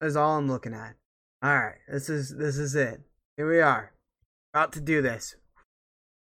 That's 0.00 0.16
all 0.16 0.38
I'm 0.38 0.48
looking 0.48 0.72
at. 0.72 0.94
All 1.42 1.54
right, 1.54 1.76
this 1.86 2.08
is 2.08 2.34
this 2.34 2.56
is 2.56 2.74
it. 2.74 3.02
Here 3.36 3.46
we 3.46 3.60
are, 3.60 3.92
about 4.54 4.72
to 4.72 4.80
do 4.80 5.02
this. 5.02 5.36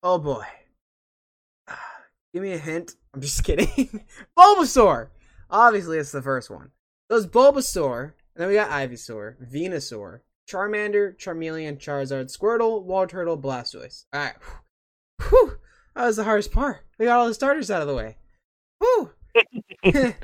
Oh 0.02 0.18
boy. 0.18 0.44
Give 2.34 2.42
me 2.42 2.52
a 2.52 2.58
hint. 2.58 2.96
I'm 3.14 3.22
just 3.22 3.42
kidding. 3.44 4.04
Bulbasaur. 4.38 5.08
Obviously, 5.48 5.96
it's 5.96 6.12
the 6.12 6.20
first 6.20 6.50
one. 6.50 6.72
It's 7.14 7.26
Bulbasaur, 7.26 8.04
and 8.04 8.12
then 8.36 8.48
we 8.48 8.54
got 8.54 8.70
Ivysaur, 8.70 9.36
Venusaur, 9.52 10.20
Charmander, 10.48 11.14
Charmeleon, 11.18 11.78
Charizard, 11.78 12.34
Squirtle, 12.34 13.08
Turtle, 13.08 13.36
Blastoise. 13.36 14.06
All 14.14 14.20
right. 14.20 14.34
Whew. 15.28 15.58
That 15.94 16.06
was 16.06 16.16
the 16.16 16.24
hardest 16.24 16.52
part. 16.52 16.86
We 16.98 17.04
got 17.04 17.18
all 17.18 17.28
the 17.28 17.34
starters 17.34 17.70
out 17.70 17.82
of 17.82 17.88
the 17.88 17.94
way. 17.94 18.16
Whew. 18.78 19.10
the 19.84 20.14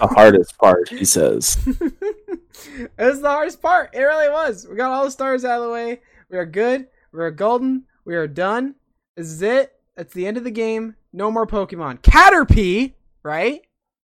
hardest 0.00 0.58
part, 0.58 0.90
he 0.90 1.06
says. 1.06 1.58
it 1.66 2.90
was 2.98 3.22
the 3.22 3.30
hardest 3.30 3.62
part. 3.62 3.94
It 3.94 4.00
really 4.00 4.30
was. 4.30 4.66
We 4.68 4.76
got 4.76 4.92
all 4.92 5.04
the 5.04 5.10
stars 5.10 5.46
out 5.46 5.60
of 5.60 5.66
the 5.66 5.72
way. 5.72 6.02
We 6.28 6.36
are 6.36 6.44
good. 6.44 6.88
We 7.10 7.20
are 7.20 7.30
golden. 7.30 7.84
We 8.04 8.16
are 8.16 8.28
done. 8.28 8.74
This 9.16 9.28
is 9.28 9.40
it. 9.40 9.72
That's 9.96 10.12
the 10.12 10.26
end 10.26 10.36
of 10.36 10.44
the 10.44 10.50
game. 10.50 10.96
No 11.10 11.30
more 11.30 11.46
Pokemon. 11.46 12.02
Caterpie, 12.02 12.92
right? 13.22 13.62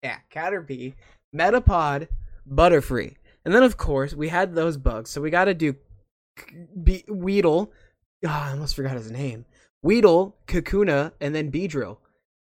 Yeah, 0.04 0.18
Caterpie, 0.32 0.94
Metapod, 1.36 2.08
Butterfree. 2.50 3.16
And 3.46 3.54
then, 3.54 3.64
of 3.64 3.78
course, 3.78 4.14
we 4.14 4.30
had 4.30 4.54
those 4.54 4.78
bugs, 4.78 5.10
so 5.10 5.22
we 5.22 5.30
got 5.30 5.46
to 5.46 5.54
do 5.54 5.76
Be- 6.84 7.06
Weedle. 7.08 7.72
Oh, 8.26 8.30
I 8.30 8.52
almost 8.52 8.76
forgot 8.76 8.98
his 8.98 9.12
name. 9.12 9.46
Weedle, 9.82 10.36
Kakuna, 10.48 11.14
and 11.22 11.34
then 11.34 11.52
Beedrill. 11.52 11.98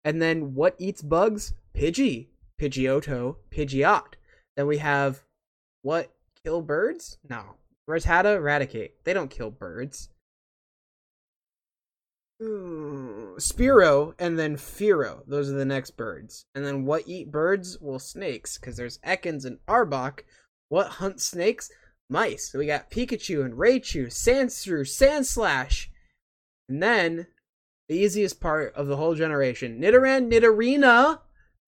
And 0.05 0.21
then 0.21 0.55
what 0.55 0.75
eats 0.77 1.01
bugs? 1.01 1.53
Pidgey, 1.75 2.27
Pidgeotto, 2.59 3.35
Pidgeot. 3.51 4.13
Then 4.55 4.67
we 4.67 4.77
have 4.77 5.23
what? 5.81 6.11
Kill 6.43 6.61
birds? 6.61 7.17
No. 7.29 7.55
Rattata, 7.89 8.39
Raticate. 8.41 8.91
They 9.03 9.13
don't 9.13 9.29
kill 9.29 9.51
birds. 9.51 10.09
Ooh, 12.41 13.35
Spearow 13.39 14.13
and 14.19 14.37
then 14.37 14.57
Fearow. 14.57 15.21
Those 15.25 15.49
are 15.49 15.55
the 15.55 15.65
next 15.65 15.97
birds. 15.97 16.45
And 16.53 16.65
then 16.65 16.85
what 16.85 17.07
eat 17.07 17.31
birds? 17.31 17.77
Well, 17.81 17.99
snakes, 17.99 18.57
because 18.57 18.77
there's 18.77 18.99
Ekans 18.99 19.45
and 19.45 19.57
Arbok. 19.67 20.19
What 20.69 20.87
hunt 20.87 21.19
snakes? 21.19 21.71
Mice. 22.09 22.51
So 22.51 22.59
we 22.59 22.67
got 22.67 22.91
Pikachu 22.91 23.43
and 23.43 23.55
Raichu, 23.55 24.07
Sandshrew, 24.07 24.81
Sandslash. 24.81 25.87
And 26.69 26.81
then 26.81 27.27
the 27.89 27.95
easiest 27.95 28.39
part 28.39 28.73
of 28.75 28.87
the 28.87 28.97
whole 28.97 29.15
generation 29.15 29.81
Nidoran, 29.81 30.31
Nidorina, 30.31 31.19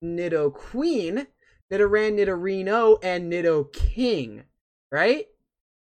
Nidoqueen, 0.04 1.28
Nidoran, 1.72 2.18
Nidorino, 2.18 3.00
and 3.04 3.32
Nidoking. 3.32 4.44
Right? 4.92 5.26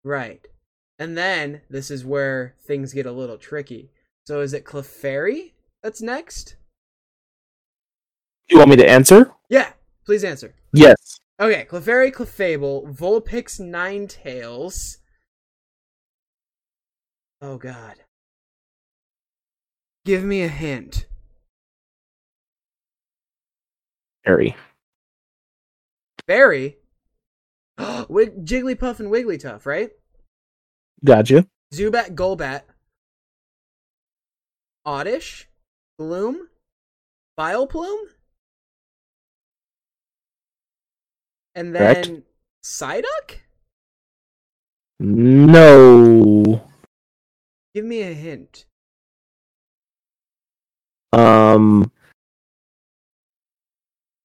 Right. 0.05 0.47
And 0.99 1.17
then 1.17 1.63
this 1.69 1.91
is 1.91 2.05
where 2.05 2.55
things 2.67 2.93
get 2.93 3.07
a 3.07 3.13
little 3.13 3.39
tricky. 3.39 3.91
So 4.27 4.41
is 4.41 4.53
it 4.53 4.65
Clefairy 4.65 5.53
that's 5.83 6.03
next? 6.03 6.57
You 8.49 8.59
want 8.59 8.71
me 8.71 8.77
to 8.77 8.89
answer? 8.89 9.31
Yeah, 9.49 9.73
please 10.05 10.25
answer. 10.25 10.55
Yes. 10.73 11.19
Okay, 11.39 11.65
Clefairy, 11.65 12.13
Clefable, 12.13 12.93
Vulpix, 12.93 13.61
Ninetales. 13.61 14.97
Oh 17.41 17.57
god. 17.57 17.97
Give 20.05 20.25
me 20.25 20.43
a 20.43 20.49
hint. 20.49 21.07
Barry? 26.27 26.79
Wig- 28.09 28.45
Jigglypuff 28.45 28.99
and 28.99 29.11
Wigglytuff, 29.11 29.67
right? 29.67 29.91
Gotcha. 31.05 31.47
Zubat, 31.73 32.15
Golbat. 32.17 32.63
Oddish? 34.87 35.49
Gloom? 35.99 36.49
Vileplume? 37.39 38.07
And 41.57 41.75
Correct. 41.75 42.07
then 42.07 42.23
Psyduck? 42.65 43.41
No. 45.01 46.63
Give 47.75 47.85
me 47.85 48.03
a 48.03 48.15
hint. 48.15 48.65
Um. 51.13 51.91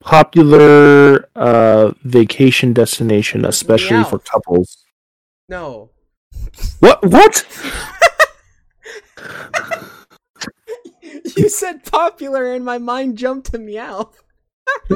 Popular 0.02 1.28
uh 1.36 1.92
vacation 2.04 2.74
destination, 2.74 3.46
especially 3.46 4.04
for 4.04 4.20
couples. 4.20 4.86
No. 5.50 5.90
What? 6.80 7.04
What? 7.06 7.46
you 11.38 11.50
said 11.50 11.84
popular 11.86 12.54
and 12.54 12.64
my 12.66 12.78
mind 12.78 13.18
jumped 13.18 13.52
to 13.52 13.58
meow. 13.60 14.12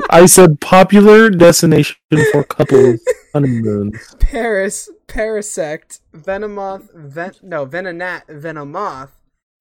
I 0.10 0.26
said 0.26 0.62
popular 0.62 1.30
destination 1.30 1.98
for 2.32 2.44
couples 2.50 3.02
honeymoons. 3.34 4.16
Paris, 4.20 4.90
Parasect, 5.08 6.00
Venomoth, 6.14 6.94
Ven- 6.94 7.34
no, 7.42 7.66
Venonat, 7.66 8.26
Venomoth, 8.28 9.12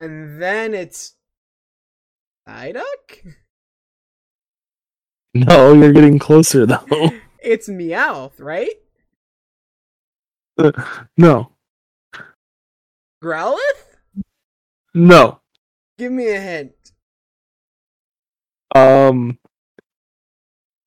and 0.00 0.40
then 0.40 0.74
it's 0.74 1.14
Psyduck? 2.48 3.34
No, 5.34 5.72
you're 5.72 5.92
getting 5.92 6.18
closer 6.18 6.66
though. 6.66 6.84
It's 7.46 7.68
Meowth, 7.68 8.40
right? 8.40 8.72
Uh, 10.56 10.72
no, 11.18 11.52
Growlithe? 13.22 13.58
no. 14.94 15.40
Give 15.98 16.12
me 16.12 16.28
a 16.34 16.40
hint. 16.40 16.72
Um, 18.74 19.38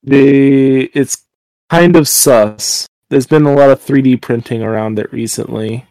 the 0.02 0.90
it's 0.94 1.24
kind 1.70 1.96
of 1.96 2.08
sus. 2.08 2.86
There's 3.10 3.26
been 3.26 3.46
a 3.46 3.54
lot 3.54 3.70
of 3.70 3.80
3D 3.82 4.20
printing 4.20 4.62
around 4.62 4.98
it 4.98 5.10
recently. 5.12 5.86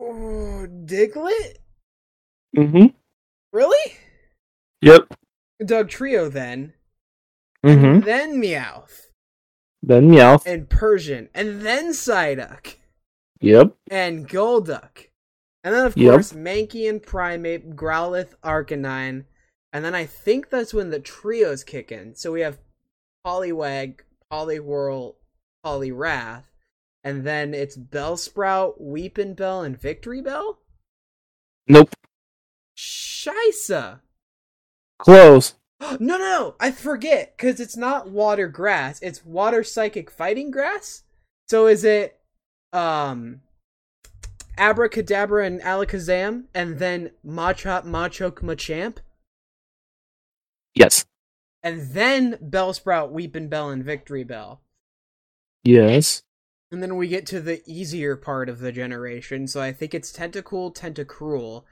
Oh, 0.00 0.66
Diglett? 0.84 1.56
Mm-hmm. 2.56 2.86
Really? 3.52 3.96
Yep. 4.82 5.14
Dugtrio 5.62 6.30
then. 6.30 6.74
Mm-hmm. 7.64 8.04
Then 8.04 8.40
Meowth. 8.40 9.08
Then 9.82 10.10
Meowth. 10.10 10.46
And 10.46 10.68
Persian. 10.68 11.28
And 11.34 11.62
then 11.62 11.90
Psyduck. 11.90 12.76
Yep. 13.40 13.74
and 13.90 14.28
Golduck. 14.28 15.08
And 15.64 15.74
then, 15.74 15.86
of 15.86 15.96
Yep. 15.96 16.10
course, 16.12 16.32
Mankey 16.32 16.88
and 16.88 17.02
Primeape, 17.02 17.74
Growlithe, 17.74 18.34
Arcanine. 18.42 19.24
And 19.72 19.84
then 19.84 19.94
I 19.94 20.06
think 20.06 20.50
that's 20.50 20.74
when 20.74 20.90
the 20.90 21.00
trios 21.00 21.64
kick 21.64 21.92
in. 21.92 22.14
So 22.14 22.32
we 22.32 22.40
have 22.40 22.58
Poliwag, 23.24 24.00
Poliwhirl, 24.30 25.14
Poliwrath. 25.64 26.44
And 27.04 27.24
then 27.26 27.54
it's 27.54 27.76
Bellsprout, 27.76 28.80
Weepinbell, 28.80 29.64
and 29.64 29.80
Victreebel? 29.80 30.56
Nope. 31.68 31.94
Shisa! 32.76 34.00
Close. 34.98 35.54
No, 35.80 35.96
no, 35.98 36.16
no, 36.18 36.54
I 36.60 36.70
forget, 36.70 37.36
because 37.36 37.58
it's 37.58 37.76
not 37.76 38.08
water 38.08 38.46
grass, 38.46 39.02
it's 39.02 39.24
water 39.26 39.64
psychic 39.64 40.12
fighting 40.12 40.52
grass. 40.52 41.02
So 41.48 41.66
is 41.66 41.82
it, 41.82 42.20
um, 42.72 43.40
Abracadabra 44.58 45.46
and 45.46 45.60
Alakazam, 45.60 46.44
and 46.54 46.78
then 46.78 47.10
Machop, 47.26 47.84
Machoke, 47.84 48.42
Machamp, 48.42 48.98
Yes. 50.74 51.04
and 51.62 51.90
then 51.92 52.34
Bellsprout, 52.42 53.12
Weepinbell, 53.12 53.72
and 53.72 53.84
Victreebel. 53.84 54.58
Yes. 55.64 56.22
And 56.70 56.82
then 56.82 56.96
we 56.96 57.08
get 57.08 57.26
to 57.26 57.40
the 57.40 57.62
easier 57.66 58.16
part 58.16 58.48
of 58.48 58.58
the 58.60 58.72
generation, 58.72 59.46
so 59.46 59.60
I 59.60 59.72
think 59.72 59.94
it's 59.94 60.12
Tentacool, 60.12 60.74
Tentacruel. 60.74 61.64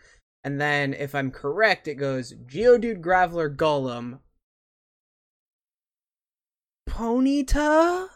And 0.42 0.60
then, 0.60 0.94
if 0.94 1.14
I'm 1.14 1.30
correct, 1.30 1.86
it 1.86 1.96
goes 1.96 2.32
Geodude, 2.32 3.02
Graveler, 3.02 3.54
Golem, 3.54 4.20
Ponyta, 6.88 8.08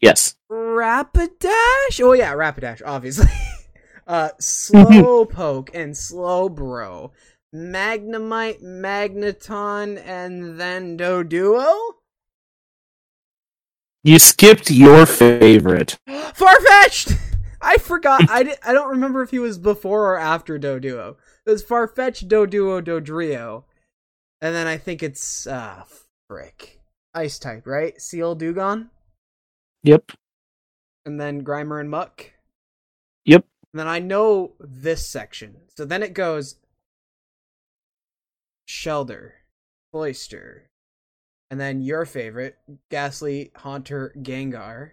Yes. 0.00 0.36
Rapidash. 0.50 2.00
Oh 2.00 2.12
yeah, 2.12 2.32
Rapidash, 2.32 2.82
obviously. 2.84 3.26
uh, 4.06 4.30
Slowpoke 4.40 5.70
and 5.74 5.94
Slowbro, 5.94 7.10
Magnemite, 7.54 8.62
Magneton, 8.62 10.02
and 10.04 10.58
then 10.58 10.96
Doduo. 10.96 11.74
You 14.04 14.18
skipped 14.18 14.70
your 14.70 15.06
favorite. 15.06 15.98
Farfetch'd. 16.08 17.18
I 17.60 17.76
forgot. 17.76 18.22
I, 18.30 18.56
I 18.64 18.72
don't 18.72 18.90
remember 18.90 19.22
if 19.22 19.30
he 19.30 19.40
was 19.40 19.58
before 19.58 20.14
or 20.14 20.18
after 20.18 20.58
Doduo. 20.58 21.16
It 21.44 21.50
was 21.50 21.64
Farfetch'd, 21.64 22.30
Doduo, 22.30 22.80
Dodrio, 22.80 23.64
and 24.40 24.54
then 24.54 24.66
I 24.66 24.76
think 24.76 25.02
it's 25.02 25.46
uh 25.46 25.84
frick 26.28 26.80
Ice 27.14 27.38
type, 27.38 27.66
right? 27.66 28.00
Seel 28.00 28.36
Dewgong, 28.36 28.90
Yep. 29.82 30.12
And 31.08 31.18
then 31.18 31.42
Grimer 31.42 31.80
and 31.80 31.88
Muck. 31.90 32.32
Yep. 33.24 33.46
And 33.72 33.80
then 33.80 33.88
I 33.88 33.98
know 33.98 34.52
this 34.60 35.06
section. 35.08 35.56
So 35.74 35.86
then 35.86 36.02
it 36.02 36.12
goes 36.12 36.56
Shellder, 38.68 39.30
Cloyster, 39.90 40.68
and 41.50 41.58
then 41.58 41.80
your 41.80 42.04
favorite, 42.04 42.58
Gastly, 42.90 43.52
Haunter, 43.56 44.12
Gengar. 44.18 44.90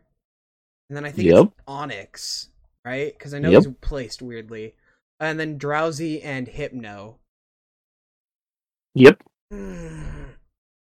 And 0.90 0.96
then 0.96 1.04
I 1.04 1.12
think 1.12 1.28
Yep. 1.28 1.48
it's 1.48 1.66
Onix, 1.68 2.48
right? 2.86 3.12
Because 3.12 3.34
I 3.34 3.40
know 3.40 3.52
Yep. 3.52 3.66
he's 3.66 3.74
placed 3.82 4.22
weirdly. 4.22 4.76
And 5.20 5.38
then 5.38 5.60
Drowzee 5.60 6.22
and 6.24 6.48
Hypno. 6.48 7.20
Yep. 8.94 9.22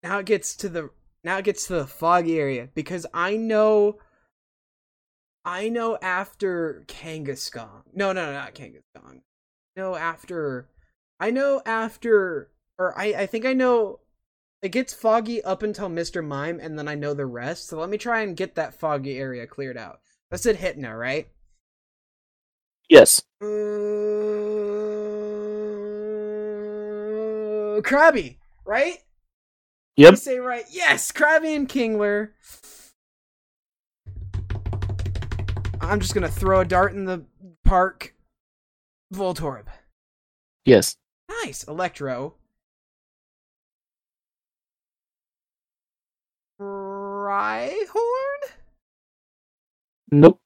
Now 0.04 0.20
it 0.20 0.26
gets 0.26 0.56
to 0.58 0.70
the 0.70 0.92
now 1.24 1.40
it 1.40 1.44
gets 1.44 1.68
to 1.68 1.74
the 1.74 1.88
foggy 1.88 2.40
area 2.40 2.70
because 2.74 3.06
I 3.14 3.36
know 3.36 4.00
I 5.48 5.70
know 5.70 5.98
after 6.02 6.84
Kangaskong. 6.88 7.84
No, 7.94 8.12
no, 8.12 8.26
no, 8.26 8.34
not 8.34 8.54
Kangaskong. 8.54 9.22
No, 9.78 9.96
after 9.96 10.68
I 11.22 11.32
know 11.32 11.62
after 11.66 12.50
or 12.78 13.00
I 13.00 13.06
I 13.14 13.26
think 13.28 13.46
I 13.46 13.54
know. 13.54 14.02
It 14.62 14.74
gets 14.74 14.92
foggy 14.92 15.42
up 15.44 15.62
until 15.64 15.88
Mr. 15.88 16.26
Mime, 16.26 16.60
and 16.60 16.78
then 16.78 16.88
I 16.88 16.96
know 16.96 17.14
the 17.14 17.28
rest. 17.28 17.68
So 17.68 17.80
let 17.80 17.90
me 17.90 17.98
try 17.98 18.22
and 18.22 18.36
get 18.36 18.56
that 18.56 18.74
foggy 18.74 19.18
area 19.18 19.46
cleared 19.48 19.78
out. 19.78 20.00
That's 20.32 20.48
it. 20.48 20.58
Hypno, 20.58 20.94
right? 20.94 21.30
Yes. 22.90 23.22
Uh, 23.40 23.46
Krabby, 27.84 28.38
right? 28.66 28.98
Yep. 29.96 30.12
You 30.12 30.18
say 30.18 30.40
right. 30.40 30.66
Yes, 30.72 31.12
Krabby 31.12 31.56
and 31.56 31.70
Kingler. 31.70 32.32
I'm 35.88 36.02
just 36.02 36.14
gonna 36.14 36.28
throw 36.28 36.60
a 36.60 36.66
dart 36.66 36.94
in 36.94 37.06
the 37.06 37.24
park. 37.64 38.14
Voltorb. 39.14 39.68
Yes. 40.66 40.98
Nice. 41.44 41.64
Electro. 41.64 42.36
Rhyhorn? 46.60 47.78
Nope. 50.12 50.42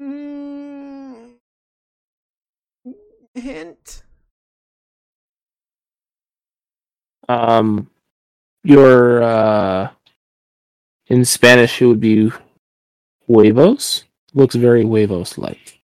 Mm, 0.00 1.34
hint. 3.34 4.02
Um, 7.28 7.90
your 8.64 9.22
uh, 9.22 9.90
in 11.08 11.24
Spanish 11.26 11.82
it 11.82 11.86
would 11.86 12.00
be 12.00 12.32
huevos. 13.26 14.05
Looks 14.36 14.54
very 14.54 14.82
huevos 14.82 15.38
like. 15.38 15.80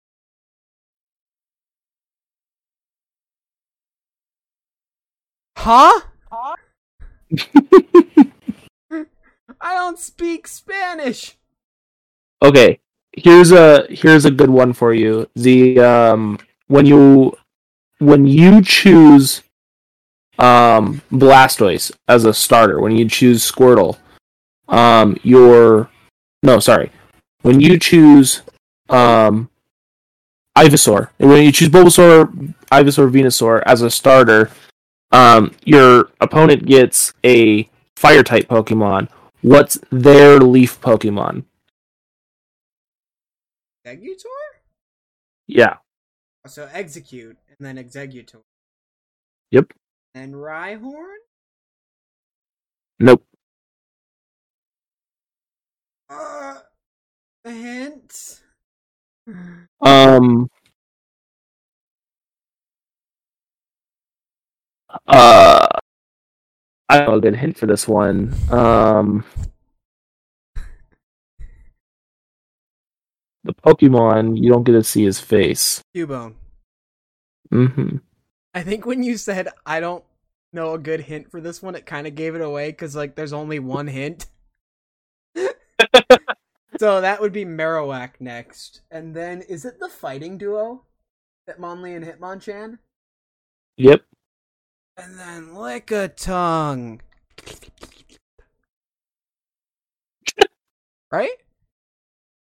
Huh? 5.55 6.01
I 9.61 9.75
don't 9.75 9.99
speak 9.99 10.47
Spanish. 10.47 11.37
okay, 12.41 12.79
here's 13.11 13.51
a 13.51 13.85
here's 13.91 14.25
a 14.25 14.31
good 14.31 14.49
one 14.49 14.73
for 14.73 14.95
you. 14.95 15.29
The 15.35 15.79
um 15.79 16.39
when 16.67 16.87
you 16.87 17.37
when 17.99 18.25
you 18.25 18.63
choose 18.63 19.43
um 20.39 21.03
Blastoise 21.11 21.91
as 22.07 22.25
a 22.25 22.33
starter, 22.33 22.79
when 22.81 22.95
you 22.97 23.07
choose 23.07 23.49
Squirtle, 23.49 23.99
um 24.69 25.17
your 25.21 25.91
no, 26.41 26.59
sorry. 26.59 26.91
When 27.41 27.59
you 27.59 27.79
choose 27.79 28.41
um 28.89 29.49
Ivysaur, 30.57 31.09
and 31.19 31.29
when 31.29 31.43
you 31.43 31.51
choose 31.51 31.69
Bulbasaur, 31.69 32.53
Ivysaur, 32.71 33.11
Venusaur 33.11 33.63
as 33.65 33.81
a 33.81 33.89
starter, 33.89 34.51
um 35.11 35.55
your 35.65 36.11
opponent 36.21 36.65
gets 36.65 37.13
a 37.23 37.69
fire 37.95 38.23
type 38.23 38.47
Pokemon. 38.47 39.09
What's 39.41 39.79
their 39.89 40.39
leaf 40.39 40.81
Pokemon? 40.81 41.45
Exeggutor? 43.85 44.25
Yeah. 45.47 45.77
So 46.45 46.67
Exeggcute 46.67 47.35
and 47.47 47.59
then 47.59 47.77
Exeggutor. 47.77 48.41
Yep. 49.51 49.73
And 50.13 50.33
Rhyhorn? 50.33 51.17
Nope. 52.99 53.23
Uh, 56.09 56.55
a 57.45 57.51
hint. 57.51 58.41
Um. 59.81 60.49
Uh. 65.07 65.67
I 66.91 66.97
don't 66.97 67.07
know 67.07 67.15
a 67.15 67.21
good 67.21 67.35
hint 67.35 67.57
for 67.57 67.67
this 67.67 67.87
one. 67.87 68.33
Um. 68.49 69.23
The 73.43 73.53
Pokemon, 73.53 74.37
you 74.37 74.51
don't 74.51 74.63
get 74.63 74.73
to 74.73 74.83
see 74.83 75.03
his 75.05 75.19
face. 75.19 75.81
Cubone. 75.95 76.35
hmm 77.49 77.97
I 78.53 78.63
think 78.63 78.85
when 78.85 79.01
you 79.03 79.17
said 79.17 79.47
I 79.65 79.79
don't 79.79 80.03
know 80.51 80.73
a 80.73 80.79
good 80.79 81.01
hint 81.01 81.31
for 81.31 81.39
this 81.39 81.61
one, 81.61 81.75
it 81.75 81.85
kind 81.85 82.05
of 82.05 82.15
gave 82.15 82.35
it 82.35 82.41
away 82.41 82.69
because 82.69 82.95
like 82.95 83.15
there's 83.15 83.33
only 83.33 83.59
one 83.59 83.87
hint. 83.87 84.27
So 86.79 87.01
that 87.01 87.19
would 87.19 87.33
be 87.33 87.43
Marowak 87.43 88.21
next, 88.21 88.83
and 88.89 89.13
then 89.13 89.41
is 89.41 89.65
it 89.65 89.81
the 89.81 89.89
fighting 89.89 90.37
duo, 90.37 90.85
Hitmonlee 91.49 91.97
and 91.97 92.05
Hitmonchan, 92.05 92.79
Yep. 93.75 94.05
and 94.95 95.19
then 95.19 95.49
Lickitung. 95.49 97.01
right? 101.11 101.35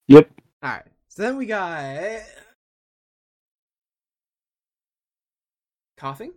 Yep. 0.07 0.29
All 0.63 0.69
right. 0.69 0.83
So 1.07 1.23
then 1.23 1.37
we 1.37 1.45
got 1.45 2.21
Koffing, 5.97 6.33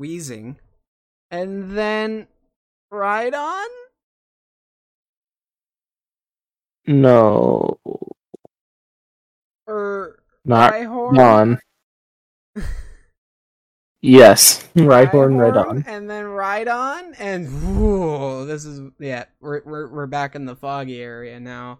Weezing, 0.00 0.56
and 1.30 1.76
then 1.76 2.26
Rhydon. 2.90 3.66
No. 6.90 7.78
Or 9.68 10.18
Not 10.44 10.72
Rhyhorn? 10.72 11.18
on. 11.20 12.64
Yes. 14.00 14.66
Rhyhorn, 14.74 15.38
right 15.38 15.56
on. 15.56 15.84
and 15.86 16.10
then 16.10 16.24
ride 16.24 16.66
on, 16.66 17.14
and 17.14 17.46
whoa, 17.78 18.44
this 18.44 18.64
is 18.64 18.90
yeah, 18.98 19.26
we're 19.40 19.62
we're 19.64 19.86
we're 19.86 20.06
back 20.08 20.34
in 20.34 20.46
the 20.46 20.56
foggy 20.56 21.00
area 21.00 21.38
now. 21.38 21.78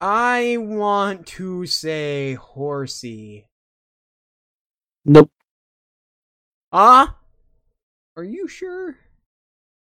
I 0.00 0.58
want 0.58 1.26
to 1.28 1.64
say 1.64 2.34
Horsea. 2.34 3.46
Nope. 5.06 5.30
Ah, 6.70 7.16
are 8.14 8.24
you 8.24 8.46
sure? 8.46 8.96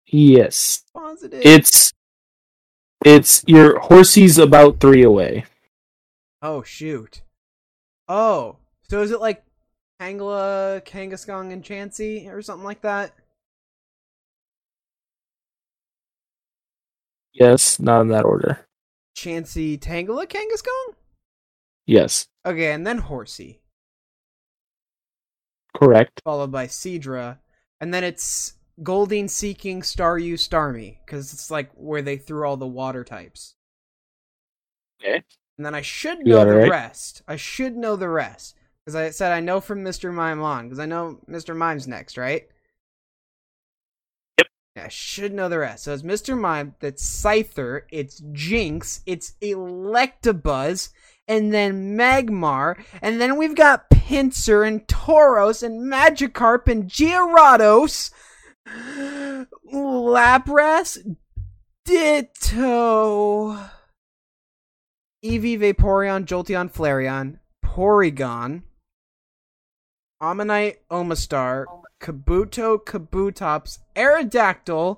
Yes. 0.07 0.83
Positive. 0.93 1.41
It's. 1.43 1.91
It's 3.03 3.43
your 3.47 3.79
Horsea's 3.79 4.37
about 4.37 4.79
three 4.79 5.03
away. 5.03 5.45
Oh 6.41 6.63
shoot. 6.63 7.21
Oh, 8.07 8.57
so 8.89 9.01
is 9.01 9.11
it 9.11 9.21
like 9.21 9.43
Tangela, 9.99 10.83
Kangaskong, 10.85 11.51
and 11.51 11.63
Chansey 11.63 12.27
or 12.31 12.41
something 12.41 12.65
like 12.65 12.81
that? 12.81 13.13
Yes, 17.33 17.79
not 17.79 18.01
in 18.01 18.07
that 18.09 18.25
order. 18.25 18.65
Chansey, 19.15 19.79
Tangela, 19.79 20.27
Kangaskong? 20.27 20.95
Yes. 21.85 22.27
Okay, 22.45 22.71
and 22.71 22.85
then 22.85 22.99
Horsey, 22.99 23.61
Correct. 25.75 26.21
followed 26.23 26.51
by 26.51 26.67
Seadra, 26.67 27.37
and 27.79 27.93
then 27.93 28.03
it's 28.03 28.55
Goldeen, 28.83 29.29
Seaking, 29.29 29.81
Staryu, 29.81 30.33
Starmie, 30.33 30.97
because 31.05 31.33
it's 31.33 31.51
like 31.51 31.71
where 31.75 32.01
they 32.01 32.17
threw 32.17 32.47
all 32.47 32.57
the 32.57 32.67
water 32.67 33.03
types. 33.03 33.55
Okay. 35.01 35.23
And 35.57 35.65
then 35.65 35.75
I 35.75 35.81
should 35.81 36.25
know 36.25 36.45
the 36.45 36.57
right. 36.57 36.69
rest. 36.69 37.21
I 37.27 37.35
should 37.35 37.75
know 37.75 37.95
the 37.95 38.09
rest. 38.09 38.55
Because 38.83 38.95
I 38.95 39.09
said 39.11 39.31
I 39.31 39.41
know 39.41 39.61
from 39.61 39.83
Mr. 39.83 40.11
Mime 40.11 40.41
on, 40.41 40.65
because 40.65 40.79
I 40.79 40.87
know 40.87 41.19
Mr. 41.29 41.55
Mime's 41.55 41.87
next, 41.87 42.17
right? 42.17 42.47
Yep. 44.39 44.47
Yeah, 44.75 44.85
I 44.85 44.87
should 44.87 45.33
know 45.33 45.49
the 45.49 45.59
rest. 45.59 45.83
So 45.83 45.93
it's 45.93 46.01
Mr. 46.01 46.37
Mime, 46.37 46.75
that's 46.79 47.03
Scyther, 47.03 47.81
it's 47.91 48.21
Jynx, 48.31 49.01
it's 49.05 49.33
Electabuzz, 49.41 50.89
and 51.27 51.53
then 51.53 51.95
Magmar, 51.95 52.83
and 53.01 53.21
then 53.21 53.37
we've 53.37 53.55
got 53.55 53.89
Pinsir 53.91 54.67
and 54.67 54.87
Tauros 54.87 55.61
and 55.61 55.81
Magikarp 55.91 56.67
and 56.67 56.89
Gyarados, 56.89 58.11
Lapras, 59.73 60.97
Ditto, 61.85 63.57
Eevee, 65.23 65.59
Vaporeon, 65.59 66.25
Jolteon, 66.25 66.71
Flareon, 66.71 67.39
Porygon, 67.65 68.63
Ammonite, 70.21 70.87
Omastar, 70.89 71.65
Kabuto, 72.01 72.83
Kabutops, 72.83 73.79
Aerodactyl. 73.95 74.97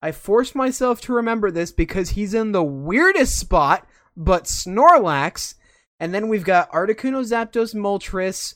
I 0.00 0.12
forced 0.12 0.54
myself 0.54 1.00
to 1.02 1.12
remember 1.12 1.50
this 1.50 1.72
because 1.72 2.10
he's 2.10 2.34
in 2.34 2.52
the 2.52 2.62
weirdest 2.62 3.38
spot, 3.38 3.86
but 4.16 4.44
Snorlax. 4.44 5.54
And 6.00 6.14
then 6.14 6.28
we've 6.28 6.44
got 6.44 6.70
Articuno, 6.70 7.24
Zapdos, 7.24 7.74
Moltres, 7.74 8.54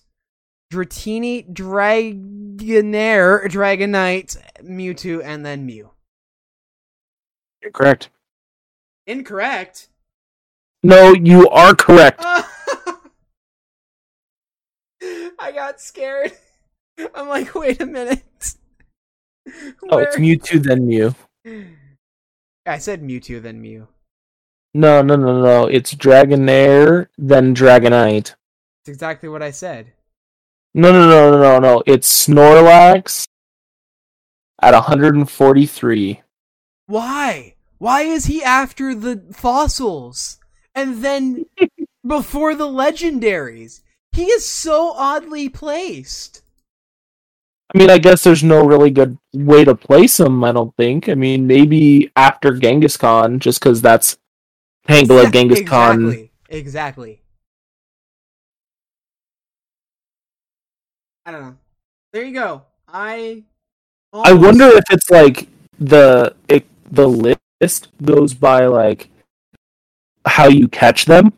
Dratini, 0.73 1.47
Dragonair, 1.53 3.45
Dragonite, 3.45 4.39
Mewtwo, 4.63 5.23
and 5.23 5.45
then 5.45 5.67
Mew. 5.67 5.91
You're 7.61 7.73
correct. 7.73 8.09
Incorrect. 9.07 9.91
No, 10.83 11.13
you 11.13 11.47
are 11.51 11.75
correct. 11.75 12.23
I 15.39 15.53
got 15.55 15.79
scared. 15.81 16.33
I'm 17.15 17.29
like, 17.29 17.55
wait 17.55 17.83
a 17.83 17.87
minute. 17.87 18.55
Oh, 19.91 19.99
it's 19.99 20.17
Mewtwo 20.17 20.63
then 20.63 20.87
Mew. 20.87 21.15
I 22.65 22.79
said 22.79 23.03
Mewtwo 23.03 23.43
then 23.43 23.61
Mew. 23.61 23.89
No, 24.73 25.03
no, 25.03 25.17
no, 25.17 25.43
no. 25.43 25.67
It's 25.67 25.95
Dragonair 25.95 27.09
then 27.19 27.55
Dragonite. 27.55 28.37
It's 28.81 28.89
exactly 28.89 29.29
what 29.29 29.43
I 29.43 29.51
said. 29.51 29.93
No, 30.75 30.91
no, 30.91 31.09
no, 31.09 31.31
no, 31.31 31.39
no, 31.39 31.59
no. 31.59 31.83
It's 31.87 32.27
Snorlax 32.27 33.27
at 34.61 34.73
143. 34.73 36.23
Why? 36.87 37.55
Why 37.79 38.03
is 38.03 38.27
he 38.27 38.43
after 38.43 38.95
the 38.95 39.23
fossils? 39.33 40.39
And 40.75 41.05
then 41.05 41.47
before 42.07 42.55
the 42.55 42.67
legendaries? 42.67 43.83
He 44.13 44.25
is 44.25 44.47
so 44.47 44.93
oddly 44.93 45.49
placed. 45.49 46.43
I 47.75 47.79
mean, 47.79 47.91
I 47.91 47.99
guess 47.99 48.23
there's 48.23 48.45
no 48.45 48.65
really 48.65 48.91
good 48.91 49.17
way 49.33 49.65
to 49.65 49.75
place 49.75 50.21
him, 50.21 50.45
I 50.45 50.53
don't 50.53 50.77
think. 50.77 51.09
I 51.09 51.15
mean, 51.15 51.47
maybe 51.47 52.13
after 52.17 52.53
Genghis 52.53 52.99
Khan, 52.99 53.41
just 53.41 53.61
because 53.61 53.81
that's 53.81 54.19
Tangela 54.87 55.33
Genghis 55.33 55.63
Khan. 55.63 56.05
Exactly. 56.05 56.33
Exactly. 56.51 57.22
I 61.25 61.31
don't 61.31 61.43
know. 61.43 61.57
There 62.13 62.25
you 62.25 62.35
go. 62.35 62.63
I. 62.89 63.45
I 64.13 64.33
wonder 64.33 64.67
if 64.67 64.85
it's 64.91 65.11
like 65.11 65.49
the 65.79 66.35
it, 66.49 66.67
the 66.91 67.09
list 67.09 67.89
goes 68.03 68.35
by 68.35 68.67
like 68.67 69.09
how 70.27 70.49
you 70.49 70.69
catch 70.69 71.07
them, 71.07 71.33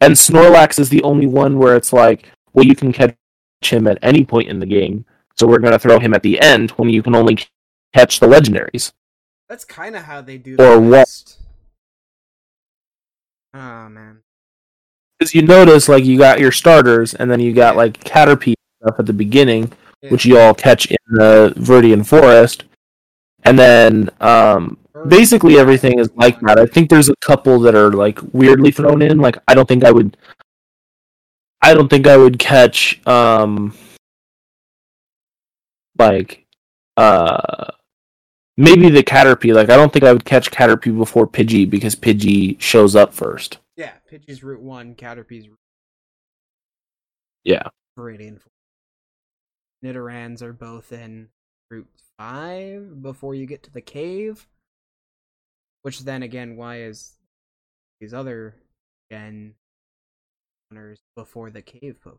and 0.00 0.14
Snorlax 0.14 0.78
is 0.78 0.88
the 0.88 1.02
only 1.02 1.26
one 1.26 1.58
where 1.58 1.74
it's 1.76 1.92
like, 1.92 2.30
well, 2.52 2.64
you 2.64 2.76
can 2.76 2.92
catch 2.92 3.16
him 3.62 3.88
at 3.88 3.98
any 4.02 4.24
point 4.24 4.48
in 4.48 4.60
the 4.60 4.66
game, 4.66 5.04
so 5.36 5.46
we're 5.46 5.58
gonna 5.58 5.78
throw 5.78 5.98
him 5.98 6.14
at 6.14 6.22
the 6.22 6.40
end 6.40 6.70
when 6.72 6.88
you 6.88 7.02
can 7.02 7.16
only 7.16 7.38
catch 7.92 8.20
the 8.20 8.26
legendaries. 8.26 8.92
That's 9.48 9.64
kind 9.64 9.96
of 9.96 10.02
how 10.02 10.20
they 10.20 10.38
do 10.38 10.54
it. 10.54 10.60
Or 10.60 10.74
the 10.74 10.80
what? 10.80 11.36
Oh 13.54 13.88
man. 13.88 14.20
Because 15.18 15.34
you 15.34 15.42
notice, 15.42 15.88
like, 15.88 16.04
you 16.04 16.16
got 16.16 16.38
your 16.40 16.52
starters, 16.52 17.14
and 17.14 17.30
then 17.30 17.40
you 17.40 17.52
got 17.52 17.76
like 17.76 17.98
Caterpie 18.04 18.54
stuff 18.82 18.96
at 19.00 19.06
the 19.06 19.12
beginning, 19.12 19.72
Yeah. 20.02 20.10
which 20.10 20.24
you 20.24 20.38
all 20.38 20.54
catch 20.54 20.86
in 20.86 20.96
the 21.08 21.52
Viridian 21.56 22.06
Forest, 22.06 22.64
and 23.42 23.58
then 23.58 24.10
um, 24.20 24.78
basically 25.08 25.58
everything 25.58 25.98
is 25.98 26.10
like 26.14 26.38
that. 26.42 26.58
I 26.58 26.66
think 26.66 26.88
there's 26.88 27.08
a 27.08 27.16
couple 27.16 27.58
that 27.60 27.74
are 27.74 27.90
like 27.92 28.20
weirdly 28.32 28.70
thrown 28.70 29.02
in. 29.02 29.18
Like 29.18 29.36
I 29.48 29.54
don't 29.54 29.66
think 29.68 29.84
I 29.84 29.90
would 29.90 30.16
I 31.62 31.74
don't 31.74 31.88
think 31.88 32.06
I 32.06 32.16
would 32.16 32.38
catch 32.38 33.00
um 33.06 33.74
like 35.98 36.46
uh 36.96 37.66
maybe 38.56 38.88
the 38.90 39.02
Caterpie. 39.02 39.54
Like 39.54 39.70
I 39.70 39.76
don't 39.76 39.92
think 39.92 40.04
I 40.04 40.12
would 40.12 40.24
catch 40.24 40.50
Caterpie 40.50 40.96
before 40.96 41.26
Pidgey 41.26 41.68
because 41.68 41.96
Pidgey 41.96 42.60
shows 42.60 42.94
up 42.96 43.12
first. 43.12 43.58
Pidgey's 44.10 44.42
Route 44.42 44.60
1, 44.62 44.94
Caterpie's 44.94 45.48
Route 45.48 45.58
Yeah. 47.44 47.68
Viridian. 47.98 48.40
Nidorans 49.84 50.42
are 50.42 50.52
both 50.52 50.92
in 50.92 51.28
Route 51.70 51.88
5 52.18 53.02
before 53.02 53.34
you 53.34 53.46
get 53.46 53.62
to 53.64 53.70
the 53.70 53.80
cave. 53.80 54.46
Which 55.82 56.00
then 56.00 56.22
again, 56.22 56.56
why 56.56 56.80
is 56.80 57.12
these 58.00 58.12
other 58.12 58.54
gen 59.10 59.54
hunters 60.70 61.00
before 61.16 61.50
the 61.50 61.62
cave 61.62 61.98
Pokemon? 62.04 62.18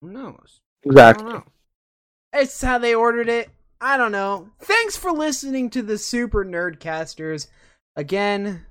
Who 0.00 0.10
knows? 0.10 0.60
I 0.86 0.88
Exactly. 0.90 1.24
don't 1.24 1.32
know. 1.34 1.44
It's 2.32 2.60
how 2.60 2.78
they 2.78 2.94
ordered 2.94 3.28
it. 3.28 3.50
I 3.80 3.96
don't 3.96 4.12
know. 4.12 4.50
Thanks 4.60 4.96
for 4.96 5.12
listening 5.12 5.70
to 5.70 5.82
the 5.82 5.98
Super 5.98 6.44
Nerdcasters. 6.44 7.48
Again, 7.96 8.64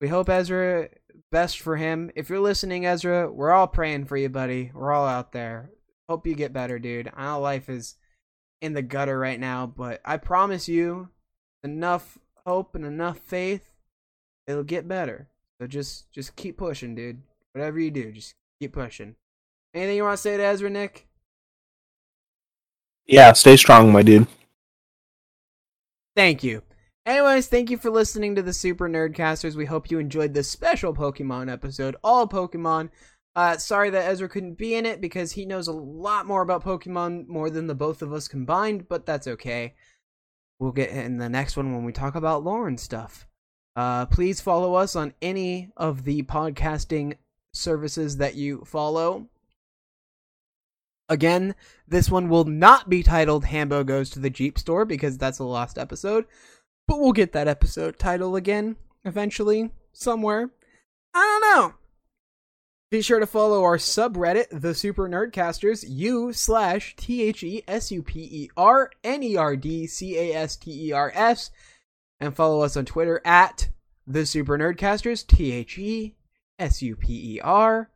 we 0.00 0.08
hope 0.08 0.28
Ezra 0.28 0.88
best 1.30 1.60
for 1.60 1.76
him. 1.76 2.10
If 2.14 2.28
you're 2.28 2.40
listening, 2.40 2.86
Ezra, 2.86 3.30
we're 3.30 3.50
all 3.50 3.66
praying 3.66 4.06
for 4.06 4.16
you, 4.16 4.28
buddy. 4.28 4.70
We're 4.74 4.92
all 4.92 5.06
out 5.06 5.32
there. 5.32 5.70
Hope 6.08 6.26
you 6.26 6.34
get 6.34 6.52
better, 6.52 6.78
dude. 6.78 7.10
I 7.14 7.24
know 7.24 7.40
life 7.40 7.68
is 7.68 7.96
in 8.60 8.72
the 8.72 8.82
gutter 8.82 9.18
right 9.18 9.38
now, 9.38 9.66
but 9.66 10.00
I 10.04 10.16
promise 10.16 10.68
you, 10.68 11.10
enough 11.62 12.18
hope 12.46 12.74
and 12.74 12.84
enough 12.84 13.18
faith, 13.18 13.74
it'll 14.46 14.64
get 14.64 14.88
better. 14.88 15.28
So 15.60 15.66
just 15.66 16.10
just 16.12 16.36
keep 16.36 16.56
pushing, 16.56 16.94
dude. 16.94 17.22
Whatever 17.52 17.78
you 17.80 17.90
do, 17.90 18.12
just 18.12 18.34
keep 18.60 18.72
pushing. 18.72 19.16
Anything 19.74 19.96
you 19.96 20.04
want 20.04 20.16
to 20.16 20.22
say 20.22 20.36
to 20.36 20.42
Ezra, 20.42 20.70
Nick? 20.70 21.06
Yeah, 23.06 23.32
stay 23.32 23.56
strong, 23.56 23.92
my 23.92 24.02
dude. 24.02 24.26
Thank 26.16 26.42
you. 26.42 26.62
Anyways, 27.08 27.46
thank 27.46 27.70
you 27.70 27.78
for 27.78 27.88
listening 27.88 28.34
to 28.34 28.42
the 28.42 28.52
Super 28.52 28.86
Nerdcasters. 28.86 29.54
We 29.54 29.64
hope 29.64 29.90
you 29.90 29.98
enjoyed 29.98 30.34
this 30.34 30.50
special 30.50 30.92
Pokemon 30.92 31.50
episode, 31.50 31.96
all 32.04 32.28
Pokemon. 32.28 32.90
Uh, 33.34 33.56
sorry 33.56 33.88
that 33.88 34.06
Ezra 34.10 34.28
couldn't 34.28 34.58
be 34.58 34.74
in 34.74 34.84
it 34.84 35.00
because 35.00 35.32
he 35.32 35.46
knows 35.46 35.68
a 35.68 35.72
lot 35.72 36.26
more 36.26 36.42
about 36.42 36.62
Pokemon 36.62 37.26
more 37.26 37.48
than 37.48 37.66
the 37.66 37.74
both 37.74 38.02
of 38.02 38.12
us 38.12 38.28
combined, 38.28 38.90
but 38.90 39.06
that's 39.06 39.26
okay. 39.26 39.72
We'll 40.58 40.72
get 40.72 40.90
in 40.90 41.16
the 41.16 41.30
next 41.30 41.56
one 41.56 41.72
when 41.72 41.82
we 41.82 41.92
talk 41.92 42.14
about 42.14 42.44
lore 42.44 42.68
and 42.68 42.78
stuff. 42.78 43.26
Uh, 43.74 44.04
please 44.04 44.42
follow 44.42 44.74
us 44.74 44.94
on 44.94 45.14
any 45.22 45.70
of 45.78 46.04
the 46.04 46.24
podcasting 46.24 47.16
services 47.54 48.18
that 48.18 48.34
you 48.34 48.64
follow. 48.66 49.28
Again, 51.08 51.54
this 51.86 52.10
one 52.10 52.28
will 52.28 52.44
not 52.44 52.90
be 52.90 53.02
titled 53.02 53.46
Hambo 53.46 53.82
Goes 53.82 54.10
to 54.10 54.18
the 54.18 54.28
Jeep 54.28 54.58
Store 54.58 54.84
because 54.84 55.16
that's 55.16 55.38
the 55.38 55.44
last 55.44 55.78
episode. 55.78 56.26
But 56.88 56.98
we'll 56.98 57.12
get 57.12 57.32
that 57.32 57.46
episode 57.46 57.98
title 57.98 58.34
again 58.34 58.76
eventually, 59.04 59.70
somewhere. 59.92 60.50
I 61.14 61.20
don't 61.20 61.56
know. 61.56 61.74
Be 62.90 63.02
sure 63.02 63.20
to 63.20 63.26
follow 63.26 63.62
our 63.62 63.76
subreddit, 63.76 64.46
the 64.50 64.74
Super 64.74 65.06
Nerdcasters, 65.06 65.84
u 65.86 66.32
slash 66.32 66.96
T 66.96 67.22
H 67.22 67.42
E 67.42 67.62
S 67.68 67.92
U 67.92 68.02
P 68.02 68.20
E 68.20 68.50
R 68.56 68.90
N 69.04 69.22
E 69.22 69.36
R 69.36 69.54
D 69.54 69.86
C 69.86 70.16
A 70.16 70.34
S 70.34 70.56
T 70.56 70.88
E 70.88 70.92
R 70.92 71.12
S, 71.14 71.50
and 72.18 72.34
follow 72.34 72.62
us 72.62 72.78
on 72.78 72.86
Twitter 72.86 73.20
at 73.26 73.68
the 74.06 74.24
Super 74.24 74.56
Nerdcasters, 74.56 75.26
T 75.26 75.52
H 75.52 75.76
E 75.78 76.14
S 76.58 76.80
U 76.80 76.96
P 76.96 77.36
E 77.36 77.40
R 77.40 77.90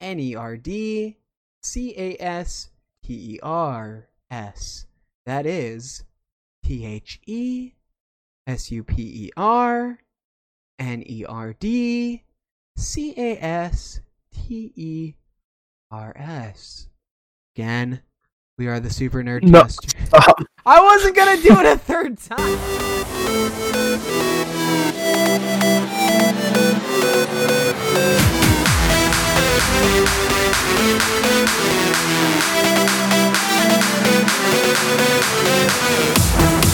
N 0.00 0.18
E 0.18 0.34
R 0.34 0.56
D 0.56 1.18
C 1.62 1.94
A 1.96 2.16
S 2.20 2.70
T 3.04 3.36
E 3.36 3.38
R 3.40 4.08
S. 4.32 4.86
That 5.24 5.46
is 5.46 6.02
T 6.64 6.84
H 6.84 7.20
E 7.26 7.74
S 8.46 8.70
U 8.70 8.84
P 8.84 9.02
E 9.02 9.30
R 9.36 9.98
N 10.78 11.02
E 11.06 11.24
R 11.24 11.54
D 11.54 12.22
C 12.76 13.14
A 13.16 13.38
S 13.38 14.00
T 14.32 14.72
E 14.74 15.14
R 15.90 16.12
S. 16.16 16.88
Again, 17.56 18.00
we 18.58 18.66
are 18.66 18.80
the 18.80 18.90
Super 18.90 19.22
Nerd 19.22 19.42
No. 19.42 19.66
I 20.66 20.80
wasn't 20.80 21.16
gonna 21.16 21.40
do 21.40 21.58
it 21.60 21.66
a 21.66 21.78
third 21.78 22.18
time. 22.18 22.58
Thank 29.76 30.34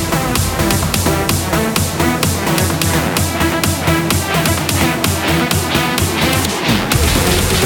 you. 0.01 0.10